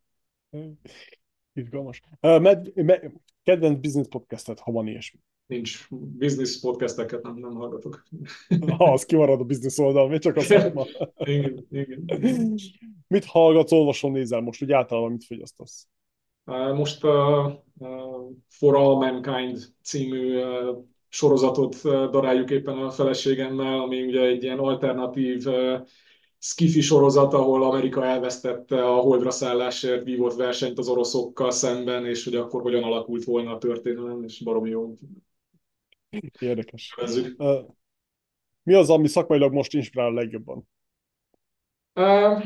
Izgalmas. 1.52 2.00
Uh, 2.20 2.40
med, 2.40 2.72
med, 2.74 3.12
kedvenc 3.42 3.80
business 3.80 4.06
podcastet, 4.08 4.60
ha 4.60 4.72
van 4.72 4.86
ilyesmi. 4.86 5.20
Nincs. 5.46 5.88
Business 5.90 6.60
podcasteket 6.60 7.22
nem, 7.22 7.36
nem 7.36 7.54
hallgatok. 7.54 8.02
Ha, 8.76 8.92
az 8.92 9.04
kimarad 9.04 9.40
a 9.40 9.44
business 9.44 9.78
oldal, 9.78 10.08
még 10.08 10.20
csak 10.20 10.36
a 10.36 10.40
szakma. 10.40 10.86
igen, 11.16 11.66
igen. 11.70 12.54
Mit 13.08 13.24
hallgatsz, 13.24 13.72
olvasol, 13.72 14.10
nézel 14.10 14.40
most, 14.40 14.62
úgy 14.62 14.72
általában 14.72 15.10
mit 15.10 15.24
fogyasztasz? 15.24 15.88
Most 16.74 17.04
a 17.04 17.46
uh, 17.78 17.88
uh, 17.88 18.30
For 18.48 18.76
All 18.76 18.94
Mankind 18.96 19.58
című 19.82 20.42
uh, 20.42 20.76
sorozatot 21.08 21.82
daráljuk 21.82 22.50
éppen 22.50 22.78
a 22.78 22.90
feleségemmel, 22.90 23.78
ami 23.78 24.02
ugye 24.02 24.20
egy 24.20 24.42
ilyen 24.42 24.58
alternatív 24.58 25.44
skifi 26.38 26.80
sorozat, 26.80 27.34
ahol 27.34 27.62
Amerika 27.62 28.04
elvesztette 28.04 28.86
a 28.86 28.94
holdra 28.94 29.30
szállásért 29.30 30.04
vívott 30.04 30.34
versenyt 30.34 30.78
az 30.78 30.88
oroszokkal 30.88 31.50
szemben, 31.50 32.06
és 32.06 32.24
hogy 32.24 32.34
akkor 32.34 32.62
hogyan 32.62 32.82
alakult 32.82 33.24
volna 33.24 33.54
a 33.54 33.58
történelem, 33.58 34.22
és 34.22 34.42
baromi 34.42 34.70
jó. 34.70 34.94
Érdekes. 36.38 36.94
Mi 38.62 38.74
az, 38.74 38.90
ami 38.90 39.08
szakmailag 39.08 39.52
most 39.52 39.74
inspirál 39.74 40.06
a 40.06 40.12
legjobban? 40.12 40.68
Uh, 41.94 42.42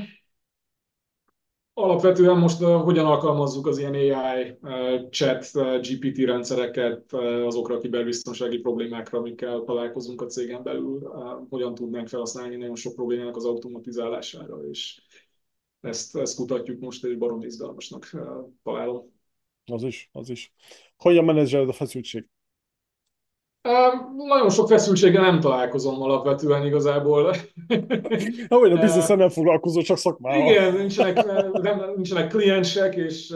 alapvetően 1.72 2.38
most 2.38 2.60
uh, 2.60 2.82
hogyan 2.82 3.06
alkalmazzuk 3.06 3.66
az 3.66 3.78
ilyen 3.78 3.94
AI 3.94 4.58
uh, 4.60 5.08
chat 5.08 5.50
GPT 5.80 6.18
rendszereket 6.18 7.12
azokra 7.46 7.74
a 7.74 7.78
kiberbiztonsági 7.78 8.58
problémákra, 8.58 9.18
amikkel 9.18 9.62
találkozunk 9.66 10.20
a 10.22 10.26
cégen 10.26 10.62
belül, 10.62 11.00
hogyan 11.48 11.74
tudnánk 11.74 12.08
felhasználni 12.08 12.56
nagyon 12.56 12.76
sok 12.76 12.94
problémának 12.94 13.36
az 13.36 13.44
automatizálására, 13.44 14.68
és 14.68 15.02
ezt, 15.80 16.16
ezt 16.16 16.36
kutatjuk 16.36 16.80
most, 16.80 17.04
és 17.04 17.16
barom 17.16 17.42
izgalmasnak 17.42 18.10
találom. 18.62 19.18
Az 19.64 19.82
is, 19.82 20.08
az 20.12 20.30
is. 20.30 20.52
Hogyan 20.96 21.24
menedzseled 21.24 21.68
a 21.68 21.72
feszültség? 21.72 22.26
Nagyon 24.16 24.50
sok 24.50 24.68
feszültséggel 24.68 25.22
nem 25.22 25.40
találkozom 25.40 26.02
alapvetően 26.02 26.66
igazából. 26.66 27.34
Ahogy 28.48 28.72
a 28.72 28.80
bizniszen 28.80 29.16
nem 29.16 29.28
foglalkozó, 29.28 29.80
csak 29.80 29.96
szakmával. 29.96 30.50
Igen, 30.50 30.74
nincsenek, 30.74 31.24
nem, 31.62 31.82
nincsenek 31.94 32.28
kliensek, 32.28 32.94
és 32.94 33.34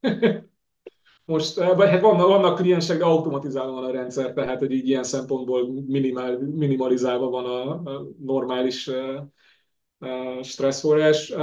most, 1.24 1.56
vagy 1.56 1.88
hát 1.88 2.00
vannak, 2.00 2.28
vannak 2.28 2.58
kliensek, 2.58 2.98
de 2.98 3.04
automatizálva 3.04 3.72
van 3.72 3.84
a 3.84 3.90
rendszer, 3.90 4.32
tehát 4.32 4.58
hogy 4.58 4.72
így 4.72 4.88
ilyen 4.88 5.02
szempontból 5.02 5.68
minimál, 5.86 6.38
minimalizálva 6.38 7.28
van 7.28 7.44
a, 7.44 7.70
a 7.90 8.06
normális 8.24 8.90
stresszforrás. 10.42 11.34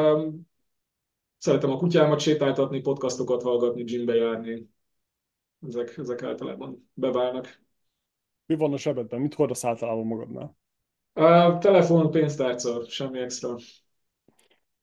Szeretem 1.38 1.72
a 1.72 1.78
kutyámat 1.78 2.20
sétáltatni, 2.20 2.82
podcastokat 2.82 3.44
hallgatni, 3.44 3.84
gymbe 3.84 4.16
járni. 4.16 4.70
Ezek, 5.68 5.98
ezek 5.98 6.24
általában 6.24 6.90
beválnak. 6.94 7.65
Mi 8.46 8.56
van 8.56 8.74
a 8.74 8.78
sebedben? 8.78 9.22
Mit 9.22 9.34
hordasz 9.34 9.66
általában 9.66 10.06
magadnál? 10.06 10.58
A 11.14 11.58
telefon, 11.58 12.12
pénztárca, 12.12 12.86
semmi 12.88 13.20
extra. 13.20 13.56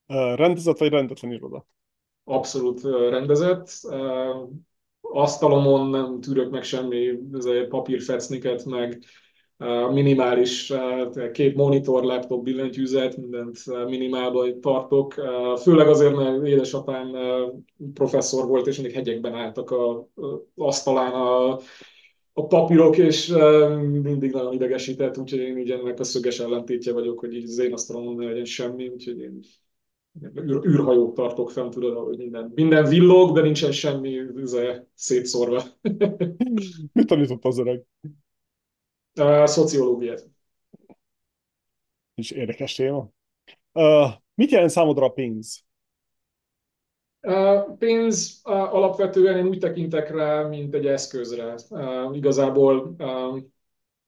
Uh, 0.06 0.34
rendezett 0.34 0.78
vagy 0.78 0.90
rendetlen 0.90 1.32
iroda? 1.32 1.66
Abszolút 2.24 2.82
rendezett. 3.10 3.68
Uh, 3.82 4.48
asztalomon 5.00 5.88
nem 5.88 6.20
tűrök 6.20 6.50
meg 6.50 6.62
semmi 6.62 7.18
papírfecniket, 7.68 8.64
meg 8.64 9.04
minimális 9.90 10.72
két 11.32 11.54
monitor, 11.54 12.02
laptop, 12.02 12.42
billentyűzet, 12.42 13.16
mindent 13.16 13.86
minimálban 13.86 14.60
tartok. 14.60 15.14
Főleg 15.60 15.88
azért, 15.88 16.16
mert 16.16 16.46
édesapám 16.46 17.16
professzor 17.94 18.46
volt, 18.46 18.66
és 18.66 18.76
mindig 18.76 18.94
hegyekben 18.94 19.34
álltak 19.34 19.70
a 19.70 20.08
asztalán 20.56 21.12
a 21.12 21.58
a 22.32 22.46
papírok, 22.46 22.98
és 22.98 23.26
mindig 24.02 24.32
nagyon 24.32 24.52
idegesített, 24.52 25.18
úgyhogy 25.18 25.38
én 25.38 25.58
így 25.58 25.70
ennek 25.70 26.00
a 26.00 26.04
szöges 26.04 26.38
ellentétje 26.38 26.92
vagyok, 26.92 27.18
hogy 27.18 27.34
így 27.34 27.44
az 27.44 27.58
én 27.58 27.72
asztalomon 27.72 28.14
ne 28.14 28.24
legyen 28.24 28.44
semmi, 28.44 28.88
úgyhogy 28.88 29.18
én 29.20 29.40
űr, 30.38 30.66
űrhajót 30.66 31.14
tartok 31.14 31.50
fent, 31.50 31.72
tudod, 31.72 31.96
hogy 31.96 32.16
minden, 32.16 32.52
minden 32.54 32.88
villog, 32.88 33.34
de 33.34 33.42
nincsen 33.42 33.72
semmi 33.72 34.18
üze, 34.18 34.86
szétszórva. 34.94 35.62
Mit 36.92 37.06
tanított 37.06 37.44
az 37.44 37.58
öreg? 37.58 37.82
Uh, 39.20 39.46
szociológiát. 39.46 40.30
És 42.14 42.30
érdekes 42.30 42.74
téma. 42.74 43.10
Uh, 43.72 44.10
mit 44.34 44.50
jelent 44.50 44.70
számodra 44.70 45.04
a 45.04 45.08
pénz? 45.08 45.64
Pénz 47.78 48.40
alapvetően 48.44 49.36
én 49.38 49.46
úgy 49.46 49.58
tekintek 49.58 50.10
rá, 50.10 50.42
mint 50.42 50.74
egy 50.74 50.86
eszközre. 50.86 51.54
Igazából 52.12 52.94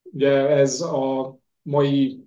ugye 0.03 0.49
ez 0.49 0.81
a 0.81 1.39
mai 1.62 2.24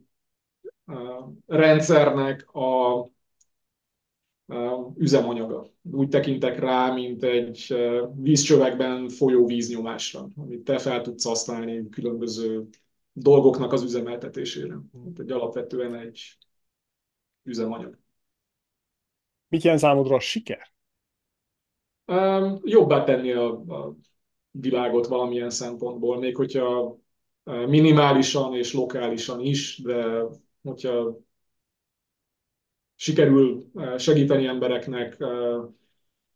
rendszernek 1.46 2.56
a 2.56 3.10
üzemanyaga. 4.96 5.70
Úgy 5.92 6.10
tekintek 6.10 6.60
rá, 6.60 6.94
mint 6.94 7.24
egy 7.24 7.76
vízcsövekben 8.16 9.10
folyó 9.10 9.46
víznyomásra, 9.46 10.28
amit 10.36 10.64
te 10.64 10.78
fel 10.78 11.02
tudsz 11.02 11.26
használni 11.26 11.90
különböző 11.90 12.68
dolgoknak 13.12 13.72
az 13.72 13.84
üzemeltetésére. 13.84 14.78
egy 15.18 15.32
alapvetően 15.32 15.96
egy 15.96 16.38
üzemanyag. 17.44 17.98
Mit 19.48 19.64
jelent 19.64 19.82
számodra 19.82 20.16
a 20.16 20.20
siker? 20.20 20.76
Jobbá 22.64 23.04
tenni 23.04 23.32
a, 23.32 23.52
a 23.52 23.96
világot 24.52 25.08
valamilyen 25.08 25.50
szempontból, 25.50 26.20
még 26.20 26.36
hogyha 26.36 26.98
minimálisan 27.44 28.56
és 28.56 28.74
lokálisan 28.74 29.40
is, 29.40 29.82
de 29.82 30.24
hogyha 30.62 31.18
sikerül 32.96 33.72
segíteni 33.98 34.46
embereknek, 34.46 35.24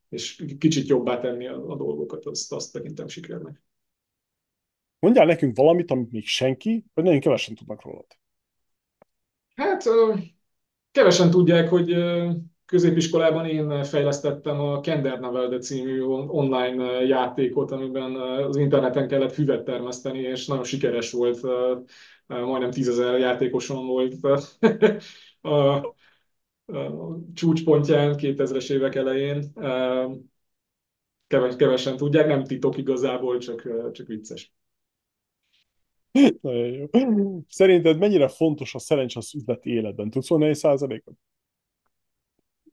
és 0.09 0.45
kicsit 0.59 0.87
jobbá 0.87 1.19
tenni 1.19 1.47
a, 1.47 1.69
a 1.69 1.75
dolgokat, 1.75 2.25
azt, 2.25 2.53
azt 2.53 2.73
tekintem 2.73 3.07
sikernek. 3.07 3.63
Mondjál 4.99 5.25
nekünk 5.25 5.57
valamit, 5.57 5.91
amit 5.91 6.11
még 6.11 6.25
senki, 6.25 6.85
vagy 6.93 7.03
nagyon 7.03 7.19
kevesen 7.19 7.55
tudnak 7.55 7.81
rólad. 7.83 8.05
Hát 9.55 9.83
kevesen 10.91 11.29
tudják, 11.29 11.69
hogy 11.69 11.95
középiskolában 12.71 13.45
én 13.45 13.83
fejlesztettem 13.83 14.59
a 14.59 14.79
Kendernavelde 14.79 15.57
című 15.57 16.01
online 16.27 16.83
játékot, 17.05 17.71
amiben 17.71 18.15
az 18.15 18.55
interneten 18.55 19.07
kellett 19.07 19.31
füvet 19.31 19.63
termeszteni, 19.63 20.19
és 20.19 20.47
nagyon 20.47 20.63
sikeres 20.63 21.11
volt, 21.11 21.39
majdnem 22.27 22.71
tízezer 22.71 23.19
játékoson 23.19 23.85
volt 23.85 24.15
a, 25.41 25.49
a 25.49 27.17
csúcspontján 27.33 28.15
2000-es 28.17 28.71
évek 28.71 28.95
elején. 28.95 29.53
Keves, 31.27 31.55
kevesen 31.55 31.97
tudják, 31.97 32.27
nem 32.27 32.43
titok 32.43 32.77
igazából, 32.77 33.37
csak, 33.37 33.91
csak 33.91 34.07
vicces. 34.07 34.53
Nagyon 36.41 36.67
jó. 36.67 36.87
Szerinted 37.47 37.97
mennyire 37.97 38.27
fontos 38.27 38.75
a 38.75 38.79
szerencs 38.79 39.15
az 39.15 39.35
üzleti 39.35 39.69
életben? 39.69 40.09
Tudsz 40.09 40.27
volna 40.27 40.45
egy 40.45 40.55
százalékot? 40.55 41.15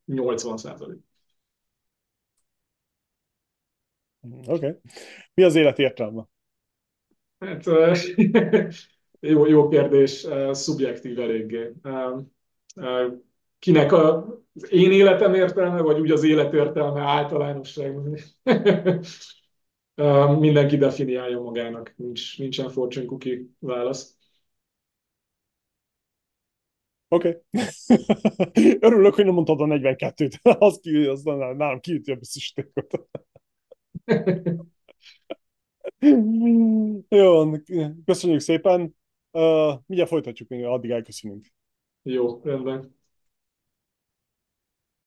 80 0.08 0.56
százalék. 0.56 0.98
Oké. 4.20 4.52
Okay. 4.52 4.76
Mi 5.34 5.42
az 5.42 5.54
élet 5.54 5.78
értelme? 5.78 6.28
Hát, 7.38 7.64
jó, 9.20 9.46
jó 9.46 9.68
kérdés, 9.68 10.26
szubjektív 10.50 11.18
eléggé. 11.18 11.72
Kinek 13.58 13.92
a, 13.92 14.26
az 14.54 14.72
én 14.72 14.92
életem 14.92 15.34
értelme, 15.34 15.80
vagy 15.80 16.00
úgy 16.00 16.10
az 16.10 16.22
élet 16.24 16.52
értelme 16.52 17.00
általánosságban? 17.00 18.18
Mindenki 20.38 20.76
definiálja 20.76 21.40
magának, 21.40 21.94
nincs, 21.96 22.38
nincsen 22.38 22.68
fortune 22.68 23.06
cookie 23.06 23.40
válasz. 23.58 24.17
Oké. 27.08 27.42
Okay. 27.50 28.76
Örülök, 28.80 29.14
hogy 29.14 29.24
nem 29.24 29.34
mondtad 29.34 29.60
a 29.60 29.64
42-t. 29.64 30.40
Az, 30.58 30.78
ki, 30.82 31.04
az 31.04 31.22
nálam 31.22 31.80
kiüti 31.80 32.10
a 32.10 32.16
biztosítékot. 32.16 33.08
Jó, 37.08 37.50
köszönjük 38.04 38.40
szépen. 38.40 38.96
Uh, 39.30 39.78
mindjárt 39.86 40.10
folytatjuk, 40.10 40.48
még 40.48 40.64
addig 40.64 40.90
elköszönünk. 40.90 41.46
Jó, 42.02 42.40
rendben. 42.42 42.96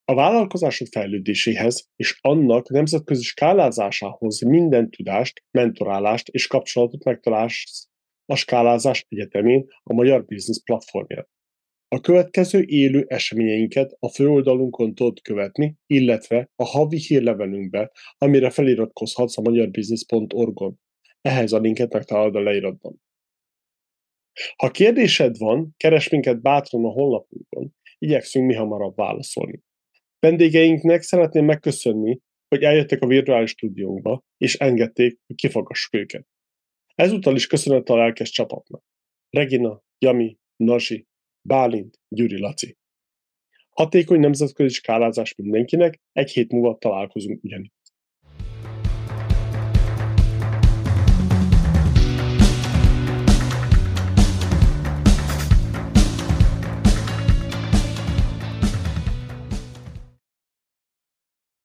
A 0.05 0.15
vállalkozásod 0.15 0.87
fejlődéséhez 0.87 1.89
és 1.95 2.19
annak 2.21 2.69
nemzetközi 2.69 3.23
skálázásához 3.23 4.41
minden 4.41 4.89
tudást, 4.89 5.43
mentorálást 5.51 6.27
és 6.27 6.47
kapcsolatot 6.47 7.03
megtalálsz 7.03 7.89
a 8.25 8.35
Skálázás 8.35 9.05
Egyetemén 9.09 9.67
a 9.83 9.93
Magyar 9.93 10.25
Business 10.25 10.61
platformján. 10.63 11.27
A 11.95 11.99
következő 11.99 12.63
élő 12.65 13.05
eseményeinket 13.07 13.95
a 13.99 14.09
főoldalunkon 14.09 14.95
tudod 14.95 15.21
követni, 15.21 15.75
illetve 15.85 16.49
a 16.55 16.65
havi 16.65 16.97
hírlevelünkbe, 16.97 17.91
amire 18.17 18.49
feliratkozhatsz 18.49 19.37
a 19.37 19.41
magyarbusiness.org-on. 19.41 20.79
Ehhez 21.21 21.51
a 21.51 21.59
linket 21.59 21.93
megtalálod 21.93 22.35
a 22.35 22.39
leíratban. 22.39 23.01
Ha 24.55 24.71
kérdésed 24.71 25.37
van, 25.37 25.73
keres 25.77 26.09
minket 26.09 26.41
bátran 26.41 26.85
a 26.85 26.89
honlapunkon, 26.89 27.75
igyekszünk 27.97 28.45
mi 28.45 28.53
hamarabb 28.53 28.95
válaszolni. 28.95 29.61
Vendégeinknek 30.19 31.01
szeretném 31.01 31.45
megköszönni, 31.45 32.19
hogy 32.47 32.63
eljöttek 32.63 33.01
a 33.01 33.07
virtuális 33.07 33.49
stúdiónkba, 33.49 34.23
és 34.37 34.55
engedték, 34.55 35.19
hogy 35.27 35.35
kifagassuk 35.35 35.95
őket. 35.95 36.27
Ezúttal 36.95 37.35
is 37.35 37.47
köszönet 37.47 37.89
a 37.89 37.95
lelkes 37.95 38.29
csapatnak. 38.29 38.83
Regina, 39.29 39.83
Jami, 39.97 40.37
Nasi, 40.55 41.09
Bálint, 41.41 41.99
Gyuri 42.07 42.39
Laci. 42.39 42.77
Hatékony 43.69 44.19
nemzetközi 44.19 44.73
skálázás 44.73 45.35
mindenkinek, 45.35 46.01
egy 46.11 46.31
hét 46.31 46.51
múlva 46.51 46.77
találkozunk 46.77 47.43
ugyanígy. 47.43 47.71